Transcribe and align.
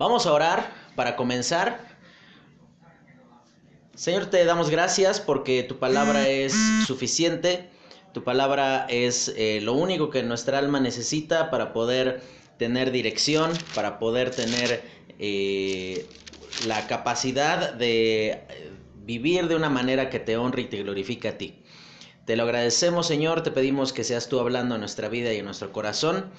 Vamos 0.00 0.24
a 0.24 0.32
orar 0.32 0.72
para 0.96 1.14
comenzar. 1.14 1.78
Señor, 3.94 4.30
te 4.30 4.42
damos 4.46 4.70
gracias 4.70 5.20
porque 5.20 5.62
tu 5.62 5.78
palabra 5.78 6.26
es 6.26 6.54
suficiente. 6.86 7.68
Tu 8.14 8.24
palabra 8.24 8.86
es 8.88 9.30
eh, 9.36 9.60
lo 9.60 9.74
único 9.74 10.08
que 10.08 10.22
nuestra 10.22 10.56
alma 10.56 10.80
necesita 10.80 11.50
para 11.50 11.74
poder 11.74 12.22
tener 12.56 12.92
dirección, 12.92 13.52
para 13.74 13.98
poder 13.98 14.30
tener 14.30 14.82
eh, 15.18 16.06
la 16.66 16.86
capacidad 16.86 17.74
de 17.74 18.30
eh, 18.30 18.70
vivir 19.04 19.48
de 19.48 19.56
una 19.56 19.68
manera 19.68 20.08
que 20.08 20.18
te 20.18 20.38
honre 20.38 20.62
y 20.62 20.68
te 20.68 20.82
glorifique 20.82 21.28
a 21.28 21.36
ti. 21.36 21.56
Te 22.24 22.36
lo 22.36 22.44
agradecemos, 22.44 23.06
Señor, 23.06 23.42
te 23.42 23.50
pedimos 23.50 23.92
que 23.92 24.02
seas 24.02 24.30
tú 24.30 24.40
hablando 24.40 24.76
en 24.76 24.80
nuestra 24.80 25.10
vida 25.10 25.30
y 25.34 25.40
en 25.40 25.44
nuestro 25.44 25.72
corazón 25.72 26.30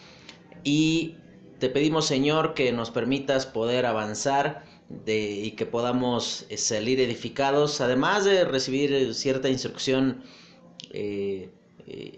y 0.64 1.18
te 1.62 1.70
pedimos, 1.70 2.08
Señor, 2.08 2.56
que 2.56 2.72
nos 2.72 2.90
permitas 2.90 3.46
poder 3.46 3.86
avanzar 3.86 4.64
de, 4.90 5.30
y 5.30 5.52
que 5.52 5.68
podamos 5.68 6.48
eh, 6.50 6.58
salir 6.58 7.00
edificados, 7.00 7.82
además 7.82 8.26
de 8.26 8.46
recibir 8.46 8.92
eh, 8.92 9.14
cierta 9.14 9.48
instrucción 9.48 10.24
eh, 10.90 11.52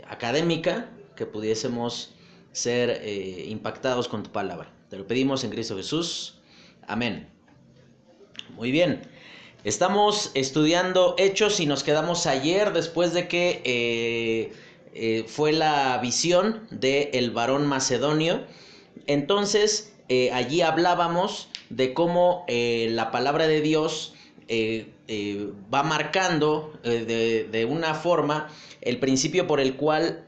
académica, 0.07 0.89
que 1.17 1.25
pudiésemos 1.25 2.13
ser 2.53 3.05
impactados 3.49 4.07
con 4.07 4.23
tu 4.23 4.31
palabra. 4.31 4.71
Te 4.89 4.97
lo 4.97 5.05
pedimos 5.05 5.43
en 5.43 5.49
Cristo 5.49 5.75
Jesús. 5.75 6.39
Amén. 6.87 7.27
Muy 8.55 8.71
bien. 8.71 9.01
Estamos 9.63 10.31
estudiando 10.35 11.15
Hechos 11.17 11.59
y 11.59 11.65
nos 11.65 11.83
quedamos 11.83 12.27
ayer 12.27 12.71
después 12.71 13.13
de 13.13 13.27
que 13.27 14.53
fue 15.27 15.51
la 15.51 15.97
visión 15.99 16.67
del 16.71 17.09
el 17.13 17.31
varón 17.31 17.65
macedonio 17.67 18.43
entonces, 19.07 19.93
eh, 20.09 20.31
allí 20.31 20.61
hablábamos 20.61 21.49
de 21.69 21.93
cómo 21.93 22.45
eh, 22.47 22.87
la 22.91 23.11
palabra 23.11 23.47
de 23.47 23.61
Dios 23.61 24.13
eh, 24.47 24.87
va 25.73 25.83
marcando 25.83 26.73
de, 26.83 27.47
de, 27.49 27.65
una 27.65 27.93
forma 27.93 28.49
el 28.81 28.99
principio 28.99 29.47
por 29.47 29.59
el 29.59 29.75
cual 29.75 30.25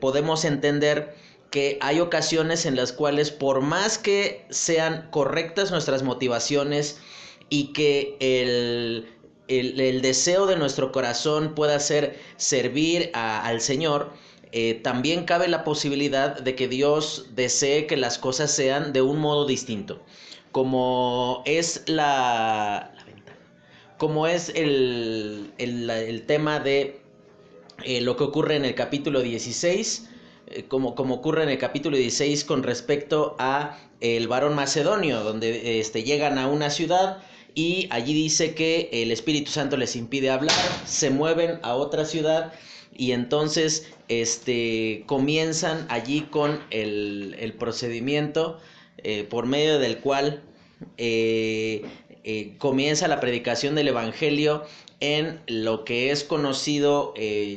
podemos 0.00 0.44
entender 0.44 1.14
que 1.50 1.78
hay 1.80 2.00
ocasiones 2.00 2.64
en 2.64 2.76
las 2.76 2.92
cuales 2.92 3.30
por 3.30 3.60
más 3.60 3.98
que 3.98 4.46
sean 4.50 5.08
correctas 5.10 5.70
nuestras 5.70 6.02
motivaciones 6.02 6.98
y 7.50 7.72
que 7.72 8.16
el, 8.20 9.08
el, 9.48 10.00
deseo 10.00 10.46
de 10.46 10.56
nuestro 10.56 10.92
corazón 10.92 11.54
pueda 11.54 11.78
ser 11.80 12.18
servir 12.36 13.10
al 13.14 13.60
Señor, 13.60 14.12
eh, 14.52 14.80
también 14.82 15.24
cabe 15.24 15.48
la 15.48 15.62
posibilidad 15.64 16.40
de 16.40 16.54
que 16.56 16.66
Dios 16.66 17.26
desee 17.34 17.86
que 17.86 17.96
las 17.96 18.18
cosas 18.18 18.50
sean 18.50 18.92
de 18.92 19.02
un 19.02 19.18
modo 19.18 19.46
distinto. 19.46 20.02
Como 20.50 21.42
es 21.46 21.84
la, 21.86 22.92
como 23.96 24.26
es 24.26 24.48
el, 24.54 25.52
el, 25.58 26.24
tema 26.26 26.58
de 26.58 27.00
eh, 27.84 28.00
lo 28.00 28.16
que 28.16 28.24
ocurre 28.24 28.56
en 28.56 28.64
el 28.64 28.74
capítulo 28.74 29.20
16, 29.20 30.08
eh, 30.48 30.64
como, 30.66 30.96
como, 30.96 31.16
ocurre 31.16 31.44
en 31.44 31.50
el 31.50 31.58
capítulo 31.58 31.96
16 31.96 32.44
con 32.44 32.64
respecto 32.64 33.36
a 33.38 33.78
el 34.00 34.26
varón 34.26 34.56
macedonio, 34.56 35.22
donde 35.22 35.78
este, 35.78 36.02
llegan 36.02 36.38
a 36.38 36.48
una 36.48 36.70
ciudad 36.70 37.22
y 37.54 37.88
allí 37.90 38.14
dice 38.14 38.54
que 38.54 38.88
el 38.92 39.12
Espíritu 39.12 39.50
Santo 39.50 39.76
les 39.76 39.94
impide 39.94 40.30
hablar, 40.30 40.56
se 40.86 41.10
mueven 41.10 41.60
a 41.62 41.74
otra 41.74 42.04
ciudad 42.04 42.52
y 42.96 43.12
entonces 43.12 43.92
este, 44.10 45.04
comienzan 45.06 45.86
allí 45.88 46.22
con 46.22 46.58
el, 46.70 47.54
procedimiento 47.60 48.58
eh, 48.98 49.22
por 49.22 49.46
medio 49.46 49.78
del 49.78 49.98
cual 49.98 50.42
eh, 50.98 51.82
eh, 52.24 52.54
comienza 52.58 53.06
la 53.06 53.20
predicación 53.20 53.76
del 53.76 53.86
Evangelio 53.86 54.64
en 54.98 55.40
lo 55.46 55.84
que 55.84 56.10
es 56.10 56.24
conocido 56.24 57.14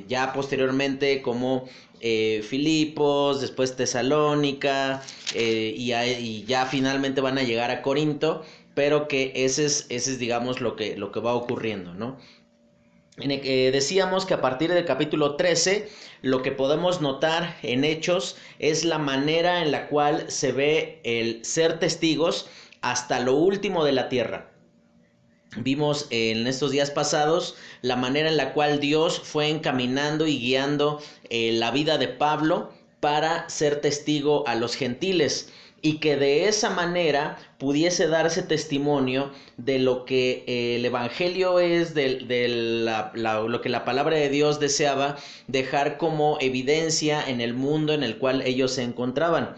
ya 0.08 0.31
posteriormente 0.31 1.22
como 1.22 1.66
Filipos, 2.00 3.41
después 3.41 3.75
Tesalónica 3.75 5.02
y, 5.35 5.91
y, 5.91 6.46
ya 6.47 6.66
finalmente 6.68 7.20
van 7.20 7.38
a 7.38 7.44
llegar 7.44 7.72
a 7.72 7.81
Corinto, 7.81 8.44
pero 8.75 9.08
que 9.08 9.31
ese 9.35 9.66
es, 9.66 9.88
ese 9.90 10.12
es 10.12 10.20
digamos 10.20 10.62
lo 10.62 10.75
que, 10.75 10.96
lo 10.96 11.12
que 11.12 11.20
va 11.20 11.34
ocurriendo, 11.34 11.94
¿no? 11.96 12.18
Decíamos 13.18 14.25
que 14.25 14.34
a 14.34 14.41
partir 14.41 14.74
del 14.74 14.85
capítulo 14.85 15.35
13 15.35 15.88
lo 16.24 16.41
que 16.41 16.51
podemos 16.51 17.00
notar 17.00 17.57
en 17.62 17.84
hechos 17.84 18.38
es 18.57 18.85
la 18.85 18.97
manera 18.97 19.62
en 19.62 19.72
la 19.72 19.88
cual 19.88 20.31
se 20.31 20.51
ve 20.51 21.00
el 21.03 21.46
ser 21.46 21.78
testigos 21.78 22.50
hasta 22.81 23.19
lo 23.19 23.35
último 23.35 23.85
de 23.85 23.91
la 23.91 24.09
tierra. 24.09 24.50
Vimos 25.57 26.07
en 26.09 26.47
estos 26.47 26.72
días 26.72 26.90
pasados 26.90 27.56
la 27.84 27.96
manera 27.96 28.29
en 28.29 28.38
la 28.38 28.53
cual 28.53 28.79
Dios 28.79 29.19
fue 29.19 29.50
encaminando 29.50 30.25
y 30.25 30.40
guiando 30.40 31.00
eh, 31.29 31.52
la 31.52 31.69
vida 31.69 32.00
de 32.00 32.07
Pablo 32.07 32.72
para 33.00 33.47
ser 33.47 33.79
testigo 33.79 34.47
a 34.47 34.56
los 34.56 34.75
gentiles 34.75 35.53
y 35.86 35.98
que 35.98 36.16
de 36.16 36.48
esa 36.48 36.70
manera 36.70 37.38
pudiese 37.60 38.08
darse 38.08 38.42
testimonio 38.42 39.32
de 39.58 39.80
lo 39.80 40.06
que 40.06 40.46
eh, 40.48 40.78
el 40.78 40.86
Evangelio 40.86 41.60
es, 41.60 41.94
de, 41.94 42.22
lo 43.14 43.62
que 43.62 43.70
la 43.70 43.84
palabra 43.84 44.16
de 44.16 44.30
Dios 44.30 44.62
deseaba 44.62 45.18
dejar 45.48 45.98
como 45.98 46.38
evidencia 46.40 47.22
en 47.28 47.42
el 47.42 47.54
mundo 47.54 47.94
en 47.94 48.02
el 48.02 48.18
cual 48.18 48.42
ellos 48.44 48.72
se 48.72 48.84
encontraban. 48.84 49.56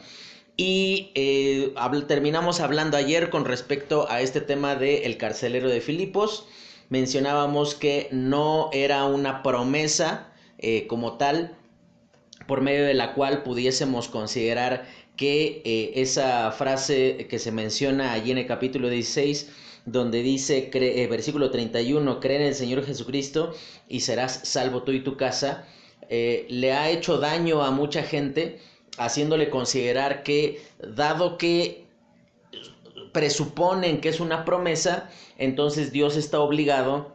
Y 0.57 1.11
eh, 1.13 1.75
terminamos 2.07 2.59
hablando 2.59 2.97
ayer 2.97 3.29
con 3.29 3.45
respecto 3.45 4.09
a 4.09 4.21
este 4.21 4.41
tema 4.41 4.75
del 4.75 5.03
el 5.03 5.17
carcelero 5.17 5.69
de 5.69 5.79
Filipos. 5.79 6.47
Mencionábamos 6.89 7.75
que 7.75 8.09
no 8.11 8.71
era 8.73 9.05
una 9.05 9.43
promesa 9.43 10.33
eh, 10.57 10.87
como 10.87 11.17
tal 11.17 11.55
por 12.47 12.61
medio 12.61 12.85
de 12.85 12.93
la 12.93 13.13
cual 13.13 13.43
pudiésemos 13.43 14.07
considerar 14.07 14.85
que 15.15 15.61
eh, 15.65 15.93
esa 15.95 16.51
frase 16.51 17.27
que 17.29 17.39
se 17.39 17.51
menciona 17.51 18.13
allí 18.13 18.31
en 18.31 18.37
el 18.37 18.47
capítulo 18.47 18.89
16, 18.89 19.51
donde 19.85 20.21
dice, 20.23 20.69
eh, 20.73 21.07
versículo 21.07 21.51
31, 21.51 22.19
cree 22.19 22.37
en 22.37 22.43
el 22.43 22.55
Señor 22.55 22.85
Jesucristo 22.85 23.53
y 23.87 24.01
serás 24.01 24.41
salvo 24.43 24.83
tú 24.83 24.91
y 24.91 25.01
tu 25.01 25.15
casa, 25.15 25.65
eh, 26.09 26.45
le 26.49 26.73
ha 26.73 26.89
hecho 26.89 27.19
daño 27.19 27.63
a 27.63 27.71
mucha 27.71 28.03
gente, 28.03 28.59
haciéndole 28.97 29.49
considerar 29.49 30.23
que, 30.23 30.61
dado 30.79 31.37
que 31.37 31.85
presuponen 33.11 34.01
que 34.01 34.09
es 34.09 34.19
una 34.19 34.43
promesa, 34.43 35.09
entonces 35.37 35.91
Dios 35.91 36.17
está 36.17 36.39
obligado 36.39 37.13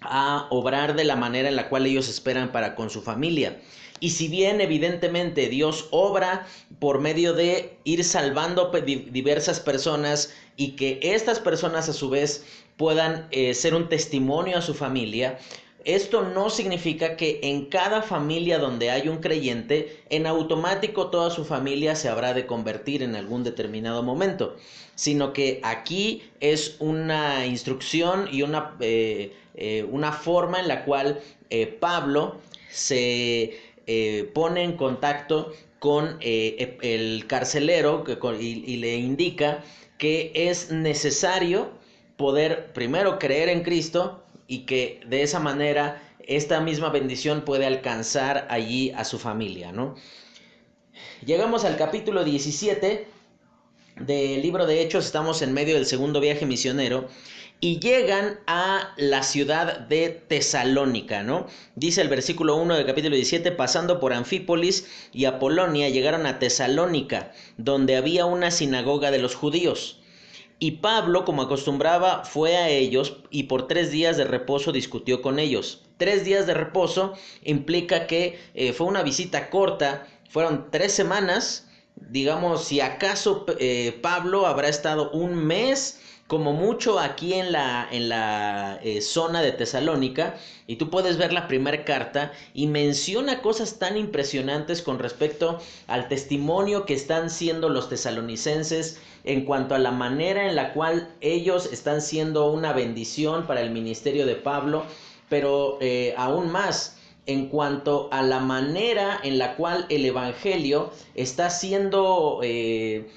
a 0.00 0.46
obrar 0.50 0.96
de 0.96 1.04
la 1.04 1.16
manera 1.16 1.48
en 1.48 1.56
la 1.56 1.68
cual 1.68 1.86
ellos 1.86 2.08
esperan 2.08 2.52
para 2.52 2.74
con 2.74 2.88
su 2.88 3.02
familia. 3.02 3.60
Y 4.00 4.10
si 4.10 4.28
bien 4.28 4.62
evidentemente 4.62 5.48
Dios 5.48 5.88
obra 5.90 6.46
por 6.78 7.00
medio 7.00 7.34
de 7.34 7.76
ir 7.84 8.02
salvando 8.02 8.72
diversas 8.72 9.60
personas 9.60 10.32
y 10.56 10.72
que 10.72 10.98
estas 11.02 11.38
personas 11.38 11.88
a 11.90 11.92
su 11.92 12.08
vez 12.08 12.44
puedan 12.78 13.28
eh, 13.30 13.52
ser 13.52 13.74
un 13.74 13.90
testimonio 13.90 14.56
a 14.56 14.62
su 14.62 14.72
familia, 14.72 15.38
esto 15.84 16.22
no 16.22 16.48
significa 16.48 17.16
que 17.16 17.40
en 17.42 17.66
cada 17.66 18.02
familia 18.02 18.58
donde 18.58 18.90
hay 18.90 19.08
un 19.08 19.18
creyente, 19.18 20.02
en 20.08 20.26
automático 20.26 21.08
toda 21.08 21.30
su 21.30 21.44
familia 21.44 21.94
se 21.94 22.08
habrá 22.08 22.32
de 22.32 22.46
convertir 22.46 23.02
en 23.02 23.16
algún 23.16 23.44
determinado 23.44 24.02
momento, 24.02 24.56
sino 24.94 25.32
que 25.34 25.60
aquí 25.62 26.22
es 26.40 26.76
una 26.78 27.46
instrucción 27.46 28.28
y 28.32 28.42
una, 28.42 28.76
eh, 28.80 29.34
eh, 29.54 29.86
una 29.90 30.12
forma 30.12 30.60
en 30.60 30.68
la 30.68 30.84
cual 30.84 31.20
Pablo 31.80 32.36
se 32.70 33.58
eh, 33.92 34.30
pone 34.32 34.62
en 34.62 34.76
contacto 34.76 35.52
con 35.80 36.16
eh, 36.20 36.78
el 36.80 37.26
carcelero 37.26 38.04
y, 38.38 38.76
le 38.76 38.94
indica 38.94 39.64
que 39.98 40.30
es 40.32 40.70
necesario 40.70 41.72
poder 42.16 42.72
primero 42.72 43.18
creer 43.18 43.48
en 43.48 43.64
Cristo 43.64 44.22
y 44.46 44.60
que 44.60 45.00
de 45.08 45.24
esa 45.24 45.40
manera 45.40 46.00
esta 46.20 46.60
misma 46.60 46.90
bendición 46.90 47.44
puede 47.44 47.66
alcanzar 47.66 48.46
allí 48.48 48.92
a 48.92 49.04
su 49.04 49.18
familia, 49.18 49.72
¿no? 49.72 49.96
Llegamos 51.26 51.64
al 51.64 51.76
capítulo 51.76 52.22
17 52.22 53.08
del 53.96 54.40
libro 54.40 54.66
de 54.66 54.82
Hechos, 54.82 55.04
estamos 55.06 55.42
en 55.42 55.52
medio 55.52 55.74
del 55.74 55.86
segundo 55.86 56.20
viaje 56.20 56.46
misionero 56.46 57.08
y 57.60 57.78
llegan 57.78 58.40
a 58.46 58.94
la 58.96 59.22
ciudad 59.22 59.80
de 59.80 60.08
Tesalónica, 60.08 61.22
¿no? 61.22 61.46
Dice 61.76 62.00
el 62.00 62.08
versículo 62.08 62.56
1 62.56 62.74
del 62.74 62.86
capítulo 62.86 63.16
17, 63.16 63.52
pasando 63.52 64.00
por 64.00 64.14
Anfípolis 64.14 64.88
y 65.12 65.26
Apolonia, 65.26 65.90
llegaron 65.90 66.24
a 66.24 66.38
Tesalónica, 66.38 67.32
donde 67.58 67.96
había 67.96 68.24
una 68.24 68.50
sinagoga 68.50 69.10
de 69.10 69.18
los 69.18 69.34
judíos. 69.34 70.00
Y 70.58 70.72
Pablo, 70.72 71.24
como 71.24 71.42
acostumbraba, 71.42 72.24
fue 72.24 72.56
a 72.56 72.68
ellos 72.70 73.18
y 73.30 73.44
por 73.44 73.68
tres 73.68 73.90
días 73.90 74.16
de 74.16 74.24
reposo 74.24 74.72
discutió 74.72 75.20
con 75.20 75.38
ellos. 75.38 75.82
Tres 75.98 76.24
días 76.24 76.46
de 76.46 76.54
reposo 76.54 77.14
implica 77.44 78.06
que 78.06 78.38
eh, 78.54 78.72
fue 78.72 78.86
una 78.86 79.02
visita 79.02 79.50
corta, 79.50 80.06
fueron 80.30 80.70
tres 80.70 80.92
semanas 80.92 81.66
digamos, 82.08 82.64
si 82.64 82.80
acaso 82.80 83.44
eh, 83.58 83.98
Pablo 84.02 84.46
habrá 84.46 84.68
estado 84.68 85.10
un 85.10 85.34
mes 85.34 86.00
como 86.30 86.52
mucho 86.52 87.00
aquí 87.00 87.34
en 87.34 87.50
la, 87.50 87.88
en 87.90 88.08
la 88.08 88.78
eh, 88.84 89.00
zona 89.00 89.42
de 89.42 89.50
Tesalónica, 89.50 90.36
y 90.68 90.76
tú 90.76 90.88
puedes 90.88 91.16
ver 91.16 91.32
la 91.32 91.48
primera 91.48 91.84
carta 91.84 92.30
y 92.54 92.68
menciona 92.68 93.42
cosas 93.42 93.80
tan 93.80 93.96
impresionantes 93.96 94.80
con 94.80 95.00
respecto 95.00 95.58
al 95.88 96.06
testimonio 96.06 96.86
que 96.86 96.94
están 96.94 97.30
siendo 97.30 97.68
los 97.68 97.88
tesalonicenses 97.88 99.00
en 99.24 99.44
cuanto 99.44 99.74
a 99.74 99.80
la 99.80 99.90
manera 99.90 100.48
en 100.48 100.54
la 100.54 100.72
cual 100.72 101.12
ellos 101.20 101.68
están 101.72 102.00
siendo 102.00 102.52
una 102.52 102.72
bendición 102.72 103.48
para 103.48 103.60
el 103.60 103.72
ministerio 103.72 104.24
de 104.24 104.36
Pablo, 104.36 104.84
pero 105.28 105.78
eh, 105.80 106.14
aún 106.16 106.48
más 106.48 106.96
en 107.26 107.48
cuanto 107.48 108.08
a 108.12 108.22
la 108.22 108.38
manera 108.38 109.18
en 109.24 109.36
la 109.36 109.56
cual 109.56 109.84
el 109.88 110.04
Evangelio 110.06 110.92
está 111.16 111.50
siendo 111.50 112.38
eh, 112.44 113.10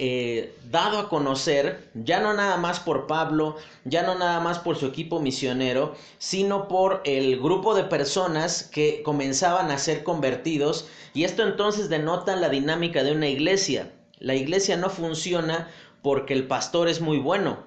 eh, 0.00 0.54
dado 0.70 0.98
a 0.98 1.08
conocer, 1.08 1.90
ya 1.92 2.20
no 2.20 2.32
nada 2.32 2.56
más 2.56 2.78
por 2.78 3.08
Pablo, 3.08 3.56
ya 3.84 4.04
no 4.04 4.14
nada 4.14 4.38
más 4.38 4.60
por 4.60 4.76
su 4.76 4.86
equipo 4.86 5.18
misionero, 5.18 5.96
sino 6.18 6.68
por 6.68 7.02
el 7.04 7.40
grupo 7.40 7.74
de 7.74 7.82
personas 7.82 8.62
que 8.62 9.02
comenzaban 9.02 9.72
a 9.72 9.78
ser 9.78 10.04
convertidos. 10.04 10.86
Y 11.14 11.24
esto 11.24 11.42
entonces 11.42 11.88
denota 11.88 12.36
la 12.36 12.48
dinámica 12.48 13.02
de 13.02 13.10
una 13.10 13.26
iglesia. 13.26 13.90
La 14.20 14.36
iglesia 14.36 14.76
no 14.76 14.88
funciona 14.88 15.68
porque 16.00 16.32
el 16.32 16.46
pastor 16.46 16.88
es 16.88 17.00
muy 17.00 17.18
bueno. 17.18 17.66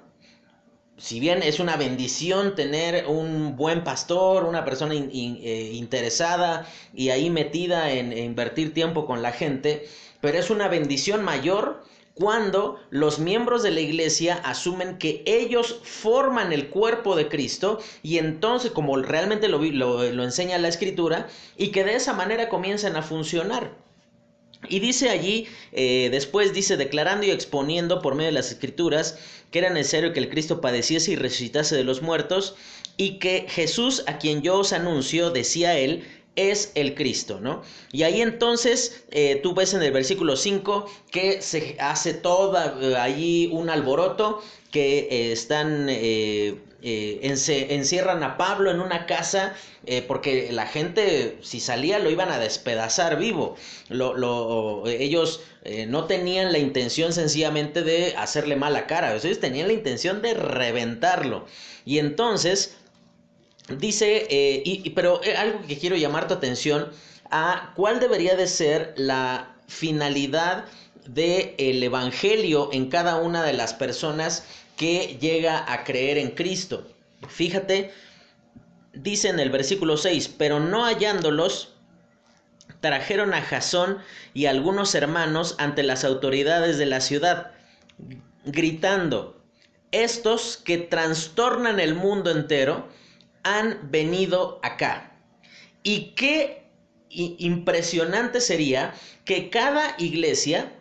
Si 0.95 1.19
bien 1.19 1.43
es 1.43 1.59
una 1.59 1.75
bendición 1.75 2.55
tener 2.55 3.07
un 3.07 3.57
buen 3.57 3.83
pastor, 3.83 4.45
una 4.45 4.63
persona 4.63 4.93
eh, 4.93 5.71
interesada 5.73 6.65
y 6.93 7.09
ahí 7.09 7.29
metida 7.29 7.91
en 7.91 8.17
invertir 8.17 8.73
tiempo 8.73 9.05
con 9.05 9.21
la 9.21 9.33
gente, 9.33 9.89
pero 10.21 10.37
es 10.37 10.49
una 10.49 10.69
bendición 10.69 11.23
mayor 11.23 11.83
cuando 12.13 12.79
los 12.89 13.19
miembros 13.19 13.63
de 13.63 13.71
la 13.71 13.79
iglesia 13.79 14.35
asumen 14.43 14.97
que 14.97 15.23
ellos 15.25 15.79
forman 15.83 16.51
el 16.51 16.69
cuerpo 16.69 17.15
de 17.15 17.29
Cristo 17.29 17.79
y 18.03 18.17
entonces, 18.17 18.71
como 18.71 18.97
realmente 18.97 19.47
lo, 19.47 19.59
lo, 19.59 20.23
enseña 20.23 20.57
la 20.57 20.67
escritura, 20.67 21.27
y 21.57 21.69
que 21.69 21.83
de 21.83 21.95
esa 21.95 22.13
manera 22.13 22.49
comienzan 22.49 22.95
a 22.95 23.01
funcionar. 23.01 23.75
Y 24.69 24.79
dice 24.79 25.09
allí, 25.09 25.47
eh, 25.71 26.09
después 26.11 26.53
dice, 26.53 26.77
declarando 26.77 27.25
y 27.25 27.31
exponiendo 27.31 28.01
por 28.01 28.13
medio 28.13 28.27
de 28.29 28.33
las 28.33 28.51
escrituras 28.51 29.17
que 29.49 29.59
era 29.59 29.69
necesario 29.69 30.13
que 30.13 30.19
el 30.19 30.29
Cristo 30.29 30.61
padeciese 30.61 31.11
y 31.11 31.15
resucitase 31.15 31.75
de 31.75 31.83
los 31.83 32.01
muertos, 32.01 32.55
y 32.97 33.19
que 33.19 33.47
Jesús, 33.49 34.03
a 34.07 34.17
quien 34.17 34.41
yo 34.41 34.59
os 34.59 34.73
anuncio, 34.73 35.31
decía 35.31 35.77
él, 35.77 36.03
es 36.35 36.71
el 36.75 36.95
Cristo, 36.95 37.39
¿no? 37.41 37.61
Y 37.91 38.03
ahí 38.03 38.21
entonces 38.21 39.03
eh, 39.11 39.39
tú 39.43 39.53
ves 39.53 39.73
en 39.73 39.83
el 39.83 39.91
versículo 39.91 40.35
5 40.35 40.85
que 41.11 41.41
se 41.41 41.75
hace 41.79 42.13
toda 42.13 42.77
eh, 42.81 42.95
allí 42.95 43.49
un 43.51 43.69
alboroto, 43.69 44.41
que 44.71 45.09
eh, 45.11 45.31
están, 45.33 45.89
encierran 46.81 48.23
a 48.23 48.37
Pablo 48.37 48.71
en 48.71 48.79
una 48.79 49.05
casa, 49.05 49.53
porque 50.07 50.49
la 50.53 50.65
gente, 50.65 51.37
si 51.41 51.59
salía, 51.59 51.99
lo 51.99 52.09
iban 52.09 52.31
a 52.31 52.39
despedazar 52.39 53.19
vivo. 53.19 53.57
Lo, 53.89 54.87
ellos 54.87 55.41
no 55.89 56.05
tenían 56.05 56.53
la 56.53 56.57
intención 56.57 57.11
sencillamente 57.11 57.83
de 57.83 58.15
hacerle 58.15 58.55
mala 58.55 58.87
cara, 58.87 59.13
ellos 59.13 59.41
tenían 59.41 59.67
la 59.67 59.73
intención 59.73 60.21
de 60.21 60.35
reventarlo. 60.35 61.45
Y 61.83 61.99
entonces 61.99 62.77
Dice, 63.77 64.27
eh, 64.29 64.63
y, 64.65 64.89
pero 64.91 65.23
eh, 65.23 65.35
algo 65.35 65.61
que 65.67 65.77
quiero 65.77 65.95
llamar 65.95 66.27
tu 66.27 66.33
atención 66.33 66.89
a 67.29 67.73
cuál 67.75 67.99
debería 67.99 68.35
de 68.35 68.47
ser 68.47 68.93
la 68.97 69.55
finalidad 69.67 70.65
del 71.07 71.55
el 71.57 71.81
Evangelio 71.83 72.69
en 72.71 72.89
cada 72.89 73.17
una 73.17 73.43
de 73.43 73.53
las 73.53 73.73
personas 73.73 74.45
que 74.75 75.17
llega 75.19 75.71
a 75.71 75.83
creer 75.83 76.17
en 76.17 76.31
Cristo. 76.31 76.87
Fíjate, 77.27 77.91
dice 78.93 79.29
en 79.29 79.39
el 79.39 79.49
versículo 79.49 79.97
6, 79.97 80.35
pero 80.37 80.59
no 80.59 80.83
hallándolos, 80.83 81.73
trajeron 82.79 83.33
a 83.33 83.41
Jasón 83.41 83.99
y 84.33 84.47
algunos 84.47 84.95
hermanos 84.95 85.55
ante 85.59 85.83
las 85.83 86.03
autoridades 86.03 86.77
de 86.77 86.85
la 86.87 87.01
ciudad, 87.01 87.51
gritando, 88.45 89.39
estos 89.91 90.57
que 90.57 90.77
trastornan 90.77 91.79
el 91.79 91.95
mundo 91.95 92.31
entero, 92.31 92.87
han 93.43 93.91
venido 93.91 94.59
acá. 94.63 95.11
Y 95.83 96.13
qué 96.15 96.69
impresionante 97.09 98.39
sería 98.39 98.93
que 99.25 99.49
cada 99.49 99.95
iglesia 99.97 100.71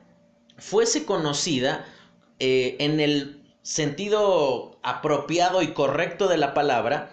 fuese 0.59 1.05
conocida 1.05 1.87
eh, 2.39 2.77
en 2.79 3.01
el 3.01 3.43
sentido 3.63 4.79
apropiado 4.83 5.63
y 5.63 5.73
correcto 5.73 6.29
de 6.29 6.39
la 6.39 6.55
palabra, 6.55 7.13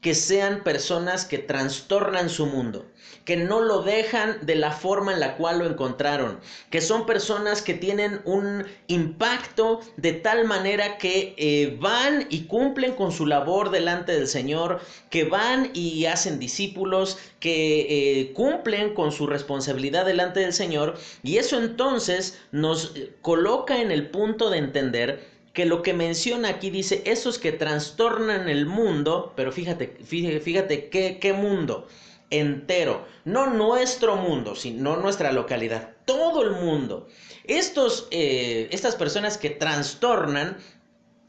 que 0.00 0.14
sean 0.14 0.62
personas 0.62 1.24
que 1.24 1.38
trastornan 1.38 2.30
su 2.30 2.46
mundo, 2.46 2.86
que 3.28 3.36
no 3.36 3.60
lo 3.60 3.82
dejan 3.82 4.38
de 4.46 4.54
la 4.54 4.72
forma 4.72 5.12
en 5.12 5.20
la 5.20 5.36
cual 5.36 5.58
lo 5.58 5.66
encontraron, 5.66 6.40
que 6.70 6.80
son 6.80 7.04
personas 7.04 7.60
que 7.60 7.74
tienen 7.74 8.22
un 8.24 8.64
impacto 8.86 9.80
de 9.98 10.14
tal 10.14 10.46
manera 10.46 10.96
que 10.96 11.34
eh, 11.36 11.76
van 11.78 12.26
y 12.30 12.44
cumplen 12.44 12.94
con 12.94 13.12
su 13.12 13.26
labor 13.26 13.68
delante 13.68 14.12
del 14.12 14.28
Señor, 14.28 14.80
que 15.10 15.24
van 15.24 15.68
y 15.74 16.06
hacen 16.06 16.38
discípulos, 16.38 17.18
que 17.38 18.20
eh, 18.20 18.32
cumplen 18.32 18.94
con 18.94 19.12
su 19.12 19.26
responsabilidad 19.26 20.06
delante 20.06 20.40
del 20.40 20.54
Señor, 20.54 20.96
y 21.22 21.36
eso 21.36 21.58
entonces 21.58 22.40
nos 22.50 22.94
coloca 23.20 23.82
en 23.82 23.90
el 23.90 24.08
punto 24.08 24.48
de 24.48 24.56
entender 24.56 25.22
que 25.52 25.66
lo 25.66 25.82
que 25.82 25.92
menciona 25.92 26.48
aquí 26.48 26.70
dice, 26.70 27.02
esos 27.04 27.38
que 27.38 27.52
trastornan 27.52 28.48
el 28.48 28.64
mundo, 28.64 29.34
pero 29.36 29.52
fíjate, 29.52 29.98
fíjate, 30.02 30.88
qué 30.88 31.32
mundo 31.34 31.88
entero, 32.30 33.06
no 33.24 33.46
nuestro 33.52 34.16
mundo, 34.16 34.54
sino 34.54 34.96
nuestra 34.96 35.32
localidad, 35.32 35.90
todo 36.04 36.42
el 36.42 36.52
mundo. 36.52 37.08
Estos, 37.44 38.08
eh, 38.10 38.68
estas 38.70 38.96
personas 38.96 39.38
que 39.38 39.50
trastornan 39.50 40.58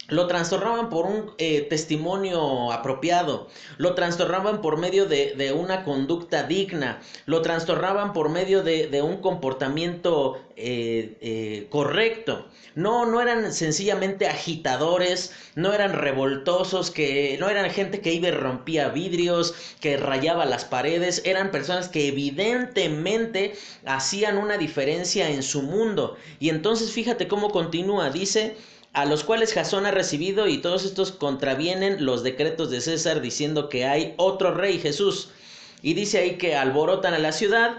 lo 0.07 0.25
trastornaban 0.25 0.89
por 0.89 1.05
un 1.05 1.31
eh, 1.37 1.61
testimonio 1.69 2.71
apropiado, 2.71 3.47
lo 3.77 3.93
trastornaban 3.93 4.59
por 4.59 4.79
medio 4.79 5.05
de, 5.05 5.53
una 5.55 5.83
conducta 5.83 6.43
digna, 6.43 6.99
lo 7.27 7.43
trastornaban 7.43 8.11
por 8.11 8.29
medio 8.29 8.63
de, 8.63 9.01
un 9.03 9.17
comportamiento 9.17 10.41
eh, 10.55 11.67
correcto. 11.69 12.47
No, 12.79 13.05
no 13.05 13.19
eran 13.19 13.51
sencillamente 13.51 14.25
agitadores, 14.25 15.33
no 15.55 15.73
eran 15.73 15.91
revoltosos, 15.91 16.91
que 16.91 17.35
no 17.37 17.49
eran 17.49 17.69
gente 17.71 17.99
que 17.99 18.13
iba 18.13 18.29
y 18.29 18.31
rompía 18.31 18.87
vidrios, 18.87 19.53
que 19.81 19.97
rayaba 19.97 20.45
las 20.45 20.63
paredes, 20.63 21.21
eran 21.25 21.51
personas 21.51 21.89
que 21.89 22.07
evidentemente 22.07 23.53
hacían 23.85 24.37
una 24.37 24.57
diferencia 24.57 25.29
en 25.29 25.43
su 25.43 25.61
mundo. 25.61 26.15
Y 26.39 26.47
entonces 26.47 26.93
fíjate 26.93 27.27
cómo 27.27 27.49
continúa, 27.49 28.11
dice 28.11 28.55
a 28.93 29.03
los 29.03 29.25
cuales 29.25 29.53
Jasón 29.53 29.85
ha 29.85 29.91
recibido 29.91 30.47
y 30.47 30.59
todos 30.59 30.85
estos 30.85 31.11
contravienen 31.11 32.05
los 32.05 32.23
decretos 32.23 32.71
de 32.71 32.79
César 32.79 33.19
diciendo 33.19 33.67
que 33.67 33.83
hay 33.87 34.13
otro 34.15 34.53
rey 34.53 34.79
Jesús. 34.79 35.31
Y 35.81 35.95
dice 35.95 36.19
ahí 36.19 36.37
que 36.37 36.55
alborotan 36.55 37.13
a 37.13 37.19
la 37.19 37.33
ciudad 37.33 37.75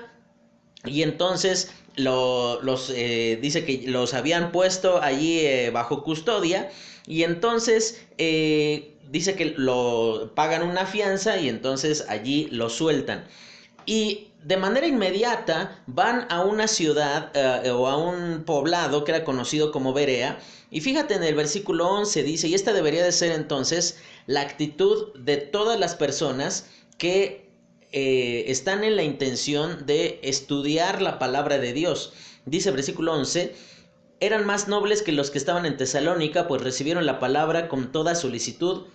y 0.84 1.02
entonces 1.02 1.72
los, 2.04 2.90
eh, 2.90 3.38
dice 3.40 3.64
que 3.64 3.84
los 3.86 4.14
habían 4.14 4.52
puesto 4.52 5.02
allí 5.02 5.40
eh, 5.40 5.70
bajo 5.70 6.02
custodia 6.02 6.70
y 7.06 7.22
entonces 7.22 8.00
eh, 8.18 8.96
dice 9.10 9.34
que 9.34 9.54
lo 9.56 10.32
pagan 10.34 10.62
una 10.62 10.86
fianza 10.86 11.38
y 11.38 11.48
entonces 11.48 12.04
allí 12.08 12.48
lo 12.50 12.68
sueltan. 12.70 13.24
Y 13.86 14.28
de 14.44 14.56
manera 14.56 14.86
inmediata 14.86 15.82
van 15.86 16.26
a 16.30 16.42
una 16.42 16.68
ciudad 16.68 17.32
o 17.70 17.88
a 17.88 17.96
un 17.96 18.44
poblado 18.44 19.04
que 19.04 19.12
era 19.12 19.24
conocido 19.24 19.72
como 19.72 19.92
Berea 19.92 20.38
y 20.70 20.80
fíjate 20.80 21.14
en 21.14 21.24
el 21.24 21.34
versículo 21.34 21.88
11 21.88 22.22
dice, 22.22 22.48
y 22.48 22.54
esta 22.54 22.72
debería 22.72 23.04
de 23.04 23.12
ser 23.12 23.32
entonces 23.32 23.98
la 24.26 24.42
actitud 24.42 25.12
de 25.14 25.36
todas 25.36 25.78
las 25.80 25.96
personas 25.96 26.66
que 26.96 27.49
eh, 27.92 28.44
están 28.46 28.84
en 28.84 28.96
la 28.96 29.02
intención 29.02 29.86
de 29.86 30.20
estudiar 30.22 31.02
la 31.02 31.18
palabra 31.18 31.58
de 31.58 31.72
Dios. 31.72 32.12
Dice 32.46 32.70
versículo 32.70 33.12
11, 33.14 33.54
eran 34.20 34.46
más 34.46 34.68
nobles 34.68 35.02
que 35.02 35.12
los 35.12 35.30
que 35.30 35.38
estaban 35.38 35.66
en 35.66 35.76
Tesalónica, 35.76 36.46
pues 36.46 36.62
recibieron 36.62 37.06
la 37.06 37.18
palabra 37.18 37.68
con 37.68 37.90
toda 37.90 38.14
solicitud, 38.14 38.86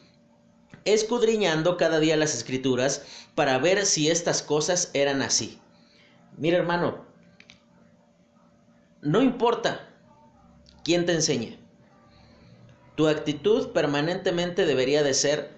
escudriñando 0.85 1.77
cada 1.77 1.99
día 1.99 2.15
las 2.15 2.35
escrituras 2.35 3.03
para 3.33 3.57
ver 3.57 3.85
si 3.85 4.09
estas 4.09 4.41
cosas 4.41 4.91
eran 4.93 5.21
así. 5.21 5.59
Mira 6.37 6.57
hermano, 6.57 7.05
no 9.01 9.21
importa 9.21 9.89
quién 10.83 11.05
te 11.05 11.13
enseñe. 11.13 11.57
Tu 12.95 13.07
actitud 13.07 13.71
permanentemente 13.71 14.65
debería 14.65 15.03
de 15.03 15.13
ser 15.13 15.51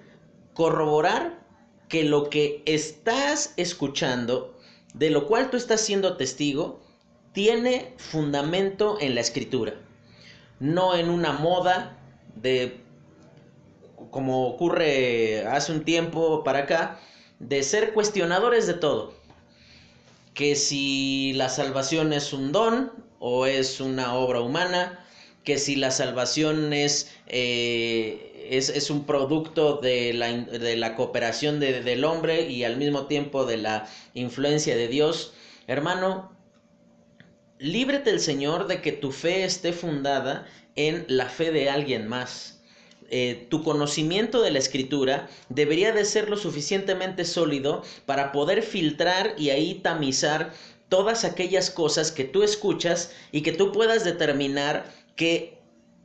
corroborar 0.54 1.46
que 1.88 2.04
lo 2.04 2.30
que 2.30 2.62
estás 2.66 3.54
escuchando, 3.58 4.58
de 4.94 5.10
lo 5.10 5.28
cual 5.28 5.50
tú 5.50 5.58
estás 5.58 5.82
siendo 5.82 6.18
testigo, 6.18 6.82
tiene 7.34 7.94
fundamento 7.98 8.98
en 9.00 9.16
la 9.16 9.22
escritura, 9.22 9.76
no 10.60 10.96
en 10.96 11.10
una 11.10 11.34
moda 11.34 11.98
de, 12.36 12.82
como 14.12 14.48
ocurre 14.48 15.46
hace 15.48 15.72
un 15.72 15.84
tiempo 15.84 16.44
para 16.44 16.60
acá, 16.60 17.00
de 17.40 17.64
ser 17.64 17.94
cuestionadores 17.94 18.68
de 18.68 18.74
todo. 18.74 19.14
Que 20.34 20.56
si 20.56 21.34
la 21.34 21.50
salvación 21.50 22.14
es 22.14 22.34
un 22.34 22.52
don 22.52 22.92
o 23.20 23.46
es 23.46 23.80
una 23.80 24.14
obra 24.16 24.42
humana, 24.42 25.04
que 25.44 25.58
si 25.58 25.76
la 25.76 25.92
salvación 25.92 26.74
es, 26.74 27.12
eh, 27.28 28.37
es, 28.50 28.90
un 28.90 29.06
producto 29.06 29.78
de 29.78 30.14
la, 30.14 30.32
de 30.32 30.76
la 30.76 30.96
cooperación 30.96 31.60
del 31.60 32.04
hombre 32.06 32.50
y 32.50 32.64
al 32.64 32.78
mismo 32.78 33.08
tiempo 33.08 33.46
de 33.46 33.58
la 33.58 33.88
influencia 34.14 34.76
de 34.76 34.88
Dios. 34.88 35.34
Hermano, 35.68 36.32
líbrete 37.60 38.10
el 38.10 38.20
Señor 38.20 38.68
de 38.68 38.82
que 38.82 38.92
tu 38.92 39.12
fe 39.12 39.44
esté 39.44 39.74
fundada 39.74 40.48
en 40.76 41.06
la 41.08 41.28
fe 41.28 41.52
de 41.52 41.70
alguien 41.70 42.08
más. 42.08 42.62
Eh, 43.10 43.48
tu 43.50 43.64
conocimiento 43.64 44.42
de 44.42 44.52
la 44.52 44.60
escritura 44.60 45.30
debería 45.48 45.94
de 45.94 46.04
ser 46.04 46.30
lo 46.30 46.36
suficientemente 46.36 47.24
sólido 47.24 47.82
para 48.06 48.34
poder 48.34 48.64
filtrar 48.64 49.34
y 49.38 49.50
ahí 49.50 49.76
tamizar 49.76 50.52
todas 50.90 51.24
aquellas 51.24 51.70
cosas 51.72 52.12
que 52.12 52.26
tú 52.26 52.44
escuchas 52.44 53.12
y 53.32 53.42
que 53.42 53.54
tú 53.54 53.72
puedas 53.72 54.04
determinar 54.04 54.92
que 55.16 55.57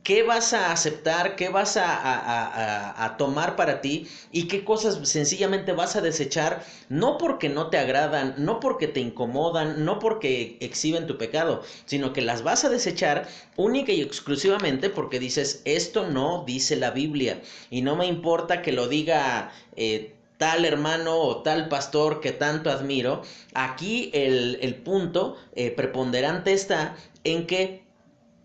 qué 0.03 0.21
vas 0.23 0.53
a 0.53 0.71
aceptar, 0.71 1.35
qué 1.35 1.49
vas 1.49 1.77
a, 1.77 3.15
tomar 3.17 3.55
para 3.55 3.81
ti 3.81 4.07
y 4.31 4.47
qué 4.47 4.63
cosas 4.63 5.07
sencillamente 5.07 5.71
vas 5.71 5.95
a 5.95 6.01
desechar, 6.01 6.63
no 6.89 7.17
porque 7.17 7.49
no 7.49 7.69
te 7.69 7.77
agradan, 7.77 8.35
no 8.37 8.59
porque 8.59 8.87
te 8.87 8.99
incomodan, 8.99 9.85
no 9.85 9.99
porque 9.99 10.57
exhiben 10.59 11.07
tu 11.07 11.17
pecado, 11.17 11.63
sino 11.85 12.11
que 12.11 12.21
las 12.21 12.43
vas 12.43 12.65
a 12.65 12.69
desechar 12.69 13.27
única 13.55 13.91
y 13.91 14.01
exclusivamente 14.01 14.89
porque 14.89 15.19
dices, 15.19 15.61
esto 15.65 16.07
no 16.07 16.43
dice 16.45 16.75
la 16.75 16.91
Biblia 16.91 17.41
y 17.69 17.81
no 17.81 17.95
me 17.95 18.05
importa 18.05 18.61
que 18.61 18.71
lo 18.71 18.87
diga... 18.87 19.51
Eh, 19.75 20.13
tal 20.37 20.65
hermano 20.65 21.15
o 21.19 21.41
tal 21.41 21.69
pastor 21.69 22.19
que 22.19 22.31
tanto 22.33 22.69
admiro, 22.69 23.21
aquí 23.53 24.09
el, 24.13 24.75
punto 24.83 25.37
eh, 25.55 25.71
preponderante 25.71 26.51
está 26.51 26.97
en 27.23 27.47
que 27.47 27.82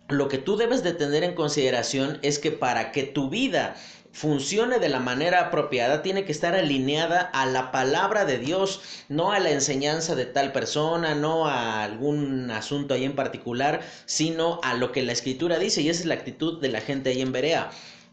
lo 0.08 0.28
que 0.28 0.38
tú 0.38 0.56
debes 0.56 0.82
de 0.82 0.94
tener 0.94 1.22
en 1.22 1.34
consideración 1.34 2.18
es 2.22 2.38
que 2.38 2.50
para 2.50 2.92
que 2.92 3.02
tu 3.02 3.28
vida 3.28 3.76
funcione 4.12 4.78
de 4.78 4.88
la 4.88 5.00
manera 5.00 5.42
apropiada, 5.42 6.02
tiene 6.02 6.24
que 6.24 6.32
estar 6.32 6.54
alineada 6.54 7.20
a 7.20 7.46
la 7.46 7.70
palabra 7.70 8.24
de 8.24 8.38
Dios, 8.38 8.80
no 9.08 9.32
a 9.32 9.38
la 9.38 9.50
enseñanza 9.50 10.14
de 10.14 10.24
tal 10.24 10.52
persona, 10.52 11.14
no 11.14 11.46
a 11.46 11.84
algún 11.84 12.50
asunto 12.50 12.94
ahí 12.94 13.04
en 13.04 13.14
particular, 13.14 13.80
sino 14.06 14.60
a 14.64 14.74
lo 14.74 14.92
que 14.92 15.02
la 15.02 15.12
escritura 15.12 15.58
dice, 15.58 15.82
y 15.82 15.90
esa 15.90 16.00
es 16.00 16.06
la 16.06 16.14
actitud 16.14 16.60
de 16.60 16.68
la 16.68 16.80
gente 16.80 17.10
ahí 17.10 17.20
en 17.20 17.32
Berea. 17.32 17.70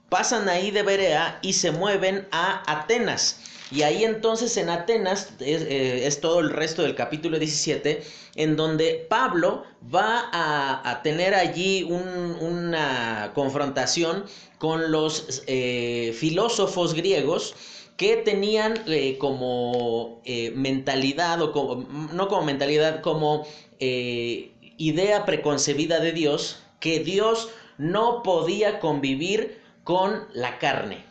Pasan 0.09 0.49
ahí 0.49 0.69
de 0.69 0.83
Berea 0.83 1.39
y 1.41 1.53
se 1.53 1.71
mueven 1.71 2.27
a 2.31 2.61
Atenas. 2.71 3.39
Y 3.71 3.81
ahí 3.81 4.03
entonces 4.03 4.55
en 4.57 4.69
Atenas 4.69 5.33
eh, 5.39 6.03
es, 6.05 6.21
todo 6.21 6.39
el 6.39 6.51
resto 6.51 6.83
del 6.83 6.93
capítulo 6.93 7.39
17, 7.39 8.03
en 8.35 8.55
donde 8.55 9.05
Pablo 9.09 9.63
va 9.93 10.29
a, 10.31 11.01
tener 11.01 11.33
allí 11.33 11.83
una 11.83 13.31
confrontación 13.33 14.25
con 14.59 14.91
los 14.91 15.43
eh, 15.47 16.15
filósofos 16.17 16.93
griegos 16.93 17.55
que 17.97 18.17
tenían 18.17 18.83
eh, 18.87 19.17
como 19.17 20.21
mentalidad, 20.53 21.41
o 21.41 21.51
como, 21.51 21.87
no 22.13 22.27
como 22.27 22.43
mentalidad, 22.43 23.01
como 23.01 23.47
idea 23.79 25.25
preconcebida 25.25 25.99
de 25.99 26.11
Dios, 26.11 26.59
que 26.79 26.99
Dios 26.99 27.49
no 27.77 28.21
podía 28.21 28.79
convivir 28.79 29.59
con 29.83 30.27
la 30.33 30.59
carne. 30.59 31.03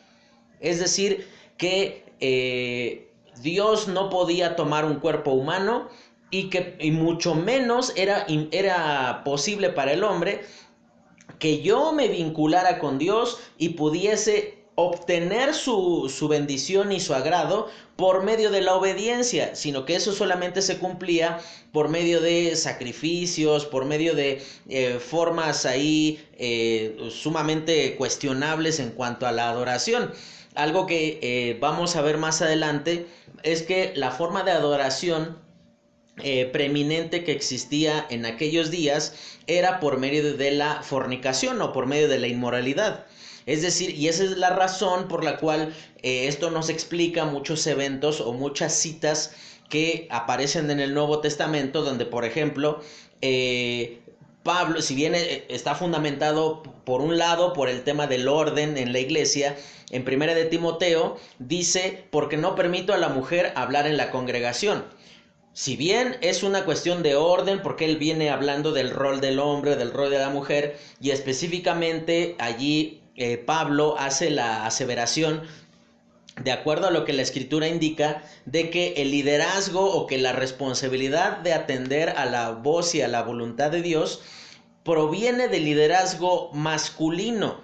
Es 0.61 0.79
decir, 0.79 1.27
que 1.57 2.04
eh, 2.21 3.11
Dios 3.41 3.89
no 3.89 4.11
podía 4.11 4.57
tomar 4.57 4.85
un 4.85 4.97
cuerpo 4.97 5.33
humano 5.33 5.89
y 6.31 6.51
que 6.51 6.77
y 6.81 6.91
mucho 6.91 7.35
menos 7.35 7.93
era, 7.97 8.27
era 8.51 9.23
posible 9.25 9.71
para 9.71 9.93
el 9.93 10.05
hombre 10.05 10.43
que 11.39 11.63
yo 11.63 11.93
me 11.93 12.09
vinculara 12.09 12.79
con 12.79 12.99
Dios 12.99 13.39
y 13.59 13.71
pudiese 13.71 14.65
obtener 14.77 15.55
su, 15.55 16.13
su, 16.13 16.27
bendición 16.27 16.91
y 16.91 16.99
su 16.99 17.15
agrado 17.15 17.69
por 17.97 18.25
medio 18.25 18.51
de 18.51 18.61
la 18.61 18.75
obediencia, 18.75 19.55
sino 19.55 19.85
que 19.85 19.95
eso 19.95 20.13
solamente 20.13 20.63
se 20.63 20.79
cumplía 20.79 21.39
por 21.73 21.89
medio 21.89 22.21
de 22.21 22.57
sacrificios, 22.57 23.67
por 23.67 23.85
medio 23.85 24.15
de 24.15 24.43
eh, 24.69 24.99
formas 24.99 25.65
ahí 25.65 26.25
eh, 26.39 26.97
sumamente 27.11 27.95
cuestionables 27.97 28.81
en 28.81 28.91
cuanto 28.91 29.27
a 29.27 29.33
la 29.33 29.49
adoración. 29.49 30.13
Algo 30.55 30.87
que 30.87 31.19
eh, 31.21 31.57
vamos 31.61 31.97
a 31.97 32.03
ver 32.03 32.17
más 32.17 32.41
adelante 32.41 33.07
es 33.43 33.63
que 33.63 33.93
la 33.97 34.13
forma 34.13 34.45
de 34.45 34.53
adoración 34.53 35.37
eh, 36.23 36.47
preeminente 36.47 37.25
que 37.25 37.33
existía 37.33 38.07
en 38.09 38.25
aquellos 38.25 38.71
días 38.71 39.15
era 39.49 39.81
por 39.81 39.99
medio 39.99 40.37
de 40.37 40.53
la 40.53 40.83
fornicación 40.83 41.61
o 41.61 41.73
por 41.73 41.87
medio 41.87 42.07
de 42.07 42.21
la 42.21 42.29
inmoralidad. 42.29 43.05
Es 43.47 43.63
decir, 43.63 43.91
y 43.91 44.07
esa 44.07 44.23
es 44.23 44.39
la 44.39 44.51
razón 44.51 45.09
por 45.09 45.25
la 45.25 45.39
cual 45.39 45.75
eh, 46.03 46.29
esto 46.29 46.53
nos 46.53 46.69
explica 46.69 47.25
muchos 47.25 47.67
eventos 47.67 48.21
o 48.21 48.33
muchas 48.33 48.75
citas 48.75 49.33
que 49.69 50.07
aparecen 50.09 50.71
en 50.71 50.79
el 50.79 50.95
Nuevo 50.95 51.19
Testamento, 51.19 51.83
donde 51.83 52.07
por 52.07 52.25
ejemplo 52.25 52.81
Pablo, 54.45 54.83
si 54.83 54.95
bien 54.95 55.15
está 55.49 55.75
fundamentado 55.75 56.63
por 56.85 57.01
un 57.01 57.17
lado 57.17 57.55
por 57.55 57.71
el 57.71 57.83
tema 57.83 58.07
del 58.07 58.29
orden 58.29 58.77
en 58.77 58.93
la 58.93 58.99
iglesia, 58.99 59.57
en 59.95 60.05
primera 60.05 60.35
de 60.35 60.45
Timoteo 60.45 61.17
dice, 61.39 62.05
porque 62.11 62.37
no 62.37 62.57
permito 62.57 62.93
a 62.93 62.99
la 62.99 63.09
mujer 63.09 63.53
hablar 63.55 63.87
en 63.87 63.97
la 63.97 64.11
congregación. 64.11 64.85
Si 65.53 65.77
bien 65.77 66.17
es 66.21 66.43
una 66.43 66.65
cuestión 66.65 67.05
de 67.05 67.15
orden, 67.15 67.63
porque 67.63 67.85
él 67.85 67.97
viene 67.97 68.29
hablando 68.29 68.73
del 68.73 68.91
rol 68.91 69.21
del 69.21 69.39
hombre, 69.39 69.77
del 69.77 69.93
rol 69.93 70.11
de 70.11 70.19
la 70.19 70.31
mujer, 70.31 70.77
y 71.01 71.13
específicamente 71.13 72.35
allí 72.41 73.03
eh, 73.15 73.39
Pablo 73.39 73.95
hace 73.97 74.31
la 74.31 74.67
aseveración 74.67 75.43
de 76.43 76.51
acuerdo 76.51 76.89
a 76.89 76.91
lo 76.91 77.05
que 77.05 77.13
la 77.13 77.23
escritura 77.23 77.69
indica, 77.69 78.25
de 78.47 78.71
que 78.71 78.95
el 78.97 79.13
liderazgo 79.13 79.85
o 79.85 80.09
que 80.09 80.19
la 80.19 80.33
responsabilidad 80.33 81.39
de 81.39 81.53
atender 81.53 82.09
a 82.17 82.27
la 82.27 82.51
voz 82.51 82.97
y 82.97 83.03
a 83.03 83.07
la 83.07 83.23
voluntad 83.23 83.71
de 83.71 83.81
Dios 83.81 84.23
proviene 84.83 85.47
del 85.47 85.65
liderazgo 85.65 86.51
masculino. 86.53 87.64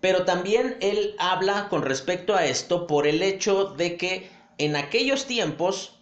Pero 0.00 0.24
también 0.24 0.76
él 0.80 1.14
habla 1.18 1.68
con 1.68 1.82
respecto 1.82 2.34
a 2.34 2.46
esto 2.46 2.86
por 2.86 3.06
el 3.06 3.22
hecho 3.22 3.64
de 3.64 3.96
que 3.96 4.30
en 4.58 4.76
aquellos 4.76 5.26
tiempos 5.26 6.00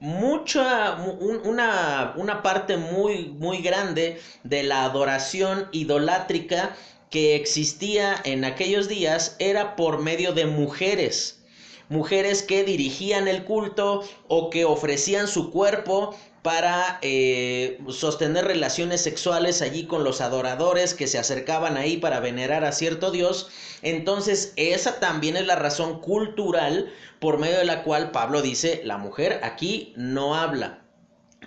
mucha 0.00 0.96
una, 0.96 2.14
una 2.16 2.42
parte 2.42 2.76
muy 2.76 3.30
muy 3.30 3.62
grande 3.62 4.20
de 4.42 4.62
la 4.62 4.84
adoración 4.84 5.68
idolátrica 5.72 6.76
que 7.10 7.36
existía 7.36 8.20
en 8.24 8.44
aquellos 8.44 8.88
días 8.88 9.36
era 9.38 9.76
por 9.76 10.02
medio 10.02 10.32
de 10.32 10.46
mujeres. 10.46 11.44
Mujeres 11.88 12.42
que 12.42 12.64
dirigían 12.64 13.28
el 13.28 13.44
culto 13.44 14.02
o 14.28 14.50
que 14.50 14.64
ofrecían 14.64 15.28
su 15.28 15.50
cuerpo 15.50 16.16
para 16.44 16.98
eh, 17.00 17.78
sostener 17.88 18.44
relaciones 18.44 19.00
sexuales 19.00 19.62
allí 19.62 19.86
con 19.86 20.04
los 20.04 20.20
adoradores 20.20 20.92
que 20.92 21.06
se 21.06 21.16
acercaban 21.18 21.78
ahí 21.78 21.96
para 21.96 22.20
venerar 22.20 22.66
a 22.66 22.72
cierto 22.72 23.10
Dios. 23.10 23.48
Entonces 23.80 24.52
esa 24.56 25.00
también 25.00 25.38
es 25.38 25.46
la 25.46 25.56
razón 25.56 26.02
cultural 26.02 26.92
por 27.18 27.38
medio 27.38 27.56
de 27.56 27.64
la 27.64 27.82
cual 27.82 28.10
Pablo 28.10 28.42
dice, 28.42 28.82
la 28.84 28.98
mujer 28.98 29.40
aquí 29.42 29.94
no 29.96 30.34
habla. 30.34 30.82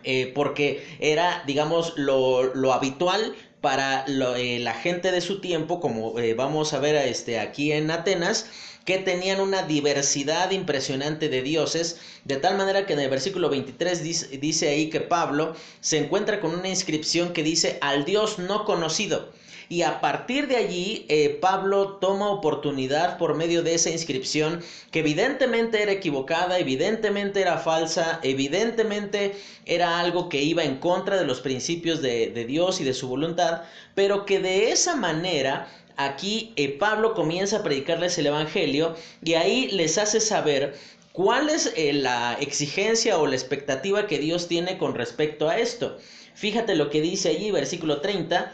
Eh, 0.03 0.31
porque 0.33 0.83
era, 0.99 1.43
digamos, 1.45 1.93
lo, 1.95 2.55
lo 2.55 2.73
habitual 2.73 3.35
para 3.61 4.05
eh, 4.07 4.59
la 4.59 4.73
gente 4.73 5.11
de 5.11 5.21
su 5.21 5.41
tiempo, 5.41 5.79
como 5.79 6.13
vamos 6.35 6.73
a 6.73 6.79
ver 6.79 6.95
este, 6.95 7.39
aquí 7.39 7.71
en 7.71 7.89
Atenas, 7.91 8.45
que 8.87 8.99
tenían 8.99 9.41
una 9.41 9.63
diversidad 9.63 10.51
impresionante 10.51 11.27
de 11.27 11.41
dioses, 11.41 11.99
de 12.23 12.37
tal 12.37 12.55
manera 12.55 12.85
que 12.85 12.93
en 12.93 13.01
el 13.01 13.09
versículo 13.09 13.49
23 13.49 14.01
dice, 14.39 14.69
ahí 14.69 14.89
que 14.89 15.01
Pablo 15.01 15.57
se 15.81 15.97
encuentra 15.97 16.39
con 16.39 16.55
una 16.55 16.69
inscripción 16.69 17.33
que 17.33 17.43
dice 17.43 17.79
al 17.81 18.05
Dios 18.05 18.39
no 18.39 18.63
conocido. 18.63 19.33
Y 19.69 19.81
a 19.81 19.99
partir 19.99 20.47
de 20.47 20.55
allí, 20.55 21.05
eh, 21.09 21.37
Pablo 21.41 21.97
toma 21.99 22.29
oportunidad 22.29 23.17
por 23.17 23.35
medio 23.35 23.63
de 23.63 23.73
esa 23.75 23.89
inscripción, 23.89 24.61
que 24.91 24.99
evidentemente 24.99 25.81
era 25.81 25.91
equivocada, 25.91 26.57
evidentemente 26.57 27.41
era 27.41 27.57
falsa, 27.57 28.19
evidentemente 28.23 29.35
era 29.65 29.99
algo 29.99 30.29
que 30.29 30.41
iba 30.41 30.63
en 30.63 30.77
contra 30.77 31.17
de 31.17 31.25
los 31.25 31.41
principios 31.41 32.01
de, 32.01 32.31
de 32.31 32.45
Dios 32.45 32.79
y 32.79 32.85
de 32.85 32.93
su 32.93 33.09
voluntad, 33.09 33.63
pero 33.93 34.25
que 34.25 34.39
de 34.39 34.71
esa 34.71 34.95
manera 34.95 35.67
aquí 35.97 36.53
eh, 36.55 36.69
Pablo 36.69 37.13
comienza 37.13 37.57
a 37.57 37.63
predicarles 37.63 38.17
el 38.17 38.27
Evangelio 38.27 38.95
y 39.21 39.33
ahí 39.33 39.67
les 39.71 39.97
hace 39.97 40.21
saber 40.21 40.75
cuál 41.11 41.49
es 41.49 41.73
eh, 41.75 41.91
la 41.91 42.37
exigencia 42.39 43.17
o 43.17 43.27
la 43.27 43.35
expectativa 43.35 44.07
que 44.07 44.19
Dios 44.19 44.47
tiene 44.47 44.77
con 44.77 44.95
respecto 44.95 45.49
a 45.49 45.57
esto. 45.57 45.97
Fíjate 46.35 46.75
lo 46.75 46.91
que 46.91 47.01
dice 47.01 47.29
allí, 47.29 47.49
versículo 47.49 47.99
30 47.99 48.53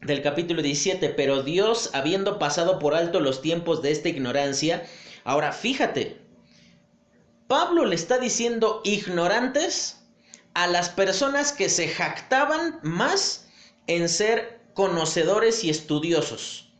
del 0.00 0.22
capítulo 0.22 0.62
17, 0.62 1.10
pero 1.10 1.42
Dios, 1.42 1.90
habiendo 1.92 2.38
pasado 2.38 2.78
por 2.78 2.94
alto 2.94 3.20
los 3.20 3.42
tiempos 3.42 3.82
de 3.82 3.90
esta 3.90 4.08
ignorancia, 4.08 4.86
ahora 5.24 5.52
fíjate, 5.52 6.18
Pablo 7.46 7.84
le 7.86 7.94
está 7.94 8.18
diciendo 8.18 8.80
ignorantes 8.84 10.04
a 10.54 10.66
las 10.66 10.90
personas 10.90 11.52
que 11.52 11.68
se 11.68 11.88
jactaban 11.88 12.78
más 12.82 13.46
en 13.86 14.08
ser 14.08 14.60
conocedores 14.74 15.64
y 15.64 15.70
estudiosos. 15.70 16.70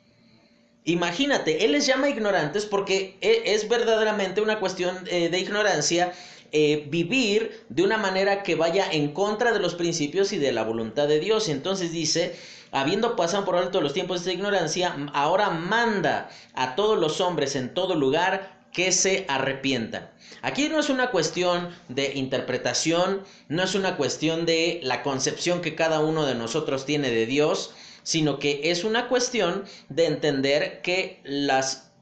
Imagínate, 0.84 1.64
él 1.64 1.72
les 1.72 1.86
llama 1.86 2.08
ignorantes 2.08 2.64
porque 2.64 3.18
e, 3.20 3.42
es 3.46 3.68
verdaderamente 3.68 4.40
una 4.40 4.58
cuestión 4.58 4.96
eh, 5.10 5.28
de 5.28 5.38
ignorancia 5.38 6.12
eh, 6.50 6.86
vivir 6.88 7.66
de 7.68 7.82
una 7.82 7.98
manera 7.98 8.42
que 8.42 8.54
vaya 8.54 8.90
en 8.90 9.12
contra 9.12 9.52
de 9.52 9.58
los 9.58 9.74
principios 9.74 10.32
y 10.32 10.38
de 10.38 10.52
la 10.52 10.64
voluntad 10.64 11.06
de 11.06 11.20
Dios. 11.20 11.48
Entonces 11.50 11.92
dice, 11.92 12.36
habiendo 12.72 13.16
pasado 13.16 13.44
por 13.44 13.56
alto 13.56 13.80
los 13.80 13.92
tiempos 13.92 14.24
de 14.24 14.34
ignorancia, 14.34 14.96
ahora 15.12 15.50
manda 15.50 16.28
a 16.54 16.74
todos 16.74 16.98
los 16.98 17.20
hombres 17.20 17.56
en 17.56 17.74
todo 17.74 17.94
lugar 17.94 18.58
que 18.72 18.92
se 18.92 19.24
arrepientan. 19.28 20.10
Aquí 20.42 20.68
no 20.68 20.78
es 20.78 20.90
una 20.90 21.10
cuestión 21.10 21.70
de 21.88 22.12
interpretación, 22.14 23.24
no 23.48 23.62
es 23.62 23.74
una 23.74 23.96
cuestión 23.96 24.46
de 24.46 24.80
la 24.82 25.02
concepción 25.02 25.60
que 25.60 25.74
cada 25.74 26.00
uno 26.00 26.26
de 26.26 26.34
nosotros 26.34 26.84
tiene 26.84 27.10
de 27.10 27.26
Dios, 27.26 27.74
sino 28.02 28.38
que 28.38 28.70
es 28.70 28.84
una 28.84 29.08
cuestión 29.08 29.64
de 29.88 30.06
entender 30.06 30.80
que 30.82 31.20
las 31.24 31.92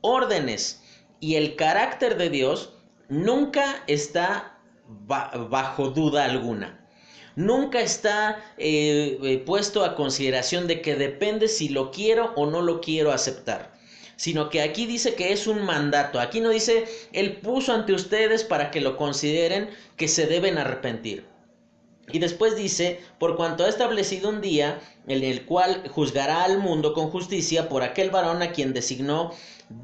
órdenes 0.00 0.82
y 1.20 1.36
el 1.36 1.54
carácter 1.56 2.16
de 2.16 2.30
Dios 2.30 2.72
nunca 3.08 3.84
está 3.86 4.58
bajo 4.88 5.90
duda 5.90 6.24
alguna. 6.24 6.81
Nunca 7.36 7.80
está 7.80 8.44
eh, 8.58 9.18
eh, 9.22 9.42
puesto 9.44 9.84
a 9.84 9.94
consideración 9.94 10.66
de 10.66 10.82
que 10.82 10.94
depende 10.94 11.48
si 11.48 11.68
lo 11.68 11.90
quiero 11.90 12.32
o 12.36 12.46
no 12.46 12.62
lo 12.62 12.80
quiero 12.80 13.12
aceptar 13.12 13.72
sino 14.16 14.50
que 14.50 14.62
aquí 14.62 14.86
dice 14.86 15.16
que 15.16 15.32
es 15.32 15.48
un 15.48 15.64
mandato. 15.64 16.20
Aquí 16.20 16.40
no 16.40 16.50
dice, 16.50 16.84
Él 17.12 17.38
puso 17.38 17.72
ante 17.72 17.92
ustedes 17.92 18.44
para 18.44 18.70
que 18.70 18.80
lo 18.80 18.96
consideren 18.96 19.68
que 19.96 20.06
se 20.06 20.28
deben 20.28 20.58
arrepentir. 20.58 21.31
Y 22.12 22.18
después 22.18 22.56
dice, 22.56 23.00
por 23.18 23.36
cuanto 23.36 23.64
ha 23.64 23.68
establecido 23.68 24.28
un 24.28 24.40
día 24.40 24.80
en 25.06 25.24
el 25.24 25.44
cual 25.44 25.82
juzgará 25.88 26.44
al 26.44 26.58
mundo 26.58 26.92
con 26.94 27.10
justicia 27.10 27.68
por 27.68 27.82
aquel 27.82 28.10
varón 28.10 28.42
a 28.42 28.52
quien 28.52 28.72
designó, 28.72 29.32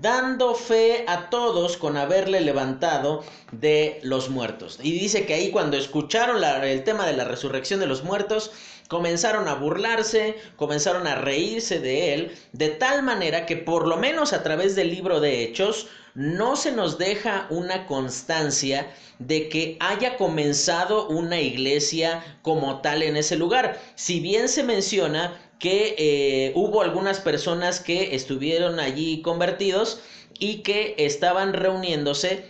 dando 0.01 0.55
fe 0.55 1.05
a 1.09 1.31
todos 1.31 1.77
con 1.77 1.97
haberle 1.97 2.41
levantado 2.41 3.25
de 3.53 3.99
los 4.03 4.29
muertos. 4.29 4.79
Y 4.83 4.93
dice 4.93 5.25
que 5.25 5.35
ahí 5.35 5.51
cuando 5.51 5.77
escucharon 5.77 6.43
el 6.45 6.85
tema 6.85 7.07
de 7.07 7.17
la 7.17 7.25
resurrección 7.25 7.81
de 7.81 7.87
los 7.87 8.05
muertos, 8.05 8.53
comenzaron 8.89 9.49
a 9.49 9.55
burlarse, 9.55 10.37
comenzaron 10.57 11.07
a 11.07 11.15
reírse 11.15 11.81
de 11.81 12.15
él, 12.15 12.39
de 12.53 12.69
tal 12.69 13.03
manera 13.03 13.47
que 13.47 13.57
por 13.57 13.87
lo 13.87 13.97
menos 13.97 14.33
a 14.33 14.43
través 14.43 14.77
del 14.77 14.91
libro 14.91 15.21
de 15.21 15.43
Hechos 15.43 15.89
no 16.19 16.57
se 16.57 16.73
nos 16.73 16.99
deja 16.99 17.47
una 17.49 17.87
constancia 17.87 18.93
de 19.21 19.49
que 19.49 19.77
haya 19.79 20.17
comenzado 20.17 21.07
una 21.07 21.41
iglesia 21.41 22.25
como 22.43 22.81
tal 22.81 23.05
en 23.05 23.17
ese 23.17 23.37
lugar. 23.37 23.81
Si 23.95 24.19
bien 24.19 24.49
se 24.49 24.65
menciona 24.65 25.41
que 25.61 25.95
eh, 25.97 26.53
hubo 26.57 26.83
algunas 26.83 27.21
personas 27.21 27.79
que 27.79 28.17
estuvieron 28.17 28.81
allí 28.81 29.23
convertidos 29.23 30.01
y 30.41 30.63
que 30.63 30.97
estaban 30.99 31.53
reuniéndose, 31.53 32.47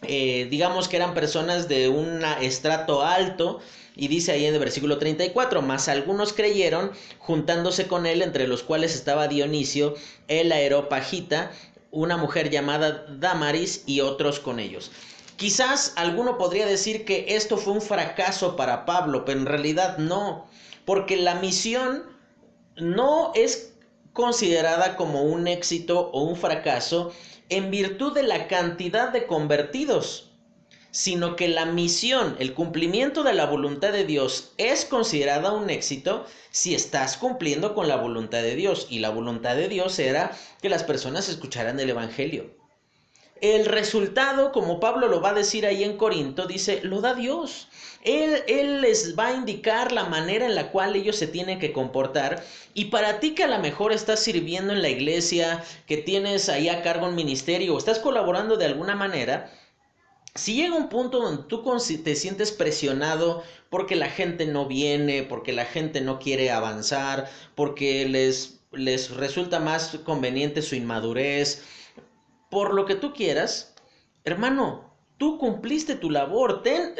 eh, 0.00 0.46
digamos 0.50 0.88
que 0.88 0.96
eran 0.96 1.12
personas 1.12 1.68
de 1.68 1.90
un 1.90 2.22
estrato 2.40 3.02
alto, 3.02 3.60
y 3.94 4.08
dice 4.08 4.32
ahí 4.32 4.46
en 4.46 4.54
el 4.54 4.60
versículo 4.60 4.96
34, 4.96 5.60
más 5.60 5.88
algunos 5.88 6.32
creyeron, 6.32 6.92
juntándose 7.18 7.88
con 7.88 8.06
él, 8.06 8.22
entre 8.22 8.46
los 8.46 8.62
cuales 8.62 8.94
estaba 8.94 9.28
Dionisio, 9.28 9.94
el 10.28 10.52
aeropagita, 10.52 11.50
una 11.96 12.18
mujer 12.18 12.50
llamada 12.50 13.06
Damaris 13.08 13.82
y 13.86 14.00
otros 14.00 14.38
con 14.38 14.60
ellos. 14.60 14.92
Quizás 15.36 15.94
alguno 15.96 16.36
podría 16.36 16.66
decir 16.66 17.06
que 17.06 17.24
esto 17.28 17.56
fue 17.56 17.72
un 17.72 17.80
fracaso 17.80 18.54
para 18.54 18.84
Pablo, 18.84 19.24
pero 19.24 19.40
en 19.40 19.46
realidad 19.46 19.96
no, 19.96 20.46
porque 20.84 21.16
la 21.16 21.36
misión 21.36 22.04
no 22.76 23.32
es 23.34 23.72
considerada 24.12 24.96
como 24.96 25.22
un 25.22 25.46
éxito 25.46 26.10
o 26.12 26.22
un 26.22 26.36
fracaso 26.36 27.12
en 27.48 27.70
virtud 27.70 28.12
de 28.12 28.24
la 28.24 28.46
cantidad 28.46 29.10
de 29.10 29.26
convertidos 29.26 30.35
sino 30.96 31.36
que 31.36 31.46
la 31.48 31.66
misión, 31.66 32.36
el 32.38 32.54
cumplimiento 32.54 33.22
de 33.22 33.34
la 33.34 33.44
voluntad 33.44 33.92
de 33.92 34.06
Dios 34.06 34.52
es 34.56 34.86
considerada 34.86 35.52
un 35.52 35.68
éxito 35.68 36.24
si 36.50 36.74
estás 36.74 37.18
cumpliendo 37.18 37.74
con 37.74 37.86
la 37.86 37.96
voluntad 37.96 38.40
de 38.40 38.56
Dios. 38.56 38.86
Y 38.88 39.00
la 39.00 39.10
voluntad 39.10 39.56
de 39.56 39.68
Dios 39.68 39.98
era 39.98 40.34
que 40.62 40.70
las 40.70 40.84
personas 40.84 41.28
escucharan 41.28 41.78
el 41.78 41.90
Evangelio. 41.90 42.46
El 43.42 43.66
resultado, 43.66 44.52
como 44.52 44.80
Pablo 44.80 45.08
lo 45.08 45.20
va 45.20 45.30
a 45.30 45.34
decir 45.34 45.66
ahí 45.66 45.84
en 45.84 45.98
Corinto, 45.98 46.46
dice, 46.46 46.80
lo 46.82 47.02
da 47.02 47.12
Dios. 47.12 47.68
Él, 48.02 48.42
él, 48.48 48.80
les 48.80 49.18
va 49.18 49.26
a 49.26 49.34
indicar 49.34 49.92
la 49.92 50.04
manera 50.04 50.46
en 50.46 50.54
la 50.54 50.70
cual 50.70 50.96
ellos 50.96 51.16
se 51.16 51.26
tienen 51.26 51.58
que 51.58 51.74
comportar. 51.74 52.42
Y 52.72 52.86
para 52.86 53.20
ti 53.20 53.34
que 53.34 53.44
a 53.44 53.48
lo 53.48 53.58
mejor 53.58 53.92
estás 53.92 54.20
sirviendo 54.20 54.72
en 54.72 54.80
la 54.80 54.88
iglesia, 54.88 55.62
que 55.86 55.98
tienes 55.98 56.48
ahí 56.48 56.70
a 56.70 56.82
cargo 56.82 57.06
un 57.06 57.14
ministerio 57.14 57.74
o 57.74 57.78
estás 57.78 57.98
colaborando 57.98 58.56
de 58.56 58.64
alguna 58.64 58.96
manera, 58.96 59.52
si 60.36 60.54
llega 60.54 60.76
un 60.76 60.88
punto 60.88 61.20
donde 61.20 61.44
tú 61.44 61.62
te 62.04 62.14
sientes 62.14 62.52
presionado 62.52 63.42
porque 63.70 63.96
la 63.96 64.08
gente 64.08 64.46
no 64.46 64.66
viene, 64.66 65.22
porque 65.22 65.52
la 65.52 65.64
gente 65.64 66.00
no 66.00 66.18
quiere 66.18 66.50
avanzar, 66.50 67.28
porque 67.54 68.06
les, 68.08 68.60
les 68.72 69.10
resulta 69.10 69.58
más 69.60 69.98
conveniente 70.04 70.62
su 70.62 70.74
inmadurez, 70.74 71.62
por 72.50 72.74
lo 72.74 72.86
que 72.86 72.94
tú 72.94 73.12
quieras, 73.12 73.74
hermano, 74.24 74.94
tú 75.16 75.38
cumpliste 75.38 75.96
tu 75.96 76.10
labor, 76.10 76.62
ten, 76.62 76.94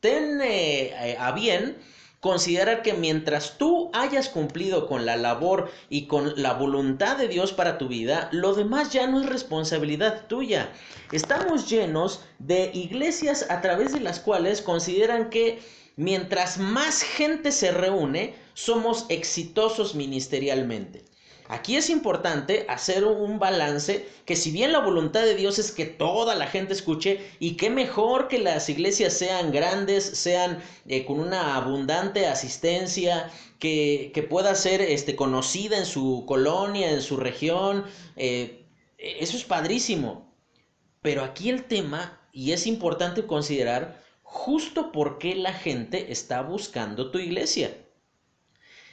ten 0.00 0.40
eh, 0.42 1.16
a 1.18 1.32
bien 1.32 1.78
considerar 2.20 2.82
que 2.82 2.92
mientras 2.92 3.56
tú 3.56 3.90
hayas 3.94 4.28
cumplido 4.28 4.86
con 4.86 5.06
la 5.06 5.16
labor 5.16 5.70
y 5.88 6.06
con 6.06 6.34
la 6.40 6.52
voluntad 6.52 7.16
de 7.16 7.28
Dios 7.28 7.52
para 7.52 7.78
tu 7.78 7.88
vida, 7.88 8.28
lo 8.30 8.54
demás 8.54 8.92
ya 8.92 9.06
no 9.06 9.20
es 9.20 9.26
responsabilidad 9.26 10.26
tuya. 10.26 10.70
Estamos 11.12 11.68
llenos 11.68 12.22
de 12.38 12.70
iglesias 12.74 13.46
a 13.48 13.62
través 13.62 13.92
de 13.92 14.00
las 14.00 14.20
cuales 14.20 14.60
consideran 14.60 15.30
que 15.30 15.60
mientras 15.96 16.58
más 16.58 17.02
gente 17.02 17.52
se 17.52 17.72
reúne, 17.72 18.34
somos 18.52 19.06
exitosos 19.08 19.94
ministerialmente. 19.94 21.04
Aquí 21.50 21.74
es 21.74 21.90
importante 21.90 22.64
hacer 22.68 23.04
un 23.04 23.40
balance 23.40 24.06
que 24.24 24.36
si 24.36 24.52
bien 24.52 24.70
la 24.70 24.78
voluntad 24.78 25.22
de 25.22 25.34
Dios 25.34 25.58
es 25.58 25.72
que 25.72 25.84
toda 25.84 26.36
la 26.36 26.46
gente 26.46 26.74
escuche 26.74 27.20
y 27.40 27.56
qué 27.56 27.70
mejor 27.70 28.28
que 28.28 28.38
las 28.38 28.68
iglesias 28.68 29.14
sean 29.14 29.50
grandes, 29.50 30.04
sean 30.04 30.62
eh, 30.86 31.04
con 31.04 31.18
una 31.18 31.56
abundante 31.56 32.28
asistencia, 32.28 33.28
que, 33.58 34.26
pueda 34.30 34.54
ser 34.54 34.80
este, 34.80 35.16
conocida 35.16 35.76
en 35.76 35.86
su 35.86 36.24
colonia, 36.24 36.92
en 36.92 37.02
su 37.02 37.16
región, 37.16 37.84
eh, 38.14 38.64
eso 38.96 39.36
es 39.36 39.42
padrísimo. 39.42 40.32
Pero 41.02 41.24
aquí 41.24 41.50
el 41.50 41.64
tema, 41.64 42.20
y 42.32 42.52
es 42.52 42.68
importante 42.68 43.26
considerar, 43.26 44.00
justo 44.22 44.92
por 44.92 45.18
qué 45.18 45.34
la 45.34 45.52
gente 45.52 46.12
está 46.12 46.42
buscando 46.42 47.10
tu 47.10 47.18
iglesia. 47.18 47.76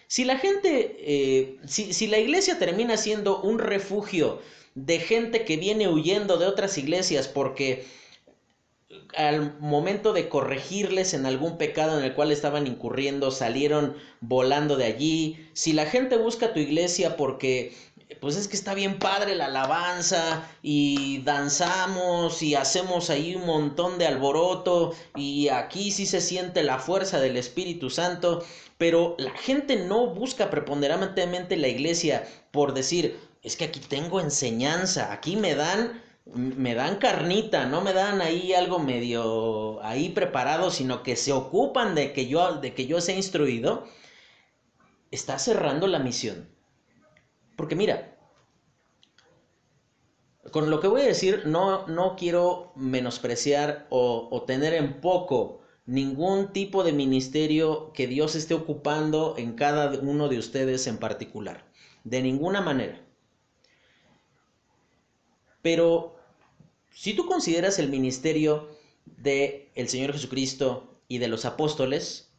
Si 0.08 0.24
la 0.24 0.38
gente, 0.38 0.96
eh, 1.00 1.58
si, 1.66 1.94
si 1.94 2.08
la 2.08 2.18
iglesia 2.18 2.58
termina 2.60 2.98
siendo 2.98 3.42
un 3.42 3.60
refugio 3.60 4.42
de 4.76 5.00
gente 5.00 5.44
que 5.44 5.58
viene 5.58 5.88
huyendo 5.88 6.38
de 6.38 6.46
otras 6.46 6.78
iglesias 6.78 7.28
porque 7.28 7.86
al 9.16 9.60
momento 9.60 10.14
de 10.14 10.30
corregirles 10.30 11.14
en 11.14 11.26
algún 11.26 11.58
pecado 11.58 11.98
en 11.98 12.06
el 12.06 12.14
cual 12.14 12.32
estaban 12.32 12.68
incurriendo, 12.68 13.32
salieron 13.32 13.98
volando 14.22 14.78
de 14.78 14.86
allí. 14.86 15.50
Si 15.54 15.74
la 15.74 15.86
gente 15.86 16.18
busca 16.18 16.54
tu 16.54 16.60
iglesia 16.60 17.18
porque 17.18 17.74
pues 18.22 18.38
es 18.38 18.48
que 18.48 18.56
está 18.56 18.74
bien 18.74 19.00
padre 19.00 19.36
la 19.36 19.46
alabanza 19.46 20.50
y 20.62 21.20
danzamos 21.24 22.42
y 22.42 22.56
hacemos 22.56 23.10
ahí 23.10 23.36
un 23.36 23.46
montón 23.46 23.98
de 23.98 24.08
alboroto 24.08 24.94
y 25.16 25.50
aquí 25.50 25.92
sí 25.92 26.06
se 26.06 26.22
siente 26.22 26.64
la 26.64 26.80
fuerza 26.80 27.20
del 27.20 27.36
Espíritu 27.36 27.90
Santo, 27.90 28.46
pero 28.78 29.16
la 29.18 29.32
gente 29.32 29.76
no 29.76 30.08
busca 30.08 30.50
preponderantemente 30.50 31.58
la 31.58 31.68
iglesia 31.68 32.28
por 32.52 32.74
decir, 32.74 33.20
es 33.44 33.56
que 33.56 33.66
aquí 33.66 33.80
tengo 33.80 34.20
enseñanza, 34.20 35.12
aquí 35.12 35.36
me 35.36 35.56
dan 35.56 36.04
me 36.34 36.76
dan 36.76 36.98
carnita, 36.98 37.68
no 37.68 37.80
me 37.80 37.94
dan 37.94 38.22
ahí 38.22 38.54
algo 38.54 38.80
medio 38.80 39.82
ahí 39.84 40.10
preparado, 40.10 40.72
sino 40.72 41.02
que 41.02 41.16
se 41.16 41.32
ocupan 41.32 41.96
de 41.96 42.12
que 42.14 42.28
yo 42.28 42.58
de 42.58 42.74
que 42.74 42.86
yo 42.86 43.00
sea 43.02 43.16
instruido, 43.16 43.86
está 45.12 45.40
cerrando 45.40 45.88
la 45.88 46.00
misión. 46.00 46.50
Porque 47.56 47.76
mira, 47.76 48.18
con 50.52 50.70
lo 50.70 50.80
que 50.80 50.88
voy 50.88 51.02
a 51.02 51.08
decir, 51.08 51.44
no, 51.46 51.88
no 51.88 52.16
quiero 52.16 52.72
menospreciar 52.76 53.88
o, 53.90 54.44
tener 54.46 54.74
en 54.74 55.02
poco 55.02 55.62
ningún 55.88 56.52
tipo 56.54 56.84
de 56.84 56.92
ministerio 56.92 57.92
que 57.94 58.08
Dios 58.08 58.36
esté 58.36 58.54
ocupando 58.54 59.36
en 59.38 59.54
cada 59.54 59.90
uno 60.00 60.28
de 60.28 60.38
ustedes 60.38 60.86
en 60.86 60.98
particular. 60.98 61.66
De 62.04 62.22
ninguna 62.22 62.62
manera. 62.62 63.02
Pero 65.62 66.16
si 66.92 67.14
tú 67.14 67.26
consideras 67.26 67.80
el 67.80 67.90
ministerio 67.90 68.70
de 69.06 69.72
el 69.76 69.88
Señor 69.90 70.14
Jesucristo 70.14 71.00
y 71.08 71.18
de 71.18 71.30
los 71.30 71.46
apóstoles, 71.46 72.32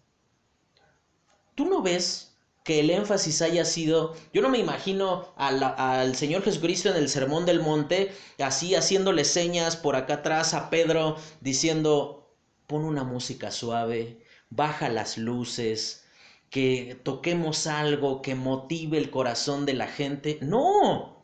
tú 1.54 1.64
no 1.64 1.82
ves 1.82 2.36
que 2.64 2.80
el 2.80 2.90
énfasis 2.90 3.40
haya 3.40 3.64
sido, 3.64 4.14
yo 4.34 4.42
no 4.42 4.50
me 4.50 4.58
imagino 4.58 5.32
al 5.36 6.14
Señor 6.16 6.42
Jesucristo 6.42 6.90
en 6.90 6.96
el 6.96 7.08
Sermón 7.08 7.46
del 7.46 7.60
Monte, 7.60 8.12
así 8.38 8.74
haciéndole 8.74 9.24
señas 9.24 9.76
por 9.76 9.96
acá 9.96 10.14
atrás 10.14 10.52
a 10.52 10.68
Pedro, 10.68 11.16
diciendo, 11.40 12.27
pon 12.68 12.84
una 12.84 13.02
música 13.02 13.50
suave, 13.50 14.20
baja 14.50 14.88
las 14.88 15.18
luces, 15.18 16.04
que 16.50 17.00
toquemos 17.02 17.66
algo 17.66 18.22
que 18.22 18.34
motive 18.36 18.98
el 18.98 19.10
corazón 19.10 19.66
de 19.66 19.74
la 19.74 19.88
gente. 19.88 20.38
No, 20.42 21.18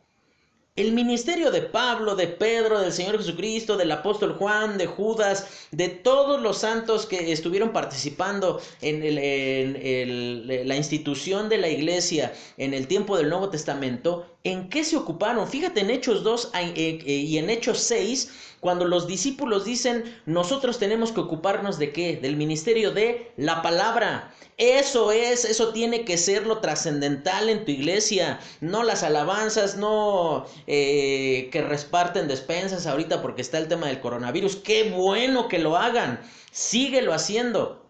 el 0.75 0.91
ministerio 0.91 1.51
de 1.51 1.61
Pablo, 1.61 2.17
de 2.17 2.27
Pedro, 2.27 2.81
del 2.81 2.91
Señor 2.91 3.17
Jesucristo, 3.17 3.77
del 3.77 3.91
apóstol 3.93 4.33
Juan, 4.33 4.77
de 4.77 4.87
Judas, 4.87 5.67
de 5.71 5.87
todos 5.87 6.41
los 6.41 6.57
santos 6.57 7.05
que 7.05 7.31
estuvieron 7.31 7.71
participando 7.71 8.59
en, 8.81 10.67
la 10.67 10.75
institución 10.75 11.47
de 11.47 11.59
la 11.59 11.69
iglesia 11.69 12.33
en 12.57 12.73
el 12.73 12.87
tiempo 12.87 13.15
del 13.15 13.29
Nuevo 13.29 13.49
Testamento, 13.49 14.34
¿en 14.45 14.69
qué 14.69 14.83
se 14.85 14.95
ocuparon? 14.95 15.47
Fíjate 15.47 15.81
en 15.81 15.89
Hechos 15.89 16.23
2 16.23 16.51
eh, 16.53 16.99
eh, 17.05 17.11
y 17.11 17.37
en 17.37 17.49
Hechos 17.49 17.79
6, 17.79 18.31
cuando 18.61 18.85
los 18.85 19.07
discípulos 19.07 19.65
dicen, 19.65 20.03
nosotros 20.25 20.79
tenemos 20.79 21.11
que 21.11 21.19
ocuparnos 21.19 21.77
de 21.77 21.91
qué? 21.91 22.15
Del 22.15 22.37
ministerio 22.37 22.91
de 22.91 23.31
la 23.37 23.61
palabra. 23.61 24.33
Eso 24.57 25.11
es, 25.11 25.43
eso 25.45 25.73
tiene 25.73 26.05
que 26.05 26.17
ser 26.17 26.45
lo 26.47 26.59
trascendental 26.59 27.49
en 27.49 27.65
tu 27.65 27.71
iglesia, 27.71 28.39
no 28.61 28.83
las 28.83 29.03
alabanzas, 29.03 29.75
no 29.75 30.45
eh, 30.67 31.49
que 31.51 31.61
reparten 31.61 32.27
despensas 32.27 32.85
ahorita 32.85 33.21
porque 33.21 33.41
está 33.41 33.57
el 33.57 33.67
tema 33.67 33.87
del 33.87 33.99
coronavirus. 33.99 34.57
Qué 34.57 34.91
bueno 34.91 35.49
que 35.49 35.59
lo 35.59 35.75
hagan, 35.75 36.21
síguelo 36.51 37.13
haciendo. 37.13 37.84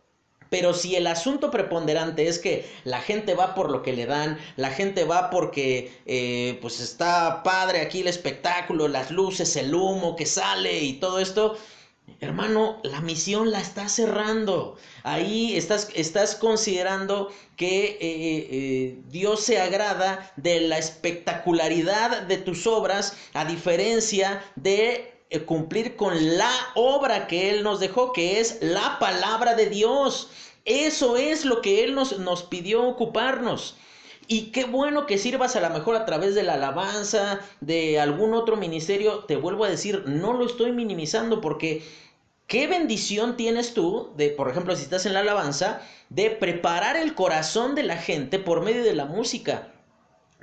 Pero 0.58 0.74
si 0.74 0.96
el 0.96 1.06
asunto 1.08 1.52
preponderante 1.52 2.30
es 2.30 2.40
que 2.40 2.66
la 2.86 3.02
gente 3.02 3.34
va 3.34 3.56
por 3.56 3.70
lo 3.70 3.84
que 3.84 3.92
le 3.92 4.06
dan, 4.06 4.38
la 4.56 4.70
gente 4.70 5.04
va 5.04 5.30
porque 5.30 5.92
eh, 6.06 6.58
pues 6.62 6.80
está 6.80 7.44
padre 7.44 7.82
aquí 7.82 8.00
el 8.00 8.08
espectáculo, 8.08 8.88
las 8.88 9.12
luces, 9.12 9.54
el 9.58 9.76
humo 9.76 10.16
que 10.16 10.26
sale 10.26 10.80
y 10.80 10.94
todo 10.94 11.20
esto, 11.20 11.58
Hermano, 12.22 12.80
la 12.84 13.02
misión 13.02 13.52
la 13.52 13.60
estás 13.60 13.92
cerrando. 13.92 14.78
Ahí 15.04 15.58
estás, 15.58 15.90
estás 15.94 16.36
considerando 16.36 17.32
que 17.58 17.86
eh, 17.86 17.98
eh, 18.00 19.02
Dios 19.10 19.42
se 19.42 19.60
agrada 19.60 20.32
de 20.38 20.62
la 20.62 20.78
espectacularidad 20.78 22.22
de 22.22 22.38
tus 22.38 22.66
obras, 22.66 23.18
a 23.34 23.44
diferencia 23.44 24.42
de 24.56 25.16
cumplir 25.46 25.96
con 25.96 26.38
la 26.38 26.52
obra 26.76 27.28
que 27.28 27.50
Él 27.50 27.64
nos 27.64 27.80
dejó, 27.80 28.14
que 28.14 28.40
es 28.40 28.60
la 28.62 29.00
palabra 29.00 29.56
de 29.56 29.70
Dios. 29.70 30.30
Eso 30.66 31.18
es 31.18 31.46
lo 31.46 31.62
que 31.62 31.84
Él 31.84 31.96
nos, 31.96 32.20
nos 32.20 32.44
pidió 32.44 32.84
ocuparnos. 32.84 33.78
Y 34.28 34.52
qué 34.52 34.66
bueno 34.66 35.06
que 35.06 35.20
sirvas 35.20 35.56
a 35.56 35.62
lo 35.62 35.70
mejor 35.70 35.96
a 35.96 36.06
través 36.06 36.34
de 36.34 36.42
la 36.44 36.56
alabanza, 36.56 37.40
de 37.62 38.00
algún 38.00 38.34
otro 38.34 38.56
ministerio. 38.58 39.20
Te 39.26 39.36
vuelvo 39.36 39.66
a 39.66 39.70
decir, 39.70 40.04
no 40.08 40.34
lo 40.34 40.46
estoy 40.46 40.72
minimizando 40.72 41.42
porque 41.42 41.84
qué 42.48 42.66
bendición 42.66 43.38
tienes 43.38 43.76
tú 43.76 44.14
de, 44.18 44.30
por 44.30 44.50
ejemplo, 44.50 44.76
si 44.76 44.84
estás 44.84 45.06
en 45.06 45.14
la 45.14 45.20
alabanza, 45.20 45.82
de 46.10 46.32
preparar 46.32 46.98
el 46.98 47.14
corazón 47.14 47.76
de 47.76 47.84
la 47.84 47.98
gente 47.98 48.40
por 48.40 48.64
medio 48.64 48.84
de 48.84 48.96
la 48.96 49.06
música. 49.06 49.72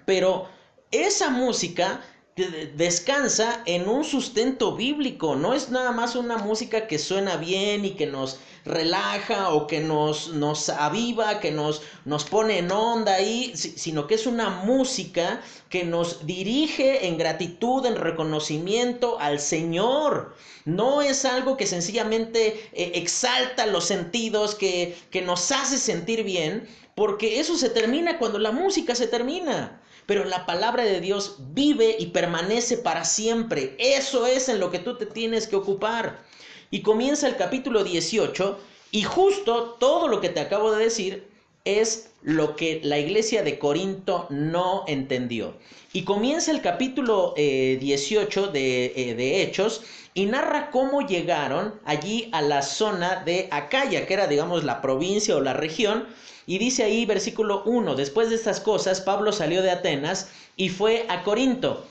Pero 0.06 0.48
esa 0.92 1.30
música 1.30 2.02
descansa 2.34 3.62
en 3.66 3.86
un 3.88 4.04
sustento 4.04 4.74
bíblico, 4.74 5.36
no 5.36 5.52
es 5.52 5.68
nada 5.68 5.92
más 5.92 6.16
una 6.16 6.38
música 6.38 6.86
que 6.86 6.98
suena 6.98 7.36
bien 7.36 7.84
y 7.84 7.90
que 7.90 8.06
nos 8.06 8.38
relaja 8.64 9.50
o 9.50 9.66
que 9.66 9.80
nos, 9.80 10.28
nos 10.28 10.70
aviva, 10.70 11.40
que 11.40 11.50
nos, 11.50 11.82
nos 12.06 12.24
pone 12.24 12.58
en 12.58 12.72
onda 12.72 13.14
ahí, 13.14 13.52
sino 13.54 14.06
que 14.06 14.14
es 14.14 14.26
una 14.26 14.48
música 14.48 15.42
que 15.68 15.84
nos 15.84 16.24
dirige 16.24 17.06
en 17.06 17.18
gratitud, 17.18 17.84
en 17.84 17.96
reconocimiento 17.96 19.18
al 19.20 19.38
Señor. 19.38 20.34
No 20.64 21.02
es 21.02 21.26
algo 21.26 21.58
que 21.58 21.66
sencillamente 21.66 22.70
eh, 22.72 22.92
exalta 22.94 23.66
los 23.66 23.84
sentidos, 23.84 24.54
que, 24.54 24.96
que 25.10 25.20
nos 25.20 25.52
hace 25.52 25.76
sentir 25.76 26.22
bien, 26.22 26.66
porque 26.94 27.40
eso 27.40 27.58
se 27.58 27.68
termina 27.68 28.18
cuando 28.18 28.38
la 28.38 28.52
música 28.52 28.94
se 28.94 29.06
termina 29.06 29.81
pero 30.12 30.26
la 30.26 30.44
palabra 30.44 30.84
de 30.84 31.00
Dios 31.00 31.36
vive 31.54 31.96
y 31.98 32.08
permanece 32.08 32.76
para 32.76 33.02
siempre. 33.02 33.74
Eso 33.78 34.26
es 34.26 34.50
en 34.50 34.60
lo 34.60 34.70
que 34.70 34.78
tú 34.78 34.98
te 34.98 35.06
tienes 35.06 35.48
que 35.48 35.56
ocupar. 35.56 36.22
Y 36.70 36.82
comienza 36.82 37.26
el 37.26 37.36
capítulo 37.36 37.82
18 37.82 38.58
y 38.90 39.04
justo 39.04 39.78
todo 39.80 40.08
lo 40.08 40.20
que 40.20 40.28
te 40.28 40.40
acabo 40.40 40.70
de 40.72 40.84
decir 40.84 41.26
es 41.64 42.10
lo 42.20 42.56
que 42.56 42.82
la 42.84 42.98
iglesia 42.98 43.42
de 43.42 43.58
Corinto 43.58 44.26
no 44.28 44.84
entendió. 44.86 45.54
Y 45.94 46.02
comienza 46.02 46.50
el 46.50 46.60
capítulo 46.60 47.32
18 47.34 48.44
eh, 48.44 48.52
de, 48.52 48.84
eh, 48.94 49.14
de, 49.14 49.42
Hechos 49.42 49.80
y 50.14 50.26
narra 50.26 50.70
cómo 50.70 51.06
llegaron 51.06 51.80
allí 51.84 52.28
a 52.32 52.42
la 52.42 52.62
zona 52.62 53.22
de 53.24 53.48
Acaya, 53.50 54.06
que 54.06 54.14
era 54.14 54.26
digamos 54.26 54.64
la 54.64 54.80
provincia 54.82 55.36
o 55.36 55.40
la 55.40 55.54
región, 55.54 56.06
y 56.46 56.58
dice 56.58 56.82
ahí 56.84 57.06
versículo 57.06 57.62
1, 57.64 57.94
después 57.94 58.28
de 58.28 58.34
estas 58.34 58.60
cosas, 58.60 59.00
Pablo 59.00 59.32
salió 59.32 59.62
de 59.62 59.70
Atenas 59.70 60.30
y 60.56 60.68
fue 60.68 61.06
a 61.08 61.22
Corinto 61.22 61.86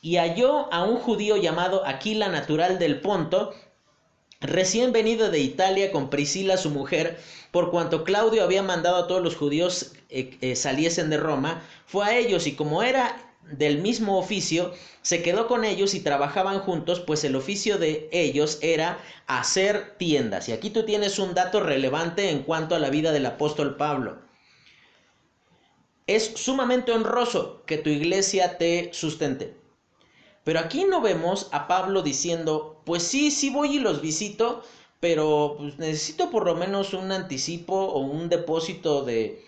y 0.00 0.16
halló 0.16 0.72
a 0.72 0.84
un 0.84 0.96
judío 0.96 1.36
llamado 1.36 1.86
Aquila, 1.86 2.28
natural 2.28 2.78
del 2.78 3.00
Ponto, 3.00 3.54
recién 4.40 4.92
venido 4.92 5.30
de 5.30 5.40
Italia 5.40 5.90
con 5.90 6.10
Priscila 6.10 6.56
su 6.56 6.70
mujer, 6.70 7.18
por 7.50 7.70
cuanto 7.70 8.04
Claudio 8.04 8.44
había 8.44 8.62
mandado 8.62 8.96
a 8.96 9.06
todos 9.06 9.22
los 9.22 9.36
judíos 9.36 9.92
eh, 10.10 10.36
eh, 10.40 10.54
saliesen 10.54 11.10
de 11.10 11.16
Roma, 11.16 11.62
fue 11.86 12.04
a 12.04 12.16
ellos 12.16 12.46
y 12.46 12.54
como 12.54 12.82
era 12.82 13.27
del 13.52 13.78
mismo 13.78 14.18
oficio, 14.18 14.72
se 15.02 15.22
quedó 15.22 15.46
con 15.46 15.64
ellos 15.64 15.94
y 15.94 16.00
trabajaban 16.00 16.60
juntos, 16.60 17.00
pues 17.00 17.24
el 17.24 17.36
oficio 17.36 17.78
de 17.78 18.08
ellos 18.12 18.58
era 18.62 18.98
hacer 19.26 19.94
tiendas. 19.98 20.48
Y 20.48 20.52
aquí 20.52 20.70
tú 20.70 20.84
tienes 20.84 21.18
un 21.18 21.34
dato 21.34 21.60
relevante 21.60 22.30
en 22.30 22.42
cuanto 22.42 22.74
a 22.74 22.78
la 22.78 22.90
vida 22.90 23.12
del 23.12 23.26
apóstol 23.26 23.76
Pablo. 23.76 24.18
Es 26.06 26.24
sumamente 26.36 26.92
honroso 26.92 27.62
que 27.66 27.78
tu 27.78 27.90
iglesia 27.90 28.58
te 28.58 28.90
sustente. 28.92 29.56
Pero 30.44 30.60
aquí 30.60 30.84
no 30.84 31.00
vemos 31.00 31.48
a 31.52 31.68
Pablo 31.68 32.02
diciendo, 32.02 32.80
pues 32.84 33.02
sí, 33.02 33.30
sí 33.30 33.50
voy 33.50 33.76
y 33.76 33.80
los 33.80 34.00
visito, 34.00 34.62
pero 35.00 35.56
pues 35.58 35.78
necesito 35.78 36.30
por 36.30 36.46
lo 36.46 36.54
menos 36.54 36.94
un 36.94 37.12
anticipo 37.12 37.74
o 37.74 38.00
un 38.00 38.28
depósito 38.30 39.04
de, 39.04 39.44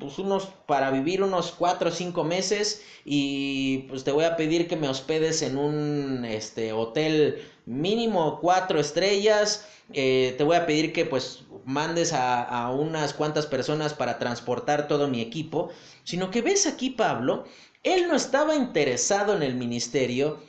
pues 0.00 0.18
unos 0.18 0.48
para 0.66 0.90
vivir 0.90 1.22
unos 1.22 1.52
cuatro 1.52 1.90
o 1.90 1.92
cinco 1.92 2.24
meses 2.24 2.82
y 3.04 3.86
pues 3.88 4.02
te 4.02 4.10
voy 4.10 4.24
a 4.24 4.36
pedir 4.36 4.66
que 4.66 4.76
me 4.76 4.88
hospedes 4.88 5.42
en 5.42 5.56
un 5.56 6.24
este 6.24 6.72
hotel 6.72 7.42
mínimo 7.66 8.40
cuatro 8.40 8.80
estrellas. 8.80 9.68
Eh, 9.92 10.34
te 10.38 10.44
voy 10.44 10.56
a 10.56 10.66
pedir 10.66 10.92
que 10.92 11.04
pues 11.04 11.44
mandes 11.64 12.12
a, 12.12 12.42
a, 12.42 12.70
unas 12.70 13.12
cuantas 13.12 13.46
personas 13.46 13.92
para 13.94 14.18
transportar 14.18 14.88
todo 14.88 15.06
mi 15.08 15.20
equipo. 15.20 15.70
Sino 16.02 16.30
que 16.30 16.42
ves 16.42 16.66
aquí 16.66 16.90
Pablo 16.90 17.44
él 17.82 18.08
no 18.08 18.14
estaba 18.16 18.54
interesado 18.54 19.34
en 19.34 19.42
el 19.42 19.54
ministerio. 19.54 20.42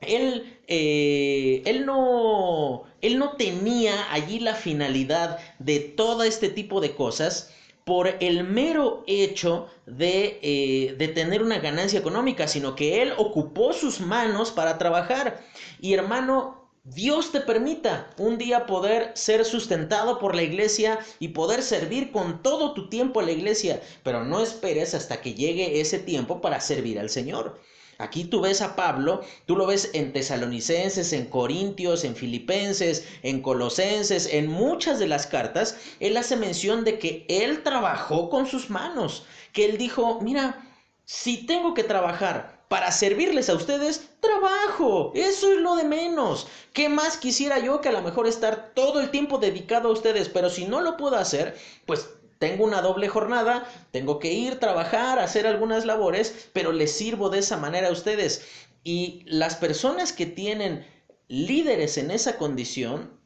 Él, 0.00 0.58
eh, 0.66 1.62
él, 1.66 1.86
no, 1.86 2.84
él 3.00 3.18
no 3.18 3.36
tenía 3.36 4.12
allí 4.12 4.40
la 4.40 4.54
finalidad 4.54 5.38
de 5.58 5.80
todo 5.80 6.22
este 6.22 6.48
tipo 6.48 6.80
de 6.80 6.94
cosas, 6.94 7.52
por 7.88 8.16
el 8.20 8.44
mero 8.44 9.02
hecho 9.06 9.70
de, 9.86 10.38
eh, 10.42 10.94
de, 10.98 11.08
tener 11.08 11.42
una 11.42 11.58
ganancia 11.58 11.98
económica, 11.98 12.46
sino 12.46 12.76
que 12.76 13.00
Él 13.00 13.14
ocupó 13.16 13.72
sus 13.72 14.02
manos 14.02 14.50
para 14.50 14.76
trabajar. 14.76 15.42
Y 15.80 15.94
hermano, 15.94 16.68
Dios 16.84 17.32
te 17.32 17.40
permita 17.40 18.10
un 18.18 18.36
día 18.36 18.66
poder 18.66 19.12
ser 19.14 19.46
sustentado 19.46 20.18
por 20.18 20.34
la 20.34 20.42
iglesia 20.42 20.98
y 21.18 21.28
poder 21.28 21.62
servir 21.62 22.12
con 22.12 22.42
todo 22.42 22.74
tu 22.74 22.90
tiempo 22.90 23.20
a 23.20 23.22
la 23.22 23.32
iglesia, 23.32 23.80
pero 24.02 24.22
no 24.22 24.42
esperes 24.42 24.92
hasta 24.92 25.22
que 25.22 25.32
llegue 25.32 25.80
ese 25.80 25.98
tiempo 25.98 26.42
para 26.42 26.60
servir 26.60 27.00
al 27.00 27.08
Señor. 27.08 27.58
Aquí 27.98 28.24
tú 28.24 28.40
ves 28.40 28.62
a 28.62 28.76
Pablo, 28.76 29.22
tú 29.46 29.56
lo 29.56 29.66
ves 29.66 29.90
en 29.92 30.12
Tesalonicenses, 30.12 31.12
en 31.12 31.26
Corintios, 31.26 32.04
en 32.04 32.14
Filipenses, 32.14 33.04
en 33.22 33.42
Colosenses, 33.42 34.28
en 34.32 34.46
muchas 34.46 35.00
de 35.00 35.08
las 35.08 35.26
cartas, 35.26 35.76
él 35.98 36.16
hace 36.16 36.36
mención 36.36 36.84
de 36.84 36.98
que 37.00 37.26
él 37.28 37.62
trabajó 37.64 38.30
con 38.30 38.46
sus 38.46 38.70
manos, 38.70 39.24
que 39.52 39.64
él 39.64 39.78
dijo, 39.78 40.20
mira, 40.20 40.64
Si 41.06 41.46
tengo 41.46 41.74
que 41.74 41.84
trabajar 41.84 42.64
para 42.68 42.92
servirles 42.92 43.48
a 43.48 43.54
ustedes, 43.54 44.10
trabajo. 44.20 45.12
Eso 45.14 45.52
es 45.52 45.58
lo 45.60 45.74
de 45.76 45.84
menos. 45.84 46.46
¿Qué 46.74 46.88
más 46.88 47.16
quisiera 47.16 47.58
yo 47.58 47.80
que 47.80 47.88
a 47.88 47.92
lo 47.92 48.02
mejor 48.02 48.26
estar 48.26 48.72
todo 48.74 49.00
el 49.00 49.10
tiempo 49.10 49.38
dedicado 49.38 49.88
a 49.88 49.92
ustedes? 49.92 50.28
Pero 50.28 50.50
si 50.50 50.66
no 50.66 50.80
lo 50.82 50.96
puedo 50.98 51.16
hacer, 51.16 51.56
pues 51.86 52.10
tengo 52.38 52.64
una 52.64 52.82
doble 52.82 53.08
jornada, 53.08 53.68
tengo 53.90 54.18
que 54.18 54.32
ir, 54.32 54.58
trabajar, 54.58 55.18
hacer 55.18 55.46
algunas 55.46 55.84
labores, 55.84 56.50
pero 56.52 56.72
les 56.72 56.92
sirvo 56.92 57.30
de 57.30 57.40
esa 57.40 57.56
manera 57.56 57.88
a 57.88 57.92
ustedes. 57.92 58.46
Y 58.84 59.24
las 59.26 59.56
personas 59.56 60.12
que 60.12 60.26
tienen 60.26 60.86
líderes 61.28 61.98
en 61.98 62.10
esa 62.10 62.38
condición 62.38 63.18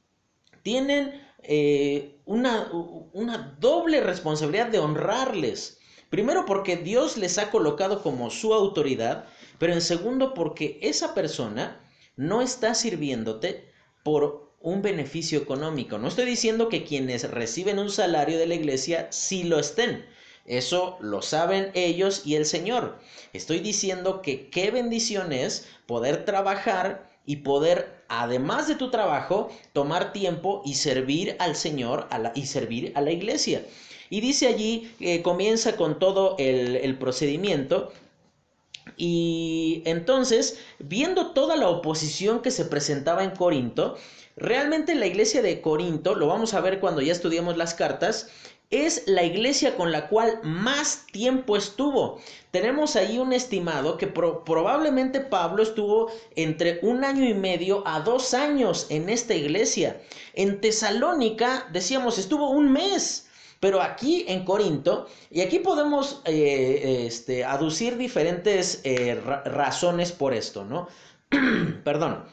tienen 0.63 1.21
eh, 1.43 2.21
una, 2.25 2.71
una 3.13 3.57
doble 3.61 4.01
responsabilidad 4.01 4.69
de 4.69 4.79
honrarles. 4.79 5.79
Primero 6.09 6.47
porque 6.47 6.77
Dios 6.77 7.17
les 7.17 7.39
ha 7.39 7.51
colocado 7.51 8.03
como 8.03 8.31
su 8.31 8.55
autoridad, 8.55 9.27
pero 9.59 9.73
en 9.73 9.81
segundo 9.81 10.35
porque 10.35 10.79
esa 10.83 11.15
persona 11.15 11.81
no 12.17 12.43
está 12.43 12.75
sirviéndote 12.75 13.73
por 14.03 14.52
un 14.63 14.83
beneficio 14.83 15.39
económico. 15.39 15.99
No 15.99 16.09
estoy 16.09 16.25
diciendo 16.25 16.69
que 16.69 16.85
quienes 16.85 17.31
reciben 17.31 17.79
un 17.79 17.91
salario 17.91 18.39
de 18.39 18.47
la 18.47 18.55
iglesia 18.55 19.09
sí 19.11 19.45
lo 19.45 19.59
estén. 19.59 20.05
Eso 20.47 20.97
lo 21.01 21.23
saben 21.23 21.71
ellos 21.75 22.23
y 22.25 22.35
el 22.35 22.47
Señor. 22.47 22.99
Estoy 23.33 23.61
diciendo 23.61 24.23
que 24.23 24.49
qué 24.51 24.71
bendición 24.71 25.33
es 25.33 25.69
poder 25.87 26.25
trabajar 26.25 27.09
y 27.25 27.37
poder, 27.37 28.03
además 28.09 28.67
de 28.67 28.75
tu 28.75 28.91
trabajo, 28.91 29.51
tomar 29.73 30.13
tiempo 30.13 30.63
y 30.65 30.75
servir 30.75 31.37
al 31.39 31.55
Señor 31.55 32.09
y 32.35 32.47
servir 32.47 32.93
a 32.97 33.01
la 33.01 33.13
iglesia. 33.13 33.65
Y 34.11 34.21
dice 34.21 34.49
allí, 34.49 34.93
eh, 35.01 35.23
comienza 35.23 35.77
con 35.77 35.99
todo 35.99 36.35
el, 36.39 36.77
el 36.77 36.99
procedimiento. 36.99 37.93
Y 38.97 39.83
entonces, 39.87 40.59
viendo 40.81 41.31
toda 41.31 41.57
la 41.57 41.69
oposición 41.69 42.43
que 42.43 42.51
se 42.51 42.65
presentaba 42.65 43.23
en 43.23 43.31
Corinto, 43.31 43.97
realmente 44.37 44.95
la 44.95 45.07
iglesia 45.07 45.43
de 45.43 45.61
Corinto, 45.61 46.15
lo 46.15 46.27
vamos 46.27 46.55
a 46.55 46.61
ver 46.61 46.81
cuando 46.81 47.03
ya 47.03 47.13
estudiemos 47.13 47.57
las 47.57 47.75
cartas, 47.75 48.29
es 48.73 49.05
la 49.07 49.23
iglesia 49.23 49.77
con 49.77 49.93
la 49.93 50.09
cual 50.09 50.41
más 50.43 51.07
tiempo 51.13 51.57
estuvo. 51.57 52.21
Tenemos 52.51 52.97
ahí 52.97 53.19
un 53.19 53.35
estimado 53.35 53.99
que 53.99 54.07
probablemente 54.07 55.21
Pablo 55.21 55.63
estuvo 55.63 56.11
entre 56.37 56.81
un 56.83 57.05
año 57.05 57.29
y 57.29 57.35
medio 57.35 57.87
a 57.87 58.01
dos 58.01 58.33
años 58.33 58.87
en 58.89 59.11
esta 59.11 59.35
iglesia. 59.35 60.01
En 60.33 60.61
Tesalónica, 60.61 61.69
decíamos, 61.71 62.19
estuvo 62.19 62.51
un 62.51 62.73
mes. 62.73 63.29
Pero 63.61 63.81
aquí 63.81 64.25
en 64.27 64.45
Corinto, 64.45 65.07
y 65.31 65.43
aquí 65.43 65.61
podemos 65.61 66.21
eh, 66.25 67.05
este, 67.07 67.45
aducir 67.45 67.97
diferentes 67.97 68.81
eh, 68.83 69.15
razones 69.45 70.11
por 70.11 70.35
esto, 70.35 70.65
¿no? 70.65 70.89
Perdón. 71.85 72.25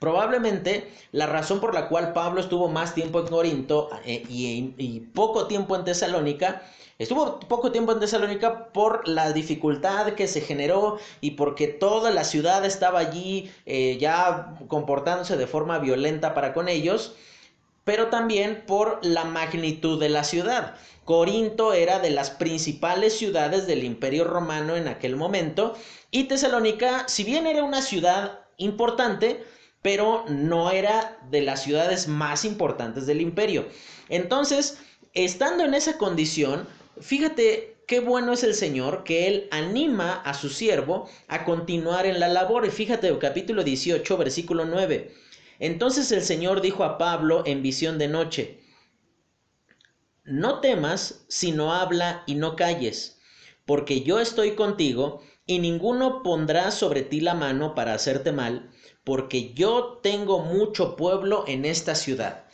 Probablemente 0.00 0.90
la 1.12 1.26
razón 1.26 1.60
por 1.60 1.74
la 1.74 1.88
cual 1.88 2.14
Pablo 2.14 2.40
estuvo 2.40 2.68
más 2.68 2.94
tiempo 2.94 3.20
en 3.20 3.26
Corinto 3.26 3.90
eh, 4.06 4.24
y, 4.30 5.00
poco 5.12 5.46
tiempo 5.46 5.76
en 5.76 5.84
Tesalónica, 5.84 6.62
estuvo 6.98 7.38
poco 7.40 7.70
tiempo 7.70 7.92
en 7.92 8.00
Tesalónica 8.00 8.72
por 8.72 9.06
la 9.06 9.34
dificultad 9.34 10.14
que 10.14 10.26
se 10.26 10.40
generó 10.40 10.98
y 11.20 11.32
porque 11.32 11.68
toda 11.68 12.10
la 12.12 12.24
ciudad 12.24 12.64
estaba 12.64 12.98
allí 12.98 13.52
eh, 13.66 13.98
ya 14.00 14.54
comportándose 14.68 15.36
de 15.36 15.46
forma 15.46 15.78
violenta 15.78 16.32
para 16.32 16.54
con 16.54 16.70
ellos, 16.70 17.14
pero 17.84 18.06
también 18.06 18.64
por 18.66 19.04
la 19.04 19.24
magnitud 19.24 20.00
de 20.00 20.08
la 20.08 20.24
ciudad. 20.24 20.76
Corinto 21.04 21.74
era 21.74 21.98
de 21.98 22.08
las 22.08 22.30
principales 22.30 23.18
ciudades 23.18 23.66
del 23.66 23.84
imperio 23.84 24.24
romano 24.24 24.76
en 24.76 24.88
aquel 24.88 25.16
momento 25.16 25.74
y 26.10 26.24
Tesalónica, 26.24 27.06
si 27.06 27.22
bien 27.22 27.46
era 27.46 27.62
una 27.64 27.82
ciudad 27.82 28.40
importante, 28.56 29.44
pero 29.82 30.24
no 30.28 30.70
era 30.70 31.18
de 31.30 31.40
las 31.40 31.62
ciudades 31.62 32.06
más 32.06 32.44
importantes 32.44 33.06
del 33.06 33.20
imperio. 33.20 33.66
Entonces, 34.08 34.78
estando 35.14 35.64
en 35.64 35.74
esa 35.74 35.96
condición, 35.96 36.66
fíjate 37.00 37.76
qué 37.86 38.00
bueno 38.00 38.32
es 38.32 38.44
el 38.44 38.54
Señor 38.54 39.04
que 39.04 39.26
Él 39.26 39.48
anima 39.50 40.20
a 40.20 40.34
su 40.34 40.50
siervo 40.50 41.08
a 41.28 41.44
continuar 41.44 42.06
en 42.06 42.20
la 42.20 42.28
labor. 42.28 42.66
Y 42.66 42.70
fíjate, 42.70 43.16
capítulo 43.18 43.64
18, 43.64 44.16
versículo 44.16 44.64
9. 44.66 45.14
Entonces 45.58 46.12
el 46.12 46.22
Señor 46.22 46.60
dijo 46.60 46.84
a 46.84 46.98
Pablo 46.98 47.42
en 47.46 47.62
visión 47.62 47.98
de 47.98 48.08
noche, 48.08 48.60
no 50.24 50.60
temas, 50.60 51.24
sino 51.28 51.72
habla 51.72 52.22
y 52.26 52.34
no 52.34 52.54
calles, 52.54 53.18
porque 53.64 54.02
yo 54.02 54.20
estoy 54.20 54.52
contigo 54.52 55.22
y 55.46 55.58
ninguno 55.58 56.22
pondrá 56.22 56.70
sobre 56.70 57.02
ti 57.02 57.20
la 57.20 57.34
mano 57.34 57.74
para 57.74 57.94
hacerte 57.94 58.30
mal 58.30 58.70
porque 59.10 59.52
yo 59.54 59.98
tengo 60.04 60.38
mucho 60.38 60.94
pueblo 60.94 61.42
en 61.48 61.64
esta 61.64 61.96
ciudad. 61.96 62.44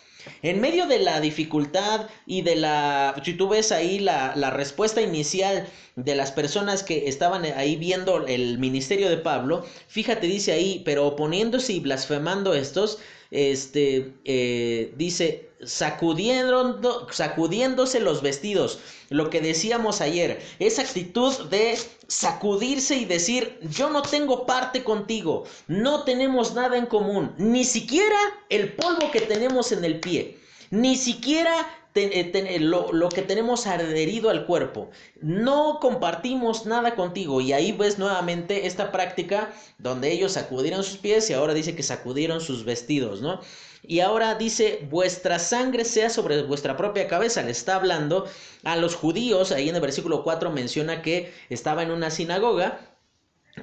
En 0.40 0.59
medio 0.59 0.87
de 0.87 0.99
la 0.99 1.21
dificultad 1.21 2.07
y 2.25 2.40
de 2.40 2.57
la, 2.57 3.14
si 3.23 3.35
tú 3.35 3.51
ves 3.51 3.73
ahí 3.73 3.99
la, 3.99 4.33
la, 4.37 4.49
respuesta 4.49 5.03
inicial 5.03 5.69
de 5.97 6.14
las 6.14 6.33
personas 6.33 6.83
que 6.83 7.09
estaban 7.09 7.45
ahí 7.45 7.77
viendo 7.77 8.27
el 8.27 8.57
ministerio 8.57 9.11
de 9.11 9.19
Pablo, 9.19 9.66
fíjate, 9.87 10.29
dice 10.29 10.53
ahí, 10.53 10.81
pero 10.83 11.07
oponiéndose 11.07 11.75
y 11.75 11.81
blasfemando 11.81 12.55
estos, 12.55 13.01
este, 13.31 14.15
eh, 14.25 14.93
dice, 14.97 15.51
sacudiéndose 15.65 18.01
los 18.01 18.23
vestidos, 18.23 18.79
lo 19.09 19.31
que 19.31 19.41
decíamos 19.41 20.01
ayer, 20.01 20.41
esa 20.59 20.83
actitud 20.83 21.33
de 21.49 21.79
sacudirse 22.09 22.97
y 22.97 23.05
decir, 23.05 23.59
yo 23.71 23.91
no 23.91 24.03
tengo 24.03 24.47
parte 24.47 24.85
contigo, 24.85 25.45
no 25.67 26.05
tenemos 26.05 26.55
nada 26.55 26.77
en 26.77 26.87
común, 26.87 27.35
ni 27.39 27.65
siquiera 27.65 28.19
el 28.49 28.73
polvo 28.75 29.11
que 29.11 29.21
tenemos 29.21 29.73
en 29.73 29.85
el 29.85 30.01
pie, 30.01 30.39
ni 30.71 30.97
siquiera 30.97 31.67
eh, 32.05 32.59
lo, 32.61 33.09
que 33.09 33.23
tenemos 33.23 33.67
adherido 33.67 34.31
al 34.31 34.47
cuerpo. 34.47 34.91
No 35.21 35.79
compartimos 35.81 36.67
nada 36.67 36.95
contigo. 36.95 37.41
Y 37.41 37.53
ahí 37.53 37.73
ves 37.73 37.99
nuevamente 37.99 38.67
esta 38.67 38.93
práctica 38.93 39.53
donde 39.79 40.13
ellos 40.13 40.33
sacudieron 40.33 40.85
sus 40.85 40.99
pies 40.99 41.31
y 41.31 41.33
ahora 41.33 41.55
dice 41.55 41.75
que 41.75 41.83
sacudieron 41.83 42.41
sus 42.41 42.65
vestidos, 42.65 43.21
¿no? 43.21 43.41
Y 43.83 44.01
ahora 44.01 44.35
dice, 44.35 44.87
vuestra 44.91 45.39
sangre 45.39 45.85
sea 45.85 46.11
sobre 46.11 46.43
vuestra 46.43 46.77
propia 46.77 47.07
cabeza. 47.07 47.43
Le 47.43 47.53
está 47.53 47.77
hablando 47.77 48.27
a 48.65 48.77
los 48.77 48.97
judíos. 48.97 49.53
Ahí 49.53 49.69
en 49.69 49.77
el 49.77 49.81
versículo 49.81 50.25
4 50.25 50.51
menciona 50.51 51.03
que 51.03 51.33
estaba 51.51 51.83
en 51.83 51.91
una 51.93 52.11
sinagoga 52.11 52.96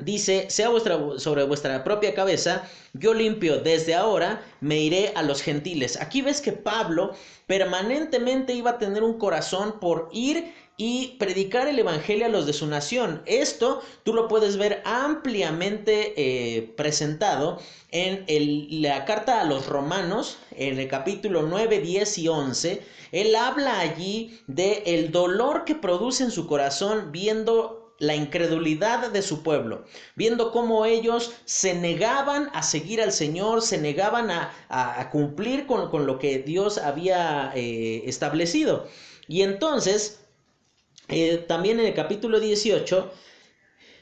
Dice, 0.02 0.48
sea 0.50 0.70
vuestra, 0.70 0.98
sobre 1.18 1.44
vuestra 1.44 1.84
propia 1.84 2.14
cabeza, 2.16 2.68
yo 2.94 3.14
limpio 3.14 3.60
desde 3.60 3.94
ahora, 3.94 4.44
me 4.60 4.80
iré 4.80 5.14
a 5.16 5.22
los 5.22 5.42
gentiles. 5.42 6.02
Aquí 6.02 6.22
ves 6.22 6.42
que 6.42 6.52
Pablo 6.52 7.14
permanentemente 7.46 8.54
iba 8.54 8.72
a 8.72 8.78
tener 8.80 9.04
un 9.04 9.20
corazón 9.20 9.80
por 9.80 10.10
ir 10.12 10.52
y 10.78 11.16
predicar 11.20 11.68
el 11.68 11.78
Evangelio 11.78 12.26
a 12.26 12.30
los 12.30 12.48
de 12.48 12.54
su 12.54 12.66
nación. 12.66 13.22
Esto 13.26 13.82
tú 14.04 14.14
lo 14.14 14.28
puedes 14.28 14.58
ver 14.58 14.82
ampliamente 14.86 16.14
eh, 16.18 16.74
presentado 16.76 17.60
en 17.92 18.26
la 18.82 19.06
carta 19.06 19.42
a 19.42 19.46
los 19.46 19.68
romanos, 19.68 20.40
en 20.52 20.80
el 20.80 20.88
capítulo 20.88 21.44
9, 21.44 21.80
10 21.80 22.18
y 22.18 22.28
11. 22.28 22.82
Él 23.12 23.36
habla 23.36 23.80
allí 23.80 24.40
de 24.48 25.08
dolor 25.12 25.66
que 25.66 25.76
produce 25.76 26.24
en 26.24 26.32
su 26.32 26.48
corazón 26.48 27.12
viendo 27.12 27.83
la 28.00 28.16
incredulidad 28.16 29.12
de 29.12 29.22
su 29.22 29.44
pueblo, 29.44 29.86
viendo 30.16 30.52
cómo 30.52 30.86
ellos 30.86 31.34
se 31.46 31.74
negaban 31.74 32.50
a 32.54 32.64
seguir 32.64 33.02
al 33.02 33.12
Señor, 33.12 33.62
se 33.62 33.78
negaban 33.78 34.30
a, 34.32 35.10
cumplir 35.12 35.66
con, 35.66 36.06
lo 36.06 36.20
que 36.20 36.40
Dios 36.40 36.78
había 36.78 37.52
eh, 37.56 38.04
establecido. 38.06 38.88
Y 39.28 39.42
entonces, 39.42 40.20
eh, 41.08 41.38
también 41.48 41.80
en 41.80 41.88
el 41.88 41.94
capítulo 41.94 42.40
18, 42.40 43.12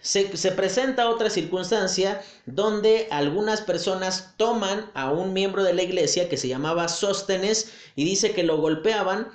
se, 0.01 0.35
se, 0.35 0.51
presenta 0.51 1.09
otra 1.09 1.29
circunstancia 1.29 2.23
donde 2.47 3.07
algunas 3.11 3.61
personas 3.61 4.33
toman 4.35 4.89
a 4.95 5.11
un 5.11 5.31
miembro 5.31 5.63
de 5.63 5.73
la 5.75 5.83
iglesia 5.83 6.27
que 6.27 6.37
se 6.37 6.47
llamaba 6.47 6.87
Sóstenes 6.87 7.71
y 7.95 8.03
dice 8.03 8.31
que 8.31 8.41
lo 8.41 8.57
golpeaban 8.57 9.27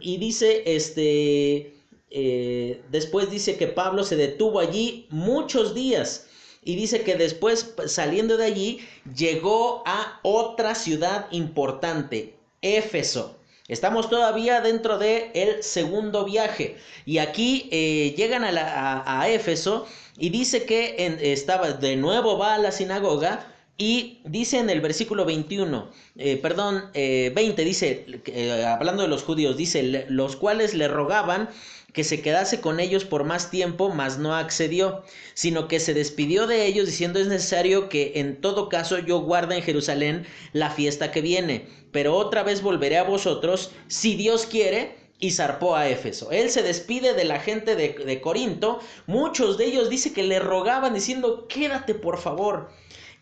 y 0.00 0.16
dice 0.16 0.62
este 0.66 1.74
eh, 2.16 2.80
después 2.92 3.28
dice 3.28 3.56
que 3.56 3.66
Pablo 3.66 4.04
se 4.04 4.14
detuvo 4.14 4.60
allí 4.60 5.08
muchos 5.10 5.74
días 5.74 6.28
y 6.62 6.76
dice 6.76 7.02
que 7.02 7.16
después 7.16 7.74
saliendo 7.86 8.36
de 8.36 8.44
allí 8.44 8.78
llegó 9.16 9.82
a 9.84 10.20
otra 10.22 10.76
ciudad 10.76 11.26
importante, 11.32 12.36
Éfeso. 12.62 13.36
Estamos 13.66 14.08
todavía 14.08 14.60
dentro 14.60 14.98
del 14.98 15.32
el 15.34 15.62
segundo 15.64 16.24
viaje 16.24 16.76
y 17.04 17.18
aquí 17.18 17.68
eh, 17.72 18.14
llegan 18.16 18.44
a, 18.44 19.28
Éfeso 19.28 19.86
y 20.16 20.30
dice 20.30 20.64
que 20.66 20.94
estaba 21.32 21.72
de 21.72 21.96
nuevo 21.96 22.38
va 22.38 22.54
a 22.54 22.58
la 22.58 22.70
sinagoga 22.70 23.50
Y 23.76 24.20
dice 24.24 24.58
en 24.58 24.70
el 24.70 24.80
versículo 24.80 25.24
21, 25.24 25.90
eh, 26.16 26.36
perdón, 26.36 26.90
20, 26.94 26.94
eh, 27.40 27.64
dice, 27.64 28.06
eh, 28.26 28.64
hablando 28.64 29.02
de 29.02 29.08
los 29.08 29.24
judíos, 29.24 29.56
dice, 29.56 30.06
los 30.08 30.36
cuales 30.36 30.74
le 30.74 30.86
rogaban 30.86 31.48
que 31.94 32.04
se 32.04 32.20
quedase 32.20 32.60
con 32.60 32.80
ellos 32.80 33.04
por 33.04 33.24
más 33.24 33.50
tiempo, 33.50 33.88
mas 33.88 34.18
no 34.18 34.34
accedió, 34.34 35.04
sino 35.32 35.68
que 35.68 35.80
se 35.80 35.94
despidió 35.94 36.46
de 36.46 36.66
ellos 36.66 36.86
diciendo 36.86 37.20
es 37.20 37.28
necesario 37.28 37.88
que 37.88 38.12
en 38.16 38.40
todo 38.40 38.68
caso 38.68 38.98
yo 38.98 39.20
guarde 39.20 39.56
en 39.56 39.62
Jerusalén 39.62 40.26
la 40.52 40.70
fiesta 40.70 41.12
que 41.12 41.22
viene, 41.22 41.68
pero 41.92 42.16
otra 42.16 42.42
vez 42.42 42.60
volveré 42.60 42.98
a 42.98 43.04
vosotros, 43.04 43.70
si 43.86 44.16
Dios 44.16 44.44
quiere, 44.44 44.96
y 45.20 45.30
zarpó 45.30 45.76
a 45.76 45.88
Éfeso. 45.88 46.32
Él 46.32 46.50
se 46.50 46.64
despide 46.64 47.14
de 47.14 47.24
la 47.24 47.38
gente 47.38 47.76
de, 47.76 47.90
de 47.90 48.20
Corinto, 48.20 48.80
muchos 49.06 49.56
de 49.56 49.66
ellos 49.66 49.88
dice 49.88 50.12
que 50.12 50.24
le 50.24 50.40
rogaban 50.40 50.92
diciendo 50.92 51.46
quédate 51.48 51.94
por 51.94 52.18
favor. 52.18 52.70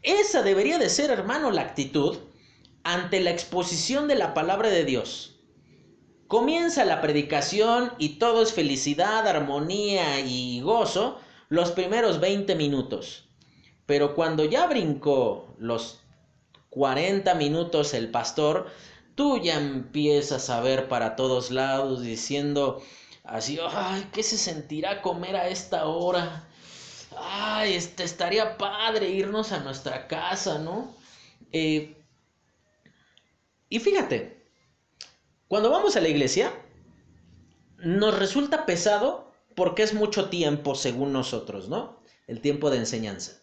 Esa 0.03 0.43
debería 0.43 0.79
de 0.79 0.89
ser, 0.89 1.11
hermano, 1.11 1.51
la 1.51 1.61
actitud 1.61 2.19
ante 2.83 3.21
la 3.21 3.31
exposición 3.31 4.09
de 4.09 4.17
la 4.17 4.33
palabra 4.35 4.71
de 4.71 4.85
Dios. 4.85 5.32
Comienza 6.33 6.87
la 6.87 7.03
predicación 7.03 7.93
y 7.99 8.15
todo 8.19 8.43
es 8.43 8.55
felicidad, 8.55 9.29
armonía 9.29 10.21
y 10.21 10.63
gozo 10.63 11.21
los 11.51 11.73
primeros 11.73 12.21
20 12.21 12.55
minutos. 12.55 13.29
Pero 13.85 14.15
cuando 14.15 14.47
ya 14.47 14.67
brincó 14.67 15.55
los 15.59 16.01
40 16.71 17.35
minutos 17.35 17.93
el 17.93 18.11
pastor, 18.11 18.71
tú 19.15 19.43
ya 19.43 19.59
empiezas 19.59 20.49
a 20.49 20.63
ver 20.63 20.89
para 20.89 21.17
todos 21.17 21.51
lados 21.51 22.01
diciendo 22.01 22.83
así, 23.25 23.59
ay, 23.71 24.09
¿qué 24.11 24.23
se 24.23 24.39
sentirá 24.39 25.03
comer 25.03 25.37
a 25.37 25.49
esta 25.49 25.85
hora? 25.85 26.49
ay, 27.15 27.75
este, 27.75 28.05
estaría 28.05 28.57
padre 28.57 29.11
irnos 29.11 29.53
a 29.53 29.61
nuestra 29.61 30.09
casa, 30.09 30.59
¿no? 30.61 30.97
Eh, 31.53 31.95
y 33.69 33.81
fíjate, 33.81 34.42
cuando 35.53 35.71
vamos 35.71 35.97
a 35.97 36.01
la 36.01 36.09
iglesia, 36.09 36.51
nos 37.77 38.19
resulta 38.19 38.65
pesado 38.65 39.31
porque 39.55 39.83
es 39.83 39.93
mucho 39.93 40.31
tiempo 40.31 40.75
según 40.75 41.13
nosotros, 41.13 41.69
¿no? 41.69 42.01
El 42.27 42.41
tiempo 42.41 42.71
de 42.71 42.79
enseñanza. 42.79 43.43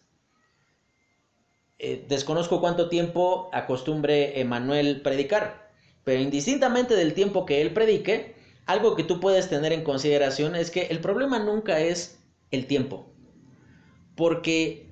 Eh, 1.78 2.04
desconozco 2.08 2.60
cuánto 2.60 2.88
tiempo 2.88 3.48
acostumbre 3.52 4.40
Emanuel 4.40 5.02
predicar, 5.02 5.70
pero 6.02 6.20
indistintamente 6.20 6.96
del 6.96 7.14
tiempo 7.14 7.46
que 7.46 7.62
él 7.62 7.72
predique, 7.72 8.34
algo 8.66 8.96
que 8.96 9.04
tú 9.04 9.20
puedes 9.20 9.48
tener 9.48 9.72
en 9.72 9.84
consideración 9.84 10.56
es 10.56 10.72
que 10.72 10.86
el 10.86 10.98
problema 10.98 11.38
nunca 11.38 11.78
es 11.78 12.18
el 12.50 12.66
tiempo. 12.66 13.14
Porque 14.16 14.88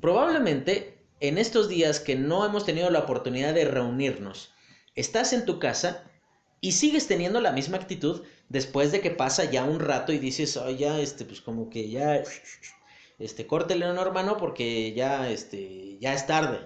probablemente 0.00 1.04
en 1.20 1.36
estos 1.36 1.68
días 1.68 2.00
que 2.00 2.16
no 2.16 2.42
hemos 2.46 2.64
tenido 2.64 2.88
la 2.88 3.00
oportunidad 3.00 3.52
de 3.52 3.66
reunirnos, 3.66 4.54
estás 4.94 5.34
en 5.34 5.44
tu 5.44 5.58
casa 5.58 6.10
y 6.64 6.72
sigues 6.72 7.06
teniendo 7.06 7.42
la 7.42 7.52
misma 7.52 7.76
actitud 7.76 8.22
después 8.48 8.90
de 8.90 9.02
que 9.02 9.10
pasa 9.10 9.44
ya 9.44 9.64
un 9.64 9.80
rato 9.80 10.14
y 10.14 10.18
dices, 10.18 10.56
oh, 10.56 10.70
ya, 10.70 10.98
este, 10.98 11.26
pues 11.26 11.42
como 11.42 11.68
que 11.68 11.90
ya, 11.90 12.22
este, 13.18 13.46
córtele 13.46 13.90
un 13.90 13.98
hermano 13.98 14.38
porque 14.38 14.94
ya, 14.94 15.28
este, 15.28 15.98
ya 16.00 16.14
es 16.14 16.26
tarde. 16.26 16.60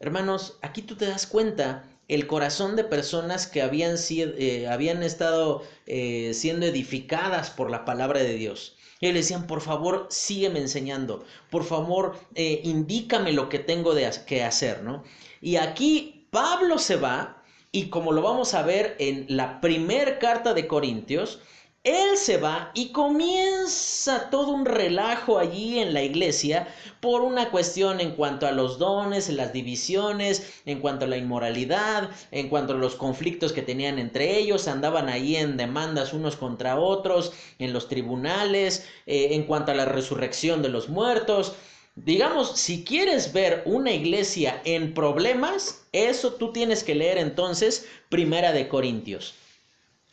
Hermanos, 0.00 0.58
aquí 0.62 0.80
tú 0.80 0.96
te 0.96 1.04
das 1.04 1.26
cuenta 1.26 1.84
el 2.08 2.26
corazón 2.26 2.74
de 2.74 2.84
personas 2.84 3.46
que 3.46 3.60
habían, 3.60 3.96
eh, 4.08 4.66
habían 4.66 5.02
estado 5.02 5.62
eh, 5.84 6.32
siendo 6.32 6.64
edificadas 6.64 7.50
por 7.50 7.70
la 7.70 7.84
palabra 7.84 8.20
de 8.20 8.32
Dios. 8.32 8.76
Y 9.00 9.08
le 9.08 9.12
decían, 9.12 9.46
por 9.46 9.60
favor, 9.60 10.06
sígueme 10.08 10.60
enseñando, 10.60 11.22
por 11.50 11.64
favor, 11.64 12.18
eh, 12.34 12.62
indícame 12.64 13.34
lo 13.34 13.50
que 13.50 13.58
tengo 13.58 13.94
de, 13.94 14.10
que 14.26 14.42
hacer, 14.42 14.82
¿no? 14.82 15.04
Y 15.42 15.56
aquí 15.56 16.26
Pablo 16.30 16.78
se 16.78 16.96
va, 16.96 17.35
y 17.76 17.90
como 17.90 18.12
lo 18.12 18.22
vamos 18.22 18.54
a 18.54 18.62
ver 18.62 18.96
en 18.98 19.26
la 19.28 19.60
primera 19.60 20.18
carta 20.18 20.54
de 20.54 20.66
Corintios, 20.66 21.40
él 21.84 22.16
se 22.16 22.38
va 22.38 22.70
y 22.72 22.88
comienza 22.88 24.30
todo 24.30 24.52
un 24.52 24.64
relajo 24.64 25.38
allí 25.38 25.78
en 25.78 25.92
la 25.92 26.02
iglesia 26.02 26.68
por 27.00 27.20
una 27.20 27.50
cuestión 27.50 28.00
en 28.00 28.12
cuanto 28.12 28.46
a 28.46 28.52
los 28.52 28.78
dones, 28.78 29.28
las 29.28 29.52
divisiones, 29.52 30.54
en 30.64 30.80
cuanto 30.80 31.04
a 31.04 31.08
la 31.08 31.18
inmoralidad, 31.18 32.08
en 32.30 32.48
cuanto 32.48 32.72
a 32.72 32.76
los 32.76 32.94
conflictos 32.94 33.52
que 33.52 33.60
tenían 33.60 33.98
entre 33.98 34.38
ellos, 34.38 34.68
andaban 34.68 35.10
ahí 35.10 35.36
en 35.36 35.58
demandas 35.58 36.14
unos 36.14 36.36
contra 36.36 36.80
otros, 36.80 37.34
en 37.58 37.74
los 37.74 37.88
tribunales, 37.88 38.86
eh, 39.04 39.28
en 39.32 39.42
cuanto 39.42 39.72
a 39.72 39.74
la 39.74 39.84
resurrección 39.84 40.62
de 40.62 40.70
los 40.70 40.88
muertos. 40.88 41.56
Digamos, 41.96 42.58
si 42.60 42.84
quieres 42.84 43.32
ver 43.32 43.62
una 43.64 43.90
iglesia 43.90 44.60
en 44.64 44.92
problemas, 44.92 45.86
eso 45.92 46.34
tú 46.34 46.52
tienes 46.52 46.84
que 46.84 46.94
leer 46.94 47.16
entonces 47.16 47.86
Primera 48.10 48.52
de 48.52 48.68
Corintios. 48.68 49.34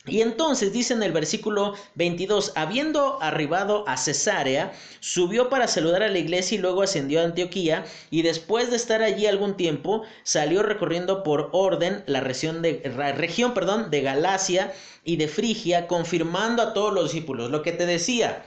Y 0.06 0.22
entonces 0.22 0.72
dice 0.72 0.94
en 0.94 1.02
el 1.02 1.12
versículo 1.12 1.74
22, 1.94 2.52
habiendo 2.56 3.22
arribado 3.22 3.86
a 3.86 3.98
Cesarea, 3.98 4.72
subió 5.00 5.50
para 5.50 5.68
saludar 5.68 6.02
a 6.02 6.08
la 6.08 6.18
iglesia 6.18 6.56
y 6.56 6.60
luego 6.60 6.82
ascendió 6.82 7.20
a 7.20 7.24
Antioquía 7.24 7.84
y 8.10 8.22
después 8.22 8.70
de 8.70 8.76
estar 8.76 9.02
allí 9.02 9.26
algún 9.26 9.54
tiempo 9.56 10.04
salió 10.22 10.62
recorriendo 10.62 11.22
por 11.22 11.50
orden 11.52 12.02
la 12.06 12.20
región 12.20 12.62
de, 12.62 12.80
región, 13.16 13.52
perdón, 13.52 13.90
de 13.90 14.00
Galacia 14.00 14.72
y 15.04 15.16
de 15.16 15.28
Frigia, 15.28 15.86
confirmando 15.86 16.62
a 16.62 16.72
todos 16.72 16.94
los 16.94 17.12
discípulos. 17.12 17.50
Lo 17.50 17.60
que 17.60 17.72
te 17.72 17.84
decía, 17.84 18.42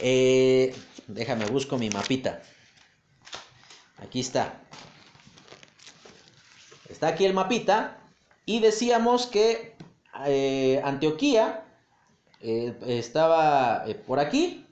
eh, 0.00 0.74
déjame 1.08 1.44
busco 1.44 1.76
mi 1.76 1.90
mapita. 1.90 2.42
Aquí 4.02 4.20
está. 4.20 4.60
Está 6.88 7.08
aquí 7.08 7.24
el 7.24 7.34
mapita 7.34 7.98
y 8.44 8.60
decíamos 8.60 9.26
que 9.26 9.76
eh, 10.26 10.80
Antioquía 10.84 11.64
eh, 12.40 12.76
estaba 12.86 13.84
eh, 13.86 13.94
por 13.94 14.18
aquí, 14.18 14.66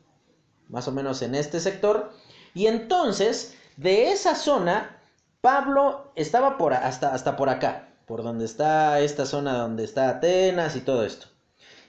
más 0.69 0.89
o 0.89 0.93
menos 0.93 1.23
en 1.23 1.35
este 1.35 1.61
sector, 1.61 2.13
y 2.55 2.67
entonces 2.67 3.55
de 3.77 4.11
esa 4.11 4.35
zona 4.35 5.01
Pablo 5.41 6.11
estaba 6.17 6.59
por, 6.59 6.75
hasta, 6.75 7.15
hasta 7.15 7.37
por 7.37 7.49
acá, 7.49 7.89
por 8.07 8.23
donde 8.23 8.45
está 8.45 9.01
esta 9.01 9.25
zona 9.25 9.59
donde 9.59 9.85
está 9.85 10.09
Atenas 10.09 10.75
y 10.75 10.81
todo 10.81 11.05
esto. 11.05 11.29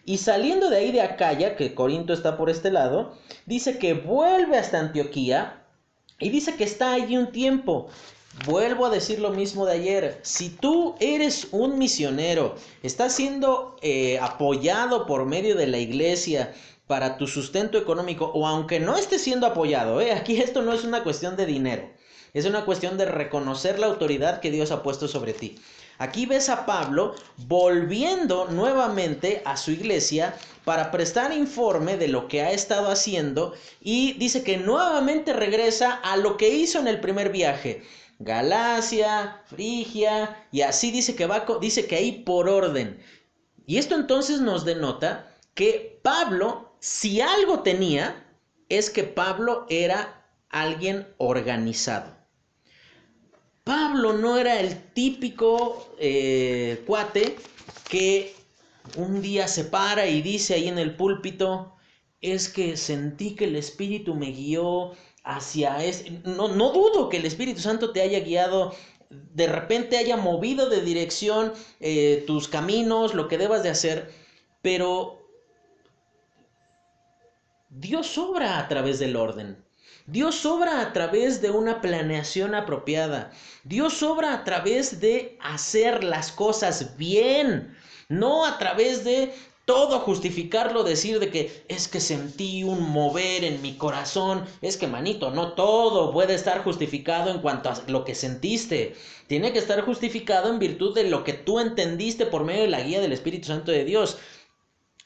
Y 0.05 0.17
saliendo 0.19 0.69
de 0.69 0.77
ahí 0.77 0.91
de 0.91 1.01
Acaya, 1.01 1.55
que 1.55 1.73
Corinto 1.73 2.13
está 2.13 2.37
por 2.37 2.49
este 2.49 2.71
lado, 2.71 3.17
dice 3.45 3.79
que 3.79 3.93
vuelve 3.93 4.57
hasta 4.57 4.79
Antioquía 4.79 5.58
y 6.19 6.29
dice 6.29 6.55
que 6.55 6.63
está 6.63 6.93
allí 6.93 7.17
un 7.17 7.31
tiempo. 7.31 7.87
Vuelvo 8.45 8.85
a 8.85 8.89
decir 8.89 9.19
lo 9.19 9.31
mismo 9.31 9.65
de 9.65 9.73
ayer. 9.73 10.19
Si 10.21 10.49
tú 10.49 10.95
eres 10.99 11.47
un 11.51 11.77
misionero, 11.77 12.55
estás 12.83 13.13
siendo 13.13 13.75
eh, 13.81 14.19
apoyado 14.21 15.05
por 15.05 15.25
medio 15.25 15.55
de 15.55 15.67
la 15.67 15.77
iglesia 15.77 16.53
para 16.87 17.17
tu 17.17 17.27
sustento 17.27 17.77
económico, 17.77 18.31
o 18.33 18.47
aunque 18.47 18.79
no 18.79 18.97
estés 18.97 19.21
siendo 19.21 19.45
apoyado, 19.45 20.01
eh, 20.01 20.11
aquí 20.11 20.41
esto 20.41 20.61
no 20.61 20.73
es 20.73 20.83
una 20.83 21.03
cuestión 21.03 21.35
de 21.35 21.45
dinero, 21.45 21.87
es 22.33 22.45
una 22.45 22.65
cuestión 22.65 22.97
de 22.97 23.05
reconocer 23.05 23.77
la 23.77 23.87
autoridad 23.87 24.39
que 24.39 24.51
Dios 24.51 24.71
ha 24.71 24.81
puesto 24.83 25.07
sobre 25.07 25.33
ti. 25.33 25.59
Aquí 25.99 26.25
ves 26.25 26.47
a 26.47 26.65
Pablo 26.65 27.13
volviendo 27.35 28.47
nuevamente 28.47 29.41
a 29.43 29.57
su 29.57 29.71
iglesia 29.71 30.33
para 30.63 30.91
prestar 30.91 31.33
informe 31.33 31.97
de 31.97 32.07
lo 32.07 32.29
que 32.29 32.41
ha 32.41 32.51
estado 32.51 32.89
haciendo 32.89 33.53
y 33.81 34.13
dice 34.13 34.41
que 34.43 34.55
nuevamente 34.55 35.33
regresa 35.33 35.91
a 35.91 36.15
lo 36.15 36.37
que 36.37 36.49
hizo 36.49 36.79
en 36.79 36.87
el 36.87 37.01
primer 37.01 37.33
viaje. 37.33 37.83
Galacia, 38.17 39.41
Frigia, 39.47 40.47
y 40.53 40.61
así 40.61 40.89
dice 40.91 41.15
que 41.15 41.25
va, 41.25 41.45
dice 41.59 41.85
que 41.85 41.97
ahí 41.97 42.23
por 42.23 42.47
orden. 42.47 43.01
Y 43.67 43.77
esto 43.77 43.95
entonces 43.95 44.39
nos 44.39 44.63
denota 44.63 45.35
que 45.53 45.99
Pablo, 46.01 46.73
si 46.79 47.19
algo 47.19 47.59
tenía, 47.59 48.25
es 48.69 48.89
que 48.89 49.03
Pablo 49.03 49.65
era 49.69 50.25
alguien 50.49 51.13
organizado. 51.17 52.18
Pablo 53.69 54.13
no 54.13 54.39
era 54.39 54.59
el 54.59 54.81
típico 54.93 55.93
eh, 55.99 56.81
cuate 56.87 57.35
que 57.87 58.33
un 58.95 59.21
día 59.21 59.47
se 59.47 59.63
para 59.63 60.07
y 60.07 60.23
dice 60.23 60.55
ahí 60.55 60.67
en 60.67 60.79
el 60.79 60.95
púlpito, 60.95 61.75
es 62.19 62.49
que 62.49 62.77
sentí 62.77 63.35
que 63.35 63.45
el 63.45 63.55
Espíritu 63.55 64.15
me 64.15 64.31
guió 64.31 64.93
hacia 65.23 65.85
ese... 65.85 66.19
No, 66.23 66.47
no 66.47 66.71
dudo 66.71 67.09
que 67.09 67.17
el 67.17 67.27
Espíritu 67.27 67.59
Santo 67.59 67.91
te 67.91 68.01
haya 68.01 68.21
guiado, 68.21 68.73
de 69.11 69.45
repente 69.45 69.99
haya 69.99 70.17
movido 70.17 70.67
de 70.67 70.81
dirección 70.81 71.53
eh, 71.79 72.23
tus 72.25 72.47
caminos, 72.47 73.13
lo 73.13 73.27
que 73.27 73.37
debas 73.37 73.61
de 73.61 73.69
hacer, 73.69 74.11
pero 74.63 75.21
Dios 77.69 78.17
obra 78.17 78.57
a 78.57 78.67
través 78.67 78.97
del 78.97 79.15
orden. 79.15 79.63
Dios 80.11 80.43
obra 80.45 80.81
a 80.81 80.91
través 80.91 81.39
de 81.39 81.51
una 81.51 81.81
planeación 81.81 82.55
apropiada. 82.55 83.31
Dios 83.63 84.01
obra 84.01 84.33
a 84.33 84.43
través 84.43 84.99
de 84.99 85.37
hacer 85.39 86.03
las 86.03 86.31
cosas 86.31 86.97
bien, 86.97 87.77
no 88.07 88.45
a 88.47 88.57
través 88.57 89.03
de 89.03 89.31
todo 89.65 89.99
justificarlo, 89.99 90.83
decir 90.83 91.19
de 91.19 91.29
que 91.29 91.63
es 91.67 91.87
que 91.87 91.99
sentí 91.99 92.63
un 92.63 92.89
mover 92.89 93.43
en 93.43 93.61
mi 93.61 93.75
corazón, 93.77 94.45
es 94.63 94.77
que 94.77 94.87
manito, 94.87 95.29
no 95.29 95.53
todo 95.53 96.11
puede 96.11 96.33
estar 96.33 96.63
justificado 96.63 97.29
en 97.29 97.37
cuanto 97.37 97.69
a 97.69 97.79
lo 97.85 98.03
que 98.03 98.15
sentiste, 98.15 98.95
tiene 99.27 99.53
que 99.53 99.59
estar 99.59 99.81
justificado 99.81 100.49
en 100.49 100.57
virtud 100.57 100.95
de 100.95 101.03
lo 101.03 101.23
que 101.23 101.33
tú 101.33 101.59
entendiste 101.59 102.25
por 102.25 102.45
medio 102.45 102.63
de 102.63 102.69
la 102.69 102.81
guía 102.81 102.99
del 102.99 103.13
Espíritu 103.13 103.49
Santo 103.49 103.71
de 103.71 103.85
Dios. 103.85 104.17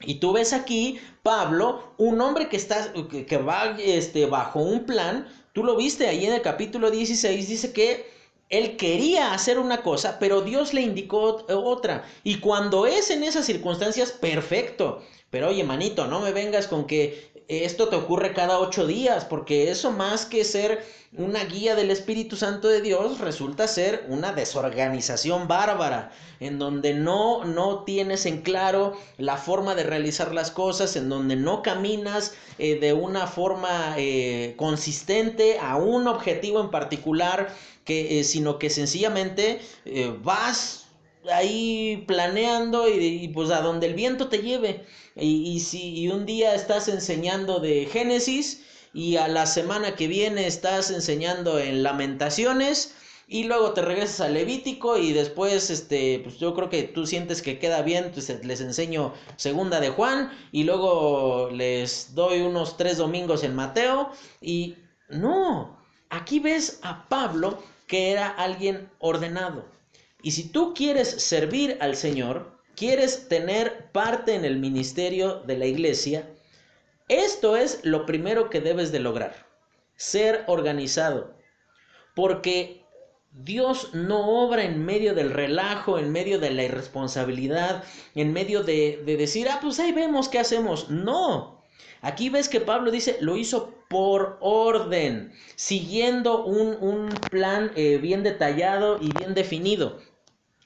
Y 0.05 0.15
tú 0.15 0.33
ves 0.33 0.53
aquí, 0.53 0.99
Pablo, 1.21 1.93
un 1.97 2.19
hombre 2.21 2.49
que 2.49 2.57
está, 2.57 2.93
que, 3.09 3.37
va 3.37 3.75
este, 3.79 4.25
bajo 4.25 4.59
un 4.59 4.85
plan, 4.85 5.27
tú 5.53 5.63
lo 5.63 5.75
viste 5.75 6.07
ahí 6.07 6.25
en 6.25 6.33
el 6.33 6.41
capítulo 6.41 6.91
16, 6.91 7.47
dice 7.47 7.73
que 7.73 8.11
él 8.49 8.77
quería 8.77 9.33
hacer 9.33 9.57
una 9.57 9.81
cosa, 9.81 10.17
pero 10.19 10.41
Dios 10.41 10.73
le 10.73 10.81
indicó 10.81 11.45
otra. 11.49 12.05
Y 12.23 12.35
cuando 12.39 12.85
es 12.85 13.09
en 13.09 13.23
esas 13.23 13.45
circunstancias, 13.45 14.11
perfecto. 14.11 15.01
Pero 15.31 15.49
oye, 15.49 15.63
manito, 15.63 16.05
no 16.05 16.19
me 16.19 16.31
vengas 16.31 16.67
con 16.67 16.85
que 16.85 17.31
esto 17.47 17.89
te 17.89 17.95
ocurre 17.95 18.33
cada 18.33 18.59
ocho 18.59 18.87
días, 18.87 19.25
porque 19.25 19.69
eso 19.69 19.91
más 19.91 20.25
que 20.25 20.43
ser 20.43 20.83
una 21.15 21.43
guía 21.43 21.75
del 21.75 21.91
Espíritu 21.91 22.35
Santo 22.35 22.67
de 22.67 22.81
Dios, 22.81 23.19
resulta 23.19 23.67
ser 23.67 24.05
una 24.09 24.33
desorganización 24.33 25.47
bárbara, 25.47 26.11
en 26.39 26.57
donde 26.57 26.93
no, 26.93 27.45
no 27.45 27.83
tienes 27.83 28.25
en 28.25 28.41
claro 28.41 28.97
la 29.17 29.37
forma 29.37 29.75
de 29.75 29.83
realizar 29.83 30.33
las 30.33 30.49
cosas, 30.49 30.95
en 30.95 31.09
donde 31.09 31.35
no 31.35 31.61
caminas 31.61 32.33
eh, 32.57 32.79
de 32.79 32.93
una 32.93 33.27
forma 33.27 33.95
eh, 33.97 34.55
consistente 34.57 35.59
a 35.59 35.75
un 35.75 36.07
objetivo 36.07 36.59
en 36.61 36.71
particular, 36.71 37.53
que, 37.85 38.19
eh, 38.19 38.23
sino 38.23 38.57
que 38.57 38.69
sencillamente 38.69 39.59
vas 40.23 40.82
ahí 41.31 42.03
planeando 42.07 42.87
y, 42.89 43.27
pues 43.29 43.49
a 43.51 43.61
donde 43.61 43.87
el 43.87 43.93
viento 43.93 44.27
te 44.27 44.39
lleve. 44.39 44.85
Y, 45.15 45.59
si 45.59 46.07
un 46.09 46.25
día 46.25 46.55
estás 46.55 46.87
enseñando 46.87 47.59
de 47.59 47.85
Génesis 47.85 48.63
y 48.93 49.17
a 49.17 49.27
la 49.27 49.45
semana 49.45 49.95
que 49.95 50.07
viene 50.07 50.47
estás 50.47 50.91
enseñando 50.91 51.59
en 51.59 51.83
Lamentaciones 51.83 52.95
y 53.27 53.45
luego 53.45 53.73
te 53.73 53.81
regresas 53.81 54.21
a 54.21 54.29
Levítico 54.29 54.97
y 54.97 55.13
después 55.13 55.69
este 55.69 56.19
pues 56.23 56.37
yo 56.37 56.53
creo 56.53 56.69
que 56.69 56.83
tú 56.83 57.07
sientes 57.07 57.41
que 57.41 57.57
queda 57.57 57.81
bien, 57.81 58.11
pues 58.13 58.29
les 58.43 58.61
enseño 58.61 59.13
segunda 59.37 59.79
de 59.79 59.89
Juan 59.89 60.31
y 60.51 60.63
luego 60.63 61.49
les 61.51 62.13
doy 62.13 62.41
unos 62.41 62.77
tres 62.77 62.97
domingos 62.97 63.43
en 63.43 63.55
Mateo 63.55 64.11
y 64.41 64.75
no, 65.09 65.79
aquí 66.09 66.39
ves 66.39 66.79
a 66.83 67.07
Pablo 67.07 67.63
que 67.87 68.11
era 68.11 68.27
alguien 68.27 68.89
ordenado 68.99 69.72
y 70.23 70.31
si 70.31 70.47
tú 70.49 70.73
quieres 70.73 71.09
servir 71.21 71.77
al 71.81 71.95
Señor, 71.97 72.57
quieres 72.75 73.27
tener 73.27 73.91
parte 73.91 74.33
en 74.33 74.45
el 74.45 74.57
ministerio 74.57 75.41
de 75.45 75.57
la 75.57 75.65
iglesia, 75.65 76.29
esto 77.09 77.57
es 77.57 77.81
lo 77.83 78.05
primero 78.05 78.49
que 78.49 78.61
debes 78.61 78.93
de 78.93 78.99
lograr, 78.99 79.45
ser 79.97 80.45
organizado. 80.47 81.35
Porque 82.15 82.85
Dios 83.31 83.93
no 83.93 84.45
obra 84.45 84.63
en 84.63 84.85
medio 84.85 85.13
del 85.13 85.31
relajo, 85.31 85.99
en 85.99 86.11
medio 86.11 86.39
de 86.39 86.51
la 86.51 86.63
irresponsabilidad, 86.63 87.83
en 88.15 88.31
medio 88.31 88.63
de, 88.63 89.03
decir, 89.05 89.49
ah, 89.49 89.59
pues 89.61 89.79
ahí 89.79 89.91
vemos 89.91 90.29
qué 90.29 90.39
hacemos. 90.39 90.89
No. 90.89 91.61
Aquí 92.01 92.29
ves 92.29 92.47
que 92.47 92.61
Pablo 92.61 92.91
dice, 92.91 93.17
lo 93.19 93.35
hizo 93.35 93.73
por 93.89 94.37
orden, 94.39 95.33
siguiendo 95.55 96.45
un, 96.45 97.09
plan 97.29 97.71
eh, 97.75 97.97
bien 97.97 98.23
detallado 98.23 98.97
y 99.01 99.11
bien 99.17 99.33
definido. 99.33 99.99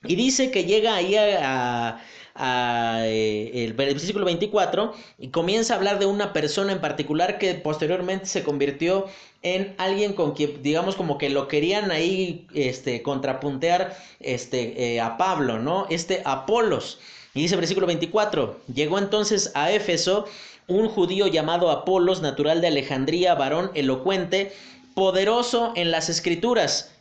Y 0.08 0.16
dice 0.16 0.52
que 0.52 0.64
llega 0.64 0.96
ahí 0.96 1.16
a, 1.16 2.02
eh, 2.40 3.52
el 3.54 3.74
versículo 3.74 4.26
24 4.26 4.94
y 5.18 5.30
comienza 5.30 5.74
a 5.74 5.78
hablar 5.78 6.00
de 6.00 6.06
una 6.06 6.34
persona 6.34 6.72
en 6.72 6.80
particular 6.80 7.40
que 7.40 7.56
posteriormente 7.56 8.28
se 8.28 8.44
convirtió 8.44 9.08
en 9.42 9.74
alguien 9.78 10.14
con 10.14 10.34
quien 10.34 10.62
digamos 10.62 10.96
como 10.96 11.18
que 11.18 11.30
lo 11.30 11.48
querían 11.48 11.90
ahí 11.92 12.48
este 12.54 13.02
contrapuntear 13.02 13.98
este 14.20 14.96
eh, 14.96 15.02
a 15.02 15.18
Pablo, 15.18 15.60
¿no? 15.60 15.88
Este 15.90 16.22
Apolos. 16.26 17.00
Y 17.34 17.42
dice 17.42 17.56
versículo 17.56 17.88
24, 17.88 18.60
llegó 18.74 19.00
entonces 19.00 19.52
a 19.56 19.72
Éfeso 19.72 20.26
un 20.68 20.90
judío 20.90 21.28
llamado 21.28 21.72
Apolos, 21.72 22.22
natural 22.22 22.62
de 22.62 22.68
Alejandría, 22.68 23.36
varón 23.36 23.72
elocuente, 23.74 24.54
poderoso 24.94 25.74
en 25.76 25.92
las 25.92 26.10
escrituras 26.10 26.97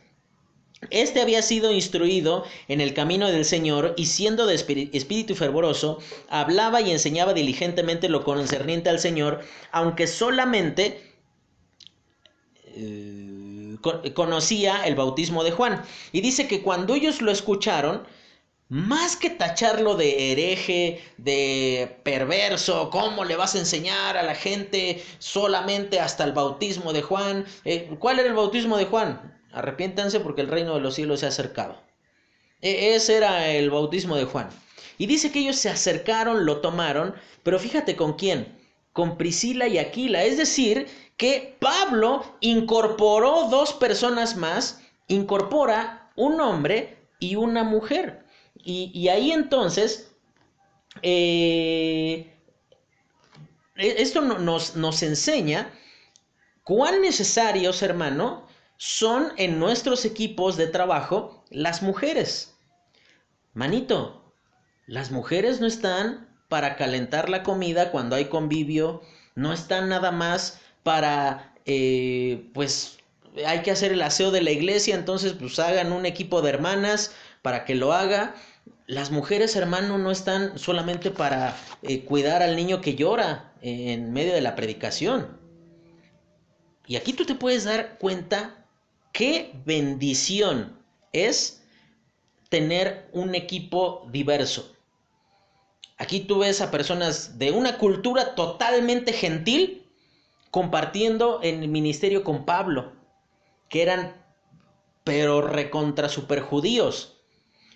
este 0.91 1.21
había 1.21 1.41
sido 1.41 1.71
instruido 1.71 2.45
en 2.67 2.81
el 2.81 2.93
camino 2.93 3.27
del 3.27 3.45
Señor 3.45 3.95
y 3.97 4.05
siendo 4.05 4.45
de 4.45 4.55
espíritu 4.55 5.35
fervoroso, 5.35 5.99
hablaba 6.29 6.81
y 6.81 6.91
enseñaba 6.91 7.33
diligentemente 7.33 8.09
lo 8.09 8.23
concerniente 8.23 8.89
al 8.89 8.99
Señor, 8.99 9.41
aunque 9.71 10.05
solamente 10.05 11.01
eh, 12.75 13.75
conocía 14.13 14.85
el 14.85 14.95
bautismo 14.95 15.43
de 15.43 15.51
Juan. 15.51 15.83
Y 16.11 16.21
dice 16.21 16.47
que 16.47 16.61
cuando 16.61 16.93
ellos 16.93 17.21
lo 17.21 17.31
escucharon, 17.31 18.03
más 18.69 19.15
que 19.15 19.31
tacharlo 19.31 19.95
de 19.95 20.31
hereje, 20.31 21.01
de 21.17 21.97
perverso, 22.03 22.91
¿cómo 22.91 23.23
le 23.23 23.35
vas 23.35 23.55
a 23.55 23.59
enseñar 23.59 24.15
a 24.17 24.23
la 24.23 24.35
gente 24.35 25.03
solamente 25.17 25.99
hasta 25.99 26.23
el 26.23 26.33
bautismo 26.33 26.93
de 26.93 27.01
Juan? 27.01 27.45
Eh, 27.65 27.95
¿Cuál 27.97 28.19
era 28.19 28.27
el 28.27 28.35
bautismo 28.35 28.77
de 28.77 28.85
Juan? 28.85 29.36
Arrepiéntanse 29.51 30.19
porque 30.19 30.41
el 30.41 30.49
reino 30.49 30.75
de 30.75 30.81
los 30.81 30.95
cielos 30.95 31.21
se 31.21 31.25
ha 31.25 31.29
acercado. 31.29 31.81
E, 32.61 32.95
ese 32.95 33.17
era 33.17 33.49
el 33.49 33.69
bautismo 33.69 34.15
de 34.15 34.25
Juan. 34.25 34.49
Y 34.97 35.05
dice 35.05 35.31
que 35.31 35.39
ellos 35.39 35.57
se 35.57 35.69
acercaron, 35.69 36.45
lo 36.45 36.61
tomaron, 36.61 37.15
pero 37.43 37.59
fíjate 37.59 37.95
con 37.95 38.13
quién, 38.13 38.57
con 38.93 39.17
Priscila 39.17 39.67
y 39.67 39.77
Aquila. 39.77 40.23
Es 40.23 40.37
decir, 40.37 40.87
que 41.17 41.55
Pablo 41.59 42.37
incorporó 42.41 43.47
dos 43.49 43.73
personas 43.73 44.35
más, 44.35 44.81
incorpora 45.07 46.11
un 46.15 46.41
hombre 46.41 46.97
y 47.19 47.35
una 47.35 47.63
mujer. 47.63 48.25
Y, 48.63 49.07
ahí 49.07 49.31
entonces, 49.31 50.11
eh, 51.03 52.33
e, 53.75 54.01
esto 54.01 54.21
nos, 54.21 54.75
nos 54.75 55.03
enseña 55.03 55.71
cuán 56.63 57.01
necesarios, 57.01 57.81
hermano, 57.81 58.46
son 58.77 59.33
en 59.37 59.59
nuestros 59.59 60.05
equipos 60.05 60.55
de 60.55 60.67
trabajo 60.67 61.43
las 61.49 61.81
mujeres. 61.81 62.55
Manito, 63.53 64.33
las 64.85 65.11
mujeres 65.11 65.59
no 65.59 65.67
están 65.67 66.27
para 66.47 66.75
calentar 66.75 67.29
la 67.29 67.43
comida 67.43 67.91
cuando 67.91 68.15
hay 68.15 68.25
convivio, 68.25 69.01
no 69.35 69.51
están 69.51 69.89
nada 69.89 70.11
más 70.11 70.61
para, 70.83 71.53
eh, 71.65 72.49
pues, 72.53 72.97
hay 73.45 73.61
que 73.61 73.71
hacer 73.71 73.91
el 73.91 74.01
aseo 74.01 74.31
de 74.31 74.41
la 74.41 74.51
iglesia, 74.51 74.95
entonces 74.95 75.33
pues 75.33 75.59
hagan 75.59 75.91
un 75.91 76.05
equipo 76.05 76.41
de 76.41 76.49
hermanas 76.49 77.13
para 77.41 77.65
que 77.65 77.75
lo 77.75 77.93
haga. 77.93 78.35
Las 78.87 79.11
mujeres, 79.11 79.55
hermano, 79.55 79.97
no 79.97 80.11
están 80.11 80.57
solamente 80.57 81.11
para 81.11 81.55
eh, 81.81 82.05
cuidar 82.05 82.41
al 82.41 82.55
niño 82.55 82.81
que 82.81 82.95
llora 82.95 83.53
en 83.61 84.13
medio 84.13 84.33
de 84.33 84.41
la 84.41 84.55
predicación. 84.55 85.37
Y 86.87 86.95
aquí 86.95 87.13
tú 87.13 87.25
te 87.25 87.35
puedes 87.35 87.65
dar 87.65 87.97
cuenta 87.97 88.66
qué 89.17 89.51
bendición 89.65 90.77
es 91.11 91.63
tener 92.49 93.09
un 93.13 93.33
equipo 93.33 94.07
diverso. 94.11 94.75
Aquí 95.97 96.19
tú 96.19 96.37
ves 96.37 96.61
a 96.61 96.69
personas 96.69 97.39
de 97.39 97.49
una 97.49 97.79
cultura 97.79 98.35
totalmente 98.35 99.13
gentil 99.13 99.87
compartiendo 100.51 101.39
en 101.41 101.63
el 101.63 101.67
ministerio 101.67 102.23
con 102.23 102.45
Pablo, 102.45 102.93
que 103.69 103.81
eran 103.81 104.23
pero 105.03 105.41
recontra 105.41 106.09
super 106.09 106.41
judíos. 106.41 107.17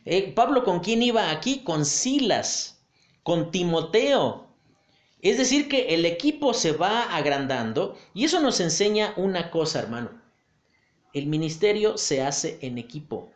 Eh, 0.05 0.31
Pablo 0.35 0.63
con 0.63 0.81
quién 0.81 1.01
iba 1.01 1.31
aquí? 1.31 1.63
Con 1.63 1.85
Silas, 1.85 2.83
con 3.23 3.49
Timoteo. 3.49 4.47
Es 5.23 5.39
decir, 5.39 5.67
que 5.67 5.95
el 5.95 6.05
equipo 6.05 6.53
se 6.53 6.73
va 6.73 7.15
agrandando 7.15 7.97
y 8.13 8.25
eso 8.25 8.39
nos 8.41 8.59
enseña 8.59 9.15
una 9.17 9.49
cosa, 9.49 9.79
hermano. 9.79 10.20
El 11.13 11.27
ministerio 11.27 11.97
se 11.97 12.21
hace 12.21 12.57
en 12.61 12.77
equipo. 12.77 13.29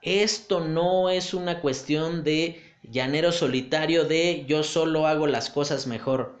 Esto 0.00 0.60
no 0.60 1.10
es 1.10 1.34
una 1.34 1.60
cuestión 1.60 2.24
de 2.24 2.62
llanero 2.82 3.30
solitario 3.30 4.04
de 4.04 4.46
yo 4.48 4.62
solo 4.62 5.06
hago 5.06 5.26
las 5.26 5.50
cosas 5.50 5.86
mejor. 5.86 6.40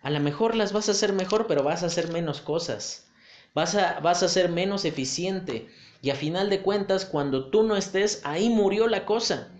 A 0.00 0.08
lo 0.08 0.20
mejor 0.20 0.54
las 0.54 0.72
vas 0.72 0.88
a 0.88 0.92
hacer 0.92 1.12
mejor, 1.12 1.46
pero 1.46 1.62
vas 1.62 1.82
a 1.82 1.86
hacer 1.86 2.10
menos 2.10 2.40
cosas. 2.40 3.06
Vas 3.54 3.74
a, 3.74 4.00
vas 4.00 4.22
a 4.22 4.28
ser 4.28 4.48
menos 4.48 4.86
eficiente. 4.86 5.68
Y 6.00 6.08
a 6.08 6.14
final 6.14 6.48
de 6.48 6.62
cuentas, 6.62 7.04
cuando 7.04 7.50
tú 7.50 7.64
no 7.64 7.76
estés, 7.76 8.22
ahí 8.24 8.48
murió 8.48 8.88
la 8.88 9.04
cosa. 9.04 9.52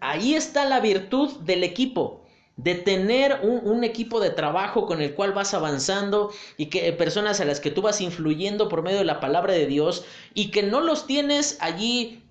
Ahí 0.00 0.34
está 0.34 0.64
la 0.64 0.80
virtud 0.80 1.40
del 1.40 1.62
equipo 1.62 2.23
de 2.56 2.76
tener 2.76 3.40
un, 3.42 3.82
equipo 3.82 4.20
de 4.20 4.30
trabajo 4.30 4.86
con 4.86 5.02
el 5.02 5.14
cual 5.14 5.32
vas 5.32 5.54
avanzando 5.54 6.30
y 6.56 6.66
que 6.66 6.92
personas 6.92 7.40
a 7.40 7.44
las 7.44 7.58
que 7.58 7.70
tú 7.70 7.82
vas 7.82 8.00
influyendo 8.00 8.68
por 8.68 8.82
medio 8.82 8.98
de 8.98 9.04
la 9.04 9.20
palabra 9.20 9.52
de 9.52 9.66
Dios 9.66 10.04
y 10.34 10.50
que 10.50 10.62
no 10.62 10.80
los 10.80 11.06
tienes 11.06 11.58
allí 11.60 12.22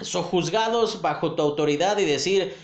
sojuzgados 0.00 1.00
bajo 1.00 1.34
tu 1.34 1.42
autoridad 1.42 1.96
y 1.98 2.04
decir, 2.04 2.54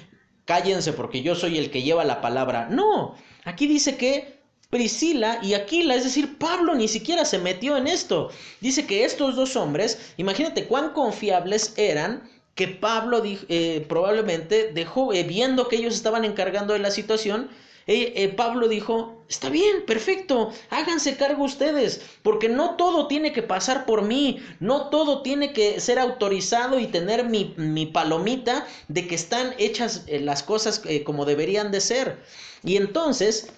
cállense 0.45 0.93
porque 0.93 1.23
yo 1.23 1.35
soy 1.35 1.59
el 1.59 1.71
que 1.71 1.83
lleva 1.83 2.05
la 2.05 2.21
palabra. 2.21 2.69
No, 2.69 3.15
aquí 3.45 3.67
dice 3.67 3.97
que 3.97 4.39
Priscila 4.69 5.39
y 5.43 5.55
Aquila, 5.55 5.95
es 5.95 6.05
decir, 6.05 6.37
Pablo 6.37 6.75
ni 6.75 6.89
siquiera 6.89 7.25
se 7.25 7.39
metió 7.39 7.79
en 7.79 7.87
esto. 7.87 8.29
Dice 8.61 8.87
que 8.87 9.05
estos 9.05 9.35
dos 9.35 9.57
hombres, 9.57 10.13
imagínate 10.19 10.67
cuán 10.67 10.91
confiables 10.91 11.73
eran 11.79 12.29
que 12.59 12.67
Pablo 12.67 13.23
eh, 13.25 13.87
probablemente 13.89 14.73
dejó, 14.73 15.13
eh, 15.13 15.23
viendo 15.23 15.69
que 15.69 15.77
ellos 15.77 15.95
estaban 15.95 16.25
encargando 16.25 16.73
de 16.73 16.81
la 16.81 16.91
situación, 16.91 17.51
eh, 17.87 18.35
Pablo 18.37 18.67
dijo, 18.67 19.25
está 19.29 19.49
bien, 19.49 19.87
perfecto, 19.87 20.51
háganse 20.69 21.17
cargo 21.17 21.45
ustedes, 21.45 22.03
porque 22.25 22.49
no 22.49 22.75
todo 22.75 23.07
tiene 23.07 23.33
que 23.33 23.45
pasar 23.45 23.87
por 23.87 24.03
mí, 24.03 24.41
no 24.59 24.91
todo 24.91 25.23
tiene 25.23 25.53
que 25.53 25.79
ser 25.79 26.01
autorizado 26.01 26.81
y 26.81 26.89
tener 26.89 27.27
mi, 27.27 27.55
mi 27.57 27.87
palomita 27.87 28.67
de 28.89 29.07
que 29.07 29.15
están 29.15 29.55
hechas 29.59 30.05
las 30.09 30.43
cosas 30.43 30.83
como 31.05 31.25
deberían 31.25 31.71
de 31.71 31.81
ser. 31.81 32.19
Y 32.65 32.77
entonces 32.77 33.53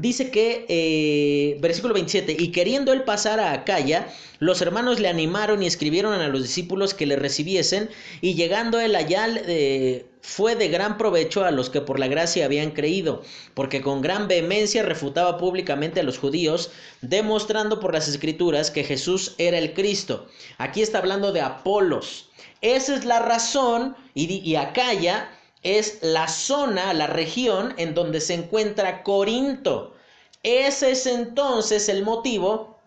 Dice 0.00 0.30
que, 0.30 0.66
eh, 0.68 1.58
versículo 1.60 1.94
27, 1.94 2.36
y 2.38 2.52
queriendo 2.52 2.92
él 2.92 3.04
pasar 3.04 3.40
a 3.40 3.52
Acaya, 3.52 4.08
los 4.38 4.60
hermanos 4.60 5.00
le 5.00 5.08
animaron 5.08 5.62
y 5.62 5.66
escribieron 5.66 6.12
a 6.12 6.28
los 6.28 6.42
discípulos 6.42 6.92
que 6.92 7.06
le 7.06 7.16
recibiesen, 7.16 7.88
y 8.20 8.34
llegando 8.34 8.78
él 8.78 8.94
allá 8.94 9.26
eh, 9.46 10.06
fue 10.20 10.54
de 10.54 10.68
gran 10.68 10.98
provecho 10.98 11.44
a 11.44 11.50
los 11.50 11.70
que 11.70 11.80
por 11.80 11.98
la 11.98 12.08
gracia 12.08 12.44
habían 12.44 12.72
creído, 12.72 13.22
porque 13.54 13.80
con 13.80 14.02
gran 14.02 14.28
vehemencia 14.28 14.82
refutaba 14.82 15.38
públicamente 15.38 16.00
a 16.00 16.04
los 16.04 16.18
judíos, 16.18 16.70
demostrando 17.00 17.80
por 17.80 17.94
las 17.94 18.08
escrituras 18.08 18.70
que 18.70 18.84
Jesús 18.84 19.34
era 19.38 19.56
el 19.56 19.72
Cristo. 19.72 20.26
Aquí 20.58 20.82
está 20.82 20.98
hablando 20.98 21.32
de 21.32 21.40
Apolos. 21.40 22.28
Esa 22.60 22.96
es 22.96 23.04
la 23.04 23.20
razón, 23.20 23.96
y, 24.14 24.26
y 24.26 24.56
Acaya 24.56 25.30
es 25.66 25.98
la 26.00 26.28
zona, 26.28 26.94
la 26.94 27.08
región 27.08 27.74
en 27.76 27.92
donde 27.92 28.20
se 28.20 28.34
encuentra 28.34 29.02
Corinto. 29.02 29.94
Ese 30.44 30.92
es 30.92 31.06
entonces 31.06 31.88
el 31.88 32.04
motivo 32.04 32.78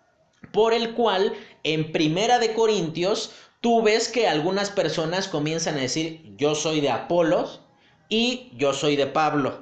por 0.54 0.74
el 0.74 0.94
cual 0.94 1.34
en 1.64 1.92
Primera 1.92 2.40
de 2.40 2.54
Corintios 2.54 3.32
tú 3.60 3.82
ves 3.82 4.08
que 4.08 4.30
algunas 4.30 4.70
personas 4.70 5.28
comienzan 5.28 5.76
a 5.76 5.82
decir 5.82 6.34
yo 6.38 6.56
soy 6.56 6.80
de 6.80 6.90
Apolos 6.90 7.60
y 8.08 8.50
yo 8.56 8.72
soy 8.72 8.96
de 8.96 9.08
Pablo. 9.08 9.62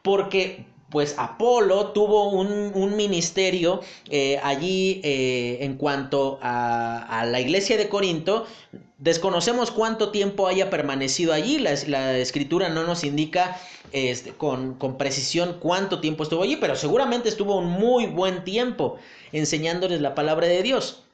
Porque 0.00 0.66
pues 0.90 1.14
Apolo 1.18 1.88
tuvo 1.88 2.30
un, 2.30 2.96
ministerio 2.96 3.80
eh, 4.08 4.38
allí 4.42 5.00
eh, 5.02 5.58
en 5.60 5.76
cuanto 5.76 6.38
a, 6.40 7.24
la 7.26 7.40
iglesia 7.40 7.76
de 7.76 7.88
Corinto. 7.88 8.46
Desconocemos 8.98 9.70
cuánto 9.70 10.10
tiempo 10.10 10.48
haya 10.48 10.70
permanecido 10.70 11.32
allí, 11.32 11.58
la, 11.58 11.74
la 11.86 12.16
escritura 12.16 12.68
no 12.70 12.84
nos 12.84 13.04
indica 13.04 13.58
este, 13.92 14.32
con, 14.32 14.74
con, 14.74 14.96
precisión 14.96 15.58
cuánto 15.60 16.00
tiempo 16.00 16.22
estuvo 16.22 16.42
allí, 16.42 16.56
pero 16.56 16.76
seguramente 16.76 17.28
estuvo 17.28 17.58
un 17.58 17.66
muy 17.66 18.06
buen 18.06 18.44
tiempo 18.44 18.96
enseñándoles 19.32 20.00
la 20.00 20.14
palabra 20.14 20.46
de 20.46 20.62
Dios. 20.62 21.05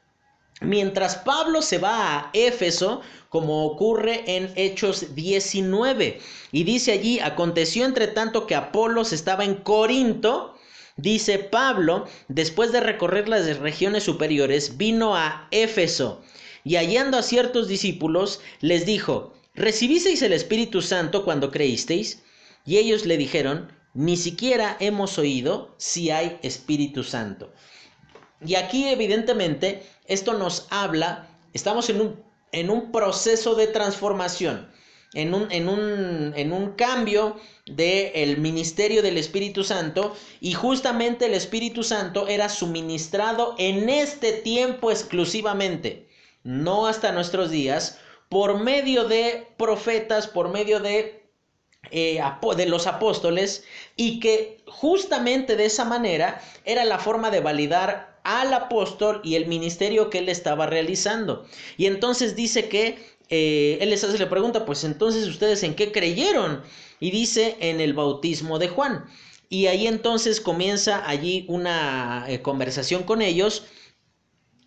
Mientras 0.65 1.17
Pablo 1.17 1.61
se 1.61 1.79
va 1.79 2.19
a 2.19 2.31
Éfeso, 2.33 3.01
como 3.29 3.65
ocurre 3.65 4.23
en 4.27 4.53
Hechos 4.57 5.15
19, 5.15 6.21
y 6.53 6.65
dice 6.65 6.93
allí, 6.93 7.19
aconteció 7.19 7.85
entre 7.85 8.07
tanto 8.07 8.47
que 8.47 8.55
Apolos 8.55 9.13
estaba 9.13 9.45
en 9.45 9.57
Corinto, 9.57 10.55
dice 10.97 11.39
Pablo, 11.39 12.07
después 12.29 12.71
de 12.71 12.81
recorrer 12.81 13.29
las 13.29 13.59
regiones 13.59 14.05
superiores, 14.05 14.77
vino 14.77 15.17
a 15.17 15.49
Éfeso, 15.51 16.23
y 16.63 16.77
hallando 16.77 17.19
a 17.19 17.23
ciertos 17.23 17.67
discípulos, 17.67 18.41
les 18.61 18.87
dijo, 18.87 19.33
¿recibisteis 19.55 20.23
el 20.23 20.33
Espíritu 20.33 20.81
Santo 20.81 21.25
cuando 21.25 21.51
creísteis? 21.51 22.23
Y 22.65 22.77
ellos 22.77 23.05
le 23.07 23.17
dijeron, 23.17 23.73
ni 23.95 24.17
siquiera 24.17 24.77
hemos 24.79 25.19
oído 25.19 25.75
si 25.77 26.11
hay 26.11 26.39
Espíritu 26.43 27.03
Santo. 27.03 27.53
Y 28.45 28.57
aquí 28.57 28.89
evidentemente 28.89 29.83
esto 30.07 30.35
nos 30.35 30.67
habla, 30.71 31.29
estamos 31.53 31.89
en 31.91 32.01
un, 32.01 32.23
en 32.51 32.71
un 32.71 32.91
proceso 32.93 33.55
de 33.55 33.67
transformación, 33.67 34.71
en 35.15 35.35
un, 35.35 35.51
en 35.53 35.69
un, 35.69 36.33
en 36.37 36.53
un 36.53 36.73
cambio 36.73 37.37
del 37.67 38.39
ministerio 38.39 39.03
del 39.03 39.19
Espíritu 39.19 39.63
Santo 39.63 40.17
y 40.41 40.55
justamente 40.55 41.27
el 41.27 41.35
Espíritu 41.35 41.83
Santo 41.83 42.27
era 42.29 42.49
suministrado 42.49 43.55
en 43.59 43.89
este 43.89 44.33
tiempo 44.33 44.91
exclusivamente, 44.91 46.09
no 46.43 46.87
hasta 46.87 47.13
nuestros 47.13 47.51
días, 47.51 47.99
por 48.29 48.59
medio 48.59 49.05
de 49.05 49.47
profetas, 49.57 50.27
por 50.27 50.49
medio 50.49 50.81
de, 50.81 51.23
eh, 51.91 52.21
de 52.57 52.67
los 52.67 52.87
apóstoles 52.87 53.65
y 53.95 54.19
que 54.19 54.65
justamente 54.67 55.55
de 55.55 55.67
esa 55.67 55.85
manera 55.85 56.41
era 56.65 56.85
la 56.85 56.99
forma 56.99 57.31
de 57.31 57.41
validar 57.41 58.12
al 58.25 58.55
apóstol 58.55 59.21
y 59.25 59.35
el 59.35 59.47
ministerio 59.47 60.11
que 60.11 60.19
él 60.19 60.29
estaba 60.29 60.67
realizando. 60.67 61.47
Y 61.77 61.87
entonces 61.87 62.37
dice 62.37 62.69
que 62.69 62.99
eh, 63.29 63.79
él 63.81 63.91
les 63.91 64.05
hace 64.05 64.19
la 64.19 64.31
pregunta, 64.31 64.65
pues 64.65 64.85
entonces 64.85 65.27
ustedes 65.27 65.63
en 65.63 65.75
qué 65.75 65.93
creyeron? 65.93 66.63
Y 67.01 67.11
dice 67.11 67.57
en 67.61 67.81
el 67.81 67.95
bautismo 67.95 68.59
de 68.59 68.69
Juan. 68.69 69.07
Y 69.49 69.67
ahí 69.67 69.87
entonces 69.87 70.41
comienza 70.41 71.09
allí 71.09 71.45
una 71.49 72.25
eh, 72.29 72.41
conversación 72.43 73.03
con 73.03 73.23
ellos. 73.23 73.65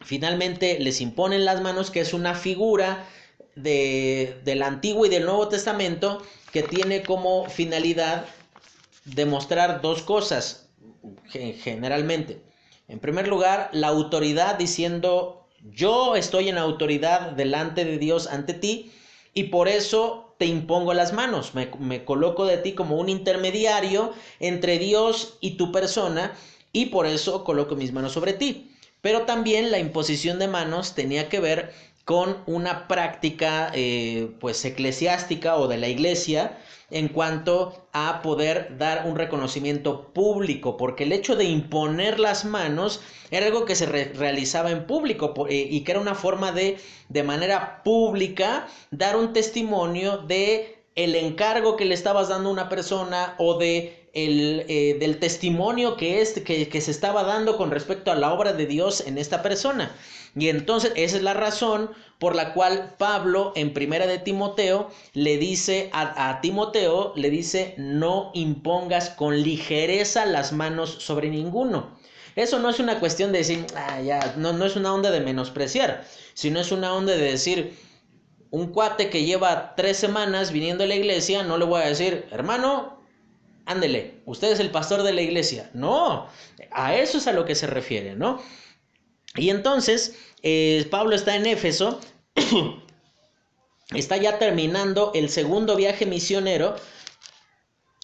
Finalmente 0.02 0.80
les 0.80 1.02
imponen 1.02 1.46
las 1.46 1.62
manos, 1.62 1.92
que 1.92 2.02
es 2.02 2.14
una 2.14 2.36
figura 2.36 3.08
de, 3.56 4.40
del 4.44 4.62
Antiguo 4.62 5.06
y 5.06 5.10
del 5.10 5.26
Nuevo 5.26 5.48
Testamento 5.48 6.22
que 6.52 6.64
tiene 6.64 7.04
como 7.04 7.50
finalidad 7.50 8.26
demostrar 9.06 9.82
dos 9.82 10.02
cosas 10.02 10.70
generalmente. 11.30 12.42
En 12.88 13.00
primer 13.00 13.28
lugar, 13.28 13.70
la 13.74 13.88
autoridad 13.88 14.58
diciendo, 14.58 15.48
yo 15.72 16.16
estoy 16.16 16.50
en 16.50 16.58
autoridad 16.58 17.32
delante 17.32 17.84
de 17.84 17.98
Dios 17.98 18.28
ante 18.28 18.54
ti 18.54 18.92
y 19.34 19.46
por 19.46 19.68
eso 19.68 20.36
te 20.38 20.46
impongo 20.46 20.94
las 20.94 21.14
manos, 21.14 21.54
me, 21.56 22.04
coloco 22.04 22.46
de 22.46 22.58
ti 22.58 22.74
como 22.74 22.98
un 22.98 23.10
intermediario 23.10 24.14
entre 24.40 24.78
Dios 24.78 25.38
y 25.40 25.52
tu 25.52 25.72
persona 25.72 26.34
y 26.72 26.88
por 26.88 27.06
eso 27.06 27.44
coloco 27.44 27.76
mis 27.76 27.94
manos 27.94 28.12
sobre 28.12 28.34
ti. 28.34 28.72
Pero 29.02 29.22
también 29.22 29.72
la 29.72 29.80
imposición 29.80 30.40
de 30.40 30.48
manos 30.48 30.94
tenía 30.94 31.30
que 31.30 31.40
ver 31.40 31.72
con 32.06 32.38
una 32.46 32.88
práctica 32.88 33.72
eh, 33.74 34.32
pues 34.40 34.64
eclesiástica 34.64 35.58
o 35.58 35.68
de 35.68 35.78
la 35.78 35.88
iglesia 35.88 36.58
en 36.92 37.08
cuanto 37.10 37.88
a 37.94 38.22
poder 38.22 38.78
dar 38.78 39.08
un 39.08 39.16
reconocimiento 39.16 40.14
público, 40.14 40.78
porque 40.78 41.04
el 41.04 41.12
hecho 41.12 41.36
de 41.36 41.46
imponer 41.46 42.20
las 42.20 42.46
manos 42.46 43.02
era 43.32 43.48
algo 43.48 43.66
que 43.66 43.76
se 43.76 43.88
realizaba 43.88 44.70
en 44.70 44.86
público 44.86 45.34
eh, 45.50 45.68
y 45.70 45.82
que 45.82 45.92
era 45.94 46.00
una 46.00 46.14
forma 46.14 46.52
de, 46.52 46.78
de 47.10 47.24
manera 47.24 47.82
pública, 47.84 48.68
dar 48.92 49.18
un 49.18 49.34
testimonio 49.34 50.20
de 50.20 50.84
el 50.94 51.16
encargo 51.16 51.76
que 51.76 51.86
le 51.86 51.96
estabas 51.96 52.30
dando 52.30 52.50
a 52.50 52.54
una 52.54 52.70
persona 52.70 53.36
o 53.40 53.58
de 53.58 54.05
el, 54.16 54.66
eh, 54.68 54.98
del 55.00 55.20
testimonio 55.20 55.98
que, 55.98 56.22
es, 56.22 56.34
que, 56.40 56.68
que 56.68 56.82
se 56.82 56.92
estaba 56.92 57.24
dando 57.24 57.58
con 57.58 57.70
respecto 57.70 58.12
a 58.12 58.16
la 58.16 58.34
obra 58.34 58.54
de 58.54 58.66
Dios 58.66 59.04
en 59.06 59.20
esta 59.20 59.44
persona. 59.44 59.96
Y 60.38 60.50
entonces 60.50 60.92
esa 60.96 61.18
es 61.18 61.24
la 61.24 61.34
razón 61.34 61.92
por 62.20 62.36
la 62.36 62.54
cual 62.54 62.96
Pablo 62.98 63.54
en 63.56 63.74
primera 63.74 64.06
de 64.06 64.20
Timoteo 64.20 64.90
le 65.14 65.38
dice 65.38 65.90
a, 65.94 66.40
Timoteo, 66.42 67.14
le 67.16 67.30
dice, 67.30 67.76
no 67.78 68.32
impongas 68.34 69.10
con 69.12 69.42
ligereza 69.42 70.26
las 70.26 70.52
manos 70.52 70.90
sobre 70.90 71.30
ninguno. 71.30 71.98
Eso 72.36 72.60
no 72.60 72.70
es 72.70 72.80
una 72.80 73.00
cuestión 73.00 73.32
de 73.32 73.40
decir, 73.40 73.66
ah, 73.76 74.02
ya, 74.02 74.34
no, 74.38 74.52
no 74.52 74.66
es 74.66 74.76
una 74.76 74.94
onda 74.94 75.10
de 75.10 75.22
menospreciar, 75.22 76.06
sino 76.34 76.60
es 76.60 76.74
una 76.74 76.94
onda 76.94 77.14
de 77.14 77.32
decir, 77.32 77.78
un 78.52 78.74
cuate 78.74 79.10
que 79.10 79.24
lleva 79.24 79.74
tres 79.76 79.96
semanas 79.96 80.52
viniendo 80.52 80.84
a 80.84 80.88
la 80.88 80.96
iglesia, 80.96 81.44
no 81.44 81.58
le 81.58 81.64
voy 81.64 81.82
a 81.82 81.88
decir, 81.88 82.28
hermano, 82.32 82.95
ándele, 83.66 84.22
usted 84.26 84.52
es 84.52 84.60
el 84.60 84.72
pastor 84.72 85.04
de 85.04 85.14
la 85.14 85.22
iglesia. 85.22 85.70
No, 85.74 86.28
a 86.72 86.96
eso 86.96 87.18
es 87.18 87.28
a 87.28 87.34
lo 87.34 87.46
que 87.46 87.56
se 87.56 87.68
refiere, 87.68 88.16
¿no? 88.16 88.42
Y 89.36 89.50
entonces, 89.50 90.16
eh, 90.44 90.88
Pablo 90.90 91.16
está 91.16 91.36
en 91.36 91.46
Éfeso, 91.46 92.00
está 93.94 94.18
ya 94.18 94.40
terminando 94.40 95.12
el 95.14 95.30
segundo 95.30 95.76
viaje 95.76 96.06
misionero. 96.06 96.76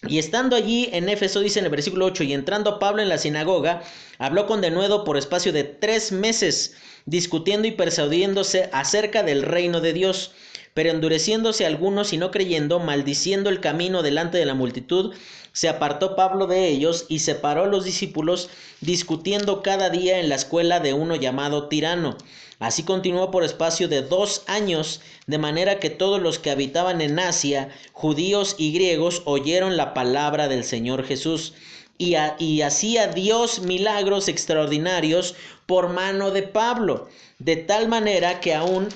Y 0.08 0.18
estando 0.18 0.56
allí 0.56 0.90
en 0.94 1.10
Éfeso, 1.10 1.42
dice 1.42 1.60
en 1.60 1.66
el 1.66 1.72
versículo 1.72 2.08
8, 2.08 2.24
y 2.24 2.34
entrando 2.34 2.80
Pablo 2.80 3.04
en 3.04 3.10
la 3.10 3.20
sinagoga, 3.20 3.84
habló 4.18 4.48
con 4.48 4.60
denuedo 4.60 5.04
por 5.04 5.16
espacio 5.16 5.54
de 5.54 5.64
tres 5.64 6.12
meses, 6.12 6.76
discutiendo 7.06 7.68
y 7.68 7.72
persuadiéndose 7.72 8.70
acerca 8.74 9.22
del 9.22 9.44
reino 9.44 9.80
de 9.80 9.94
Dios. 9.94 10.34
Pero 10.74 10.90
endureciéndose 10.90 11.66
algunos 11.66 12.14
y 12.14 12.18
no 12.18 12.32
creyendo, 12.32 12.80
maldiciendo 12.80 13.50
el 13.50 13.60
camino 13.60 14.04
delante 14.04 14.38
de 14.38 14.46
la 14.46 14.54
multitud, 14.54 15.14
se 15.54 15.68
apartó 15.68 16.16
Pablo 16.16 16.48
de 16.48 16.70
ellos 16.70 17.06
y 17.10 17.20
separó 17.20 17.64
a 17.64 17.68
los 17.68 17.84
discípulos, 17.84 18.50
discutiendo 18.80 19.62
cada 19.62 19.90
día 19.90 20.20
en 20.20 20.30
la 20.30 20.36
escuela 20.36 20.80
de 20.80 20.94
uno 20.94 21.16
llamado 21.16 21.68
Tirano. 21.68 22.18
Así 22.62 22.84
continuó 22.84 23.32
por 23.32 23.44
espacio 23.44 23.88
de 23.88 24.04
dos 24.04 24.44
años, 24.46 25.02
de 25.26 25.40
manera 25.40 25.80
que 25.80 25.90
todos 25.90 26.22
los 26.22 26.38
que 26.38 26.52
habitaban 26.52 27.02
en 27.02 27.18
Asia, 27.18 27.70
judíos 27.92 28.56
y 28.58 28.72
griegos, 28.72 29.24
oyeron 29.26 29.78
la 29.78 29.96
palabra 29.96 30.48
del 30.48 30.64
Señor 30.64 31.04
Jesús. 31.04 31.54
Y, 31.98 32.62
hacía 32.62 33.08
Dios 33.08 33.62
milagros 33.62 34.28
extraordinarios 34.28 35.36
por 35.66 35.90
mano 35.90 36.32
de 36.32 36.44
Pablo, 36.44 37.10
de 37.40 37.58
tal 37.58 37.88
manera 37.88 38.40
que 38.40 38.54
aún 38.56 38.90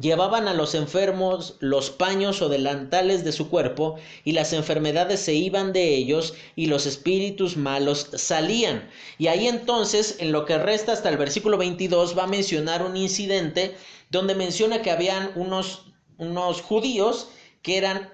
Llevaban 0.00 0.48
a 0.48 0.54
los 0.54 0.74
enfermos 0.74 1.54
los 1.60 1.90
paños 1.90 2.42
o 2.42 2.48
delantales 2.48 3.24
de 3.24 3.30
su 3.30 3.48
cuerpo, 3.48 3.96
y 4.24 4.32
las 4.32 4.52
enfermedades 4.52 5.20
se 5.20 5.34
iban 5.34 5.72
de 5.72 5.94
ellos, 5.94 6.34
y 6.56 6.66
los 6.66 6.86
espíritus 6.86 7.56
malos 7.56 8.08
salían. 8.14 8.88
Y 9.16 9.28
ahí 9.28 9.46
entonces, 9.46 10.16
en 10.18 10.32
lo 10.32 10.44
que 10.44 10.58
resta 10.58 10.92
hasta 10.92 11.08
el 11.08 11.16
versículo 11.16 11.56
22, 11.56 12.18
va 12.18 12.24
a 12.24 12.28
mencionar 12.28 12.82
un 12.82 12.96
incidente 12.96 13.76
donde 14.10 14.34
menciona 14.34 14.82
que 14.82 14.90
habían 14.90 15.30
unos, 15.36 15.86
unos 16.18 16.62
judíos 16.62 17.28
que 17.62 17.78
eran 17.78 18.10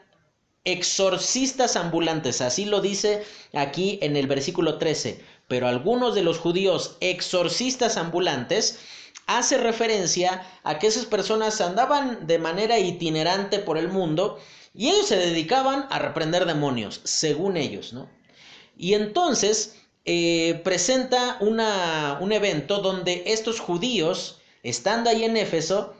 exorcistas 0.64 1.76
ambulantes, 1.76 2.40
así 2.40 2.64
lo 2.66 2.80
dice 2.80 3.24
aquí 3.52 3.98
en 4.02 4.16
el 4.16 4.26
versículo 4.26 4.78
13. 4.78 5.20
Pero 5.48 5.68
algunos 5.68 6.14
de 6.14 6.22
los 6.22 6.38
judíos 6.38 6.96
exorcistas 7.00 7.96
ambulantes 7.96 8.78
hace 9.38 9.58
referencia 9.58 10.46
a 10.62 10.78
que 10.78 10.86
esas 10.86 11.06
personas 11.06 11.60
andaban 11.60 12.26
de 12.26 12.38
manera 12.38 12.78
itinerante 12.78 13.58
por 13.58 13.78
el 13.78 13.88
mundo 13.88 14.38
y 14.74 14.88
ellos 14.88 15.06
se 15.06 15.16
dedicaban 15.16 15.86
a 15.90 15.98
reprender 15.98 16.46
demonios, 16.46 17.00
según 17.04 17.56
ellos, 17.56 17.92
¿no? 17.92 18.08
Y 18.76 18.94
entonces 18.94 19.76
eh, 20.04 20.60
presenta 20.64 21.36
una, 21.40 22.18
un 22.20 22.32
evento 22.32 22.78
donde 22.78 23.22
estos 23.26 23.60
judíos, 23.60 24.40
estando 24.62 25.10
ahí 25.10 25.24
en 25.24 25.36
Éfeso, 25.36 25.94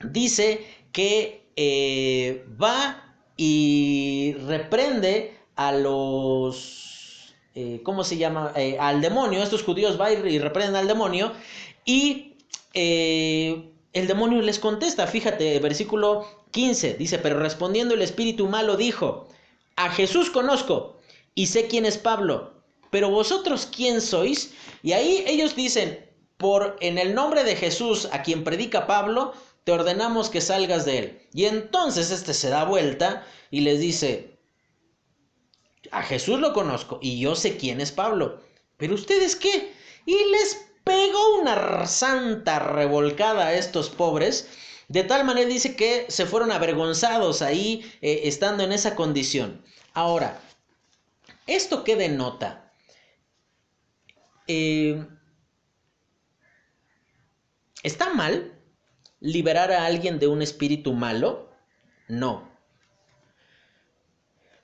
dice 0.00 0.66
que 0.92 1.46
eh, 1.56 2.44
va 2.60 3.14
y 3.36 4.34
reprende 4.46 5.36
a 5.54 5.72
los, 5.72 7.34
eh, 7.54 7.80
¿cómo 7.84 8.02
se 8.02 8.16
llama? 8.16 8.52
al 8.78 9.00
demonio, 9.00 9.42
estos 9.42 9.62
judíos 9.62 10.00
va 10.00 10.10
y 10.10 10.38
reprenden 10.38 10.76
al 10.76 10.88
demonio 10.88 11.32
y 11.90 12.36
eh, 12.72 13.68
el 13.92 14.06
demonio 14.06 14.40
les 14.42 14.60
contesta, 14.60 15.08
fíjate, 15.08 15.58
versículo 15.58 16.24
15, 16.52 16.94
dice, 16.94 17.18
pero 17.18 17.40
respondiendo 17.40 17.94
el 17.94 18.02
espíritu 18.02 18.46
malo 18.46 18.76
dijo, 18.76 19.26
a 19.74 19.90
Jesús 19.90 20.30
conozco 20.30 21.00
y 21.34 21.46
sé 21.46 21.66
quién 21.66 21.84
es 21.84 21.98
Pablo, 21.98 22.62
pero 22.90 23.10
vosotros 23.10 23.68
quién 23.74 24.00
sois? 24.00 24.54
Y 24.84 24.92
ahí 24.92 25.24
ellos 25.26 25.56
dicen, 25.56 26.08
por 26.36 26.76
en 26.80 26.96
el 26.96 27.12
nombre 27.12 27.42
de 27.42 27.56
Jesús 27.56 28.08
a 28.12 28.22
quien 28.22 28.44
predica 28.44 28.86
Pablo, 28.86 29.32
te 29.64 29.72
ordenamos 29.72 30.30
que 30.30 30.40
salgas 30.40 30.84
de 30.84 30.98
él. 30.98 31.22
Y 31.34 31.46
entonces 31.46 32.12
este 32.12 32.34
se 32.34 32.50
da 32.50 32.62
vuelta 32.62 33.26
y 33.50 33.62
les 33.62 33.80
dice, 33.80 34.38
a 35.90 36.04
Jesús 36.04 36.38
lo 36.38 36.52
conozco 36.52 37.00
y 37.02 37.18
yo 37.18 37.34
sé 37.34 37.56
quién 37.56 37.80
es 37.80 37.90
Pablo, 37.90 38.40
pero 38.76 38.94
ustedes 38.94 39.34
qué? 39.34 39.72
Y 40.06 40.14
les 40.30 40.69
pegó 40.84 41.40
una 41.40 41.86
santa 41.86 42.58
revolcada 42.58 43.46
a 43.46 43.54
estos 43.54 43.90
pobres. 43.90 44.48
De 44.88 45.04
tal 45.04 45.24
manera 45.24 45.48
dice 45.48 45.76
que 45.76 46.06
se 46.08 46.26
fueron 46.26 46.50
avergonzados 46.50 47.42
ahí 47.42 47.90
eh, 48.02 48.22
estando 48.24 48.64
en 48.64 48.72
esa 48.72 48.96
condición. 48.96 49.62
Ahora, 49.94 50.40
¿esto 51.46 51.84
qué 51.84 51.96
denota? 51.96 52.72
Eh, 54.48 55.06
¿Está 57.82 58.12
mal 58.12 58.52
liberar 59.20 59.70
a 59.70 59.86
alguien 59.86 60.18
de 60.18 60.26
un 60.26 60.42
espíritu 60.42 60.92
malo? 60.92 61.50
No. 62.08 62.50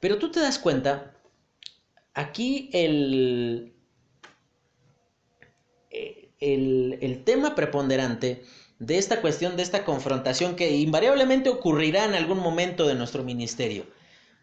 Pero 0.00 0.18
tú 0.18 0.30
te 0.30 0.40
das 0.40 0.58
cuenta, 0.58 1.14
aquí 2.14 2.68
el, 2.72 3.75
el, 6.40 7.22
tema 7.24 7.54
preponderante 7.54 8.44
de 8.78 8.98
esta 8.98 9.20
cuestión, 9.20 9.56
de 9.56 9.62
esta 9.62 9.84
confrontación 9.84 10.56
que 10.56 10.76
invariablemente 10.76 11.48
ocurrirá 11.48 12.04
en 12.04 12.14
algún 12.14 12.38
momento 12.38 12.86
de 12.86 12.94
nuestro 12.94 13.24
ministerio, 13.24 13.86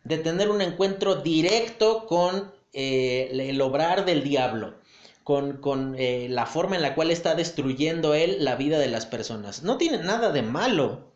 de 0.04 0.18
tener 0.18 0.50
un 0.50 0.62
encuentro 0.62 1.16
directo 1.16 2.08
con 2.08 2.52
eh, 2.74 3.30
el 3.32 3.62
obrar 3.62 4.06
del 4.06 4.24
diablo, 4.24 4.76
con, 5.24 5.96
eh, 5.98 6.28
la 6.30 6.46
forma 6.46 6.76
en 6.76 6.82
la 6.82 6.96
cual 6.96 7.12
está 7.12 7.36
destruyendo 7.36 8.14
él 8.14 8.44
la 8.44 8.56
vida 8.56 8.80
de 8.80 8.90
las 8.90 9.06
personas. 9.06 9.64
No 9.64 9.78
tiene 9.78 10.00
nada 10.00 10.32
de 10.32 10.42
malo, 10.42 11.14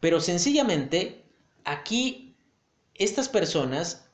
pero 0.00 0.20
sencillamente 0.20 1.24
aquí 1.64 2.36
estas 2.94 3.28
personas 3.28 4.04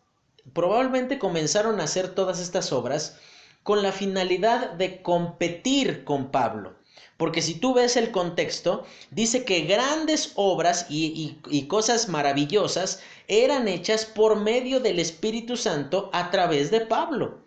probablemente 0.53 1.19
comenzaron 1.19 1.81
a 1.81 1.85
hacer 1.85 2.15
todas 2.15 2.41
estas 2.41 2.73
obras 2.73 3.19
con 3.63 3.83
la 3.83 3.93
finalidad 3.93 4.73
de 4.73 5.03
competir 5.03 6.05
con 6.05 6.31
Pablo. 6.31 6.75
Porque 7.17 7.43
si 7.43 7.55
tú 7.55 7.75
ves 7.75 7.97
el 7.97 8.11
contexto, 8.11 8.85
dice 9.11 9.45
que 9.45 9.61
grandes 9.61 10.33
obras 10.37 10.87
y, 10.89 11.39
y, 11.51 11.63
cosas 11.67 12.09
maravillosas 12.09 13.03
eran 13.29 13.69
hechas 13.69 14.07
por 14.07 14.41
medio 14.41 14.81
del 14.81 14.99
Espíritu 14.99 15.57
Santo 15.59 16.09
a 16.15 16.31
través 16.31 16.71
de 16.71 16.81
Pablo. 16.81 17.39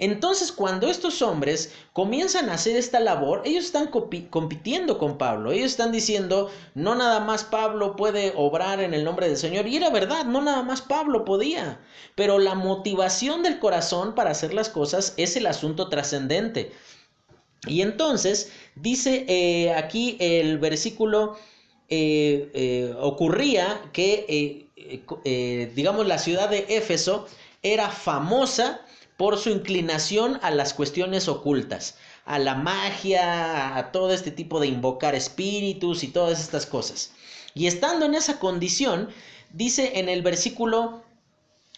Entonces, 0.00 0.50
cuando 0.50 0.88
estos 0.88 1.20
hombres 1.20 1.74
comienzan 1.92 2.48
a 2.48 2.54
hacer 2.54 2.74
esta 2.74 3.00
labor, 3.00 3.42
ellos 3.44 3.66
están 3.66 3.88
compitiendo 3.88 4.96
con 4.96 5.18
Pablo. 5.18 5.52
Ellos 5.52 5.72
están 5.72 5.92
diciendo, 5.92 6.50
no 6.74 6.94
nada 6.94 7.20
más 7.20 7.44
Pablo 7.44 7.96
puede 7.96 8.32
obrar 8.34 8.80
en 8.80 8.94
el 8.94 9.04
nombre 9.04 9.28
del 9.28 9.36
Señor. 9.36 9.66
Y 9.66 9.76
era 9.76 9.90
verdad, 9.90 10.24
no 10.24 10.40
nada 10.40 10.62
más 10.62 10.80
Pablo 10.80 11.26
podía. 11.26 11.78
Pero 12.14 12.38
la 12.38 12.54
motivación 12.54 13.42
del 13.42 13.58
corazón 13.58 14.14
para 14.14 14.30
hacer 14.30 14.54
las 14.54 14.70
cosas 14.70 15.12
es 15.18 15.36
el 15.36 15.46
asunto 15.46 15.90
trascendente. 15.90 16.72
Y 17.66 17.82
entonces 17.82 18.50
dice 18.76 19.26
eh, 19.28 19.74
aquí 19.74 20.16
el 20.18 20.56
versículo, 20.56 21.36
eh, 21.90 22.50
eh, 22.54 22.94
ocurría 22.98 23.82
que, 23.92 24.70
digamos, 25.74 26.06
la 26.06 26.18
ciudad 26.18 26.48
de 26.48 26.64
Éfeso 26.70 27.26
era 27.62 27.90
famosa 27.90 28.80
por 29.20 29.36
su 29.36 29.50
inclinación 29.50 30.38
a 30.40 30.50
las 30.50 30.72
cuestiones 30.72 31.28
ocultas, 31.28 31.98
a 32.24 32.38
la 32.38 32.54
magia, 32.54 33.76
a 33.76 33.92
todo 33.92 34.14
este 34.14 34.30
tipo 34.30 34.60
de 34.60 34.66
invocar 34.66 35.14
espíritus 35.14 36.02
y 36.02 36.08
todas 36.08 36.40
estas 36.40 36.64
cosas. 36.64 37.12
Y 37.52 37.66
estando 37.66 38.06
en 38.06 38.14
esa 38.14 38.38
condición, 38.38 39.10
dice 39.52 39.98
en 39.98 40.08
el 40.08 40.22
versículo 40.22 41.02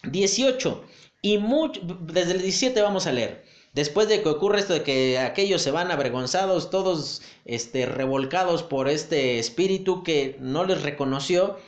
18, 0.04 0.84
y 1.20 1.40
desde 2.02 2.34
el 2.34 2.42
17 2.42 2.80
vamos 2.80 3.08
a 3.08 3.12
leer. 3.12 3.44
Después 3.72 4.06
de 4.08 4.22
que 4.22 4.28
ocurre 4.28 4.60
esto 4.60 4.74
de 4.74 4.84
que 4.84 5.18
aquellos 5.18 5.62
se 5.62 5.72
van 5.72 5.90
avergonzados, 5.90 6.70
todos 6.70 7.22
este, 7.44 7.86
revolcados 7.86 8.62
por 8.62 8.88
este 8.88 9.40
espíritu 9.40 10.04
que 10.04 10.36
no 10.38 10.64
les 10.64 10.82
reconoció, 10.82 11.58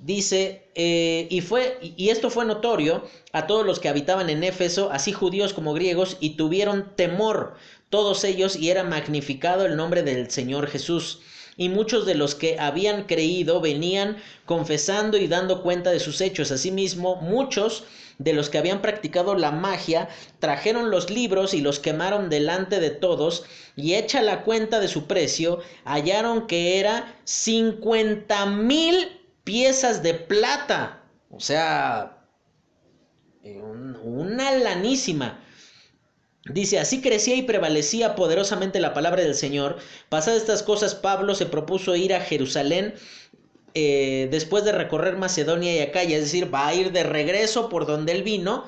dice, 0.00 0.68
eh, 0.74 1.26
y, 1.30 1.40
fue, 1.40 1.78
y 1.80 2.08
esto 2.10 2.30
fue 2.30 2.44
notorio 2.44 3.04
a 3.32 3.46
todos 3.46 3.64
los 3.64 3.80
que 3.80 3.88
habitaban 3.88 4.30
en 4.30 4.44
Éfeso, 4.44 4.90
así 4.90 5.12
judíos 5.12 5.52
como 5.52 5.74
griegos, 5.74 6.16
y 6.20 6.30
tuvieron 6.30 6.94
temor 6.96 7.54
todos 7.90 8.24
ellos, 8.24 8.56
y 8.56 8.70
era 8.70 8.84
magnificado 8.84 9.66
el 9.66 9.76
nombre 9.76 10.02
del 10.02 10.30
Señor 10.30 10.66
Jesús. 10.68 11.20
Y 11.56 11.68
muchos 11.68 12.04
de 12.04 12.16
los 12.16 12.34
que 12.34 12.58
habían 12.58 13.04
creído 13.04 13.60
venían 13.60 14.16
confesando 14.44 15.16
y 15.16 15.28
dando 15.28 15.62
cuenta 15.62 15.92
de 15.92 16.00
sus 16.00 16.20
hechos. 16.20 16.50
Asimismo, 16.50 17.16
muchos 17.16 17.84
de 18.18 18.32
los 18.32 18.50
que 18.50 18.58
habían 18.58 18.82
practicado 18.82 19.34
la 19.36 19.52
magia 19.52 20.08
trajeron 20.40 20.90
los 20.90 21.10
libros 21.10 21.54
y 21.54 21.60
los 21.60 21.78
quemaron 21.78 22.28
delante 22.28 22.80
de 22.80 22.90
todos, 22.90 23.44
y 23.76 23.94
hecha 23.94 24.22
la 24.22 24.42
cuenta 24.42 24.80
de 24.80 24.88
su 24.88 25.06
precio, 25.06 25.60
hallaron 25.84 26.46
que 26.46 26.80
era 26.80 27.16
cincuenta 27.24 28.46
mil 28.46 29.23
piezas 29.44 30.02
de 30.02 30.14
plata. 30.14 31.02
O 31.30 31.40
sea, 31.40 32.26
eh, 33.42 33.60
una 33.60 34.52
lanísima. 34.52 35.40
Dice, 36.46 36.78
así 36.78 37.00
crecía 37.00 37.36
y 37.36 37.42
prevalecía 37.42 38.14
poderosamente 38.14 38.78
la 38.80 38.92
palabra 38.92 39.22
del 39.22 39.34
Señor. 39.34 39.78
Pasadas 40.10 40.42
estas 40.42 40.62
cosas, 40.62 40.94
Pablo 40.94 41.34
se 41.34 41.46
propuso 41.46 41.96
ir 41.96 42.12
a 42.12 42.20
Jerusalén 42.20 42.94
eh, 43.72 44.28
después 44.30 44.62
de 44.64 44.72
recorrer 44.72 45.16
Macedonia 45.16 45.74
y 45.74 45.80
Acaya, 45.80 46.16
es 46.16 46.24
decir, 46.24 46.54
va 46.54 46.68
a 46.68 46.74
ir 46.74 46.92
de 46.92 47.02
regreso 47.02 47.68
por 47.68 47.86
donde 47.86 48.12
él 48.12 48.22
vino, 48.22 48.64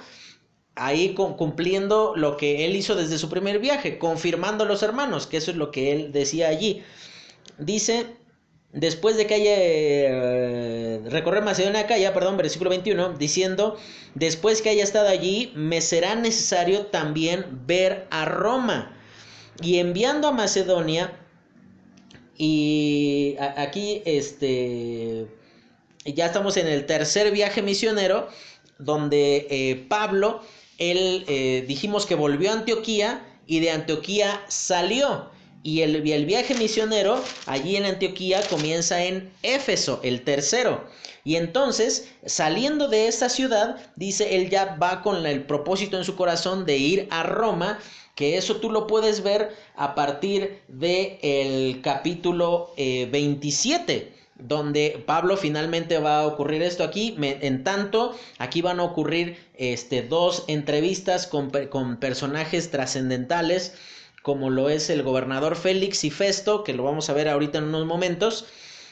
ahí 0.74 1.14
cumpliendo 1.14 2.14
lo 2.16 2.37
que 2.37 2.64
él 2.64 2.74
hizo 2.74 2.97
desde 2.97 3.18
su 3.18 3.29
primer 3.29 3.61
viaje, 3.61 3.99
confirmando 3.99 4.64
a 4.64 4.66
los 4.66 4.83
hermanos, 4.83 5.27
que 5.27 5.37
eso 5.37 5.51
es 5.51 5.57
lo 5.57 5.70
que 5.70 5.93
él 5.93 6.12
decía 6.12 6.49
allí. 6.49 6.83
Dice, 7.59 8.16
después 8.73 9.17
de 9.17 9.27
que 9.27 9.35
haya 9.35 9.55
eh, 9.57 11.01
recorrer 11.07 11.43
Macedonia 11.43 11.81
acá, 11.81 11.97
ya, 11.99 12.12
perdón, 12.12 12.37
versículo 12.37 12.71
21, 12.71 13.14
diciendo, 13.14 13.77
después 14.14 14.62
que 14.62 14.71
haya 14.71 14.85
estado 14.85 15.09
allí, 15.09 15.53
me 15.55 15.81
será 15.81 16.14
necesario 16.14 16.87
también 16.87 17.47
ver 17.67 18.07
a 18.11 18.25
Roma. 18.25 18.97
Y 19.62 19.79
enviando 19.79 20.29
a 20.29 20.33
Macedonia, 20.33 21.12
y 22.37 23.37
aquí, 23.57 24.03
este, 24.05 25.27
ya 26.05 26.27
estamos 26.27 26.57
en 26.57 26.67
el 26.67 26.85
tercer 26.87 27.31
viaje 27.31 27.62
misionero, 27.62 28.29
donde 28.79 29.47
eh, 29.51 29.87
Pablo, 29.89 30.43
él 30.79 31.25
eh, 31.29 31.64
dijimos 31.67 32.05
que 32.05 32.14
volvió 32.14 32.51
a 32.51 32.55
Antioquía 32.55 33.25
y 33.47 33.61
de 33.61 33.71
Antioquía 33.71 34.43
salió. 34.49 35.31
Y 35.67 35.83
el, 35.83 36.01
viaje 36.01 36.55
misionero 36.55 37.21
allí 37.47 37.75
en 37.75 37.87
Antioquía 37.87 38.41
comienza 38.49 39.03
en 39.03 39.33
Éfeso, 39.43 39.99
el 40.05 40.23
tercero. 40.23 40.85
Y 41.25 41.35
entonces, 41.35 42.09
saliendo 42.25 42.87
de 42.87 43.09
esta 43.09 43.29
ciudad, 43.29 43.77
dice, 43.97 44.37
él 44.37 44.49
ya 44.49 44.77
va 44.77 45.03
con 45.03 45.27
el 45.27 45.43
propósito 45.43 45.99
en 45.99 46.05
su 46.05 46.14
corazón 46.14 46.67
de 46.67 46.77
ir 46.77 47.09
a 47.11 47.25
Roma, 47.25 47.81
que 48.14 48.37
eso 48.37 48.59
tú 48.59 48.71
lo 48.71 48.87
puedes 48.87 49.25
ver 49.25 49.57
a 49.75 49.97
partir 49.97 50.61
del 50.69 51.19
el 51.23 51.81
capítulo 51.83 52.73
27 52.77 53.93
eh, 53.93 54.12
donde 54.37 55.03
Pablo 55.05 55.37
finalmente 55.37 55.99
va 55.99 56.21
a 56.21 56.27
ocurrir 56.29 56.62
esto 56.62 56.85
aquí. 56.85 57.17
en 57.19 57.64
tanto, 57.64 58.17
aquí 58.39 58.62
van 58.62 58.79
a 58.79 58.85
ocurrir 58.85 59.37
este, 59.55 60.03
dos 60.03 60.45
entrevistas 60.47 61.27
con, 61.27 61.51
con 61.71 61.97
personajes 61.97 62.71
trascendentales 62.71 63.73
como 64.27 64.51
lo 64.51 64.68
es 64.68 64.91
el 64.91 65.05
gobernador 65.05 65.55
Félix 65.55 66.03
y 66.03 66.11
Festo, 66.11 66.64
que 66.64 66.72
lo 66.72 66.83
vamos 66.83 67.09
a 67.09 67.12
ver 67.12 67.29
ahorita 67.29 67.59
en 67.59 67.66
unos 67.66 67.87
momentos. 67.87 68.47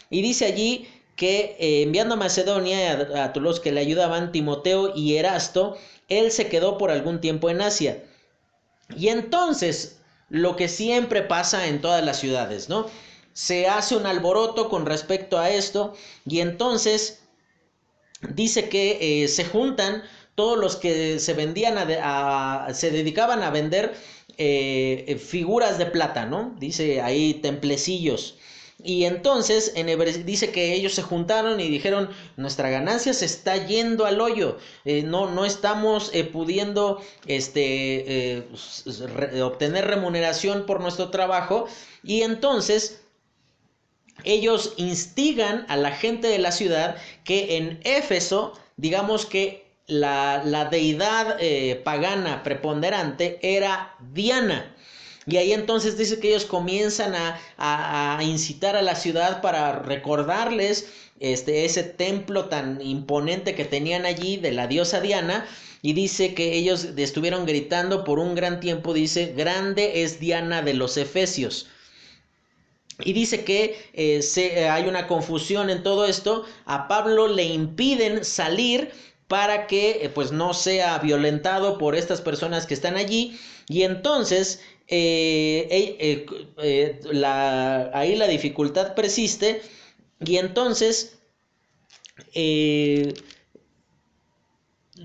Y 0.08 0.22
dice 0.22 0.44
allí 0.44 0.88
que 1.16 1.56
eh, 1.58 1.82
enviando 1.82 2.14
a 2.14 2.18
Macedonia 2.18 2.92
a, 3.16 3.24
a 3.24 3.38
los 3.40 3.58
que 3.58 3.72
le 3.72 3.80
ayudaban, 3.80 4.30
Timoteo 4.30 4.92
y 4.94 5.16
Erasto, 5.16 5.76
él 6.08 6.30
se 6.30 6.48
quedó 6.48 6.78
por 6.78 6.92
algún 6.92 7.20
tiempo 7.20 7.50
en 7.50 7.62
Asia. 7.62 8.04
Y 8.96 9.08
entonces, 9.08 9.98
lo 10.28 10.54
que 10.54 10.68
siempre 10.68 11.22
pasa 11.22 11.66
en 11.66 11.80
todas 11.80 12.04
las 12.04 12.20
ciudades, 12.20 12.68
¿no? 12.68 12.86
Se 13.32 13.66
hace 13.66 13.96
un 13.96 14.06
alboroto 14.06 14.68
con 14.68 14.86
respecto 14.86 15.40
a 15.40 15.50
esto 15.50 15.96
y 16.24 16.42
entonces 16.42 17.24
dice 18.20 18.68
que 18.68 19.24
eh, 19.24 19.26
se 19.26 19.44
juntan 19.44 20.04
todos 20.34 20.58
los 20.58 20.76
que 20.76 21.18
se 21.18 21.32
vendían 21.32 21.76
a, 21.78 22.68
se 22.72 22.90
dedicaban 22.90 23.42
a 23.42 23.50
vender 23.50 23.94
eh, 24.36 25.04
eh, 25.06 25.16
figuras 25.16 25.78
de 25.78 25.86
plata, 25.86 26.26
¿no? 26.26 26.56
Dice 26.58 27.00
ahí 27.00 27.34
templecillos. 27.34 28.36
Y 28.82 29.04
entonces 29.04 29.72
en 29.76 29.86
dice 30.26 30.50
que 30.50 30.74
ellos 30.74 30.94
se 30.94 31.02
juntaron 31.02 31.60
y 31.60 31.68
dijeron, 31.68 32.10
nuestra 32.36 32.68
ganancia 32.68 33.14
se 33.14 33.24
está 33.24 33.66
yendo 33.66 34.04
al 34.04 34.20
hoyo, 34.20 34.58
eh, 34.84 35.02
no, 35.02 35.30
no 35.30 35.44
estamos 35.44 36.10
pudiendo 36.32 37.00
este, 37.26 38.46
obtener 39.42 39.86
remuneración 39.86 40.66
por 40.66 40.80
nuestro 40.80 41.10
trabajo. 41.10 41.66
Y 42.02 42.22
entonces 42.22 43.04
ellos 44.24 44.74
instigan 44.76 45.64
a 45.68 45.76
la 45.76 45.92
gente 45.92 46.28
de 46.28 46.38
la 46.38 46.52
ciudad 46.52 46.96
que 47.24 47.56
en 47.56 47.80
Éfeso, 47.84 48.52
digamos 48.76 49.24
que 49.24 49.63
la, 49.86 50.68
deidad 50.70 51.36
eh, 51.40 51.80
pagana 51.84 52.42
preponderante 52.42 53.38
era 53.42 53.94
Diana. 54.12 54.74
Y 55.26 55.38
ahí 55.38 55.52
entonces 55.52 55.96
dice 55.96 56.20
que 56.20 56.28
ellos 56.28 56.44
comienzan 56.44 57.14
a, 57.58 58.20
incitar 58.22 58.76
a 58.76 58.82
la 58.82 58.94
ciudad 58.94 59.40
para 59.40 59.78
recordarles 59.78 60.88
este, 61.18 61.64
ese 61.64 61.82
templo 61.82 62.46
tan 62.46 62.80
imponente 62.82 63.54
que 63.54 63.64
tenían 63.64 64.04
allí 64.04 64.36
de 64.36 64.52
la 64.52 64.66
diosa 64.66 65.00
Diana. 65.00 65.46
Y 65.80 65.92
dice 65.92 66.34
que 66.34 66.54
ellos 66.54 66.88
estuvieron 66.96 67.46
gritando 67.46 68.04
por 68.04 68.18
un 68.18 68.34
gran 68.34 68.60
tiempo, 68.60 68.94
dice, 68.94 69.34
grande 69.36 70.02
es 70.02 70.18
Diana 70.18 70.62
de 70.62 70.74
los 70.74 70.96
Efesios. 70.96 71.68
Y 73.02 73.12
dice 73.12 73.44
que 73.44 73.76
eh, 73.92 74.68
hay 74.68 74.86
una 74.86 75.06
confusión 75.06 75.68
en 75.68 75.82
todo 75.82 76.06
esto. 76.06 76.44
A 76.64 76.86
Pablo 76.86 77.28
le 77.28 77.44
impiden 77.44 78.24
salir 78.24 78.92
para 79.28 79.66
que 79.66 80.04
eh, 80.04 80.10
pues 80.10 80.32
no 80.32 80.54
sea 80.54 80.98
violentado 80.98 81.78
por 81.78 81.94
estas 81.96 82.20
personas 82.20 82.66
que 82.66 82.74
están 82.74 82.96
allí 82.96 83.38
y 83.68 83.82
entonces 83.82 84.60
eh, 84.88 86.26
eh, 86.58 87.00
ahí 87.94 88.16
la 88.16 88.26
dificultad 88.26 88.94
persiste 88.94 89.62
y 90.24 90.36
entonces 90.36 91.18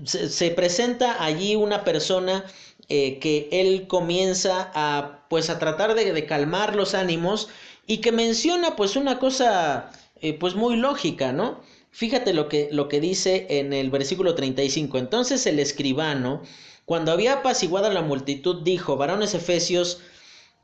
se, 0.04 0.50
presenta 0.54 1.24
allí 1.24 1.56
una 1.56 1.82
persona 1.84 2.44
que 2.88 3.48
él 3.52 3.86
comienza 3.88 4.70
a 4.74 5.26
pues 5.30 5.48
a 5.48 5.58
tratar 5.58 5.94
de, 5.94 6.12
de, 6.12 6.26
calmar 6.26 6.74
los 6.76 6.94
ánimos 6.94 7.48
y 7.86 7.98
que 7.98 8.12
menciona 8.12 8.76
pues 8.76 8.96
una 8.96 9.18
cosa 9.18 9.92
pues 10.38 10.54
muy 10.54 10.76
lógica, 10.76 11.32
¿no? 11.32 11.60
Fíjate 11.90 12.32
lo 12.32 12.48
que, 12.48 12.68
lo 12.70 12.88
que 12.88 13.00
dice 13.00 13.46
en 13.50 13.72
el 13.72 13.90
versículo 13.90 14.34
35. 14.34 14.98
Entonces 14.98 15.46
el 15.46 15.58
escribano, 15.58 16.42
cuando 16.84 17.12
había 17.12 17.34
apaciguado 17.34 17.90
la 17.90 18.02
multitud, 18.02 18.62
dijo, 18.62 18.96
varones 18.96 19.34
efesios, 19.34 20.00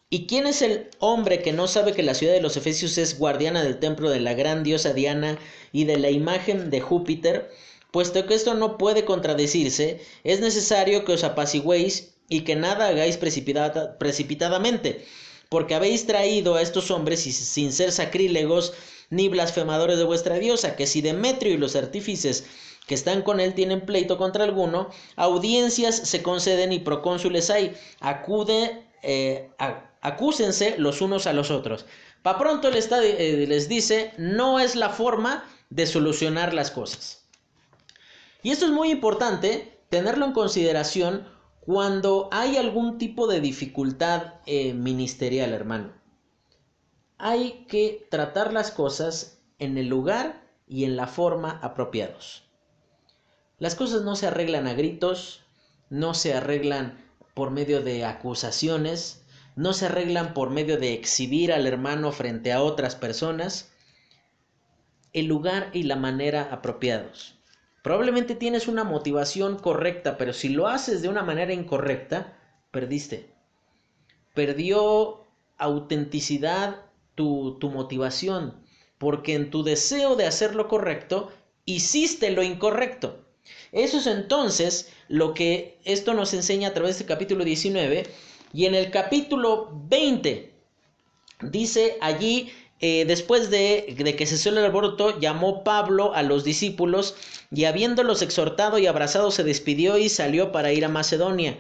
¿y 0.09 0.27
quién 0.27 0.47
es 0.47 0.62
el 0.62 0.89
hombre 0.99 1.43
que 1.43 1.53
no 1.53 1.66
sabe 1.66 1.93
que 1.93 2.03
la 2.03 2.14
ciudad 2.14 2.33
de 2.33 2.41
los 2.41 2.57
efesios 2.57 2.97
es 2.97 3.18
guardiana 3.18 3.62
del 3.64 3.79
templo 3.81 4.09
de 4.09 4.20
la 4.20 4.35
gran 4.35 4.62
diosa 4.62 4.93
Diana 4.93 5.39
y 5.72 5.85
de 5.85 5.99
la 5.99 6.11
imagen 6.11 6.70
de 6.70 6.81
Júpiter? 6.81 7.51
Puesto 7.91 8.27
que 8.27 8.35
esto 8.35 8.55
no 8.55 8.79
puede 8.79 9.05
contradecirse, 9.05 10.01
es 10.22 10.41
necesario 10.41 11.05
que 11.05 11.12
os 11.12 11.24
apaciguéis 11.24 12.14
y 12.29 12.43
que 12.43 12.57
nada 12.57 12.89
hagáis 12.89 13.16
precipitadamente, 13.16 15.05
porque 15.49 15.74
habéis 15.74 16.07
traído 16.07 16.57
a 16.57 16.62
estos 16.62 16.91
hombres 16.91 17.20
sin 17.20 17.72
ser 17.72 17.93
sacrílegos, 17.93 18.74
ni 19.11 19.29
blasfemadores 19.29 19.99
de 19.99 20.05
vuestra 20.05 20.39
diosa, 20.39 20.77
que 20.77 20.87
si 20.87 21.01
Demetrio 21.01 21.55
y 21.55 21.59
los 21.59 21.77
artífices 21.77 22.45
que 22.87 22.95
están 22.95 23.23
con 23.23 23.41
él 23.41 23.55
tienen 23.55 23.85
pleito 23.85 24.17
contra 24.17 24.45
alguno, 24.45 24.91
audiencias 25.17 25.97
se 25.97 26.23
conceden 26.23 26.73
y 26.73 26.79
procónsules 26.79 27.51
hay, 27.51 27.77
acude, 28.01 28.87
eh, 29.03 29.51
acúsense 30.01 30.77
los 30.79 31.01
unos 31.01 31.27
a 31.27 31.33
los 31.33 31.51
otros. 31.51 31.87
Pa' 32.23 32.39
pronto 32.39 32.69
eh, 32.69 33.45
les 33.49 33.69
dice, 33.69 34.13
no 34.19 34.61
es 34.61 34.77
la 34.77 34.91
forma 34.91 35.45
de 35.71 35.87
solucionar 35.87 36.55
las 36.55 36.71
cosas. 36.71 37.25
Y 38.43 38.51
esto 38.51 38.67
es 38.67 38.73
muy 38.73 38.91
importante 38.91 39.81
tenerlo 39.91 40.27
en 40.27 40.33
consideración 40.33 41.29
cuando 41.61 42.29
hay 42.31 42.57
algún 42.57 42.99
tipo 42.99 43.27
de 43.27 43.41
dificultad 43.41 44.35
eh, 44.47 44.73
ministerial, 44.73 45.53
hermano 45.53 46.06
hay 47.19 47.64
que 47.69 48.07
tratar 48.11 48.53
las 48.53 48.71
cosas 48.71 49.39
en 49.59 49.79
el 49.79 49.89
lugar 49.89 50.43
y 50.67 50.85
en 50.85 50.97
la 50.97 51.07
forma 51.07 51.59
apropiados. 51.62 52.45
Las 53.59 53.75
cosas 53.75 54.03
no 54.03 54.17
se 54.17 54.27
arreglan 54.27 54.67
a 54.67 54.75
gritos, 54.75 55.43
no 55.89 56.12
se 56.12 56.35
arreglan 56.35 57.03
por 57.35 57.51
medio 57.51 57.83
de 57.83 58.05
acusaciones, 58.05 59.25
no 59.55 59.73
se 59.73 59.87
arreglan 59.87 60.35
por 60.35 60.51
medio 60.51 60.79
de 60.79 60.93
exhibir 60.93 61.53
al 61.53 61.67
hermano 61.67 62.12
frente 62.12 62.53
a 62.53 62.62
otras 62.62 62.97
personas. 62.97 63.73
El 65.14 65.27
lugar 65.27 65.71
y 65.73 65.85
la 65.85 65.97
manera 65.97 66.49
apropiados. 66.53 67.39
Probablemente 67.83 68.35
tienes 68.35 68.69
una 68.69 68.85
motivación 68.85 69.59
correcta, 69.59 70.19
pero 70.19 70.35
si 70.35 70.51
lo 70.51 70.67
haces 70.67 71.01
de 71.01 71.09
una 71.09 71.23
manera 71.23 71.55
incorrecta, 71.55 72.37
perdiste. 72.71 73.33
Perdió 74.35 75.25
autenticidad 75.57 76.86
tu, 77.17 77.59
motivación, 77.62 78.55
porque 78.99 79.35
en 79.35 79.51
tu 79.51 79.64
deseo 79.64 80.14
de 80.14 80.27
hacer 80.27 80.55
lo 80.55 80.69
correcto, 80.69 81.33
hiciste 81.64 82.31
lo 82.31 82.45
incorrecto. 82.45 83.25
Eso 83.73 83.99
es 83.99 84.07
entonces 84.07 84.93
lo 85.09 85.35
que 85.35 85.79
esto 85.85 86.14
nos 86.14 86.33
enseña 86.35 86.69
a 86.69 86.75
través 86.75 86.99
del 86.99 87.09
capítulo 87.09 87.45
19 87.45 88.05
y 88.53 88.67
en 88.67 88.75
el 88.75 88.91
capítulo 88.91 89.71
20 89.89 90.53
dice 91.43 91.99
allí, 92.01 92.53
eh, 92.81 93.05
después 93.07 93.51
de, 93.51 93.95
de, 93.97 94.17
que 94.17 94.27
cesó 94.27 94.51
el 94.51 94.59
alboroto, 94.59 95.19
llamó 95.19 95.64
Pablo 95.64 96.14
a 96.14 96.23
los 96.23 96.45
discípulos 96.45 97.17
y 97.51 97.64
habiéndolos 97.64 98.23
exhortado 98.23 98.79
y 98.79 98.87
abrazado 98.87 99.31
se 99.31 99.45
despidió 99.45 99.99
y 99.99 100.09
salió 100.09 100.53
para 100.53 100.73
ir 100.73 100.85
a 100.85 100.89
Macedonia. 100.89 101.59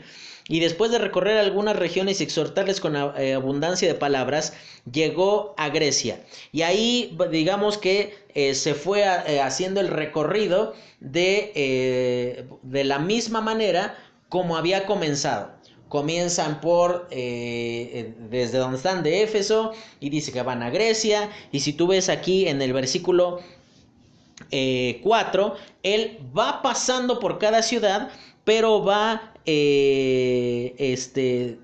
Y 0.48 0.60
después 0.60 0.90
de 0.92 0.98
recorrer 0.98 1.38
algunas 1.38 1.76
regiones 1.76 2.20
y 2.20 2.24
exhortarles 2.24 2.80
con 2.80 2.94
eh, 2.96 3.34
abundancia 3.34 3.88
de 3.88 3.94
palabras, 3.94 4.52
llegó 4.90 5.54
a 5.56 5.70
Grecia. 5.70 6.24
Y 6.52 6.62
ahí, 6.62 7.16
digamos 7.30 7.78
que 7.78 8.14
eh, 8.34 8.54
se 8.54 8.74
fue 8.74 9.02
eh, 9.02 9.40
haciendo 9.40 9.80
el 9.80 9.88
recorrido 9.88 10.74
de, 11.00 12.46
de 12.62 12.84
la 12.84 12.98
misma 12.98 13.40
manera 13.40 13.98
como 14.28 14.56
había 14.56 14.86
comenzado. 14.86 15.50
comienzan 15.88 16.60
por 16.60 17.08
desde 17.10 18.58
donde 18.58 18.76
están 18.76 19.02
de 19.02 19.22
Éfeso 19.22 19.72
y 20.00 20.10
dice 20.10 20.32
que 20.32 20.42
van 20.42 20.62
a 20.62 20.70
Grecia 20.70 21.30
y 21.52 21.60
si 21.60 21.72
tú 21.72 21.86
ves 21.86 22.08
aquí 22.08 22.48
en 22.48 22.60
el 22.60 22.72
versículo 22.72 23.40
4 24.50 24.50
eh, 24.50 25.60
él 25.82 26.18
va 26.36 26.62
pasando 26.62 27.18
por 27.18 27.38
cada 27.38 27.62
ciudad 27.62 28.10
pero 28.44 28.84
va 28.84 29.32
eh, 29.46 30.74
este 30.78 31.58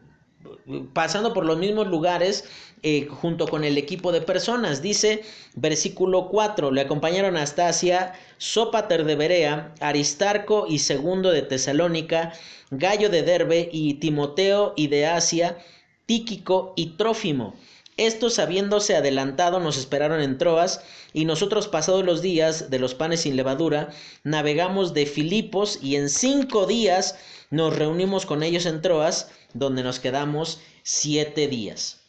pasando 0.93 1.33
por 1.33 1.45
los 1.45 1.59
mismos 1.59 1.89
lugares 1.89 2.45
eh, 2.83 3.07
junto 3.09 3.47
con 3.47 3.64
el 3.64 3.78
equipo 3.78 4.11
de 4.12 4.20
personas. 4.20 4.83
Dice 4.83 5.22
versículo 5.55 6.28
4, 6.28 6.70
le 6.70 6.80
acompañaron 6.80 7.37
a 7.37 7.43
Astasia, 7.43 8.12
Sópater 8.39 9.05
de 9.05 9.14
Berea, 9.14 9.74
Aristarco 9.80 10.66
y 10.68 10.80
Segundo 10.80 11.30
de 11.30 11.43
Tesalónica, 11.43 12.33
Gallo 12.70 13.09
de 13.09 13.22
Derbe 13.22 13.68
y 13.72 13.95
Timoteo 13.95 14.72
y 14.76 14.89
de 14.89 15.07
Asia, 15.07 15.59
Tíquico 16.07 16.72
y 16.76 16.97
Trófimo. 16.97 17.55
Estos, 17.97 18.38
habiéndose 18.38 18.97
adelantado, 18.97 19.61
nos 19.61 19.76
esperaron 19.76 20.20
en 20.20 20.38
Troas, 20.38 20.82
y 21.12 21.26
nosotros, 21.26 21.68
pasados 21.68 22.05
los 22.05 22.22
días 22.22 22.70
de 22.70 22.78
los 22.78 22.95
panes 22.95 23.20
sin 23.20 23.36
levadura, 23.36 23.90
navegamos 24.24 24.95
de 24.95 25.05
Filipos, 25.05 25.78
y 25.82 25.97
en 25.97 26.09
cinco 26.09 26.66
días 26.66 27.16
nos 27.51 27.76
reunimos 27.76 28.24
con 28.24 28.43
ellos 28.43 28.64
en 28.64 28.80
Troas, 28.80 29.30
donde 29.53 29.82
nos 29.82 30.01
quedamos 30.01 30.61
siete 30.82 31.49
días. 31.49 32.01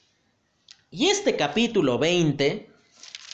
Y 0.89 1.07
este 1.07 1.35
capítulo 1.35 1.97
20 1.97 2.69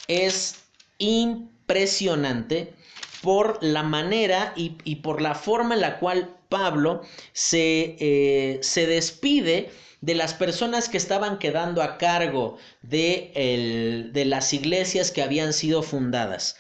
es 0.07 0.55
impresionante 0.97 2.73
por 3.21 3.61
la 3.61 3.83
manera 3.83 4.53
y, 4.55 4.95
por 4.97 5.21
la 5.21 5.35
forma 5.35 5.75
en 5.75 5.81
la 5.81 5.99
cual 5.99 6.35
Pablo 6.47 7.01
se, 7.33 7.97
eh, 7.99 8.59
se 8.61 8.87
despide 8.87 9.71
de 10.01 10.15
las 10.15 10.33
personas 10.33 10.89
que 10.89 10.97
estaban 10.97 11.39
quedando 11.39 11.81
a 11.81 11.97
cargo 11.97 12.57
de, 12.81 14.09
de 14.11 14.25
las 14.25 14.53
iglesias 14.53 15.11
que 15.11 15.21
habían 15.21 15.53
sido 15.53 15.83
fundadas. 15.83 16.57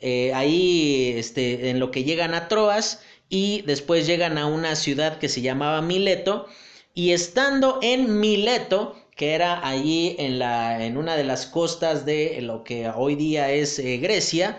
Eh, 0.00 0.32
ahí, 0.34 1.14
este, 1.16 1.70
en 1.70 1.80
lo 1.80 1.90
que 1.90 2.04
llegan 2.04 2.34
a 2.34 2.48
Troas 2.48 3.00
y 3.30 3.62
después 3.62 4.06
llegan 4.06 4.36
a 4.36 4.46
una 4.46 4.76
ciudad 4.76 5.18
que 5.18 5.28
se 5.28 5.40
llamaba 5.40 5.80
Mileto, 5.80 6.46
y 6.94 7.12
estando 7.12 7.78
en 7.82 8.20
Mileto, 8.20 8.96
que 9.16 9.32
era 9.34 9.66
allí 9.66 10.14
en, 10.18 10.38
la, 10.38 10.84
en 10.84 10.96
una 10.96 11.16
de 11.16 11.24
las 11.24 11.46
costas 11.46 12.04
de 12.04 12.40
lo 12.42 12.64
que 12.64 12.88
hoy 12.88 13.14
día 13.16 13.50
es 13.50 13.78
eh, 13.78 13.96
Grecia, 13.98 14.58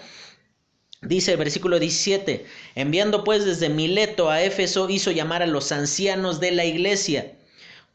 Dice 1.02 1.34
el 1.34 1.38
versículo 1.38 1.78
17, 1.78 2.46
enviando 2.74 3.24
pues 3.24 3.46
desde 3.46 3.70
Mileto 3.70 4.32
a 4.32 4.42
Éfeso, 4.42 4.90
hizo 4.90 5.12
llamar 5.12 5.44
a 5.44 5.46
los 5.46 5.72
ancianos 5.72 6.40
de 6.40 6.52
la 6.52 6.66
iglesia. 6.66 7.35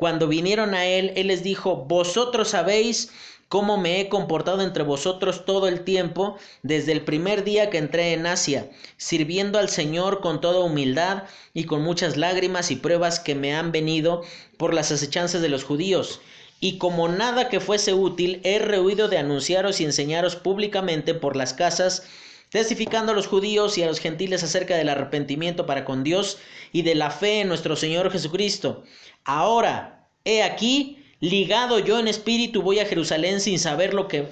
Cuando 0.01 0.29
vinieron 0.29 0.75
a 0.75 0.87
él, 0.87 1.13
él 1.15 1.27
les 1.27 1.43
dijo, 1.43 1.77
vosotros 1.77 2.49
sabéis 2.49 3.13
cómo 3.49 3.77
me 3.77 4.01
he 4.01 4.09
comportado 4.09 4.63
entre 4.63 4.83
vosotros 4.83 5.45
todo 5.45 5.69
el 5.69 5.85
tiempo, 5.85 6.39
desde 6.63 6.93
el 6.93 7.03
primer 7.03 7.45
día 7.45 7.69
que 7.69 7.77
entré 7.77 8.15
en 8.15 8.25
Asia, 8.25 8.71
sirviendo 8.97 9.59
al 9.59 9.69
Señor 9.69 10.23
con 10.23 10.41
toda 10.41 10.61
humildad 10.61 11.25
y 11.53 11.65
con 11.65 11.83
muchas 11.83 12.17
lágrimas 12.17 12.71
y 12.71 12.77
pruebas 12.77 13.21
que 13.21 13.35
me 13.35 13.55
han 13.55 13.73
venido 13.73 14.23
por 14.57 14.73
las 14.73 14.91
acechanzas 14.91 15.43
de 15.43 15.51
los 15.51 15.65
judíos 15.65 16.23
y 16.61 16.79
como 16.79 17.09
nada 17.09 17.51
que 17.51 17.61
fuese 17.61 17.93
útil, 17.93 18.41
he 18.43 18.59
rehuido 18.59 19.09
de 19.09 19.19
anunciaros 19.19 19.83
y 19.83 19.85
enseñaros 19.85 20.35
públicamente 20.35 21.13
por 21.13 21.37
las 21.37 21.53
casas, 21.53 22.05
testificando 22.51 23.13
a 23.13 23.15
los 23.15 23.27
judíos 23.27 23.79
y 23.79 23.83
a 23.83 23.87
los 23.87 23.99
gentiles 23.99 24.43
acerca 24.43 24.77
del 24.77 24.89
arrepentimiento 24.89 25.67
para 25.67 25.85
con 25.85 26.05
Dios 26.05 26.39
y 26.73 26.83
de 26.83 26.95
la 26.95 27.11
fe 27.11 27.41
en 27.41 27.49
nuestro 27.49 27.77
Señor 27.77 28.11
Jesucristo. 28.11 28.83
Ahora, 29.25 30.09
he 30.25 30.43
aquí, 30.43 31.05
ligado 31.21 31.79
yo 31.79 31.99
en 31.99 32.09
espíritu, 32.09 32.63
voy 32.63 32.79
a 32.79 32.87
Jerusalén 32.87 33.41
sin 33.41 33.59
saber 33.59 33.95
lo 33.95 34.09
que 34.09 34.27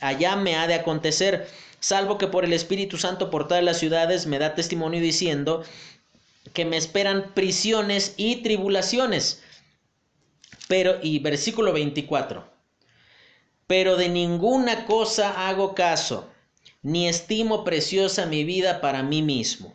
allá 0.00 0.36
me 0.36 0.56
ha 0.56 0.66
de 0.66 0.74
acontecer, 0.74 1.48
salvo 1.80 2.18
que 2.18 2.26
por 2.26 2.44
el 2.44 2.52
Espíritu 2.52 2.96
Santo 2.96 3.30
por 3.30 3.48
todas 3.48 3.64
las 3.64 3.78
ciudades 3.78 4.26
me 4.26 4.38
da 4.38 4.54
testimonio 4.54 5.00
diciendo 5.00 5.64
que 6.52 6.64
me 6.64 6.76
esperan 6.76 7.32
prisiones 7.34 8.14
y 8.16 8.36
tribulaciones 8.36 9.42
pero, 10.68 10.98
y 11.02 11.18
versículo 11.18 11.72
24. 11.72 12.44
Pero 13.66 13.96
de 13.96 14.08
ninguna 14.08 14.86
cosa 14.86 15.48
hago 15.48 15.74
caso, 15.74 16.28
ni 16.82 17.08
estimo 17.08 17.64
preciosa 17.64 18.26
mi 18.26 18.44
vida 18.44 18.80
para 18.80 19.02
mí 19.02 19.22
mismo, 19.22 19.74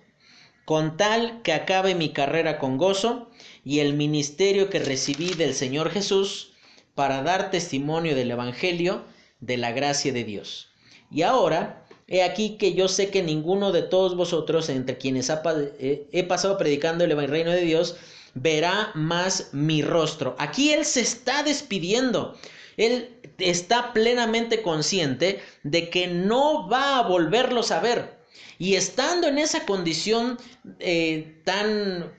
con 0.65 0.97
tal 0.97 1.41
que 1.41 1.53
acabe 1.53 1.95
mi 1.95 2.09
carrera 2.09 2.59
con 2.59 2.77
gozo 2.77 3.28
y 3.63 3.79
el 3.79 3.93
ministerio 3.93 4.69
que 4.69 4.79
recibí 4.79 5.33
del 5.33 5.53
Señor 5.53 5.91
Jesús 5.91 6.53
para 6.95 7.21
dar 7.21 7.51
testimonio 7.51 8.15
del 8.15 8.31
Evangelio 8.31 9.03
de 9.39 9.57
la 9.57 9.71
gracia 9.71 10.11
de 10.11 10.23
Dios. 10.23 10.69
Y 11.11 11.21
ahora, 11.23 11.85
he 12.07 12.23
aquí 12.23 12.57
que 12.57 12.73
yo 12.73 12.87
sé 12.87 13.09
que 13.09 13.23
ninguno 13.23 13.71
de 13.71 13.83
todos 13.83 14.15
vosotros, 14.15 14.69
entre 14.69 14.97
quienes 14.97 15.29
eh, 15.29 16.07
he 16.11 16.23
pasado 16.23 16.57
predicando 16.57 17.03
el 17.03 17.27
reino 17.27 17.51
de 17.51 17.61
Dios, 17.61 17.95
verá 18.33 18.91
más 18.95 19.49
mi 19.53 19.81
rostro. 19.81 20.35
Aquí 20.39 20.71
Él 20.71 20.85
se 20.85 21.01
está 21.01 21.43
despidiendo. 21.43 22.37
Él 22.77 23.09
está 23.37 23.93
plenamente 23.93 24.61
consciente 24.61 25.41
de 25.63 25.89
que 25.89 26.07
no 26.07 26.67
va 26.69 26.97
a 26.97 27.07
volverlos 27.07 27.71
a 27.71 27.79
ver. 27.79 28.19
Y 28.57 28.75
estando 28.75 29.27
en 29.27 29.37
esa 29.37 29.65
condición 29.65 30.37
eh, 30.79 31.41
tan, 31.45 32.11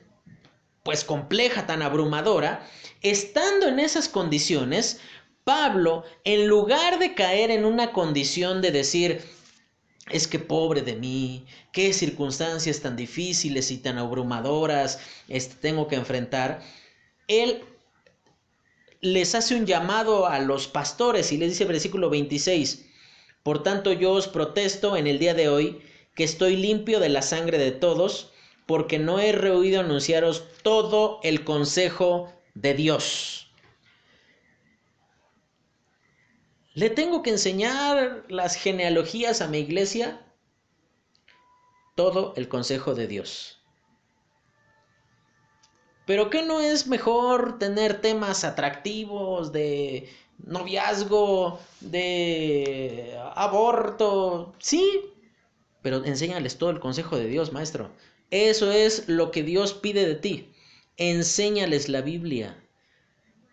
pues 0.83 1.05
compleja, 1.05 1.67
tan 1.67 1.83
abrumadora, 1.83 2.67
estando 3.03 3.69
en 3.69 3.81
esas 3.81 4.09
condiciones, 4.09 5.01
Pablo, 5.45 6.05
en 6.25 6.47
lugar 6.47 6.99
de 6.99 7.15
caer 7.15 7.51
en 7.51 7.65
una 7.65 7.93
condición 7.93 8.61
de 8.63 8.71
decir, 8.71 9.23
es 10.11 10.27
que 10.27 10.39
pobre 10.39 10.83
de 10.83 10.97
mí, 10.97 11.47
qué 11.73 11.93
circunstancias 11.93 12.81
tan 12.81 12.97
difíciles 12.97 13.71
y 13.71 13.79
tan 13.79 13.99
abrumadoras 13.99 15.01
este, 15.29 15.55
tengo 15.57 15.89
que 15.89 15.97
enfrentar. 15.97 16.63
Él 17.29 17.63
les 19.01 19.35
hace 19.35 19.55
un 19.55 19.67
llamado 19.67 20.27
a 20.27 20.39
los 20.41 20.67
pastores 20.69 21.33
y 21.33 21.39
les 21.39 21.51
dice 21.51 21.65
versículo 21.65 22.11
26, 22.11 22.87
por 23.43 23.63
tanto 23.63 23.93
yo 23.93 24.13
os 24.13 24.29
protesto 24.29 24.97
en 24.97 25.07
el 25.07 25.19
día 25.19 25.35
de 25.35 25.49
hoy 25.49 25.83
que 26.15 26.25
estoy 26.25 26.57
limpio 26.57 27.01
de 27.01 27.09
la 27.09 27.23
sangre 27.23 27.57
de 27.57 27.71
todos, 27.71 28.33
porque 28.67 28.99
no 28.99 29.19
he 29.19 29.33
rehuido 29.33 29.81
anunciaros 29.81 30.45
todo 30.63 31.21
el 31.23 31.45
consejo 31.45 32.33
de 32.55 32.75
Dios. 32.75 33.41
¿Le 36.75 36.89
tengo 36.89 37.23
que 37.23 37.31
enseñar 37.31 38.25
las 38.29 38.55
genealogías 38.55 39.41
a 39.41 39.49
mi 39.49 39.59
iglesia? 39.59 40.25
Todo 41.97 42.33
el 42.37 42.49
consejo 42.49 42.95
de 42.95 43.07
Dios. 43.07 43.61
Pero 46.07 46.31
¿qué 46.31 46.43
no 46.43 46.61
es 46.61 46.87
mejor 46.87 47.59
tener 47.59 48.01
temas 48.01 48.45
atractivos 48.45 49.53
de 49.53 50.09
noviazgo, 50.39 51.61
de 51.81 53.17
aborto? 53.35 54.55
Sí, 54.59 55.13
pero 55.83 56.05
enséñales 56.05 56.59
todo 56.59 56.71
el 56.71 56.81
consejo 56.81 57.17
de 57.17 57.27
Dios, 57.27 57.53
maestro. 57.53 57.91
Eso 58.31 58.71
es 58.73 59.09
lo 59.09 59.31
que 59.31 59.43
Dios 59.43 59.75
pide 59.75 60.07
de 60.07 60.15
ti. 60.15 60.49
Enséñales 60.97 61.89
la 61.89 62.03
Biblia 62.03 62.61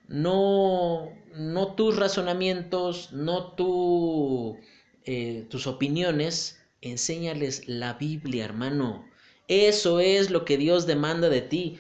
no, 0.08 1.12
no 1.36 1.76
tus 1.76 1.98
razonamientos, 1.98 3.12
no 3.12 3.52
tu, 3.54 4.58
eh, 5.06 5.46
tus 5.50 5.68
opiniones, 5.68 6.60
enséñales 6.82 7.68
la 7.68 7.94
Biblia, 7.94 8.46
hermano. 8.46 9.06
Eso 9.48 10.00
es 10.00 10.30
lo 10.30 10.46
que 10.46 10.58
Dios 10.58 10.88
demanda 10.88 11.30
de 11.30 11.42
ti. 11.42 11.78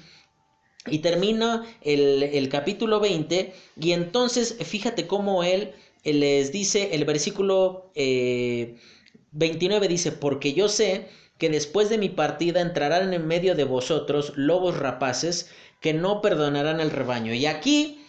Y 0.89 0.99
termina 0.99 1.65
el, 1.81 2.47
capítulo 2.49 3.01
20 3.01 3.53
y 3.79 3.91
entonces 3.91 4.57
fíjate 4.63 5.05
cómo 5.05 5.43
él, 5.43 5.73
les 6.05 6.53
dice, 6.53 6.95
el 6.95 7.03
versículo 7.03 7.91
29 7.93 9.85
eh, 9.85 9.89
dice, 9.89 10.13
porque 10.13 10.53
yo 10.53 10.69
sé 10.69 11.09
que 11.37 11.49
después 11.49 11.89
de 11.89 11.97
mi 11.97 12.09
partida 12.09 12.61
entrarán 12.61 13.13
en 13.13 13.27
medio 13.27 13.55
de 13.55 13.63
vosotros 13.63 14.33
lobos 14.35 14.77
rapaces 14.77 15.49
que 15.79 15.93
no 15.93 16.21
perdonarán 16.21 16.79
el 16.79 16.91
rebaño. 16.91 17.33
Y 17.33 17.45
aquí 17.45 18.05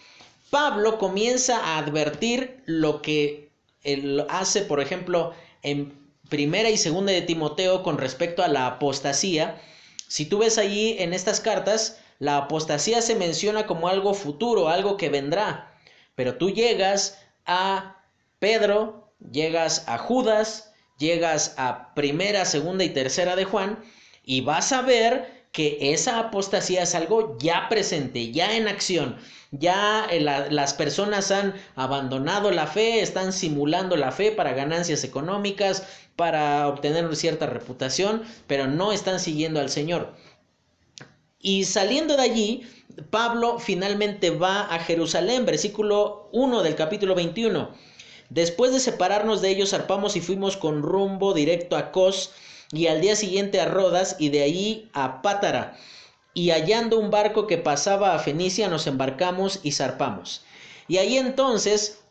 Pablo 0.49 0.97
comienza 0.97 1.57
a 1.57 1.77
advertir 1.77 2.61
lo 2.65 3.01
que 3.01 3.49
él 3.83 4.25
hace, 4.29 4.61
por 4.61 4.79
ejemplo, 4.79 5.33
en 5.61 5.93
primera 6.29 6.69
y 6.69 6.77
segunda 6.77 7.11
de 7.11 7.21
Timoteo 7.21 7.83
con 7.83 7.97
respecto 7.97 8.43
a 8.43 8.47
la 8.47 8.67
apostasía. 8.67 9.61
Si 10.07 10.25
tú 10.25 10.39
ves 10.39 10.57
allí 10.57 10.95
en 10.99 11.13
estas 11.13 11.39
cartas, 11.39 11.99
la 12.17 12.37
apostasía 12.37 13.01
se 13.01 13.15
menciona 13.15 13.67
como 13.67 13.87
algo 13.87 14.13
futuro, 14.13 14.69
algo 14.69 14.97
que 14.97 15.09
vendrá. 15.09 15.77
Pero 16.15 16.35
tú 16.35 16.49
llegas 16.49 17.19
a 17.45 18.03
Pedro, 18.39 19.11
llegas 19.31 19.87
a 19.87 19.97
Judas, 19.97 20.68
llegas 20.99 21.55
a 21.57 21.93
primera, 21.95 22.45
segunda 22.45 22.83
y 22.83 22.89
tercera 22.89 23.35
de 23.35 23.45
Juan, 23.45 23.79
y 24.23 24.41
vas 24.41 24.71
a 24.71 24.83
ver 24.83 25.39
que 25.51 25.93
esa 25.93 26.19
apostasía 26.19 26.83
es 26.83 26.93
algo 26.93 27.37
ya 27.39 27.67
presente, 27.69 28.31
ya 28.31 28.55
en 28.55 28.67
acción. 28.67 29.17
Ya 29.51 30.05
eh, 30.11 30.19
las 30.21 30.75
personas 30.75 31.31
han 31.31 31.55
abandonado 31.75 32.51
la 32.51 32.67
fe, 32.67 33.01
están 33.01 33.33
simulando 33.33 33.97
la 33.97 34.11
fe 34.11 34.31
para 34.31 34.53
ganancias 34.53 35.03
económicas, 35.03 35.87
para 36.15 36.67
obtener 36.67 37.15
cierta 37.15 37.47
reputación, 37.47 38.21
pero 38.45 38.67
no 38.67 38.91
están 38.91 39.19
siguiendo 39.19 39.59
al 39.59 39.69
Señor. 39.69 40.13
Y 41.39 41.63
saliendo 41.63 42.17
de 42.17 42.21
allí, 42.21 42.67
Pablo 43.09 43.59
finalmente 43.59 44.29
va 44.29 44.63
a 44.63 44.79
Jerusalén, 44.79 45.45
versículo 45.45 46.29
1 46.33 46.61
del 46.61 46.75
capítulo 46.75 47.15
21. 47.15 47.73
Después 48.29 48.71
de 48.71 48.79
separarnos 48.79 49.41
de 49.41 49.49
ellos, 49.49 49.71
zarpamos 49.71 50.15
y 50.15 50.21
fuimos 50.21 50.55
con 50.55 50.83
rumbo 50.83 51.33
directo 51.33 51.75
a 51.75 51.91
Cos 51.91 52.31
y 52.71 52.87
al 52.87 53.01
día 53.01 53.15
siguiente 53.15 53.59
a 53.59 53.65
Rodas 53.65 54.15
y 54.19 54.29
de 54.29 54.43
ahí 54.43 54.89
a 54.93 55.21
Pátara. 55.21 55.75
Y 56.33 56.51
hallando 56.51 56.99
un 56.99 57.09
barco 57.09 57.47
que 57.47 57.57
pasaba 57.57 58.13
a 58.13 58.19
Fenicia, 58.19 58.69
nos 58.69 58.85
embarcamos 58.85 59.59
y 59.63 59.71
zarpamos. 59.71 60.43
Y 60.87 60.97
ahí 60.97 61.17
entonces, 61.17 62.01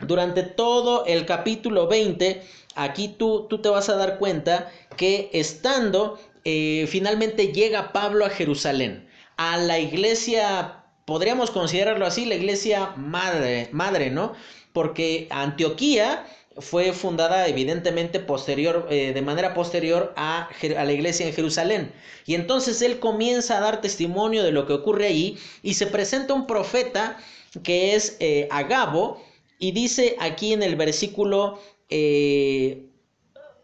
durante 0.00 0.42
todo 0.42 1.06
el 1.06 1.24
capítulo 1.24 1.86
20, 1.86 2.42
aquí 2.74 3.08
tú, 3.08 3.46
tú 3.48 3.58
te 3.58 3.70
vas 3.70 3.88
a 3.88 3.96
dar 3.96 4.18
cuenta 4.18 4.70
que 4.96 5.30
estando, 5.32 6.18
eh, 6.44 6.86
finalmente 6.88 7.48
llega 7.48 7.92
Pablo 7.92 8.26
a 8.26 8.30
Jerusalén, 8.30 9.08
a 9.36 9.56
la 9.56 9.78
iglesia, 9.78 10.84
podríamos 11.06 11.50
considerarlo 11.50 12.04
así, 12.04 12.26
la 12.26 12.34
iglesia 12.34 12.92
madre, 12.96 13.70
madre 13.72 14.10
¿no? 14.10 14.34
Porque 14.72 15.26
Antioquía 15.30 16.26
fue 16.58 16.92
fundada 16.92 17.46
evidentemente 17.46 18.20
posterior, 18.20 18.86
eh, 18.90 19.12
de 19.14 19.22
manera 19.22 19.54
posterior 19.54 20.12
a, 20.16 20.48
a, 20.76 20.84
la 20.84 20.92
iglesia 20.92 21.26
en 21.26 21.32
Jerusalén. 21.32 21.92
Y 22.26 22.34
entonces 22.34 22.82
él 22.82 22.98
comienza 22.98 23.58
a 23.58 23.60
dar 23.60 23.80
testimonio 23.80 24.42
de 24.42 24.52
lo 24.52 24.66
que 24.66 24.72
ocurre 24.72 25.06
allí 25.06 25.38
y 25.62 25.74
se 25.74 25.86
presenta 25.86 26.34
un 26.34 26.46
profeta 26.46 27.18
que 27.62 27.94
es 27.94 28.16
eh, 28.20 28.48
Agabo 28.50 29.22
y 29.58 29.72
dice 29.72 30.16
aquí 30.20 30.52
en 30.52 30.62
el 30.62 30.76
versículo 30.76 31.54
11, 31.54 31.60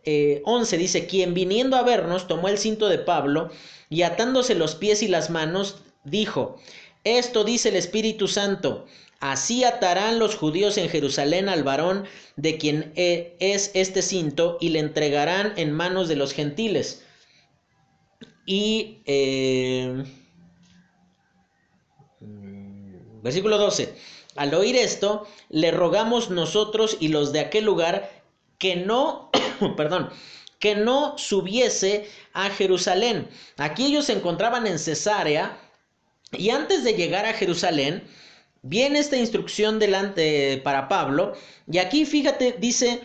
eh, 0.04 0.78
dice, 0.78 1.07
quien 1.07 1.34
viniendo 1.34 1.76
a 1.76 1.82
vernos 1.82 2.26
tomó 2.26 2.48
el 2.48 2.59
cinto 2.59 2.88
de 2.88 2.98
Pablo 2.98 3.50
y 3.88 4.02
atándose 4.02 4.54
los 4.54 4.74
pies 4.74 5.02
y 5.02 5.09
las 5.09 5.30
manos, 5.30 5.78
dijo, 6.04 6.57
esto 7.04 7.44
dice 7.44 7.68
el 7.68 7.76
Espíritu 7.76 8.26
Santo 8.26 8.86
Así 9.21 9.64
atarán 9.64 10.19
los 10.19 10.37
judíos 10.37 10.77
en 10.77 10.89
Jerusalén 10.89 11.49
al 11.49 11.64
varón 11.64 12.07
de 12.37 12.59
quien 12.59 12.93
e, 12.97 13.37
es 13.41 13.71
este 13.75 14.03
cinto 14.03 14.59
y 14.61 14.69
le 14.71 14.81
entregarán 14.81 15.55
en 15.57 15.73
manos 15.73 16.09
de 16.09 16.17
los 16.17 16.33
gentiles. 16.33 17.03
Y 18.45 18.99
eh, 19.07 20.05
versículo 23.23 23.59
12. 23.59 23.95
Al 24.37 24.55
oír 24.55 24.77
esto, 24.77 25.27
le 25.49 25.71
rogamos 25.71 26.31
nosotros 26.31 26.97
y 27.01 27.09
los 27.09 27.33
de 27.33 27.41
aquel 27.41 27.64
lugar 27.64 28.11
que 28.59 28.77
no, 28.77 29.31
perdón, 29.77 30.11
que 30.59 30.75
no 30.75 31.17
subiese 31.19 32.09
a 32.33 32.51
Jerusalén. 32.51 33.29
Aquí 33.57 33.87
ellos 33.87 34.07
se 34.07 34.12
encontraban 34.12 34.67
en 34.67 34.79
Cesarea 34.79 35.59
y 36.33 36.51
antes 36.51 36.85
de 36.85 36.95
llegar 36.95 37.25
a 37.27 37.33
Jerusalén, 37.33 38.07
Viene 38.69 38.99
esta 38.99 39.17
instrucción 39.17 39.79
delante 39.79 40.61
para 40.64 40.89
Pablo 40.89 41.35
y 41.71 41.79
aquí 41.79 42.05
fíjate, 42.05 42.57
dice 42.59 43.01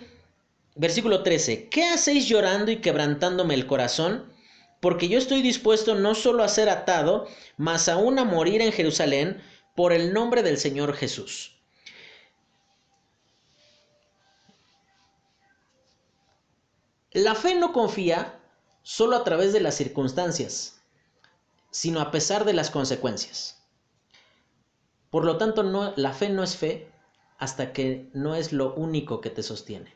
versículo 0.74 1.22
13, 1.22 1.70
¿qué 1.70 1.84
hacéis 1.84 2.28
llorando 2.28 2.72
y 2.72 2.78
quebrantándome 2.78 3.54
el 3.54 3.68
corazón? 3.68 4.34
Porque 4.80 5.08
yo 5.08 5.20
estoy 5.20 5.44
dispuesto 5.44 5.94
no 5.94 6.16
solo 6.16 6.44
a 6.44 6.48
ser 6.48 6.68
atado, 6.68 7.28
mas 7.58 7.90
aún 7.90 8.18
a 8.18 8.24
morir 8.24 8.60
en 8.64 8.72
Jerusalén 8.72 9.40
por 9.76 9.94
el 9.94 10.14
nombre 10.14 10.42
del 10.42 10.58
Señor 10.58 10.96
Jesús. 10.96 11.56
La 17.12 17.36
fe 17.36 17.54
no 17.54 17.72
confía 17.72 18.40
solo 18.82 19.16
a 19.16 19.24
través 19.24 19.54
de 19.54 19.60
las 19.60 19.76
circunstancias, 19.76 20.82
sino 21.70 22.02
a 22.02 22.10
pesar 22.10 22.46
de 22.46 22.54
las 22.54 22.72
consecuencias. 22.72 23.61
Por 25.12 25.26
lo 25.26 25.38
tanto, 25.38 25.62
la 25.98 26.14
fe 26.14 26.30
no 26.30 26.42
es 26.42 26.56
fe 26.56 26.90
hasta 27.38 27.74
que 27.74 28.10
no 28.14 28.34
es 28.34 28.54
lo 28.54 28.74
único 28.74 29.20
que 29.20 29.30
te 29.30 29.44
sostiene. 29.44 29.94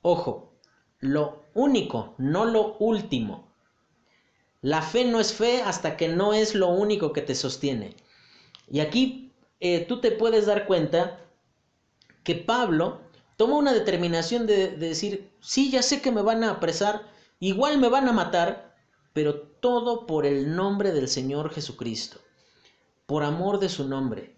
Ojo, 0.00 0.52
lo 1.00 1.44
único, 1.54 2.14
no 2.16 2.44
lo 2.44 2.76
último. 2.78 3.52
La 4.62 4.80
fe 4.80 5.04
no 5.04 5.18
es 5.18 5.34
fe 5.34 5.60
hasta 5.60 5.96
que 5.96 6.08
no 6.08 6.34
es 6.34 6.54
lo 6.54 6.68
único 6.68 7.12
que 7.12 7.20
te 7.20 7.34
sostiene. 7.34 7.96
Y 8.70 8.78
aquí 8.78 9.32
eh, 9.58 9.80
tú 9.80 10.00
te 10.00 10.12
puedes 10.12 10.46
dar 10.46 10.66
cuenta 10.66 11.18
que 12.22 12.36
Pablo 12.36 13.00
toma 13.36 13.56
una 13.56 13.72
determinación 13.72 14.46
de, 14.46 14.68
de 14.68 14.88
decir, 14.88 15.32
sí, 15.40 15.68
ya 15.68 15.82
sé 15.82 16.00
que 16.00 16.12
me 16.12 16.22
van 16.22 16.44
a 16.44 16.52
apresar, 16.52 17.02
igual 17.40 17.78
me 17.78 17.88
van 17.88 18.08
a 18.08 18.12
matar, 18.12 18.76
pero 19.12 19.40
todo 19.40 20.06
por 20.06 20.26
el 20.26 20.54
nombre 20.54 20.92
del 20.92 21.08
Señor 21.08 21.50
Jesucristo 21.50 22.20
por 23.06 23.22
amor 23.22 23.58
de 23.60 23.68
su 23.68 23.88
nombre, 23.88 24.36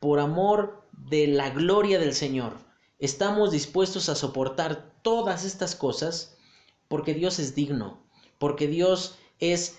por 0.00 0.20
amor 0.20 0.88
de 0.92 1.26
la 1.26 1.50
gloria 1.50 1.98
del 1.98 2.14
Señor. 2.14 2.54
Estamos 2.98 3.50
dispuestos 3.50 4.08
a 4.08 4.14
soportar 4.14 4.92
todas 5.02 5.44
estas 5.44 5.74
cosas 5.74 6.36
porque 6.88 7.14
Dios 7.14 7.38
es 7.38 7.54
digno, 7.54 8.02
porque 8.38 8.66
Dios 8.66 9.18
es 9.40 9.78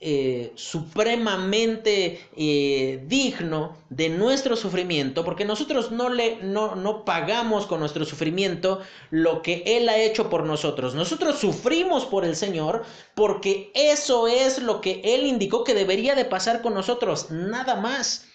eh, 0.00 0.52
supremamente 0.54 2.20
eh, 2.36 3.02
digno 3.08 3.76
de 3.90 4.08
nuestro 4.08 4.54
sufrimiento, 4.54 5.24
porque 5.24 5.44
nosotros 5.44 5.90
no, 5.90 6.08
le, 6.08 6.36
no, 6.36 6.76
no 6.76 7.04
pagamos 7.04 7.66
con 7.66 7.80
nuestro 7.80 8.04
sufrimiento 8.04 8.80
lo 9.10 9.42
que 9.42 9.64
Él 9.66 9.88
ha 9.88 9.98
hecho 9.98 10.30
por 10.30 10.44
nosotros. 10.44 10.94
Nosotros 10.94 11.40
sufrimos 11.40 12.06
por 12.06 12.24
el 12.24 12.36
Señor 12.36 12.84
porque 13.16 13.72
eso 13.74 14.28
es 14.28 14.62
lo 14.62 14.80
que 14.80 15.00
Él 15.02 15.26
indicó 15.26 15.64
que 15.64 15.74
debería 15.74 16.14
de 16.14 16.24
pasar 16.24 16.62
con 16.62 16.74
nosotros, 16.74 17.32
nada 17.32 17.74
más. 17.74 18.26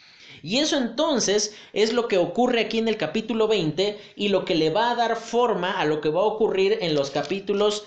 Y 0.41 0.57
eso 0.57 0.77
entonces 0.77 1.55
es 1.71 1.93
lo 1.93 2.09
que 2.09 2.17
ocurre 2.17 2.59
aquí 2.59 2.77
en 2.77 2.89
el 2.89 2.97
capítulo 2.97 3.47
20 3.47 3.97
y 4.17 4.27
lo 4.27 4.43
que 4.43 4.55
le 4.55 4.69
va 4.69 4.91
a 4.91 4.95
dar 4.95 5.15
forma 5.15 5.79
a 5.79 5.85
lo 5.85 6.01
que 6.01 6.09
va 6.09 6.19
a 6.19 6.25
ocurrir 6.25 6.79
en 6.81 6.93
los 6.93 7.09
capítulos 7.11 7.85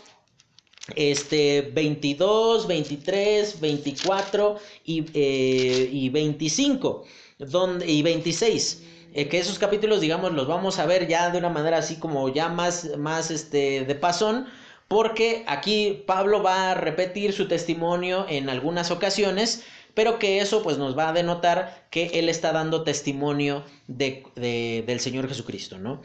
este 0.95 1.71
22, 1.75 2.67
23, 2.67 3.61
24 3.61 4.57
y, 4.85 5.05
eh, 5.15 5.89
y 5.93 6.09
25 6.11 7.05
donde, 7.39 7.91
y 7.91 8.03
26. 8.03 8.83
Eh, 9.15 9.29
que 9.29 9.39
esos 9.39 9.59
capítulos, 9.59 10.01
digamos, 10.01 10.33
los 10.33 10.47
vamos 10.47 10.79
a 10.79 10.87
ver 10.87 11.09
ya 11.09 11.31
de 11.31 11.39
una 11.39 11.49
manera 11.49 11.79
así 11.79 11.97
como 11.97 12.29
ya 12.29 12.49
más, 12.49 12.97
más 12.99 13.31
este, 13.31 13.85
de 13.85 13.95
pasón, 13.95 14.47
porque 14.89 15.43
aquí 15.47 16.05
Pablo 16.07 16.43
va 16.43 16.73
a 16.73 16.75
repetir 16.75 17.33
su 17.33 17.49
testimonio 17.49 18.27
en 18.29 18.51
algunas 18.51 18.91
ocasiones, 18.91 19.65
pero 19.95 20.19
que 20.19 20.41
eso 20.41 20.63
pues 20.63 20.77
nos 20.77 20.97
va 20.97 21.09
a 21.09 21.13
denotar 21.13 21.87
que 21.91 22.07
él 22.19 22.29
está 22.29 22.53
dando 22.53 22.85
testimonio 22.85 23.65
de, 23.89 24.23
de, 24.37 24.85
del 24.87 25.01
Señor 25.01 25.27
Jesucristo, 25.29 25.79
¿no? 25.79 26.03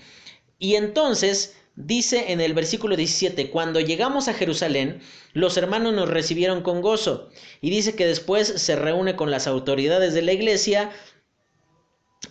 Y 0.57 0.75
entonces 0.75 1.57
Dice 1.85 2.31
en 2.31 2.41
el 2.41 2.53
versículo 2.53 2.95
17, 2.95 3.49
cuando 3.49 3.79
llegamos 3.79 4.27
a 4.27 4.35
Jerusalén, 4.35 5.01
los 5.33 5.57
hermanos 5.57 5.93
nos 5.93 6.09
recibieron 6.09 6.61
con 6.61 6.81
gozo. 6.81 7.29
Y 7.59 7.71
dice 7.71 7.95
que 7.95 8.05
después 8.05 8.47
se 8.47 8.75
reúne 8.75 9.15
con 9.15 9.31
las 9.31 9.47
autoridades 9.47 10.13
de 10.13 10.21
la 10.21 10.33
iglesia. 10.33 10.91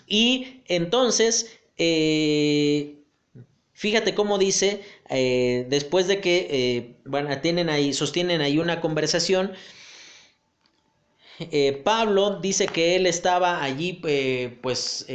Y 0.07 0.63
entonces, 0.69 1.59
eh, 1.79 3.01
fíjate 3.73 4.15
cómo 4.15 4.39
dice, 4.39 4.83
eh, 5.09 5.67
después 5.69 6.07
de 6.07 6.21
que 6.21 6.47
eh, 6.51 6.97
bueno, 7.05 7.37
tienen 7.41 7.71
ahí, 7.71 7.93
sostienen 7.93 8.43
ahí 8.43 8.59
una 8.59 8.81
conversación, 8.81 9.53
Pablo 11.85 12.39
dice 12.41 12.67
que 12.67 12.97
él 12.97 13.07
estaba 13.07 13.65
allí, 13.65 13.95
pues 14.61 15.07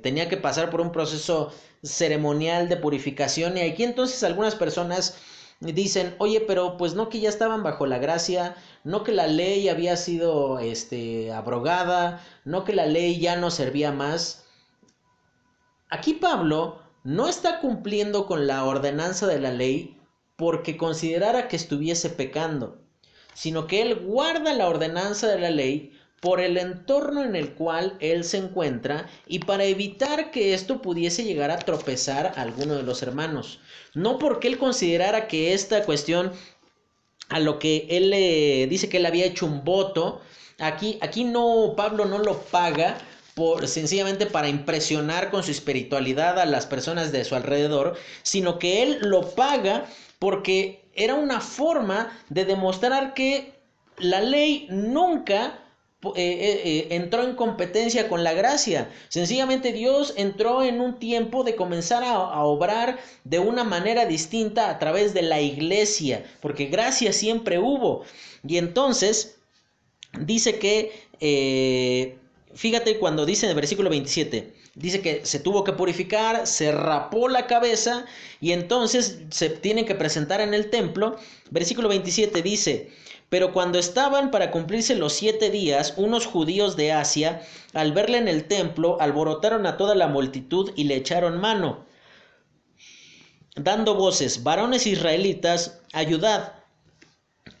tenía 0.00 0.26
que 0.26 0.38
pasar 0.38 0.70
por 0.70 0.80
un 0.80 0.90
proceso 0.90 1.52
ceremonial 1.86 2.68
de 2.68 2.76
purificación 2.76 3.56
y 3.56 3.60
aquí 3.60 3.84
entonces 3.84 4.22
algunas 4.24 4.54
personas 4.54 5.16
dicen, 5.60 6.14
oye, 6.18 6.40
pero 6.40 6.76
pues 6.76 6.94
no 6.94 7.08
que 7.08 7.20
ya 7.20 7.28
estaban 7.28 7.62
bajo 7.62 7.86
la 7.86 7.98
gracia, 7.98 8.56
no 8.84 9.04
que 9.04 9.12
la 9.12 9.26
ley 9.26 9.68
había 9.68 9.96
sido 9.96 10.58
este, 10.58 11.32
abrogada, 11.32 12.22
no 12.44 12.64
que 12.64 12.74
la 12.74 12.86
ley 12.86 13.18
ya 13.18 13.36
no 13.36 13.50
servía 13.50 13.92
más. 13.92 14.44
Aquí 15.88 16.14
Pablo 16.14 16.82
no 17.04 17.28
está 17.28 17.60
cumpliendo 17.60 18.26
con 18.26 18.46
la 18.46 18.64
ordenanza 18.64 19.26
de 19.26 19.40
la 19.40 19.52
ley 19.52 19.98
porque 20.36 20.76
considerara 20.76 21.48
que 21.48 21.56
estuviese 21.56 22.10
pecando, 22.10 22.78
sino 23.32 23.66
que 23.66 23.80
él 23.82 23.94
guarda 24.04 24.52
la 24.52 24.68
ordenanza 24.68 25.28
de 25.28 25.38
la 25.38 25.50
ley 25.50 25.95
por 26.20 26.40
el 26.40 26.56
entorno 26.56 27.22
en 27.22 27.36
el 27.36 27.52
cual 27.54 27.96
él 28.00 28.24
se 28.24 28.38
encuentra 28.38 29.08
y 29.26 29.40
para 29.40 29.64
evitar 29.64 30.30
que 30.30 30.54
esto 30.54 30.80
pudiese 30.80 31.24
llegar 31.24 31.50
a 31.50 31.58
tropezar 31.58 32.32
a 32.36 32.42
alguno 32.42 32.74
de 32.74 32.82
los 32.82 33.02
hermanos. 33.02 33.60
No 33.94 34.18
porque 34.18 34.48
él 34.48 34.58
considerara 34.58 35.28
que 35.28 35.52
esta 35.52 35.84
cuestión 35.84 36.32
a 37.28 37.40
lo 37.40 37.58
que 37.58 37.86
él 37.90 38.10
le 38.10 38.66
dice 38.68 38.88
que 38.88 38.98
él 38.98 39.06
había 39.06 39.26
hecho 39.26 39.46
un 39.46 39.64
voto. 39.64 40.20
Aquí, 40.58 40.98
aquí 41.00 41.24
no, 41.24 41.74
Pablo 41.76 42.04
no 42.06 42.18
lo 42.18 42.40
paga 42.40 42.98
por, 43.34 43.68
sencillamente 43.68 44.26
para 44.26 44.48
impresionar 44.48 45.30
con 45.30 45.42
su 45.42 45.50
espiritualidad 45.50 46.38
a 46.38 46.46
las 46.46 46.66
personas 46.66 47.12
de 47.12 47.24
su 47.24 47.34
alrededor, 47.34 47.96
sino 48.22 48.58
que 48.58 48.82
él 48.82 48.98
lo 49.02 49.34
paga 49.34 49.86
porque 50.18 50.88
era 50.94 51.14
una 51.14 51.40
forma 51.40 52.18
de 52.30 52.46
demostrar 52.46 53.12
que 53.12 53.52
la 53.98 54.20
ley 54.22 54.66
nunca 54.70 55.62
eh, 56.14 56.22
eh, 56.22 56.62
eh, 56.64 56.86
entró 56.90 57.22
en 57.22 57.34
competencia 57.34 58.08
con 58.08 58.22
la 58.22 58.34
gracia. 58.34 58.90
Sencillamente 59.08 59.72
Dios 59.72 60.14
entró 60.16 60.62
en 60.62 60.80
un 60.80 60.98
tiempo 60.98 61.44
de 61.44 61.56
comenzar 61.56 62.04
a, 62.04 62.44
obrar 62.44 62.98
de 63.24 63.38
una 63.38 63.64
manera 63.64 64.06
distinta 64.06 64.70
a 64.70 64.78
través 64.78 65.14
de 65.14 65.22
la 65.22 65.40
iglesia, 65.40 66.24
porque 66.40 66.66
gracia 66.66 67.12
siempre 67.12 67.58
hubo. 67.58 68.04
Y 68.46 68.58
entonces 68.58 69.38
dice 70.20 70.58
que, 70.58 72.18
fíjate 72.54 72.98
cuando 72.98 73.26
dice 73.26 73.46
en 73.46 73.50
el 73.50 73.56
versículo 73.56 73.90
27, 73.90 74.52
dice 74.74 75.00
que 75.00 75.24
se 75.24 75.40
tuvo 75.40 75.64
que 75.64 75.72
purificar, 75.72 76.46
se 76.46 76.70
rapó 76.70 77.28
la 77.28 77.46
cabeza 77.46 78.04
y 78.40 78.52
entonces 78.52 79.20
se 79.30 79.48
tienen 79.48 79.86
que 79.86 79.94
presentar 79.94 80.40
en 80.40 80.54
el 80.54 80.70
templo. 80.70 81.16
Versículo 81.50 81.88
27 81.88 82.42
dice, 82.42 82.90
pero 83.28 83.52
cuando 83.52 83.78
estaban 83.78 84.30
para 84.30 84.50
cumplirse 84.50 84.94
los 84.94 85.12
siete 85.12 85.50
días, 85.50 85.94
unos 85.96 86.26
judíos 86.26 86.76
de 86.76 86.92
Asia, 86.92 87.42
al 87.72 87.92
verle 87.92 88.18
en 88.18 88.28
el 88.28 88.44
templo, 88.44 88.98
alborotaron 89.00 89.66
a 89.66 89.76
toda 89.76 89.94
la 89.94 90.06
multitud 90.06 90.70
y 90.76 90.84
le 90.84 90.96
echaron 90.96 91.40
mano, 91.40 91.84
dando 93.56 93.94
voces, 93.94 94.44
varones 94.44 94.86
israelitas, 94.86 95.80
ayudad. 95.92 96.54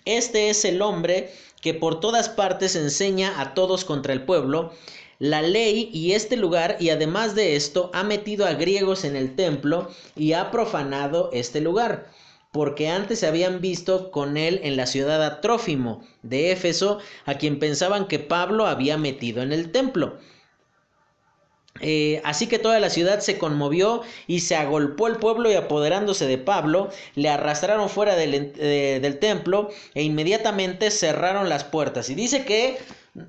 Este 0.04 0.50
es 0.50 0.64
el 0.64 0.82
hombre 0.82 1.32
que 1.60 1.74
por 1.74 1.98
todas 1.98 2.28
partes 2.28 2.76
enseña 2.76 3.40
a 3.40 3.54
todos 3.54 3.84
contra 3.84 4.12
el 4.12 4.22
pueblo, 4.22 4.72
la 5.18 5.42
ley 5.42 5.90
y 5.92 6.12
este 6.12 6.36
lugar, 6.36 6.76
y 6.78 6.90
además 6.90 7.34
de 7.34 7.56
esto, 7.56 7.90
ha 7.92 8.04
metido 8.04 8.46
a 8.46 8.52
griegos 8.52 9.04
en 9.04 9.16
el 9.16 9.34
templo 9.34 9.90
y 10.14 10.34
ha 10.34 10.50
profanado 10.50 11.30
este 11.32 11.60
lugar 11.60 12.14
porque 12.56 12.88
antes 12.88 13.20
se 13.20 13.26
habían 13.26 13.60
visto 13.60 14.10
con 14.10 14.38
él 14.38 14.60
en 14.62 14.78
la 14.78 14.86
ciudad 14.86 15.22
Atrófimo 15.22 16.02
de 16.22 16.52
Éfeso, 16.52 17.00
a 17.26 17.34
quien 17.34 17.58
pensaban 17.58 18.08
que 18.08 18.18
Pablo 18.18 18.66
había 18.66 18.96
metido 18.96 19.42
en 19.42 19.52
el 19.52 19.70
templo. 19.72 20.16
Eh, 21.82 22.22
así 22.24 22.46
que 22.46 22.58
toda 22.58 22.80
la 22.80 22.88
ciudad 22.88 23.20
se 23.20 23.36
conmovió 23.36 24.00
y 24.26 24.40
se 24.40 24.56
agolpó 24.56 25.06
el 25.06 25.16
pueblo 25.16 25.50
y 25.50 25.54
apoderándose 25.54 26.26
de 26.26 26.38
Pablo, 26.38 26.88
le 27.14 27.28
arrastraron 27.28 27.90
fuera 27.90 28.16
del, 28.16 28.54
eh, 28.56 29.00
del 29.02 29.18
templo 29.18 29.68
e 29.92 30.02
inmediatamente 30.02 30.90
cerraron 30.90 31.50
las 31.50 31.64
puertas. 31.64 32.08
Y 32.08 32.14
dice 32.14 32.46
que 32.46 32.78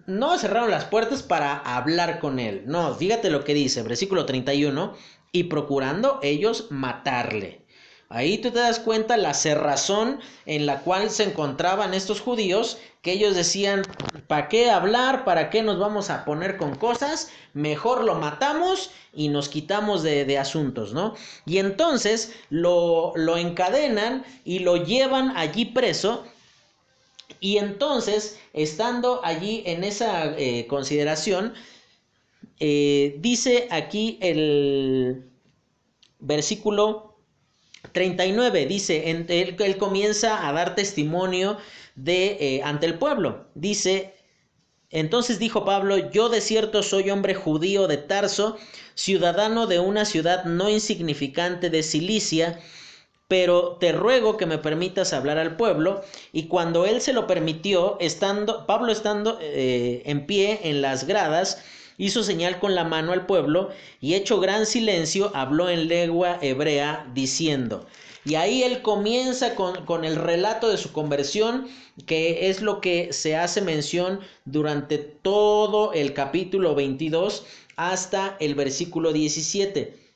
no 0.05 0.37
cerraron 0.37 0.71
las 0.71 0.85
puertas 0.85 1.21
para 1.21 1.57
hablar 1.57 2.19
con 2.19 2.39
él. 2.39 2.63
No, 2.65 2.95
fíjate 2.95 3.29
lo 3.29 3.43
que 3.43 3.53
dice, 3.53 3.83
versículo 3.83 4.25
31, 4.25 4.93
y 5.33 5.43
procurando 5.43 6.21
ellos 6.23 6.67
matarle. 6.69 7.66
Ahí 8.09 8.37
tú 8.37 8.51
te 8.51 8.59
das 8.59 8.79
cuenta 8.79 9.17
la 9.17 9.33
cerrazón 9.33 10.19
en 10.45 10.65
la 10.65 10.81
cual 10.81 11.09
se 11.09 11.23
encontraban 11.23 11.93
estos 11.93 12.21
judíos, 12.21 12.77
que 13.01 13.11
ellos 13.11 13.35
decían, 13.35 13.83
¿para 14.27 14.47
qué 14.47 14.69
hablar? 14.69 15.25
¿Para 15.25 15.49
qué 15.49 15.61
nos 15.61 15.77
vamos 15.77 16.09
a 16.09 16.23
poner 16.23 16.57
con 16.57 16.75
cosas? 16.75 17.29
Mejor 17.53 18.03
lo 18.03 18.15
matamos 18.15 18.91
y 19.13 19.27
nos 19.27 19.49
quitamos 19.49 20.03
de, 20.03 20.37
asuntos, 20.37 20.93
¿no? 20.93 21.15
Y 21.45 21.57
entonces 21.57 22.33
lo, 22.49 23.11
lo 23.15 23.37
encadenan 23.37 24.25
y 24.45 24.59
lo 24.59 24.77
llevan 24.77 25.35
allí 25.35 25.65
preso 25.65 26.23
y 27.39 27.57
entonces, 27.57 28.39
estando 28.53 29.21
allí 29.23 29.63
en 29.65 29.83
esa 29.83 30.37
eh, 30.37 30.65
consideración, 30.67 31.53
eh, 32.59 33.17
dice 33.19 33.67
aquí 33.69 34.17
el 34.21 35.29
versículo 36.19 37.16
39 37.97 38.67
dice, 38.67 39.09
él, 39.09 39.77
comienza 39.77 40.47
a 40.47 40.53
dar 40.53 40.75
testimonio 40.75 41.57
de 41.95 42.37
eh, 42.39 42.61
ante 42.63 42.85
el 42.85 42.99
pueblo. 42.99 43.47
Dice, 43.55 44.13
entonces 44.91 45.39
dijo 45.39 45.65
Pablo, 45.65 46.11
yo 46.11 46.29
de 46.29 46.41
cierto 46.41 46.83
soy 46.83 47.09
hombre 47.09 47.33
judío 47.33 47.87
de 47.87 47.97
Tarso, 47.97 48.55
ciudadano 48.93 49.65
de 49.65 49.79
una 49.79 50.05
ciudad 50.05 50.45
no 50.45 50.69
insignificante 50.69 51.71
de 51.71 51.81
Cilicia, 51.81 52.59
pero 53.27 53.77
te 53.79 53.93
ruego 53.93 54.37
que 54.37 54.45
me 54.45 54.59
permitas 54.59 55.11
hablar 55.11 55.39
al 55.39 55.57
pueblo. 55.57 56.03
Y 56.31 56.43
cuando 56.43 56.85
él 56.85 57.01
se 57.01 57.13
lo 57.13 57.25
permitió, 57.25 57.97
estando, 57.99 58.67
Pablo 58.67 58.91
estando 58.91 59.39
eh, 59.41 60.03
en 60.05 60.27
pie 60.27 60.59
en 60.65 60.83
las 60.83 61.07
gradas, 61.07 61.63
hizo 61.97 62.23
señal 62.23 62.59
con 62.59 62.75
la 62.75 62.83
mano 62.83 63.11
al 63.11 63.25
pueblo 63.25 63.69
y 63.99 64.13
hecho 64.13 64.39
gran 64.39 64.65
silencio, 64.65 65.31
habló 65.33 65.69
en 65.69 65.87
lengua 65.87 66.37
hebrea 66.41 67.09
diciendo, 67.13 67.85
y 68.25 68.35
ahí 68.35 68.63
él 68.63 68.81
comienza 68.81 69.55
con, 69.55 69.85
con, 69.85 70.03
el 70.03 70.15
relato 70.15 70.69
de 70.69 70.77
su 70.77 70.91
conversión, 70.91 71.67
que 72.05 72.49
es 72.49 72.61
lo 72.61 72.81
que 72.81 73.13
se 73.13 73.35
hace 73.35 73.61
mención 73.61 74.19
durante 74.45 74.97
todo 74.97 75.93
el 75.93 76.13
capítulo 76.13 76.75
22 76.75 77.45
hasta 77.77 78.35
el 78.39 78.55
versículo 78.55 79.13
17 79.13 80.06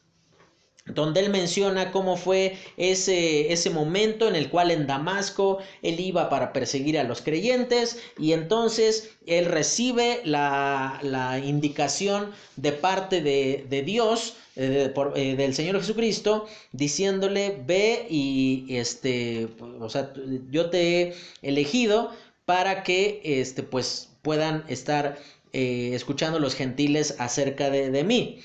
donde 0.94 1.20
él 1.22 1.30
menciona 1.30 1.92
cómo 1.92 2.18
fue 2.18 2.58
ese, 2.78 3.52
ese 3.52 3.70
momento 3.70 4.28
en 4.28 4.36
el 4.36 4.50
cual 4.50 4.72
en 4.72 4.88
Damasco 4.88 5.60
él 5.82 6.00
iba 6.00 6.30
para 6.30 6.54
perseguir 6.54 6.98
a 7.00 7.04
los 7.04 7.22
creyentes 7.22 8.00
y 8.18 8.34
entonces 8.34 9.12
él 9.26 9.46
recibe 9.46 10.22
la, 10.26 11.00
la 11.04 11.40
indicación 11.40 12.32
de 12.56 12.72
parte 12.72 13.22
de, 13.22 13.66
de 13.70 13.82
Dios, 13.84 14.36
eh, 14.56 14.94
eh, 15.16 15.36
del 15.36 15.54
Señor 15.54 15.80
Jesucristo, 15.80 16.46
diciéndole, 16.74 17.62
ve 17.66 18.06
y, 18.10 18.66
este, 18.70 19.48
o 19.80 19.90
sea, 19.90 20.14
yo 20.50 20.70
te 20.70 21.02
he 21.02 21.14
elegido 21.42 22.12
para 22.46 22.84
que, 22.84 23.22
este, 23.24 23.64
pues, 23.64 24.10
puedan 24.22 24.66
estar 24.68 25.18
eh, 25.54 25.92
escuchando 25.94 26.40
los 26.40 26.56
gentiles 26.56 27.16
acerca 27.18 27.70
de, 27.70 27.92
de 27.92 28.04
mí. 28.04 28.42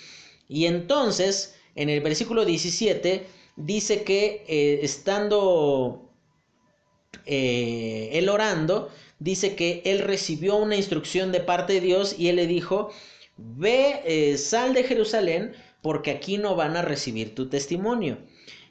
Y 0.48 0.66
entonces, 0.66 1.55
en 1.76 1.90
el 1.90 2.00
versículo 2.00 2.44
17 2.44 3.26
dice 3.56 4.02
que 4.02 4.44
eh, 4.48 4.80
estando 4.82 6.10
eh, 7.26 8.10
él 8.12 8.28
orando, 8.28 8.90
dice 9.18 9.54
que 9.54 9.82
él 9.84 10.00
recibió 10.00 10.56
una 10.56 10.76
instrucción 10.76 11.32
de 11.32 11.40
parte 11.40 11.74
de 11.74 11.80
Dios 11.80 12.16
y 12.18 12.28
él 12.28 12.36
le 12.36 12.46
dijo, 12.46 12.90
ve, 13.36 14.00
eh, 14.04 14.38
sal 14.38 14.74
de 14.74 14.84
Jerusalén 14.84 15.54
porque 15.82 16.10
aquí 16.10 16.38
no 16.38 16.56
van 16.56 16.76
a 16.76 16.82
recibir 16.82 17.34
tu 17.34 17.48
testimonio. 17.48 18.18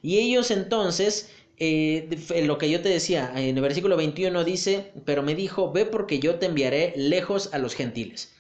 Y 0.01 0.17
ellos 0.17 0.51
entonces, 0.51 1.29
lo 1.57 2.57
que 2.57 2.69
yo 2.69 2.81
te 2.81 2.89
decía, 2.89 3.31
en 3.35 3.55
el 3.55 3.61
versículo 3.61 3.97
21 3.97 4.43
dice, 4.43 4.91
pero 5.05 5.23
me 5.23 5.33
dijo, 5.33 5.71
ve 5.71 5.85
porque 5.85 6.19
yo 6.19 6.35
te 6.35 6.47
enviaré 6.47 6.93
lejos 6.97 7.49
a 7.53 7.57
los 7.57 7.73
gentiles. 7.73 8.33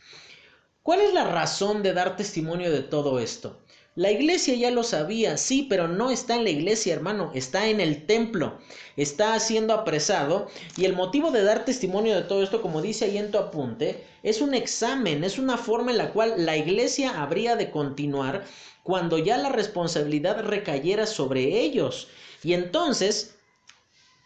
¿Cuál 0.83 1.01
es 1.01 1.13
la 1.13 1.23
razón 1.23 1.81
de 1.81 1.93
dar 1.93 2.17
testimonio 2.17 2.71
de 2.71 2.81
todo 2.81 3.19
esto? 3.19 3.57
La 3.97 4.11
iglesia 4.11 4.53
ya 4.55 4.71
lo 4.71 4.83
sabía, 4.83 5.37
sí, 5.37 5.65
pero 5.69 5.87
no 5.87 6.11
está 6.11 6.35
en 6.35 6.43
la 6.43 6.49
iglesia, 6.49 6.93
hermano, 6.93 7.31
está 7.33 7.69
en 7.69 7.79
el 7.79 8.05
templo, 8.05 8.59
está 8.97 9.39
siendo 9.39 9.73
apresado 9.73 10.49
y 10.75 10.83
el 10.83 10.91
motivo 10.91 11.31
de 11.31 11.43
dar 11.43 11.63
testimonio 11.63 12.13
de 12.13 12.23
todo 12.23 12.43
esto, 12.43 12.61
como 12.61 12.81
dice 12.81 13.05
ahí 13.05 13.17
en 13.17 13.31
tu 13.31 13.37
apunte, 13.37 14.03
es 14.21 14.41
un 14.41 14.53
examen, 14.53 15.23
es 15.23 15.39
una 15.39 15.57
forma 15.57 15.91
en 15.91 15.97
la 15.97 16.11
cual 16.11 16.45
la 16.45 16.57
iglesia 16.57 17.21
habría 17.21 17.55
de 17.55 17.71
continuar 17.71 18.43
cuando 18.83 19.17
ya 19.17 19.37
la 19.37 19.49
responsabilidad 19.49 20.43
recayera 20.43 21.05
sobre 21.05 21.61
ellos. 21.61 22.09
Y 22.43 22.51
entonces, 22.51 23.35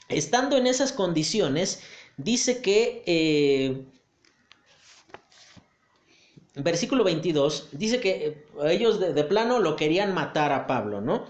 estando 0.08 0.58
en 0.58 0.66
esas 0.66 0.92
condiciones, 0.92 1.82
dice 2.18 2.64
que... 2.64 3.04
Eh, 3.06 3.84
versículo 6.64 7.04
22 7.04 7.70
dice 7.72 8.00
que 8.00 8.12
eh, 8.12 8.46
ellos 8.66 9.00
de, 9.00 9.24
plano 9.24 9.60
lo 9.60 9.76
querían 9.76 10.14
matar 10.14 10.52
a 10.52 10.68
Pablo, 10.68 11.02
¿no? 11.02 11.26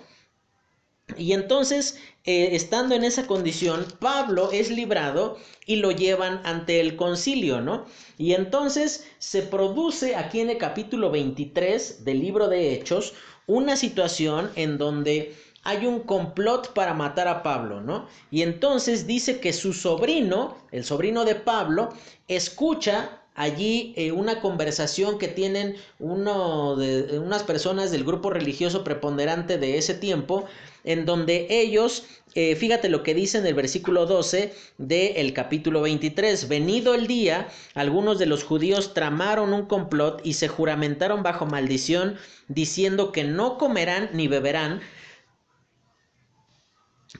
Y 1.17 1.33
entonces, 1.33 1.99
eh, 2.23 2.49
estando 2.51 2.93
en 2.93 3.03
esa 3.03 3.25
condición, 3.25 3.85
Pablo 3.99 4.51
es 4.51 4.69
librado 4.69 5.37
y 5.65 5.77
lo 5.77 5.91
llevan 5.91 6.41
ante 6.43 6.79
el 6.79 6.95
concilio, 6.95 7.61
¿no? 7.61 7.85
Y 8.17 8.33
entonces 8.33 9.07
se 9.17 9.41
produce 9.41 10.15
aquí 10.15 10.39
en 10.39 10.51
el 10.51 10.57
capítulo 10.57 11.09
23 11.09 12.05
del 12.05 12.19
libro 12.19 12.47
de 12.47 12.73
Hechos 12.73 13.13
una 13.47 13.75
situación 13.75 14.51
en 14.55 14.77
donde 14.77 15.35
hay 15.63 15.85
un 15.85 16.01
complot 16.01 16.73
para 16.73 16.93
matar 16.93 17.27
a 17.27 17.43
Pablo, 17.43 17.81
¿no? 17.81 18.07
Y 18.31 18.43
entonces 18.43 19.07
dice 19.07 19.39
que 19.39 19.53
su 19.53 19.73
sobrino, 19.73 20.57
el 20.71 20.83
sobrino 20.83 21.25
de 21.25 21.35
Pablo, 21.35 21.89
escucha 22.27 23.23
allí 23.39 23.93
eh, 23.95 24.11
una 24.11 24.41
conversación 24.41 25.17
que 25.17 25.29
tienen 25.29 25.77
uno 25.97 26.75
de, 26.75 27.19
unas 27.19 27.43
personas 27.43 27.89
del 27.89 28.03
grupo 28.03 28.29
religioso 28.29 28.83
preponderante 28.83 29.57
de 29.57 29.77
ese 29.77 29.93
tiempo, 29.93 30.43
en 30.83 31.05
donde 31.05 31.47
ellos, 31.49 32.03
eh, 32.35 32.57
fíjate 32.57 32.89
lo 32.89 33.01
que 33.01 33.13
dice 33.13 33.37
en 33.37 33.45
el 33.45 33.53
versículo 33.53 34.05
12 34.05 34.53
del 34.77 35.31
capítulo 35.31 35.79
23, 35.79 36.49
venido 36.49 36.93
el 36.93 37.07
día, 37.07 37.47
algunos 37.75 38.19
de 38.19 38.25
los 38.25 38.43
judíos 38.43 38.93
tramaron 38.93 39.53
un 39.53 39.67
complot 39.67 40.19
y 40.25 40.33
se 40.33 40.49
juramentaron 40.49 41.23
bajo 41.23 41.45
maldición, 41.45 42.17
diciendo 42.49 43.13
que 43.13 43.23
no 43.23 43.57
comerán 43.57 44.09
ni 44.11 44.27
beberán 44.27 44.81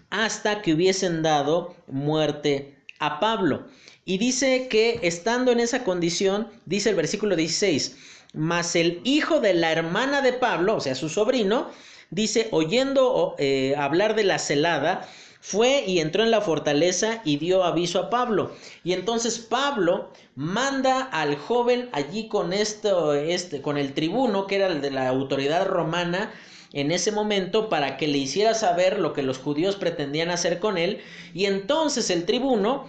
hasta 0.10 0.62
que 0.62 0.74
hubiesen 0.74 1.24
dado 1.24 1.78
muerte 1.88 2.76
a 3.00 3.22
Pablo. 3.22 3.68
Y 4.10 4.18
dice 4.18 4.68
que 4.70 5.02
estando 5.04 5.52
en 5.52 5.60
esa 5.60 5.84
condición, 5.84 6.48
dice 6.66 6.90
el 6.90 6.96
versículo 6.96 7.36
16, 7.36 7.96
mas 8.34 8.76
el 8.76 9.02
hijo 9.04 9.40
de 9.40 9.54
la 9.54 9.72
hermana 9.72 10.24
de 10.24 10.34
Pablo, 10.34 10.78
o 10.78 10.80
sea, 10.80 10.96
su 10.96 11.10
sobrino, 11.10 11.70
dice, 12.10 12.48
oyendo 12.50 13.36
eh, 13.38 13.76
hablar 13.78 14.16
de 14.16 14.24
la 14.24 14.40
celada, 14.40 15.08
fue 15.42 15.84
y 15.86 16.00
entró 16.00 16.24
en 16.24 16.32
la 16.32 16.42
fortaleza 16.42 17.22
y 17.24 17.38
dio 17.38 17.64
aviso 17.64 18.00
a 18.00 18.10
Pablo. 18.10 18.52
Y 18.84 18.94
entonces 18.94 19.38
Pablo 19.38 20.12
manda 20.34 21.02
al 21.04 21.36
joven 21.36 21.90
allí 21.92 22.30
con 22.30 22.52
esto, 22.52 23.14
este, 23.14 23.62
con 23.62 23.78
el 23.78 23.94
tribuno, 23.94 24.48
que 24.48 24.56
era 24.56 24.66
el 24.66 24.82
de 24.82 24.90
la 24.90 25.08
autoridad 25.08 25.68
romana, 25.68 26.34
en 26.74 26.92
ese 26.92 27.12
momento 27.12 27.70
para 27.70 27.98
que 27.98 28.08
le 28.08 28.18
hiciera 28.18 28.56
saber 28.56 29.00
lo 29.00 29.14
que 29.14 29.22
los 29.22 29.38
judíos 29.38 29.76
pretendían 29.76 30.32
hacer 30.32 30.58
con 30.58 30.80
él. 30.80 31.00
Y 31.36 31.46
entonces 31.46 32.10
el 32.10 32.26
tribuno 32.26 32.88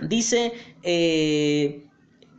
dice 0.00 0.52
eh, 0.82 1.86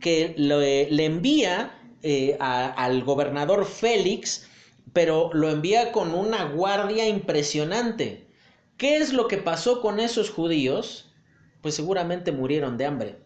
que 0.00 0.34
le 0.36 1.04
envía 1.04 1.78
eh, 2.02 2.36
al 2.38 3.02
gobernador 3.04 3.64
Félix, 3.64 4.46
pero 4.92 5.30
lo 5.32 5.50
envía 5.50 5.92
con 5.92 6.14
una 6.14 6.44
guardia 6.44 7.08
impresionante. 7.08 8.26
¿Qué 8.76 8.96
es 8.96 9.12
lo 9.12 9.28
que 9.28 9.38
pasó 9.38 9.80
con 9.80 10.00
esos 10.00 10.30
judíos? 10.30 11.12
Pues 11.62 11.74
seguramente 11.74 12.32
murieron 12.32 12.76
de 12.76 12.86
hambre. 12.86 13.18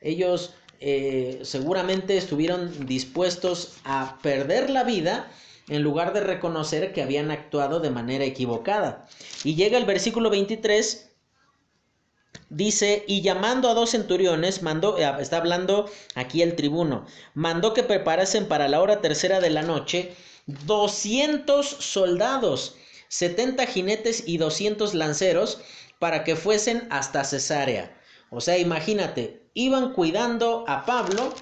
Ellos 0.00 0.54
eh, 0.80 1.40
seguramente 1.42 2.16
estuvieron 2.16 2.86
dispuestos 2.86 3.78
a 3.84 4.18
perder 4.20 4.68
la 4.68 4.84
vida 4.84 5.30
en 5.68 5.82
lugar 5.82 6.12
de 6.12 6.20
reconocer 6.20 6.92
que 6.92 7.02
habían 7.02 7.30
actuado 7.30 7.80
de 7.80 7.90
manera 7.90 8.24
equivocada. 8.24 9.06
Y 9.44 9.54
llega 9.54 9.78
el 9.78 9.84
versículo 9.84 10.28
23 10.28 11.11
Dice, 12.54 13.02
y 13.08 13.22
llamando 13.22 13.70
a 13.70 13.74
dos 13.74 13.92
centuriones, 13.92 14.60
mandó, 14.60 14.98
eh, 14.98 15.10
está 15.20 15.38
hablando 15.38 15.90
aquí 16.14 16.42
el 16.42 16.54
tribuno, 16.54 17.06
mandó 17.32 17.72
que 17.72 17.82
preparasen 17.82 18.46
para 18.46 18.68
la 18.68 18.82
hora 18.82 19.00
tercera 19.00 19.40
de 19.40 19.48
la 19.48 19.62
noche 19.62 20.14
200 20.66 21.66
soldados, 21.66 22.76
70 23.08 23.64
jinetes 23.64 24.24
y 24.26 24.36
200 24.36 24.92
lanceros 24.92 25.62
para 25.98 26.24
que 26.24 26.36
fuesen 26.36 26.86
hasta 26.90 27.24
Cesarea. 27.24 27.98
O 28.28 28.42
sea, 28.42 28.58
imagínate, 28.58 29.48
iban 29.54 29.94
cuidando 29.94 30.66
a 30.68 30.84
Pablo, 30.84 31.32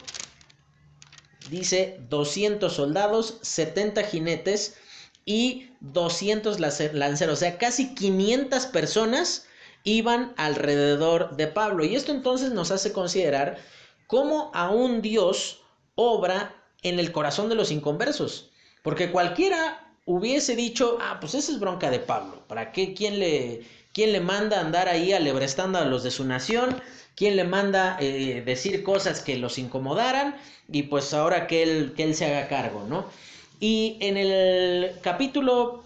dice 1.50 1.98
200 2.08 2.72
soldados, 2.72 3.38
70 3.42 4.04
jinetes 4.04 4.76
y 5.24 5.70
200 5.80 6.60
lanceros, 6.60 7.34
o 7.34 7.40
sea, 7.40 7.58
casi 7.58 7.96
500 7.96 8.66
personas 8.66 9.48
iban 9.84 10.34
alrededor 10.36 11.36
de 11.36 11.46
Pablo. 11.46 11.84
Y 11.84 11.96
esto 11.96 12.12
entonces 12.12 12.52
nos 12.52 12.70
hace 12.70 12.92
considerar 12.92 13.58
cómo 14.06 14.50
aún 14.54 15.02
Dios 15.02 15.60
obra 15.94 16.54
en 16.82 16.98
el 16.98 17.12
corazón 17.12 17.48
de 17.48 17.54
los 17.54 17.70
inconversos. 17.70 18.50
Porque 18.82 19.10
cualquiera 19.10 19.94
hubiese 20.06 20.56
dicho, 20.56 20.98
ah, 21.00 21.18
pues 21.20 21.34
esa 21.34 21.52
es 21.52 21.60
bronca 21.60 21.90
de 21.90 21.98
Pablo. 21.98 22.42
¿Para 22.46 22.72
qué? 22.72 22.94
¿Quién 22.94 23.18
le, 23.18 23.62
quién 23.92 24.12
le 24.12 24.20
manda 24.20 24.60
andar 24.60 24.88
ahí 24.88 25.12
alebrestando 25.12 25.78
a 25.78 25.84
los 25.84 26.02
de 26.02 26.10
su 26.10 26.24
nación? 26.24 26.80
¿Quién 27.14 27.36
le 27.36 27.44
manda 27.44 27.96
eh, 28.00 28.42
decir 28.44 28.82
cosas 28.82 29.20
que 29.20 29.36
los 29.36 29.58
incomodaran? 29.58 30.36
Y 30.72 30.84
pues 30.84 31.12
ahora 31.12 31.46
que 31.46 31.62
él, 31.62 31.92
que 31.96 32.04
él 32.04 32.14
se 32.14 32.26
haga 32.26 32.48
cargo, 32.48 32.84
¿no? 32.88 33.06
Y 33.60 33.96
en 34.00 34.16
el 34.16 34.92
capítulo... 35.02 35.84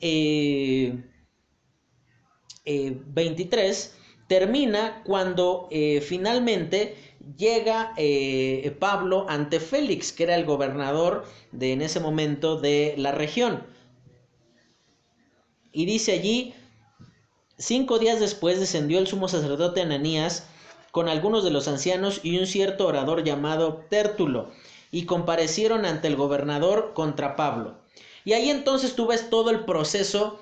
Eh, 0.00 0.98
23 2.64 3.86
eh, 3.86 4.00
termina 4.26 5.02
cuando 5.04 5.68
eh, 5.70 6.00
finalmente 6.00 6.96
llega 7.36 7.92
eh, 7.96 8.74
Pablo 8.78 9.26
ante 9.28 9.60
Félix, 9.60 10.12
que 10.12 10.24
era 10.24 10.36
el 10.36 10.44
gobernador 10.44 11.24
de 11.52 11.72
en 11.72 11.82
ese 11.82 12.00
momento 12.00 12.56
de 12.60 12.94
la 12.96 13.12
región. 13.12 13.66
Y 15.72 15.86
dice 15.86 16.12
allí, 16.12 16.54
cinco 17.58 17.98
días 17.98 18.20
después 18.20 18.60
descendió 18.60 18.98
el 18.98 19.06
sumo 19.06 19.28
sacerdote 19.28 19.82
Ananías 19.82 20.46
con 20.92 21.08
algunos 21.08 21.42
de 21.42 21.50
los 21.50 21.66
ancianos 21.66 22.20
y 22.22 22.38
un 22.38 22.46
cierto 22.46 22.86
orador 22.86 23.24
llamado 23.24 23.84
Tértulo, 23.90 24.52
y 24.92 25.06
comparecieron 25.06 25.84
ante 25.86 26.06
el 26.06 26.14
gobernador 26.14 26.92
contra 26.94 27.34
Pablo. 27.34 27.74
Y 28.24 28.32
ahí 28.34 28.48
entonces 28.48 28.94
tú 28.94 29.08
ves 29.08 29.28
todo 29.28 29.50
el 29.50 29.64
proceso 29.64 30.38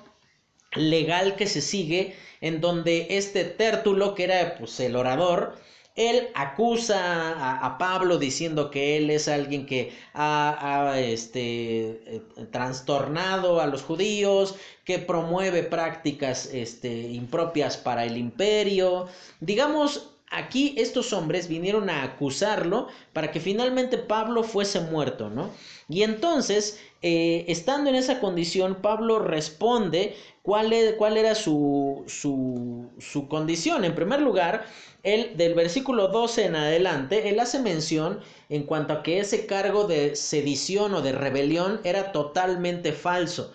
legal 0.75 1.35
que 1.35 1.47
se 1.47 1.61
sigue, 1.61 2.15
en 2.41 2.61
donde 2.61 3.07
este 3.09 3.43
Tértulo, 3.45 4.15
que 4.15 4.25
era 4.25 4.55
pues, 4.57 4.79
el 4.79 4.95
orador, 4.95 5.55
él 5.95 6.29
acusa 6.33 7.63
a, 7.63 7.77
Pablo 7.77 8.17
diciendo 8.17 8.71
que 8.71 8.97
él 8.97 9.11
es 9.11 9.27
alguien 9.27 9.67
que 9.67 9.93
ha, 10.15 10.95
este, 10.97 12.01
eh, 12.07 12.21
trastornado 12.51 13.61
a 13.61 13.67
los 13.67 13.83
judíos, 13.83 14.55
que 14.85 14.97
promueve 14.97 15.61
prácticas 15.61 16.47
este, 16.51 16.89
impropias 16.89 17.77
para 17.77 18.05
el 18.05 18.17
imperio. 18.17 19.07
Digamos, 19.39 20.12
aquí 20.29 20.73
estos 20.77 21.13
hombres 21.13 21.47
vinieron 21.47 21.89
a 21.89 22.03
acusarlo 22.03 22.87
para 23.13 23.31
que 23.31 23.39
finalmente 23.39 23.97
Pablo 23.97 24.43
fuese 24.43 24.79
muerto, 24.81 25.29
¿no? 25.29 25.51
Y 25.89 26.03
entonces, 26.03 26.79
eh, 27.01 27.45
estando 27.47 27.89
en 27.89 27.95
esa 27.95 28.19
condición, 28.19 28.81
Pablo 28.81 29.19
responde 29.19 30.15
cuál, 30.41 30.73
cuál 30.97 31.17
era 31.17 31.35
su, 31.35 32.03
su, 32.07 32.89
su 32.99 33.27
condición. 33.27 33.85
En 33.85 33.95
primer 33.95 34.21
lugar, 34.21 34.65
él, 35.03 35.33
del 35.35 35.53
versículo 35.53 36.07
12 36.07 36.45
en 36.45 36.55
adelante, 36.55 37.29
él 37.29 37.39
hace 37.39 37.59
mención 37.59 38.19
en 38.49 38.63
cuanto 38.63 38.93
a 38.93 39.03
que 39.03 39.19
ese 39.19 39.45
cargo 39.45 39.85
de 39.85 40.15
sedición 40.15 40.93
o 40.93 41.01
de 41.01 41.11
rebelión 41.11 41.81
era 41.83 42.11
totalmente 42.11 42.93
falso 42.93 43.53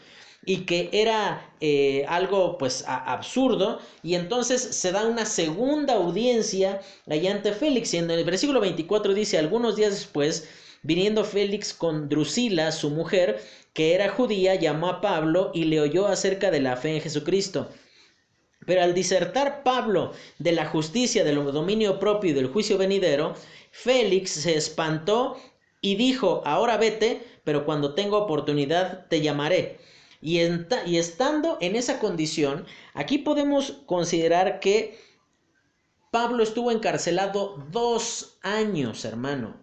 y 0.48 0.64
que 0.64 0.88
era 0.92 1.52
eh, 1.60 2.06
algo 2.08 2.56
pues 2.56 2.82
absurdo. 2.86 3.80
Y 4.02 4.14
entonces 4.14 4.62
se 4.62 4.92
da 4.92 5.06
una 5.06 5.26
segunda 5.26 5.96
audiencia 5.96 6.80
allá 7.06 7.32
ante 7.32 7.52
Félix. 7.52 7.92
Y 7.92 7.98
en 7.98 8.10
el 8.10 8.24
versículo 8.24 8.58
24 8.58 9.12
dice 9.12 9.36
algunos 9.36 9.76
días 9.76 9.90
después 9.90 10.48
viniendo 10.82 11.22
Félix 11.22 11.74
con 11.74 12.08
Drusila 12.08 12.72
su 12.72 12.88
mujer 12.88 13.42
que 13.74 13.94
era 13.94 14.08
judía 14.08 14.54
llamó 14.54 14.88
a 14.88 15.02
Pablo 15.02 15.50
y 15.52 15.64
le 15.64 15.82
oyó 15.82 16.06
acerca 16.06 16.50
de 16.50 16.62
la 16.62 16.78
fe 16.78 16.94
en 16.94 17.02
Jesucristo. 17.02 17.68
Pero 18.64 18.82
al 18.82 18.94
disertar 18.94 19.62
Pablo 19.62 20.12
de 20.38 20.52
la 20.52 20.64
justicia, 20.64 21.24
del 21.24 21.44
dominio 21.52 21.98
propio 21.98 22.30
y 22.30 22.34
del 22.34 22.46
juicio 22.46 22.78
venidero, 22.78 23.34
Félix 23.70 24.30
se 24.30 24.56
espantó 24.56 25.36
y 25.82 25.96
dijo, 25.96 26.40
ahora 26.46 26.78
vete, 26.78 27.22
pero 27.44 27.66
cuando 27.66 27.92
tenga 27.94 28.16
oportunidad 28.16 29.06
te 29.08 29.20
llamaré. 29.20 29.78
Y, 30.20 30.40
y 30.86 30.96
estando 30.98 31.58
en 31.60 31.76
esa 31.76 32.00
condición, 32.00 32.66
aquí 32.94 33.18
podemos 33.18 33.82
considerar 33.86 34.60
que 34.60 34.98
Pablo 36.10 36.42
estuvo 36.42 36.70
encarcelado 36.70 37.62
dos 37.70 38.38
años, 38.42 39.04
hermano. 39.04 39.56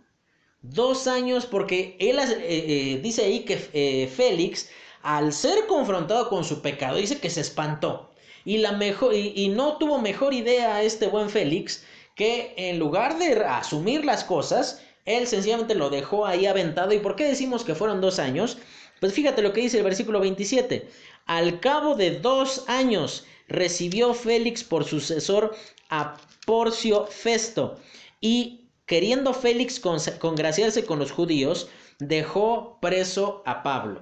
Dos 0.62 1.08
años 1.08 1.46
porque 1.46 1.96
él 2.00 2.20
eh, 2.20 2.38
eh, 2.40 3.00
dice 3.02 3.24
ahí 3.24 3.42
que 3.42 3.70
eh, 3.74 4.08
Félix, 4.08 4.70
al 5.02 5.34
ser 5.34 5.68
confrontado 5.68 6.30
con 6.30 6.44
su 6.44 6.62
pecado, 6.62 6.98
dice 6.98 7.20
que 7.20 7.30
se 7.30 7.42
espantó. 7.42 8.12
Y, 8.46 8.60
la 8.60 8.74
mejor, 8.74 9.14
y, 9.16 9.48
no 9.50 9.78
tuvo 9.78 10.00
mejor 10.00 10.34
idea 10.34 10.84
este 10.84 11.08
buen 11.08 11.30
Félix 11.30 11.84
que 12.16 12.54
en 12.58 12.78
lugar 12.78 13.18
de 13.18 13.44
asumir 13.44 14.06
las 14.06 14.24
cosas, 14.24 14.84
él 15.06 15.26
sencillamente 15.28 15.74
lo 15.74 15.90
dejó 15.90 16.28
ahí 16.28 16.46
aventado. 16.46 16.94
¿Y 16.94 17.00
por 17.00 17.16
qué 17.16 17.26
decimos 17.26 17.64
que 17.64 17.76
fueron 17.76 18.02
dos 18.02 18.20
años? 18.20 18.60
Pues 19.00 19.14
fíjate 19.14 19.42
lo 19.42 19.54
que 19.54 19.62
dice 19.62 19.78
el 19.78 19.84
versículo 19.84 20.20
27. 20.20 20.90
Al 21.26 21.60
cabo 21.60 21.96
de 21.96 22.20
dos 22.20 22.66
años 22.68 23.26
recibió 23.48 24.14
Félix 24.14 24.64
por 24.64 24.86
sucesor 24.86 25.56
a 25.90 26.18
Porcio 26.46 27.06
Festo 27.08 27.80
y 28.22 28.70
queriendo 28.86 29.34
Félix 29.34 29.80
congraciarse 29.80 30.86
con 30.86 31.00
los 31.00 31.12
judíos, 31.12 31.70
dejó 32.00 32.80
preso 32.82 33.44
a 33.46 33.64
Pablo. 33.64 34.02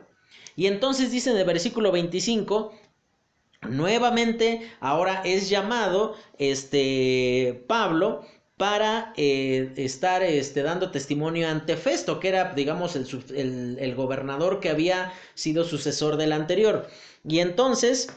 Y 0.56 0.68
entonces 0.68 1.12
dice 1.12 1.32
en 1.32 1.38
el 1.38 1.46
versículo 1.46 1.92
25, 1.92 2.74
nuevamente 3.62 4.72
ahora 4.80 5.22
es 5.26 5.50
llamado 5.50 6.16
este 6.38 7.64
Pablo 7.68 8.26
para 8.64 9.12
eh, 9.18 9.74
estar 9.76 10.24
este, 10.24 10.64
dando 10.64 10.90
testimonio 10.90 11.50
ante 11.50 11.76
Festo, 11.76 12.22
que 12.22 12.30
era, 12.30 12.54
digamos, 12.54 12.96
el, 12.96 13.78
el 13.78 13.94
gobernador 13.94 14.62
que 14.62 14.70
había 14.70 15.12
sido 15.34 15.66
sucesor 15.66 16.16
del 16.16 16.32
anterior. 16.32 16.88
Y 17.28 17.40
entonces, 17.40 18.08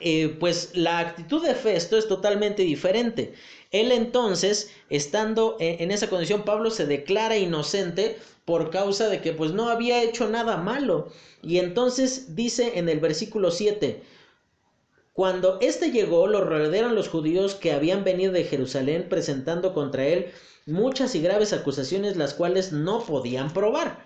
eh, 0.00 0.36
pues 0.40 0.70
la 0.74 0.98
actitud 0.98 1.46
de 1.46 1.54
Festo 1.54 1.96
es 1.96 2.08
totalmente 2.08 2.64
diferente. 2.64 3.34
Él 3.70 3.92
entonces, 3.92 4.72
estando 4.90 5.58
en, 5.60 5.92
esa 5.92 6.10
condición, 6.10 6.44
Pablo 6.44 6.72
se 6.72 6.84
declara 6.84 7.36
inocente 7.36 8.18
por 8.44 8.70
causa 8.70 9.08
de 9.08 9.20
que 9.20 9.32
pues 9.32 9.52
no 9.52 9.68
había 9.68 10.02
hecho 10.02 10.28
nada 10.28 10.56
malo. 10.56 11.12
Y 11.40 11.58
entonces 11.58 12.34
dice 12.34 12.72
en 12.80 12.88
el 12.88 12.98
versículo 12.98 13.52
7, 13.52 14.02
cuando 15.14 15.58
éste 15.60 15.92
llegó, 15.92 16.26
lo 16.26 16.40
rodearon 16.40 16.96
los 16.96 17.08
judíos 17.08 17.54
que 17.54 17.70
habían 17.70 18.02
venido 18.02 18.32
de 18.32 18.42
Jerusalén 18.42 19.06
presentando 19.08 19.72
contra 19.72 20.04
él 20.06 20.32
muchas 20.66 21.14
y 21.14 21.22
graves 21.22 21.52
acusaciones 21.52 22.16
las 22.16 22.34
cuales 22.34 22.72
no 22.72 22.98
podían 22.98 23.52
probar. 23.52 24.04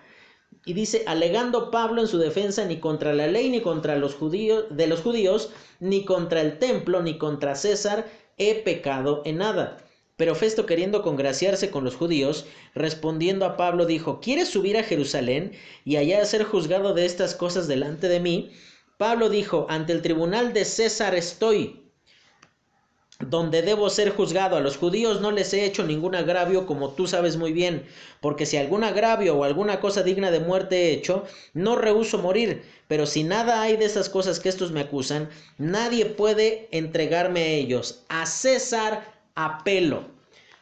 Y 0.65 0.73
dice, 0.73 1.01
alegando 1.07 1.71
Pablo 1.71 2.01
en 2.01 2.07
su 2.07 2.19
defensa 2.19 2.63
ni 2.65 2.79
contra 2.79 3.15
la 3.15 3.25
ley 3.25 3.49
ni 3.49 3.59
contra 3.59 3.95
los 3.95 4.13
judíos 4.13 4.65
de 4.69 4.85
los 4.85 5.01
judíos, 5.01 5.49
ni 5.79 6.05
contra 6.05 6.41
el 6.41 6.59
templo, 6.59 7.01
ni 7.01 7.17
contra 7.17 7.55
César, 7.55 8.05
he 8.37 8.53
pecado 8.53 9.23
en 9.25 9.39
nada. 9.39 9.77
Pero 10.15 10.35
Festo, 10.35 10.67
queriendo 10.67 11.01
congraciarse 11.01 11.71
con 11.71 11.85
los 11.85 11.95
judíos, 11.95 12.45
respondiendo 12.75 13.45
a 13.45 13.57
Pablo, 13.57 13.87
dijo, 13.87 14.19
¿quieres 14.19 14.49
subir 14.49 14.77
a 14.77 14.83
Jerusalén 14.83 15.53
y 15.85 15.95
allá 15.95 16.23
ser 16.25 16.43
juzgado 16.43 16.93
de 16.93 17.05
estas 17.07 17.33
cosas 17.33 17.67
delante 17.67 18.09
de 18.09 18.19
mí? 18.19 18.51
Pablo 18.99 19.29
dijo, 19.29 19.65
ante 19.69 19.93
el 19.93 20.01
tribunal 20.01 20.51
de 20.51 20.65
César 20.65 21.15
estoy 21.15 21.89
donde 23.19 23.61
debo 23.61 23.89
ser 23.89 24.09
juzgado. 24.09 24.57
A 24.57 24.59
los 24.59 24.75
judíos 24.75 25.21
no 25.21 25.31
les 25.31 25.53
he 25.53 25.63
hecho 25.63 25.85
ningún 25.85 26.15
agravio, 26.15 26.65
como 26.65 26.89
tú 26.89 27.07
sabes 27.07 27.37
muy 27.37 27.53
bien, 27.53 27.85
porque 28.19 28.45
si 28.45 28.57
algún 28.57 28.83
agravio 28.83 29.37
o 29.37 29.45
alguna 29.45 29.79
cosa 29.79 30.03
digna 30.03 30.31
de 30.31 30.41
muerte 30.41 30.75
he 30.75 30.91
hecho, 30.91 31.23
no 31.53 31.77
rehuso 31.77 32.17
morir. 32.17 32.61
Pero 32.89 33.05
si 33.05 33.23
nada 33.23 33.61
hay 33.61 33.77
de 33.77 33.85
esas 33.85 34.09
cosas 34.09 34.41
que 34.41 34.49
estos 34.49 34.73
me 34.73 34.81
acusan, 34.81 35.29
nadie 35.57 36.05
puede 36.05 36.67
entregarme 36.71 37.39
a 37.39 37.47
ellos. 37.47 38.03
A 38.09 38.25
César 38.25 39.13
apelo. 39.33 40.03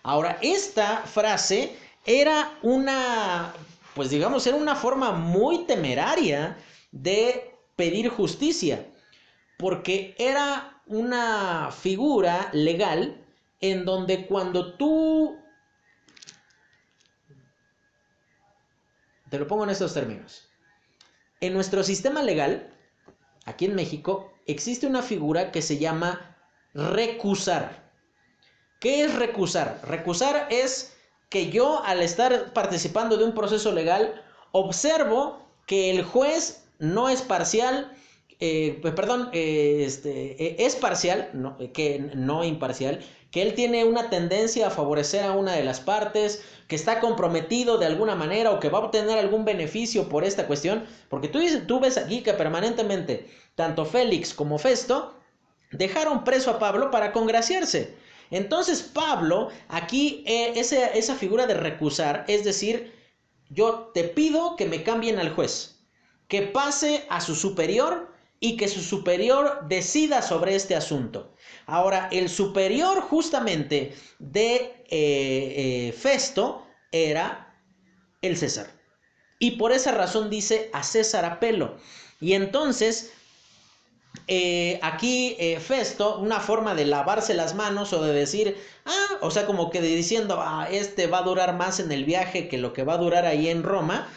Ahora, 0.04 0.38
esta 0.44 0.98
frase 1.08 1.76
era 2.06 2.56
una, 2.62 3.52
pues 3.96 4.12
digamos, 4.12 4.46
era 4.46 4.58
una 4.58 4.76
forma 4.76 5.12
muy 5.12 5.66
temeraria 5.66 6.56
de 6.92 7.57
pedir 7.78 8.10
justicia, 8.10 8.86
porque 9.58 10.14
era 10.18 10.82
una 10.88 11.72
figura 11.72 12.50
legal 12.52 13.24
en 13.62 13.86
donde 13.86 14.28
cuando 14.28 14.74
tú... 14.74 15.38
Te 19.30 19.40
lo 19.40 19.48
pongo 19.48 19.64
en 19.64 19.70
estos 19.70 19.94
términos. 19.94 20.50
En 21.40 21.54
nuestro 21.54 21.84
sistema 21.84 22.24
legal, 22.24 22.74
aquí 23.46 23.66
en 23.66 23.76
México, 23.76 24.34
existe 24.48 24.88
una 24.88 25.02
figura 25.02 25.52
que 25.52 25.62
se 25.62 25.78
llama 25.78 26.36
recusar. 26.74 27.92
¿Qué 28.80 29.04
es 29.04 29.16
recusar? 29.16 29.82
Recusar 29.84 30.48
es 30.50 30.98
que 31.30 31.50
yo 31.52 31.84
al 31.84 32.02
estar 32.02 32.54
participando 32.54 33.18
de 33.18 33.26
un 33.26 33.34
proceso 33.34 33.72
legal 33.72 34.24
observo 34.52 35.46
que 35.66 35.90
el 35.90 36.04
juez 36.04 36.67
no 36.80 37.10
es 37.10 37.22
parcial, 37.22 37.92
eh, 38.40 38.78
pues, 38.82 38.94
perdón, 38.94 39.30
eh, 39.34 39.84
este, 39.86 40.44
eh, 40.44 40.56
es 40.60 40.76
parcial, 40.76 41.30
no, 41.34 41.58
que 41.74 42.00
no 42.16 42.44
imparcial, 42.44 43.00
que 43.32 43.42
él 43.42 43.56
tiene 43.56 43.84
una 43.84 44.10
tendencia 44.10 44.68
a 44.68 44.70
favorecer 44.70 45.24
a 45.24 45.32
una 45.32 45.54
de 45.54 45.64
las 45.64 45.80
partes, 45.80 46.44
que 46.68 46.76
está 46.76 47.00
comprometido 47.00 47.78
de 47.78 47.88
alguna 47.88 48.16
manera 48.16 48.52
o 48.52 48.60
que 48.60 48.70
va 48.70 48.80
a 48.80 48.82
obtener 48.86 49.18
algún 49.18 49.44
beneficio 49.44 50.08
por 50.08 50.24
esta 50.24 50.46
cuestión, 50.48 50.86
porque 51.10 51.28
tú, 51.30 51.40
tú 51.66 51.80
ves 51.80 51.98
aquí 51.98 52.22
que 52.22 52.34
permanentemente 52.34 53.30
tanto 53.56 53.86
Félix 53.86 54.34
como 54.34 54.60
Festo 54.60 55.16
dejaron 55.72 56.24
preso 56.24 56.52
a 56.52 56.60
Pablo 56.60 56.92
para 56.92 57.12
congraciarse. 57.12 57.96
Entonces 58.30 58.82
Pablo, 58.82 59.50
aquí 59.70 60.24
esa, 60.28 60.88
esa 60.88 61.16
figura 61.16 61.48
de 61.48 61.54
recusar, 61.54 62.26
es 62.28 62.44
decir, 62.44 62.94
yo 63.50 63.92
te 63.94 64.04
pido 64.04 64.56
que 64.58 64.66
me 64.66 64.84
cambien 64.84 65.20
al 65.20 65.34
juez, 65.34 65.77
que 66.28 66.42
pase 66.42 67.06
a 67.10 67.22
su 67.22 67.36
superior 67.36 68.12
y 68.40 68.58
que 68.58 68.68
su 68.68 68.82
superior 68.82 69.68
decida 69.68 70.22
sobre 70.22 70.56
este 70.56 70.76
asunto. 70.76 71.34
Ahora, 71.66 72.08
el 72.12 72.30
superior 72.30 73.02
justamente 73.02 73.96
de 74.20 74.56
eh, 74.56 74.88
eh, 74.90 75.96
Festo 75.98 76.66
era 76.92 77.56
el 78.22 78.38
César. 78.38 78.68
Y 79.40 79.52
por 79.52 79.72
esa 79.72 79.92
razón 79.92 80.30
dice 80.30 80.70
a 80.74 80.84
César 80.84 81.26
apelo. 81.26 81.78
Y 82.20 82.34
entonces, 82.34 83.12
eh, 84.28 84.80
aquí 84.82 85.36
Festo, 85.60 86.20
una 86.20 86.40
forma 86.40 86.76
de 86.76 86.86
lavarse 86.86 87.34
las 87.34 87.56
manos 87.56 87.94
o 87.94 88.04
de 88.04 88.14
decir, 88.14 88.58
ah, 88.86 89.18
o 89.22 89.32
sea, 89.32 89.46
como 89.46 89.70
que 89.70 89.82
diciendo, 89.82 90.40
ah, 90.42 90.68
este 90.72 91.08
va 91.08 91.20
a 91.20 91.24
durar 91.24 91.56
más 91.56 91.80
en 91.80 91.92
el 91.92 92.06
viaje 92.06 92.48
que 92.48 92.58
lo 92.58 92.74
que 92.74 92.84
va 92.84 92.94
a 92.94 92.98
durar 92.98 93.26
ahí 93.26 93.50
en 93.50 93.64
Roma, 93.64 94.08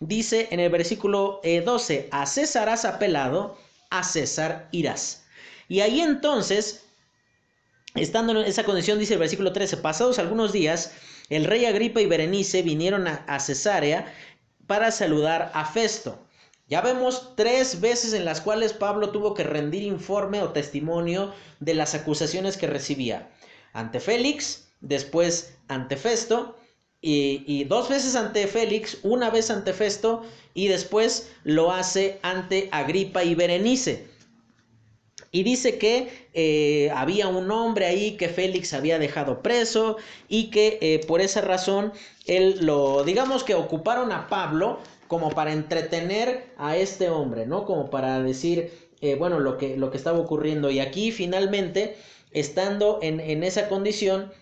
dice 0.00 0.48
en 0.50 0.60
el 0.60 0.70
versículo 0.70 1.40
12, 1.44 2.08
a 2.10 2.26
César 2.26 2.68
has 2.68 2.84
apelado 2.84 3.56
a 3.90 4.02
César 4.02 4.68
irás. 4.72 5.24
Y 5.68 5.80
ahí 5.80 6.00
entonces, 6.00 6.86
estando 7.94 8.32
en 8.32 8.38
esa 8.38 8.64
condición, 8.64 8.98
dice 8.98 9.14
el 9.14 9.20
versículo 9.20 9.52
13, 9.52 9.76
pasados 9.76 10.18
algunos 10.18 10.52
días, 10.52 10.92
el 11.28 11.44
rey 11.44 11.64
Agripa 11.66 12.00
y 12.00 12.06
Berenice 12.06 12.62
vinieron 12.62 13.06
a, 13.06 13.38
Cesarea 13.38 14.12
para 14.66 14.90
saludar 14.90 15.52
a 15.54 15.64
Festo. 15.64 16.18
Ya 16.66 16.80
vemos 16.80 17.34
tres 17.36 17.80
veces 17.80 18.12
en 18.12 18.24
las 18.24 18.40
cuales 18.40 18.72
Pablo 18.72 19.10
tuvo 19.10 19.34
que 19.34 19.42
rendir 19.42 19.82
informe 19.82 20.42
o 20.42 20.50
testimonio 20.50 21.34
de 21.58 21.74
las 21.74 21.94
acusaciones 21.94 22.56
que 22.56 22.68
recibía. 22.68 23.30
Ante 23.72 24.00
Félix, 24.00 24.68
después 24.80 25.56
ante 25.68 25.96
Festo 25.96 26.56
y, 27.02 27.42
y, 27.46 27.64
dos 27.64 27.88
veces 27.88 28.14
ante 28.14 28.46
Félix, 28.46 28.98
una 29.02 29.30
vez 29.30 29.50
ante 29.50 29.72
Festo 29.72 30.22
y 30.54 30.68
después 30.68 31.30
lo 31.44 31.72
hace 31.72 32.18
ante 32.22 32.68
Agripa 32.72 33.24
y 33.24 33.34
Berenice. 33.34 34.10
Y 35.32 35.44
dice 35.44 35.78
que 35.78 36.28
eh, 36.34 36.90
había 36.94 37.28
un 37.28 37.50
hombre 37.52 37.86
ahí 37.86 38.16
que 38.16 38.28
Félix 38.28 38.74
había 38.74 38.98
dejado 38.98 39.42
preso 39.42 39.96
y 40.28 40.50
que 40.50 40.78
eh, 40.80 41.00
por 41.06 41.20
esa 41.20 41.40
razón 41.40 41.92
él 42.26 42.58
lo, 42.66 43.04
digamos 43.04 43.44
que 43.44 43.54
ocuparon 43.54 44.10
a 44.10 44.26
Pablo 44.26 44.80
como 45.06 45.30
para 45.30 45.52
entretener 45.52 46.52
a 46.56 46.76
este 46.76 47.10
hombre, 47.10 47.46
¿no? 47.46 47.64
Como 47.64 47.90
para 47.90 48.20
decir, 48.22 48.72
eh, 49.00 49.14
bueno, 49.14 49.38
lo 49.38 49.56
que, 49.56 49.76
lo 49.76 49.90
que 49.92 49.96
estaba 49.96 50.18
ocurriendo. 50.18 50.70
Y 50.70 50.80
aquí 50.80 51.12
finalmente, 51.12 51.96
estando 52.32 52.98
en, 53.00 53.20
en 53.20 53.44
esa 53.44 53.68
condición, 53.68 54.32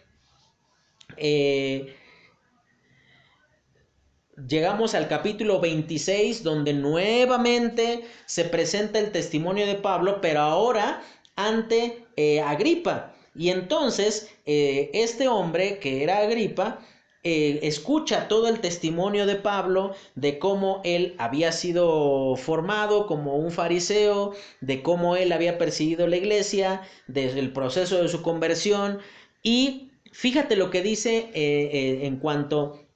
llegamos 4.47 4.94
al 4.94 5.09
capítulo 5.09 5.60
26 5.60 6.43
donde 6.43 6.73
nuevamente 6.73 8.05
se 8.27 8.44
presenta 8.44 8.98
el 8.98 9.10
testimonio 9.10 9.66
de 9.66 9.74
Pablo, 9.74 10.20
pero 10.20 10.40
ahora 10.40 11.02
ante 11.36 12.05
eh, 12.16 12.40
Agripa. 12.40 13.15
Y 13.35 13.51
entonces 13.51 14.31
eh, 14.47 14.90
este 14.93 15.28
hombre 15.28 15.78
que 15.78 16.02
era 16.02 16.19
Agripa 16.19 16.81
eh, 17.24 17.60
escucha 17.62 18.28
todo 18.28 18.48
el 18.48 18.60
testimonio 18.60 19.27
de 19.27 19.36
Pablo 19.36 19.93
de 20.15 20.39
cómo 20.39 20.81
él 20.85 21.15
había 21.19 21.52
sido 21.52 22.36
formado 22.36 23.06
como 23.06 23.36
un 23.36 23.51
fariseo, 23.51 24.35
de 24.60 24.82
cómo 24.82 25.16
él 25.16 25.32
había 25.32 25.59
perseguido 25.59 26.06
la 26.06 26.16
iglesia, 26.16 26.82
desde 27.06 27.40
el 27.40 27.52
proceso 27.52 28.01
de 28.01 28.09
su 28.09 28.23
conversión. 28.23 28.98
Y 29.43 29.90
fíjate 30.12 30.56
lo 30.56 30.70
que 30.70 30.82
dice 30.82 31.31
en 31.35 32.16
cuanto 32.16 32.88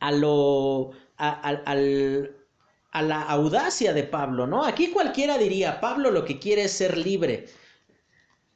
a 0.00 0.12
lo, 0.12 0.92
a, 1.16 3.02
la 3.02 3.22
audacia 3.22 3.92
de 3.92 4.04
Pablo, 4.04 4.46
¿no? 4.46 4.64
Aquí 4.64 4.90
cualquiera 4.90 5.38
diría, 5.38 5.80
Pablo 5.80 6.10
lo 6.10 6.24
que 6.24 6.38
quiere 6.38 6.64
es 6.64 6.72
ser 6.72 6.96
libre. 6.96 7.46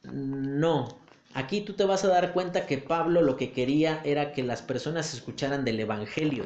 No, 0.03 0.99
aquí 1.33 1.61
tú 1.61 1.73
te 1.73 1.85
vas 1.85 2.03
a 2.05 2.09
dar 2.09 2.33
cuenta 2.33 2.65
que 2.65 2.77
Pablo 2.77 3.21
lo 3.21 3.37
que 3.37 3.51
quería 3.51 4.01
era 4.03 4.31
que 4.31 4.43
las 4.43 4.61
personas 4.61 5.13
escucharan 5.13 5.65
del 5.65 5.79
Evangelio. 5.79 6.43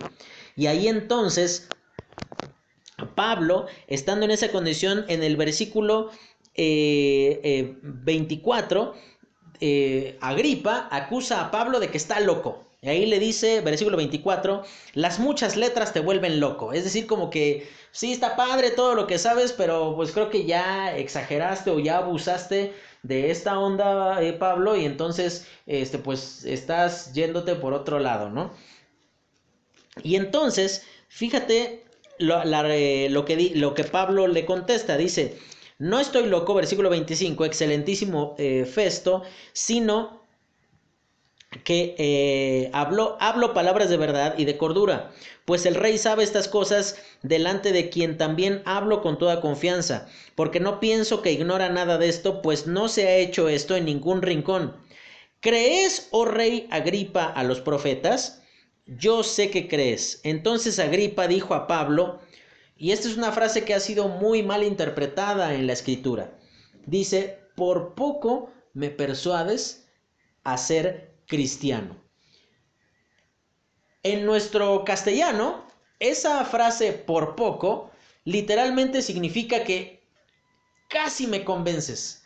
Y 0.55 0.67
ahí 0.67 0.87
entonces, 0.87 1.67
Pablo, 3.15 3.67
estando 3.87 4.25
en 4.25 4.31
esa 4.31 4.51
condición, 4.51 5.05
en 5.07 5.23
el 5.23 5.37
versículo 5.37 6.11
24, 6.55 8.93
eh, 8.95 8.95
eh, 8.95 8.99
eh, 9.59 10.17
Agripa 10.21 10.87
acusa 10.91 11.41
a 11.41 11.51
Pablo 11.51 11.79
de 11.79 11.89
que 11.89 11.97
está 11.97 12.19
loco. 12.19 12.72
Y 12.83 12.89
ahí 12.89 13.05
le 13.05 13.17
dice, 13.17 13.61
versículo 13.61 13.95
24, 13.95 14.63
las 14.93 15.17
muchas 15.17 15.55
letras 15.55 15.93
te 15.93 16.01
vuelven 16.01 16.41
loco. 16.41 16.73
Es 16.73 16.83
decir, 16.83 17.07
como 17.07 17.29
que 17.29 17.69
sí 17.91 18.11
está 18.11 18.35
padre 18.35 18.71
todo 18.71 18.93
lo 18.93 19.07
que 19.07 19.17
sabes, 19.17 19.53
pero 19.53 19.95
pues 19.95 20.11
creo 20.11 20.29
que 20.29 20.45
ya 20.45 20.93
exageraste 20.97 21.71
o 21.71 21.79
ya 21.79 21.99
abusaste 21.99 22.73
de 23.01 23.31
esta 23.31 23.57
onda, 23.57 24.21
eh, 24.21 24.33
Pablo, 24.33 24.75
y 24.75 24.83
entonces, 24.83 25.47
este, 25.65 25.97
pues 25.97 26.43
estás 26.43 27.13
yéndote 27.13 27.55
por 27.55 27.73
otro 27.73 27.99
lado, 27.99 28.29
¿no? 28.29 28.51
Y 30.03 30.17
entonces, 30.17 30.85
fíjate 31.07 31.85
lo, 32.19 32.43
lo, 32.43 33.25
que, 33.25 33.51
lo 33.55 33.73
que 33.75 33.83
Pablo 33.85 34.27
le 34.27 34.45
contesta, 34.45 34.97
dice, 34.97 35.37
no 35.79 36.01
estoy 36.01 36.25
loco, 36.27 36.53
versículo 36.53 36.89
25, 36.89 37.45
excelentísimo 37.45 38.35
eh, 38.37 38.65
Festo, 38.65 39.23
sino 39.53 40.22
que 41.63 41.95
eh, 41.97 42.69
hablo, 42.73 43.17
palabras 43.53 43.89
de 43.89 43.97
verdad 43.97 44.35
y 44.37 44.45
de 44.45 44.57
cordura, 44.57 45.11
pues 45.45 45.65
el 45.65 45.75
rey 45.75 45.97
sabe 45.97 46.23
estas 46.23 46.47
cosas 46.47 46.97
delante 47.21 47.71
de 47.71 47.89
quien 47.89 48.17
también 48.17 48.61
hablo 48.65 49.01
con 49.01 49.17
toda 49.17 49.41
confianza, 49.41 50.07
porque 50.35 50.59
no 50.59 50.79
pienso 50.79 51.21
que 51.21 51.31
ignora 51.31 51.69
nada 51.69 51.97
de 51.97 52.09
esto, 52.09 52.41
pues 52.41 52.67
no 52.67 52.87
se 52.87 53.07
ha 53.07 53.15
hecho 53.17 53.49
esto 53.49 53.75
en 53.75 53.85
ningún 53.85 54.21
rincón. 54.21 54.75
¿Crees, 55.39 56.07
oh 56.11 56.25
rey 56.25 56.67
Agripa, 56.71 57.25
a 57.25 57.43
los 57.43 57.59
profetas? 57.59 58.41
Yo 58.85 59.23
sé 59.23 59.49
que 59.49 59.67
crees. 59.67 60.21
Entonces 60.23 60.79
Agripa 60.79 61.27
dijo 61.27 61.53
a 61.53 61.67
Pablo, 61.67 62.19
y 62.77 62.91
esta 62.91 63.07
es 63.07 63.17
una 63.17 63.31
frase 63.31 63.63
que 63.63 63.73
ha 63.73 63.79
sido 63.79 64.07
muy 64.07 64.43
mal 64.43 64.63
interpretada 64.63 65.53
en 65.53 65.67
la 65.67 65.73
escritura. 65.73 66.37
Dice, 66.85 67.39
por 67.55 67.93
poco 67.93 68.51
me 68.73 68.89
persuades 68.89 69.87
a 70.43 70.57
ser 70.57 71.12
cristiano. 71.33 71.95
En 74.03 74.23
nuestro 74.23 74.85
castellano, 74.85 75.65
esa 75.99 76.45
frase 76.45 76.91
por 76.93 77.35
poco 77.35 77.89
literalmente 78.23 79.01
significa 79.01 79.63
que 79.63 79.99
casi 80.89 81.25
me 81.25 81.43
convences. 81.43 82.23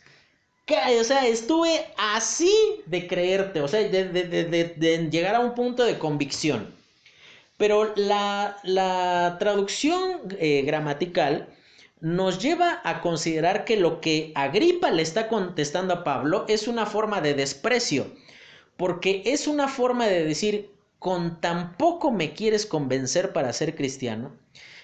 O 1.00 1.04
sea, 1.04 1.26
estuve 1.26 1.86
así 1.96 2.52
de 2.84 3.06
creerte, 3.06 3.62
o 3.62 3.68
sea, 3.68 3.80
de, 3.80 5.08
llegar 5.10 5.34
a 5.36 5.40
un 5.40 5.54
punto 5.54 5.84
de 5.84 5.98
convicción. 5.98 6.74
Pero 7.56 7.94
la, 7.96 9.36
traducción 9.38 10.20
eh, 10.38 10.64
gramatical 10.66 11.48
nos 12.00 12.38
lleva 12.42 12.82
a 12.84 13.00
considerar 13.00 13.64
que 13.64 13.78
lo 13.78 14.02
que 14.02 14.32
Agripa 14.34 14.90
le 14.90 15.00
está 15.00 15.28
contestando 15.28 15.94
a 15.94 16.04
Pablo 16.04 16.44
es 16.46 16.68
una 16.68 16.84
forma 16.84 17.22
de 17.22 17.32
desprecio, 17.32 18.12
porque 18.78 19.22
es 19.26 19.46
una 19.46 19.68
forma 19.68 20.06
de 20.06 20.24
decir, 20.24 20.70
con 20.98 21.42
tan 21.42 21.76
poco 21.76 22.10
me 22.10 22.32
quieres 22.32 22.64
convencer 22.64 23.34
para 23.34 23.52
ser 23.52 23.76
cristiano. 23.76 24.32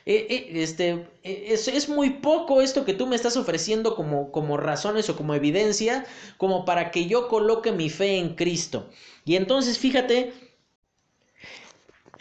Eh, 0.04 0.26
eh, 0.28 0.62
este, 0.62 1.08
es, 1.22 1.66
es, 1.66 1.88
muy 1.88 2.10
poco 2.10 2.60
esto 2.60 2.84
que 2.84 2.92
tú 2.92 3.06
me 3.06 3.16
estás 3.16 3.38
ofreciendo 3.38 3.96
como, 3.96 4.30
como 4.30 4.58
razones 4.58 5.08
o 5.08 5.16
como 5.16 5.34
evidencia, 5.34 6.04
como 6.36 6.66
para 6.66 6.90
que 6.90 7.06
yo 7.06 7.28
coloque 7.28 7.72
mi 7.72 7.88
fe 7.88 8.18
en 8.18 8.34
Cristo. 8.34 8.90
Y 9.24 9.36
entonces, 9.36 9.78
fíjate, 9.78 10.34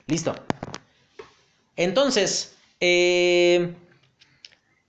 Listo. 0.07 0.35
Entonces, 1.75 2.55
eh, 2.79 3.73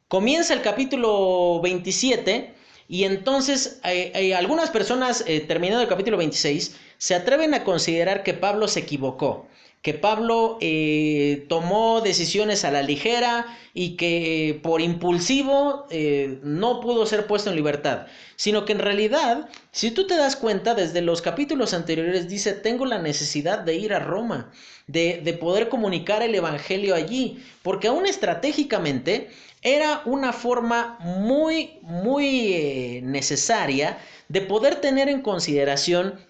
comienza 0.09 0.55
el 0.55 0.62
capítulo 0.62 1.61
27 1.62 2.53
y 2.89 3.05
entonces 3.05 3.81
eh, 3.85 4.12
eh, 4.15 4.35
algunas 4.35 4.70
personas, 4.70 5.24
terminando 5.47 5.82
el 5.82 5.89
capítulo 5.89 6.16
26, 6.16 6.77
se 6.98 7.15
atreven 7.15 7.55
a 7.55 7.65
considerar 7.65 8.23
que 8.23 8.35
Pablo 8.35 8.69
se 8.69 8.81
equivocó 8.81 9.48
que 9.85 9.93
Pablo 9.93 10.56
eh, 10.62 11.44
tomó 11.47 12.01
decisiones 12.01 12.65
a 12.65 12.70
la 12.70 12.81
ligera 12.81 13.47
y 13.74 13.97
que 13.97 14.48
eh, 14.48 14.55
por 14.55 14.81
impulsivo 14.81 15.85
eh, 15.90 16.39
no 16.43 16.81
pudo 16.81 17.05
ser 17.05 17.27
puesto 17.27 17.51
en 17.51 17.56
libertad, 17.56 18.06
sino 18.35 18.65
que 18.65 18.73
en 18.73 18.78
realidad, 18.78 19.47
si 19.73 19.90
tú 19.90 20.06
te 20.06 20.16
das 20.16 20.36
cuenta, 20.36 20.74
desde 20.74 21.02
los 21.02 21.20
capítulos 21.20 21.74
anteriores 21.74 22.31
dice, 22.31 22.55
tengo 22.55 22.86
la 22.86 22.98
necesidad 22.98 23.59
de 23.59 23.74
ir 23.74 23.93
a 23.93 23.98
Roma, 23.98 24.51
de, 24.86 25.20
de 25.23 25.35
poder 25.35 25.69
comunicar 25.69 26.23
el 26.23 26.35
Evangelio 26.35 26.94
allí, 26.94 27.44
porque 27.62 27.89
aún 27.89 28.06
estratégicamente 28.06 29.28
era 29.65 30.03
una 30.05 30.32
forma 30.32 30.99
muy, 31.01 31.78
muy 31.82 33.01
necesaria 33.03 33.99
de 34.28 34.43
poder 34.43 34.77
tener 34.77 35.09
en 35.09 35.23
consideración 35.23 36.20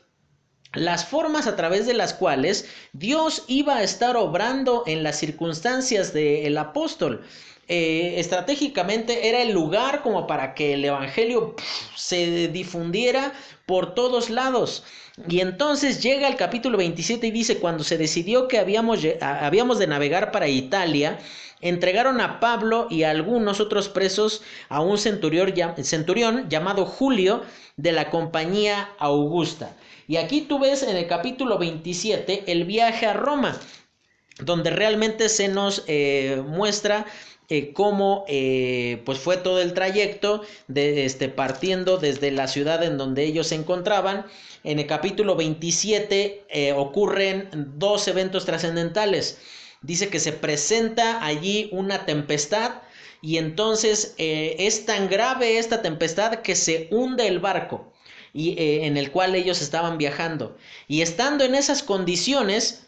las 0.72 1.04
formas 1.04 1.46
a 1.46 1.56
través 1.56 1.86
de 1.86 1.94
las 1.94 2.14
cuales 2.14 2.68
Dios 2.92 3.44
iba 3.46 3.76
a 3.76 3.82
estar 3.82 4.16
obrando 4.16 4.84
en 4.86 5.02
las 5.02 5.18
circunstancias 5.18 6.12
del 6.12 6.56
apóstol. 6.58 7.22
Eh, 7.68 8.14
estratégicamente 8.18 9.28
era 9.28 9.40
el 9.40 9.52
lugar 9.52 10.02
como 10.02 10.26
para 10.26 10.54
que 10.54 10.74
el 10.74 10.84
Evangelio 10.84 11.54
se 11.96 12.48
difundiera 12.48 13.32
por 13.66 13.94
todos 13.94 14.30
lados. 14.30 14.84
Y 15.28 15.40
entonces 15.40 16.02
llega 16.02 16.28
el 16.28 16.36
capítulo 16.36 16.76
27 16.76 17.28
y 17.28 17.30
dice, 17.30 17.58
cuando 17.58 17.84
se 17.84 17.96
decidió 17.96 18.48
que 18.48 18.58
habíamos, 18.58 19.00
habíamos 19.20 19.78
de 19.78 19.86
navegar 19.86 20.32
para 20.32 20.48
Italia, 20.48 21.18
entregaron 21.60 22.20
a 22.20 22.40
Pablo 22.40 22.88
y 22.90 23.04
a 23.04 23.10
algunos 23.10 23.60
otros 23.60 23.88
presos 23.88 24.42
a 24.68 24.80
un 24.80 24.98
centurión, 24.98 26.48
llamado 26.48 26.84
Julio 26.84 27.42
de 27.76 27.92
la 27.92 28.10
compañía 28.10 28.90
Augusta. 28.98 29.74
Y 30.06 30.16
aquí 30.16 30.42
tú 30.42 30.58
ves 30.58 30.82
en 30.82 30.96
el 30.96 31.06
capítulo 31.06 31.58
27 31.58 32.44
el 32.48 32.64
viaje 32.64 33.06
a 33.06 33.14
Roma, 33.14 33.58
donde 34.40 34.70
realmente 34.70 35.28
se 35.28 35.48
nos 35.48 35.84
eh, 35.86 36.42
muestra 36.46 37.06
eh, 37.48 37.72
cómo 37.72 38.24
eh, 38.28 39.02
pues 39.04 39.18
fue 39.18 39.36
todo 39.36 39.60
el 39.60 39.74
trayecto 39.74 40.42
de, 40.68 41.04
este, 41.04 41.28
partiendo 41.28 41.98
desde 41.98 42.30
la 42.30 42.48
ciudad 42.48 42.82
en 42.82 42.98
donde 42.98 43.24
ellos 43.24 43.48
se 43.48 43.54
encontraban. 43.54 44.26
En 44.62 44.78
el 44.78 44.86
capítulo 44.86 45.36
27 45.36 46.72
ocurren 46.74 47.50
dos 47.76 48.08
eventos 48.08 48.46
trascendentales. 48.46 49.38
Dice 49.82 50.08
que 50.08 50.20
se 50.20 50.32
presenta 50.32 51.22
allí 51.24 51.68
una 51.70 52.06
tempestad 52.06 52.82
y 53.20 53.36
entonces 53.36 54.14
es 54.16 54.86
tan 54.86 55.10
grave 55.10 55.58
esta 55.58 55.82
tempestad 55.82 56.36
que 56.36 56.56
se 56.56 56.88
hunde 56.90 57.26
el 57.26 57.40
barco 57.40 57.92
y, 58.34 58.58
eh, 58.58 58.86
en 58.86 58.98
el 58.98 59.10
cual 59.12 59.34
ellos 59.34 59.62
estaban 59.62 59.96
viajando. 59.96 60.58
Y 60.88 61.00
estando 61.00 61.44
en 61.44 61.54
esas 61.54 61.82
condiciones, 61.82 62.86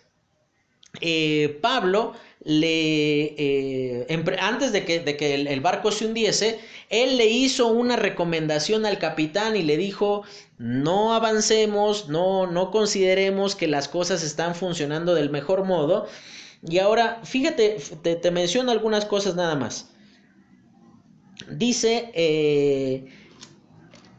eh, 1.01 1.59
Pablo 1.63 2.15
le 2.47 3.35
eh, 3.37 4.25
antes 4.39 4.71
de 4.71 4.85
que, 4.85 5.01
de 5.01 5.17
que 5.17 5.35
el, 5.35 5.61
barco 5.61 5.91
se 5.91 6.07
hundiese, 6.07 6.61
él 6.91 7.17
le 7.17 7.27
hizo 7.27 7.67
una 7.67 7.97
recomendación 7.97 8.87
al 8.87 8.99
capitán 8.99 9.57
y 9.57 9.63
le 9.63 9.77
dijo 9.77 10.23
no 10.57 11.13
avancemos, 11.13 12.09
no, 12.09 12.47
no 12.47 12.71
consideremos 12.71 13.57
que 13.57 13.67
las 13.67 13.89
cosas 13.89 14.23
están 14.23 14.55
funcionando 14.55 15.15
del 15.15 15.29
mejor 15.29 15.65
modo. 15.65 16.07
Y 16.63 16.79
ahora, 16.79 17.21
fíjate, 17.25 17.79
te, 18.03 18.15
te 18.15 18.31
menciono 18.31 18.71
algunas 18.71 19.05
cosas 19.05 19.35
nada 19.35 19.57
más. 19.57 19.91
Dice 21.51 22.11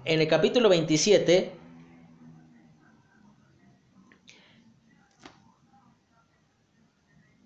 en 0.06 0.22
el 0.22 0.28
capítulo 0.28 0.70
27, 0.70 1.57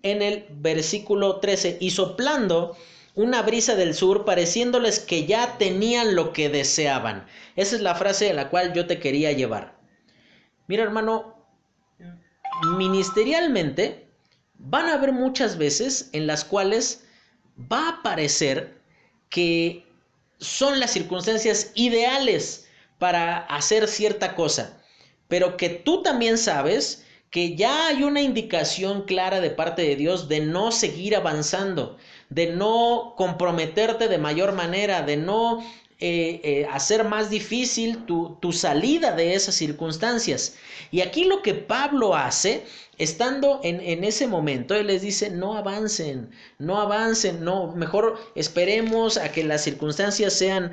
en 0.02 0.22
el 0.22 0.46
versículo 0.50 1.40
13, 1.40 1.78
y 1.80 1.90
soplando 1.90 2.76
una 3.14 3.42
brisa 3.42 3.74
del 3.74 3.94
sur, 3.94 4.24
pareciéndoles 4.24 4.98
que 4.98 5.26
ya 5.26 5.58
tenían 5.58 6.14
lo 6.14 6.32
que 6.32 6.48
deseaban. 6.48 7.26
Esa 7.56 7.76
es 7.76 7.82
la 7.82 7.94
frase 7.94 8.30
a 8.30 8.34
la 8.34 8.48
cual 8.48 8.72
yo 8.72 8.86
te 8.86 8.98
quería 8.98 9.32
llevar. 9.32 9.76
Mira, 10.66 10.84
hermano, 10.84 11.36
ministerialmente 12.78 14.06
van 14.54 14.86
a 14.86 14.94
haber 14.94 15.12
muchas 15.12 15.58
veces 15.58 16.08
en 16.12 16.26
las 16.26 16.44
cuales 16.44 17.04
va 17.70 17.88
a 17.88 18.02
parecer 18.02 18.80
que 19.28 19.86
son 20.38 20.80
las 20.80 20.92
circunstancias 20.92 21.72
ideales 21.74 22.66
para 22.98 23.38
hacer 23.38 23.88
cierta 23.88 24.34
cosa, 24.34 24.80
pero 25.28 25.56
que 25.56 25.68
tú 25.68 26.02
también 26.02 26.38
sabes 26.38 27.01
que 27.32 27.56
ya 27.56 27.88
hay 27.88 28.02
una 28.04 28.20
indicación 28.20 29.02
clara 29.02 29.40
de 29.40 29.50
parte 29.50 29.80
de 29.80 29.96
Dios 29.96 30.28
de 30.28 30.40
no 30.40 30.70
seguir 30.70 31.16
avanzando, 31.16 31.96
de 32.28 32.48
no 32.48 33.14
comprometerte 33.16 34.06
de 34.06 34.18
mayor 34.18 34.52
manera, 34.52 35.00
de 35.00 35.16
no 35.16 35.60
eh, 35.98 36.40
eh, 36.44 36.66
hacer 36.70 37.04
más 37.04 37.30
difícil 37.30 38.04
tu, 38.04 38.36
tu 38.40 38.52
salida 38.52 39.12
de 39.12 39.32
esas 39.34 39.54
circunstancias. 39.54 40.56
Y 40.90 41.00
aquí 41.00 41.24
lo 41.24 41.40
que 41.40 41.54
Pablo 41.54 42.14
hace, 42.14 42.64
estando 42.98 43.60
en, 43.62 43.80
en, 43.80 44.04
ese 44.04 44.26
momento, 44.26 44.74
él 44.74 44.88
les 44.88 45.00
dice, 45.00 45.30
no 45.30 45.56
avancen, 45.56 46.28
no 46.58 46.82
avancen, 46.82 47.42
no, 47.42 47.72
mejor 47.74 48.20
esperemos 48.34 49.16
a 49.16 49.32
que 49.32 49.42
las 49.42 49.64
circunstancias 49.64 50.34
sean 50.34 50.72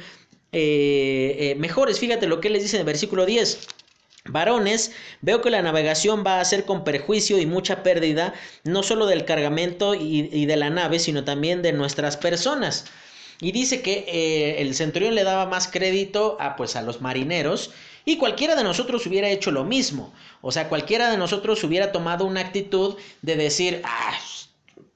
eh, 0.51 1.55
mejores. 1.57 1.99
Fíjate 1.99 2.27
lo 2.27 2.41
que 2.41 2.49
les 2.49 2.63
dice 2.63 2.75
en 2.75 2.81
el 2.81 2.85
versículo 2.85 3.25
10. 3.25 3.78
Varones, 4.25 4.91
veo 5.21 5.41
que 5.41 5.49
la 5.49 5.61
navegación 5.61 6.23
va 6.25 6.39
a 6.39 6.45
ser 6.45 6.65
con 6.65 6.83
perjuicio 6.83 7.39
y 7.39 7.45
mucha 7.45 7.83
pérdida, 7.83 8.33
no 8.63 8.83
solo 8.83 9.05
del 9.07 9.25
cargamento 9.25 9.95
y, 9.95 10.45
de 10.45 10.57
la 10.57 10.69
nave, 10.69 10.99
sino 10.99 11.23
también 11.23 11.61
de 11.61 11.73
nuestras 11.73 12.17
personas. 12.17 12.85
y 13.41 13.53
dice 13.53 13.81
que 13.81 14.05
eh, 14.07 14.61
el 14.61 14.75
centurión 14.75 15.15
le 15.15 15.23
daba 15.23 15.45
más 15.45 15.69
crédito 15.69 16.37
a, 16.41 16.57
pues, 16.57 16.75
a 16.75 16.81
los 16.81 16.99
marineros 16.99 17.71
y 18.05 18.17
cualquiera 18.17 18.55
de 18.55 18.63
nosotros 18.63 19.05
hubiera 19.05 19.29
hecho 19.29 19.51
lo 19.51 19.63
mismo. 19.63 20.13
O 20.41 20.51
sea, 20.51 20.67
cualquiera 20.67 21.09
de 21.11 21.17
nosotros 21.17 21.63
hubiera 21.63 21.91
tomado 21.91 22.25
una 22.25 22.41
actitud 22.41 22.97
de 23.21 23.35
decir, 23.35 23.81
ah, 23.85 24.17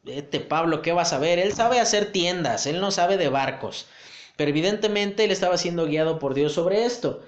este 0.05 0.39
Pablo, 0.39 0.81
¿qué 0.81 0.91
vas 0.91 1.13
a 1.13 1.19
ver? 1.19 1.39
Él 1.39 1.53
sabe 1.53 1.79
hacer 1.79 2.11
tiendas, 2.11 2.65
él 2.67 2.81
no 2.81 2.91
sabe 2.91 3.17
de 3.17 3.29
barcos. 3.29 3.87
Pero 4.35 4.49
evidentemente 4.49 5.23
él 5.23 5.31
estaba 5.31 5.57
siendo 5.57 5.85
guiado 5.85 6.19
por 6.19 6.33
Dios 6.33 6.53
sobre 6.53 6.85
esto. 6.85 7.23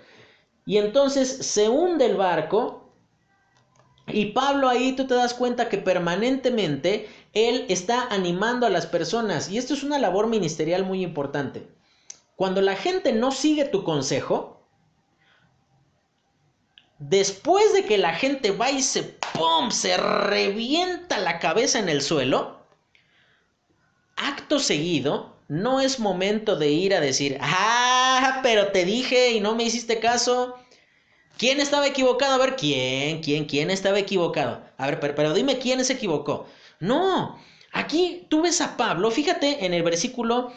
Y 0.65 0.77
entonces 0.77 1.29
se 1.45 1.69
hunde 1.69 2.07
el 2.07 2.17
barco 2.17 2.85
y 4.07 4.27
Pablo 4.27 4.69
ahí 4.69 4.95
tú 4.95 5.07
te 5.07 5.15
das 5.15 5.33
cuenta 5.33 5.69
que 5.69 5.77
permanentemente 5.77 7.09
él 7.33 7.65
está 7.69 8.07
animando 8.07 8.65
a 8.65 8.69
las 8.69 8.85
personas. 8.85 9.49
Y 9.49 9.57
esto 9.57 9.73
es 9.73 9.83
una 9.83 9.99
labor 9.99 10.27
ministerial 10.27 10.85
muy 10.85 11.03
importante. 11.03 11.67
Cuando 12.35 12.61
la 12.61 12.75
gente 12.75 13.13
no 13.13 13.31
sigue 13.31 13.65
tu 13.65 13.83
consejo, 13.83 14.67
después 16.99 17.73
de 17.73 17.85
que 17.85 17.97
la 17.97 18.13
gente 18.13 18.51
va 18.51 18.71
y 18.71 18.81
se 18.81 19.03
¡pum! 19.03 19.71
se 19.71 19.97
revienta 19.97 21.17
la 21.17 21.39
cabeza 21.39 21.79
en 21.79 21.89
el 21.89 22.01
suelo, 22.01 22.59
acto 24.15 24.59
seguido, 24.59 25.34
no 25.47 25.81
es 25.81 25.99
momento 25.99 26.55
de 26.55 26.71
ir 26.71 26.93
a 26.93 27.01
decir, 27.01 27.37
ah, 27.41 28.39
pero 28.43 28.71
te 28.71 28.85
dije 28.85 29.31
y 29.31 29.39
no 29.39 29.55
me 29.55 29.63
hiciste 29.63 29.99
caso. 29.99 30.55
¿Quién 31.37 31.59
estaba 31.59 31.87
equivocado? 31.87 32.33
A 32.33 32.37
ver, 32.37 32.55
¿quién? 32.55 33.21
¿Quién? 33.21 33.45
¿Quién 33.45 33.69
estaba 33.69 33.99
equivocado? 33.99 34.61
A 34.77 34.87
ver, 34.87 34.99
pero, 34.99 35.33
dime 35.33 35.59
quién 35.59 35.83
se 35.83 35.93
equivocó. 35.93 36.47
No, 36.79 37.39
aquí 37.71 38.25
tú 38.29 38.41
ves 38.41 38.61
a 38.61 38.77
Pablo, 38.77 39.11
fíjate 39.11 39.65
en 39.65 39.73
el 39.73 39.83
versículo 39.83 40.51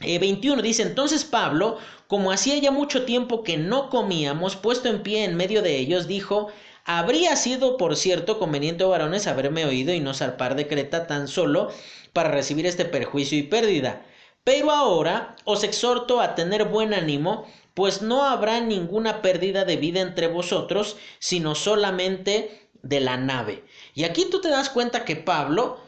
21 0.00 0.60
eh, 0.60 0.62
dice, 0.62 0.82
entonces 0.82 1.24
Pablo, 1.24 1.78
como 2.06 2.32
hacía 2.32 2.58
ya 2.58 2.70
mucho 2.70 3.04
tiempo 3.04 3.42
que 3.42 3.56
no 3.56 3.88
comíamos, 3.90 4.56
puesto 4.56 4.88
en 4.88 5.02
pie 5.02 5.24
en 5.24 5.36
medio 5.36 5.62
de 5.62 5.78
ellos, 5.78 6.08
dijo, 6.08 6.48
habría 6.84 7.36
sido, 7.36 7.76
por 7.76 7.96
cierto, 7.96 8.38
conveniente, 8.38 8.84
varones, 8.84 9.26
haberme 9.26 9.64
oído 9.64 9.94
y 9.94 10.00
no 10.00 10.14
zarpar 10.14 10.56
de 10.56 10.66
Creta 10.66 11.06
tan 11.06 11.28
solo 11.28 11.70
para 12.12 12.30
recibir 12.30 12.66
este 12.66 12.84
perjuicio 12.84 13.38
y 13.38 13.42
pérdida. 13.42 14.04
Pero 14.44 14.70
ahora 14.70 15.36
os 15.44 15.62
exhorto 15.64 16.20
a 16.20 16.34
tener 16.34 16.64
buen 16.64 16.94
ánimo, 16.94 17.46
pues 17.74 18.02
no 18.02 18.24
habrá 18.24 18.60
ninguna 18.60 19.22
pérdida 19.22 19.64
de 19.64 19.76
vida 19.76 20.00
entre 20.00 20.26
vosotros, 20.26 20.96
sino 21.18 21.54
solamente 21.54 22.68
de 22.82 23.00
la 23.00 23.16
nave. 23.16 23.64
Y 23.94 24.04
aquí 24.04 24.26
tú 24.30 24.40
te 24.40 24.48
das 24.48 24.68
cuenta 24.68 25.04
que 25.04 25.16
Pablo, 25.16 25.80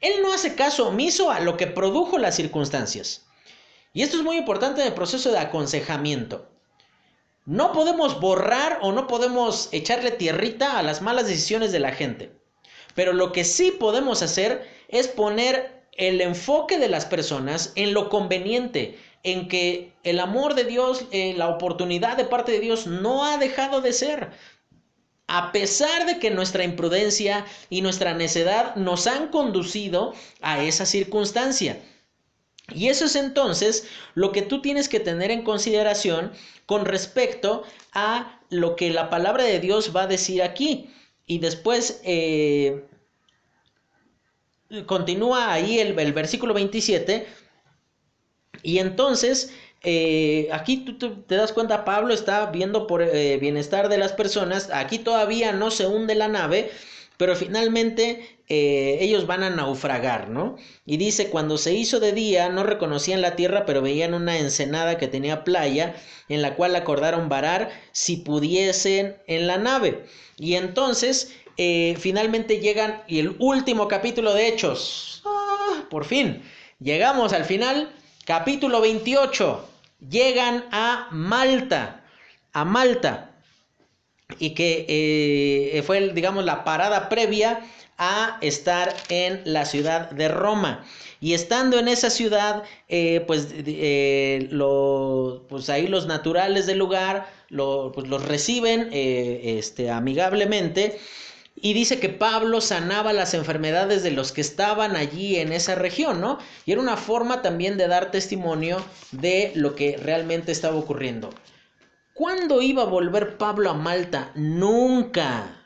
él 0.00 0.22
no 0.22 0.32
hace 0.32 0.54
caso 0.54 0.88
omiso 0.88 1.30
a 1.30 1.40
lo 1.40 1.56
que 1.56 1.66
produjo 1.66 2.18
las 2.18 2.36
circunstancias. 2.36 3.26
Y 3.92 4.02
esto 4.02 4.16
es 4.16 4.22
muy 4.22 4.36
importante 4.36 4.80
en 4.80 4.86
el 4.86 4.94
proceso 4.94 5.32
de 5.32 5.38
aconsejamiento. 5.38 6.48
No 7.46 7.72
podemos 7.72 8.20
borrar 8.20 8.78
o 8.82 8.92
no 8.92 9.06
podemos 9.06 9.70
echarle 9.72 10.10
tierrita 10.10 10.78
a 10.78 10.82
las 10.82 11.02
malas 11.02 11.26
decisiones 11.26 11.72
de 11.72 11.80
la 11.80 11.92
gente. 11.92 12.37
Pero 12.94 13.12
lo 13.12 13.32
que 13.32 13.44
sí 13.44 13.70
podemos 13.72 14.22
hacer 14.22 14.68
es 14.88 15.08
poner 15.08 15.78
el 15.92 16.20
enfoque 16.20 16.78
de 16.78 16.88
las 16.88 17.06
personas 17.06 17.72
en 17.74 17.92
lo 17.92 18.08
conveniente, 18.08 18.98
en 19.24 19.48
que 19.48 19.92
el 20.04 20.20
amor 20.20 20.54
de 20.54 20.64
Dios, 20.64 21.04
eh, 21.10 21.34
la 21.36 21.48
oportunidad 21.48 22.16
de 22.16 22.24
parte 22.24 22.52
de 22.52 22.60
Dios 22.60 22.86
no 22.86 23.24
ha 23.24 23.36
dejado 23.36 23.80
de 23.80 23.92
ser. 23.92 24.30
A 25.26 25.52
pesar 25.52 26.06
de 26.06 26.18
que 26.18 26.30
nuestra 26.30 26.64
imprudencia 26.64 27.44
y 27.68 27.82
nuestra 27.82 28.14
necedad 28.14 28.76
nos 28.76 29.06
han 29.06 29.28
conducido 29.28 30.14
a 30.40 30.62
esa 30.62 30.86
circunstancia. 30.86 31.82
Y 32.74 32.88
eso 32.88 33.06
es 33.06 33.16
entonces 33.16 33.88
lo 34.14 34.30
que 34.32 34.42
tú 34.42 34.62
tienes 34.62 34.88
que 34.88 35.00
tener 35.00 35.30
en 35.30 35.42
consideración 35.42 36.32
con 36.66 36.84
respecto 36.84 37.64
a 37.92 38.40
lo 38.50 38.76
que 38.76 38.90
la 38.90 39.10
palabra 39.10 39.44
de 39.44 39.58
Dios 39.58 39.94
va 39.94 40.02
a 40.02 40.06
decir 40.06 40.42
aquí. 40.42 40.90
Y 41.28 41.38
después 41.38 42.00
eh, 42.04 42.84
continúa 44.86 45.52
ahí 45.52 45.78
el, 45.78 45.92
versículo 45.92 46.54
27. 46.54 47.26
Y 48.62 48.78
entonces, 48.78 49.52
eh, 49.82 50.48
aquí 50.50 50.78
tú, 50.78 51.22
te 51.22 51.36
das 51.36 51.52
cuenta, 51.52 51.84
Pablo 51.84 52.14
está 52.14 52.46
viendo 52.46 52.86
por 52.86 53.02
eh, 53.02 53.36
bienestar 53.36 53.90
de 53.90 53.98
las 53.98 54.14
personas. 54.14 54.70
Aquí 54.72 54.98
todavía 54.98 55.52
no 55.52 55.70
se 55.70 55.86
hunde 55.86 56.14
la 56.14 56.28
nave, 56.28 56.70
pero 57.18 57.34
finalmente 57.36 58.38
eh, 58.48 58.98
ellos 59.00 59.26
van 59.26 59.42
a 59.42 59.50
naufragar, 59.50 60.30
¿no? 60.30 60.56
Y 60.86 60.96
dice, 60.96 61.28
cuando 61.28 61.58
se 61.58 61.74
hizo 61.74 62.00
de 62.00 62.12
día, 62.12 62.48
no 62.48 62.62
reconocían 62.62 63.20
la 63.20 63.36
tierra, 63.36 63.66
pero 63.66 63.82
veían 63.82 64.14
una 64.14 64.38
ensenada 64.38 64.96
que 64.96 65.08
tenía 65.08 65.44
playa, 65.44 65.96
en 66.28 66.40
la 66.40 66.54
cual 66.54 66.76
acordaron 66.76 67.28
varar 67.28 67.70
si 67.92 68.16
pudiesen 68.18 69.16
en 69.26 69.48
la 69.48 69.58
nave. 69.58 70.04
Y 70.38 70.54
entonces 70.54 71.34
eh, 71.56 71.96
finalmente 71.98 72.60
llegan 72.60 73.02
y 73.08 73.18
el 73.18 73.34
último 73.40 73.88
capítulo 73.88 74.32
de 74.32 74.46
Hechos. 74.46 75.22
Ah, 75.26 75.84
por 75.90 76.04
fin, 76.04 76.42
llegamos 76.78 77.32
al 77.32 77.44
final, 77.44 77.90
capítulo 78.24 78.80
28. 78.80 79.68
Llegan 80.08 80.66
a 80.70 81.08
Malta, 81.10 82.04
a 82.52 82.64
Malta, 82.64 83.27
y 84.38 84.50
que 84.50 84.84
eh, 84.88 85.82
fue, 85.82 86.12
digamos, 86.12 86.44
la 86.44 86.64
parada 86.64 87.08
previa 87.08 87.60
a 87.96 88.38
estar 88.40 88.94
en 89.08 89.40
la 89.44 89.64
ciudad 89.64 90.10
de 90.10 90.28
Roma. 90.28 90.84
Y 91.20 91.34
estando 91.34 91.78
en 91.78 91.88
esa 91.88 92.10
ciudad, 92.10 92.62
eh, 92.88 93.24
pues, 93.26 93.48
pues 95.48 95.68
ahí 95.68 95.88
los 95.88 96.06
naturales 96.06 96.66
del 96.66 96.78
lugar 96.78 97.28
pues, 97.48 98.06
los 98.06 98.24
reciben 98.24 98.90
este, 98.92 99.90
amigablemente 99.90 100.98
y 101.60 101.72
dice 101.72 101.98
que 101.98 102.08
Pablo 102.08 102.60
sanaba 102.60 103.12
las 103.12 103.34
enfermedades 103.34 104.02
de 104.02 104.10
los 104.10 104.32
que 104.32 104.40
estaban 104.40 104.96
allí 104.96 105.36
en 105.36 105.52
esa 105.52 105.74
región, 105.74 106.20
¿no? 106.20 106.38
Y 106.66 106.72
era 106.72 106.80
una 106.80 106.96
forma 106.96 107.42
también 107.42 107.76
de 107.76 107.88
dar 107.88 108.10
testimonio 108.10 108.84
de 109.10 109.52
lo 109.54 109.74
que 109.74 109.96
realmente 109.96 110.52
estaba 110.52 110.76
ocurriendo. 110.76 111.30
¿Cuándo 112.18 112.60
iba 112.60 112.82
a 112.82 112.86
volver 112.86 113.38
Pablo 113.38 113.70
a 113.70 113.74
Malta? 113.74 114.32
Nunca. 114.34 115.64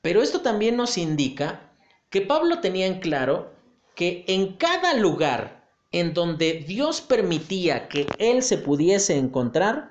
Pero 0.00 0.22
esto 0.22 0.40
también 0.40 0.78
nos 0.78 0.96
indica 0.96 1.60
que 2.08 2.22
Pablo 2.22 2.60
tenía 2.60 2.86
en 2.86 3.00
claro 3.00 3.52
que 3.94 4.24
en 4.28 4.54
cada 4.56 4.94
lugar 4.94 5.68
en 5.90 6.14
donde 6.14 6.64
Dios 6.66 7.02
permitía 7.02 7.88
que 7.88 8.06
él 8.16 8.42
se 8.42 8.56
pudiese 8.56 9.18
encontrar, 9.18 9.90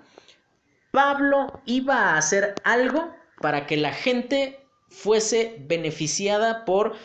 Pablo 0.90 1.62
iba 1.68 1.96
a 1.96 2.18
hacer 2.18 2.56
algo 2.64 3.14
para 3.40 3.68
que 3.68 3.78
la 3.78 3.94
gente 3.94 4.66
fuese 4.90 5.58
beneficiada 5.68 6.66
por 6.66 6.96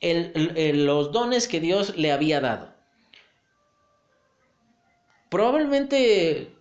los 0.00 1.12
dones 1.12 1.48
que 1.48 1.60
Dios 1.60 1.98
le 1.98 2.12
había 2.12 2.40
dado. 2.40 2.74
Probablemente 5.28 6.53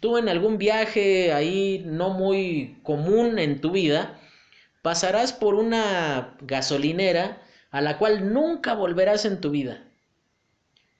tú 0.00 0.16
en 0.16 0.28
algún 0.28 0.58
viaje 0.58 1.32
ahí 1.32 1.82
no 1.86 2.10
muy 2.10 2.80
común 2.82 3.38
en 3.38 3.60
tu 3.60 3.70
vida, 3.70 4.18
pasarás 4.82 5.32
por 5.32 5.54
una 5.54 6.36
gasolinera 6.40 7.42
a 7.70 7.80
la 7.80 7.98
cual 7.98 8.32
nunca 8.32 8.74
volverás 8.74 9.24
en 9.24 9.40
tu 9.40 9.50
vida. 9.50 9.84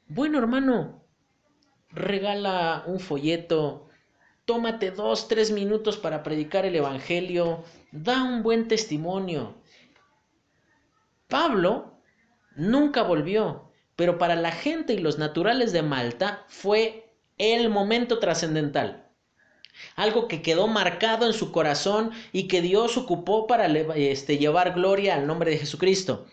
Bueno, 0.07 0.39
hermano, 0.39 1.05
regala 1.91 2.85
un 2.87 3.01
folleto, 3.01 3.89
tómate 4.45 4.91
dos, 4.91 5.29
tres 5.29 5.51
minutos 5.51 5.97
para 5.97 6.23
predicar 6.23 6.65
el 6.65 6.77
Evangelio, 6.77 7.65
da 7.93 8.23
un 8.23 8.43
buen 8.43 8.69
testimonio. 8.69 9.55
Pablo 11.29 12.01
nunca 12.57 13.03
volvió, 13.03 13.73
pero 13.97 14.19
para 14.19 14.37
la 14.37 14.53
gente 14.53 14.93
y 14.93 14.99
los 14.99 15.19
naturales 15.19 15.73
de 15.73 15.83
Malta 15.83 16.45
fue 16.49 17.10
el 17.41 17.71
momento 17.71 18.19
trascendental. 18.19 19.07
Algo 19.97 20.29
que 20.29 20.43
quedó 20.43 20.67
marcado 20.69 21.27
en 21.27 21.33
su 21.33 21.53
corazón 21.53 22.11
y 22.33 22.49
que 22.49 22.61
Dios 22.61 22.97
ocupó 22.97 23.47
para 23.47 23.67
este, 23.67 24.39
llevar 24.39 24.75
gloria 24.75 25.15
al 25.15 25.27
nombre 25.27 25.51
de 25.51 25.59
Jesucristo. 25.59 26.27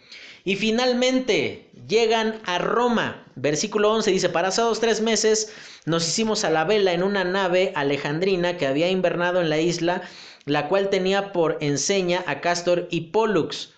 Y 0.43 0.55
finalmente 0.55 1.69
llegan 1.87 2.39
a 2.45 2.57
Roma. 2.57 3.25
Versículo 3.35 3.91
11 3.93 4.11
dice, 4.11 4.29
pasados 4.29 4.79
tres 4.79 5.01
meses 5.01 5.53
nos 5.85 6.07
hicimos 6.07 6.43
a 6.43 6.49
la 6.49 6.65
vela 6.65 6.93
en 6.93 7.03
una 7.03 7.23
nave 7.23 7.71
alejandrina 7.75 8.57
que 8.57 8.67
había 8.67 8.89
invernado 8.89 9.41
en 9.41 9.49
la 9.49 9.59
isla, 9.59 10.01
la 10.45 10.67
cual 10.67 10.89
tenía 10.89 11.31
por 11.31 11.57
enseña 11.61 12.23
a 12.27 12.41
Castor 12.41 12.87
y 12.91 13.11
Pollux. 13.11 13.73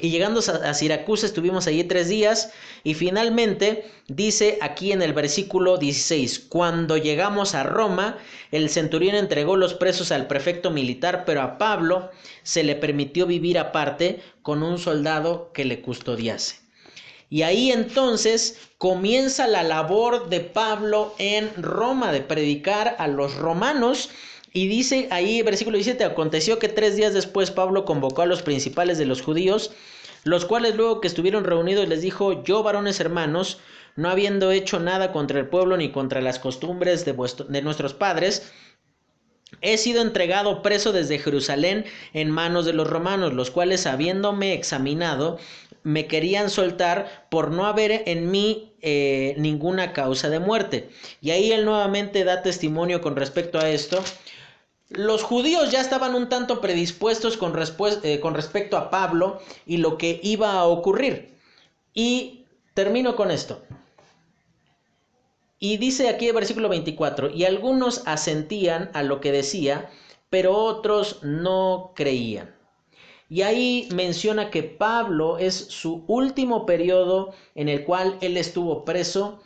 Y 0.00 0.10
llegando 0.10 0.40
a 0.40 0.74
Siracusa 0.74 1.24
estuvimos 1.24 1.68
allí 1.68 1.84
tres 1.84 2.08
días 2.08 2.50
y 2.82 2.94
finalmente 2.94 3.84
dice 4.08 4.58
aquí 4.60 4.90
en 4.90 5.02
el 5.02 5.12
versículo 5.12 5.78
16, 5.78 6.46
cuando 6.48 6.96
llegamos 6.96 7.54
a 7.54 7.62
Roma, 7.62 8.18
el 8.50 8.70
centurión 8.70 9.14
entregó 9.14 9.56
los 9.56 9.74
presos 9.74 10.10
al 10.10 10.26
prefecto 10.26 10.72
militar, 10.72 11.22
pero 11.24 11.42
a 11.42 11.58
Pablo 11.58 12.10
se 12.42 12.64
le 12.64 12.74
permitió 12.74 13.24
vivir 13.26 13.56
aparte 13.56 14.20
con 14.42 14.64
un 14.64 14.78
soldado 14.78 15.52
que 15.52 15.64
le 15.64 15.80
custodiase. 15.80 16.56
Y 17.30 17.42
ahí 17.42 17.70
entonces 17.70 18.58
comienza 18.78 19.46
la 19.46 19.62
labor 19.62 20.28
de 20.28 20.40
Pablo 20.40 21.14
en 21.18 21.50
Roma, 21.62 22.10
de 22.10 22.20
predicar 22.20 22.96
a 22.98 23.06
los 23.06 23.36
romanos. 23.36 24.10
Y 24.56 24.68
dice 24.68 25.08
ahí, 25.10 25.42
versículo 25.42 25.76
17, 25.76 26.04
aconteció 26.04 26.60
que 26.60 26.68
tres 26.68 26.94
días 26.94 27.12
después 27.12 27.50
Pablo 27.50 27.84
convocó 27.84 28.22
a 28.22 28.26
los 28.26 28.42
principales 28.42 28.98
de 28.98 29.04
los 29.04 29.20
judíos, 29.20 29.72
los 30.22 30.44
cuales 30.44 30.76
luego 30.76 31.00
que 31.00 31.08
estuvieron 31.08 31.42
reunidos 31.42 31.88
les 31.88 32.02
dijo, 32.02 32.44
yo 32.44 32.62
varones 32.62 33.00
hermanos, 33.00 33.58
no 33.96 34.10
habiendo 34.10 34.52
hecho 34.52 34.78
nada 34.78 35.10
contra 35.10 35.40
el 35.40 35.48
pueblo 35.48 35.76
ni 35.76 35.90
contra 35.90 36.20
las 36.20 36.38
costumbres 36.38 37.04
de, 37.04 37.62
nuestros 37.62 37.94
padres, 37.94 38.52
He 39.60 39.76
sido 39.76 40.02
entregado 40.02 40.62
preso 40.62 40.92
desde 40.92 41.18
Jerusalén 41.18 41.84
en 42.12 42.30
manos 42.30 42.64
de 42.64 42.72
los 42.72 42.88
romanos, 42.88 43.34
los 43.34 43.50
cuales 43.50 43.86
habiéndome 43.86 44.52
examinado, 44.52 45.38
me 45.84 46.06
querían 46.06 46.50
soltar 46.50 47.26
por 47.30 47.50
no 47.50 47.66
haber 47.66 48.02
en 48.06 48.30
mí 48.30 48.74
eh, 48.82 49.34
ninguna 49.38 49.92
causa 49.92 50.28
de 50.28 50.40
muerte. 50.40 50.90
Y 51.20 51.30
ahí 51.30 51.52
él 51.52 51.64
nuevamente 51.64 52.24
da 52.24 52.42
testimonio 52.42 53.00
con 53.00 53.16
respecto 53.16 53.58
a 53.58 53.68
esto. 53.68 54.02
Los 54.90 55.22
judíos 55.22 55.70
ya 55.70 55.80
estaban 55.80 56.14
un 56.14 56.28
tanto 56.28 56.60
predispuestos 56.60 57.36
con, 57.36 57.54
eh, 58.02 58.20
con 58.20 58.34
respecto 58.34 58.76
a 58.76 58.90
Pablo 58.90 59.40
y 59.66 59.78
lo 59.78 59.96
que 59.96 60.20
iba 60.22 60.52
a 60.52 60.64
ocurrir. 60.64 61.34
Y 61.94 62.44
termino 62.74 63.16
con 63.16 63.30
esto. 63.30 63.62
Y 65.58 65.78
dice 65.78 66.08
aquí 66.10 66.28
el 66.28 66.34
versículo 66.34 66.68
24, 66.68 67.30
y 67.30 67.44
algunos 67.44 68.02
asentían 68.06 68.90
a 68.92 69.02
lo 69.02 69.20
que 69.22 69.32
decía, 69.32 69.90
pero 70.28 70.56
otros 70.56 71.20
no 71.22 71.92
creían. 71.94 72.54
Y 73.30 73.42
ahí 73.42 73.88
menciona 73.94 74.50
que 74.50 74.62
Pablo 74.62 75.38
es 75.38 75.54
su 75.54 76.04
último 76.06 76.66
periodo 76.66 77.32
en 77.54 77.68
el 77.68 77.84
cual 77.84 78.18
él 78.20 78.36
estuvo 78.36 78.84
preso. 78.84 79.40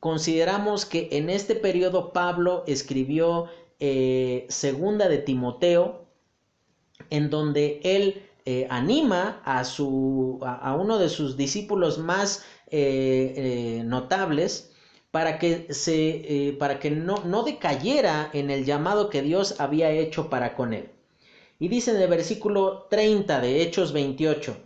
Consideramos 0.00 0.84
que 0.84 1.08
en 1.12 1.30
este 1.30 1.54
periodo 1.54 2.12
Pablo 2.12 2.64
escribió 2.66 3.48
eh, 3.84 4.46
segunda 4.48 5.08
de 5.08 5.18
Timoteo, 5.18 6.06
en 7.10 7.30
donde 7.30 7.80
él 7.82 8.22
eh, 8.44 8.68
anima 8.70 9.42
a, 9.44 9.64
su, 9.64 10.38
a, 10.44 10.76
uno 10.76 10.98
de 10.98 11.08
sus 11.08 11.36
discípulos 11.36 11.98
más 11.98 12.44
eh, 12.70 13.82
notables, 13.84 14.70
para 15.10 15.40
que, 15.40 15.66
se, 15.74 16.54
para 16.60 16.78
que 16.78 16.92
no, 16.92 17.24
no 17.24 17.42
decayera 17.42 18.30
en 18.32 18.50
el 18.50 18.64
llamado 18.64 19.10
que 19.10 19.20
Dios 19.20 19.60
había 19.60 19.90
hecho 19.90 20.30
para 20.30 20.54
con 20.54 20.74
él. 20.74 20.88
Y 21.58 21.66
dice 21.66 21.90
en 21.90 22.00
el 22.00 22.08
versículo 22.08 22.86
30 22.88 23.40
de 23.40 23.62
Hechos 23.62 23.92
28, 23.92 24.56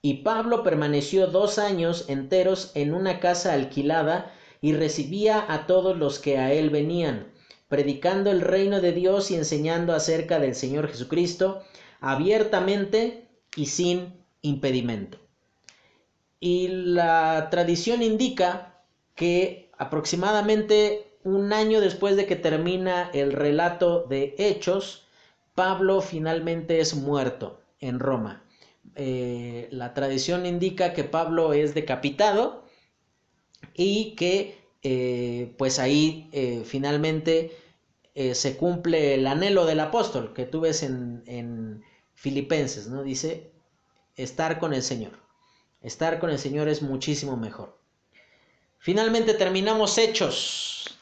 y 0.00 0.14
Pablo 0.22 0.62
permaneció 0.62 1.26
dos 1.26 1.58
años 1.58 2.04
enteros 2.06 2.70
en 2.76 2.94
una 2.94 3.18
casa 3.18 3.52
alquilada 3.52 4.32
y 4.60 4.74
recibía 4.74 5.44
a 5.52 5.66
todos 5.66 5.98
los 5.98 6.20
que 6.20 6.38
a 6.38 6.52
él 6.52 6.70
venían, 6.70 7.32
predicando 7.70 8.30
el 8.30 8.42
reino 8.42 8.82
de 8.82 8.92
Dios 8.92 9.30
y 9.30 9.36
enseñando 9.36 9.94
acerca 9.94 10.38
del 10.38 10.54
Señor 10.54 10.88
Jesucristo 10.88 11.62
abiertamente 12.00 13.28
y 13.56 13.64
sin 13.66 14.12
impedimento. 14.42 15.16
Y 16.38 16.68
la 16.68 17.48
tradición 17.50 18.02
indica 18.02 18.82
que 19.14 19.70
Aproximadamente 19.80 21.16
un 21.24 21.54
año 21.54 21.80
después 21.80 22.14
de 22.14 22.26
que 22.26 22.36
termina 22.36 23.08
el 23.14 23.32
relato 23.32 24.04
de 24.04 24.34
Hechos, 24.36 25.06
Pablo 25.54 26.02
finalmente 26.02 26.80
es 26.80 26.94
muerto 26.94 27.62
en 27.80 27.98
Roma. 27.98 28.44
Eh, 28.94 29.68
la 29.70 29.94
tradición 29.94 30.44
indica 30.44 30.92
que 30.92 31.04
Pablo 31.04 31.54
es 31.54 31.72
decapitado 31.72 32.62
y 33.72 34.14
que 34.16 34.58
eh, 34.82 35.54
pues 35.56 35.78
ahí 35.78 36.28
eh, 36.32 36.60
finalmente 36.66 37.56
se 38.34 38.56
cumple 38.56 39.14
el 39.14 39.26
anhelo 39.26 39.66
del 39.66 39.80
apóstol 39.80 40.32
que 40.34 40.46
tú 40.46 40.60
ves 40.60 40.82
en, 40.82 41.22
en 41.26 41.82
Filipenses, 42.14 42.88
¿no? 42.88 43.02
Dice, 43.02 43.50
estar 44.16 44.58
con 44.58 44.74
el 44.74 44.82
Señor. 44.82 45.12
Estar 45.82 46.18
con 46.18 46.30
el 46.30 46.38
Señor 46.38 46.68
es 46.68 46.82
muchísimo 46.82 47.36
mejor. 47.36 47.78
Finalmente 48.78 49.34
terminamos 49.34 49.98
hechos. 49.98 50.98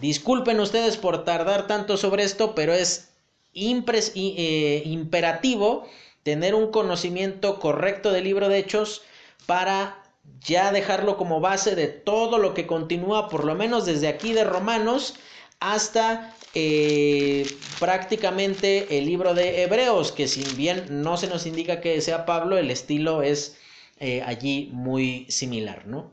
Disculpen 0.00 0.60
ustedes 0.60 0.96
por 0.96 1.24
tardar 1.24 1.66
tanto 1.66 1.96
sobre 1.96 2.24
esto, 2.24 2.54
pero 2.54 2.72
es 2.72 3.10
eh, 3.54 4.82
imperativo 4.86 5.86
tener 6.22 6.54
un 6.54 6.70
conocimiento 6.70 7.58
correcto 7.58 8.12
del 8.12 8.24
libro 8.24 8.48
de 8.48 8.58
hechos 8.58 9.02
para 9.46 10.02
ya 10.40 10.72
dejarlo 10.72 11.16
como 11.16 11.40
base 11.40 11.74
de 11.74 11.88
todo 11.88 12.38
lo 12.38 12.54
que 12.54 12.66
continúa, 12.66 13.28
por 13.28 13.44
lo 13.44 13.54
menos 13.54 13.86
desde 13.86 14.08
aquí 14.08 14.32
de 14.32 14.44
Romanos 14.44 15.14
hasta 15.62 16.34
eh, 16.54 17.46
prácticamente 17.78 18.98
el 18.98 19.06
libro 19.06 19.32
de 19.34 19.62
Hebreos, 19.62 20.12
que 20.12 20.28
si 20.28 20.42
bien 20.54 21.02
no 21.02 21.16
se 21.16 21.28
nos 21.28 21.46
indica 21.46 21.80
que 21.80 22.00
sea 22.00 22.26
Pablo, 22.26 22.58
el 22.58 22.70
estilo 22.70 23.22
es 23.22 23.56
eh, 24.00 24.22
allí 24.26 24.68
muy 24.72 25.26
similar, 25.30 25.86
¿no? 25.86 26.10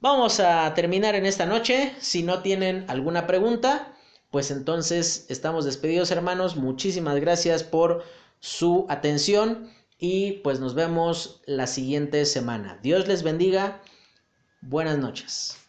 Vamos 0.00 0.38
a 0.38 0.72
terminar 0.74 1.14
en 1.14 1.26
esta 1.26 1.46
noche. 1.46 1.92
Si 1.98 2.22
no 2.22 2.42
tienen 2.42 2.84
alguna 2.88 3.26
pregunta, 3.26 3.96
pues 4.30 4.50
entonces 4.50 5.26
estamos 5.28 5.64
despedidos 5.64 6.10
hermanos. 6.10 6.56
Muchísimas 6.56 7.16
gracias 7.16 7.64
por 7.64 8.04
su 8.40 8.86
atención 8.88 9.70
y 9.98 10.32
pues 10.44 10.60
nos 10.60 10.74
vemos 10.74 11.40
la 11.46 11.66
siguiente 11.66 12.26
semana. 12.26 12.78
Dios 12.82 13.08
les 13.08 13.22
bendiga. 13.22 13.80
Buenas 14.60 14.98
noches. 14.98 15.63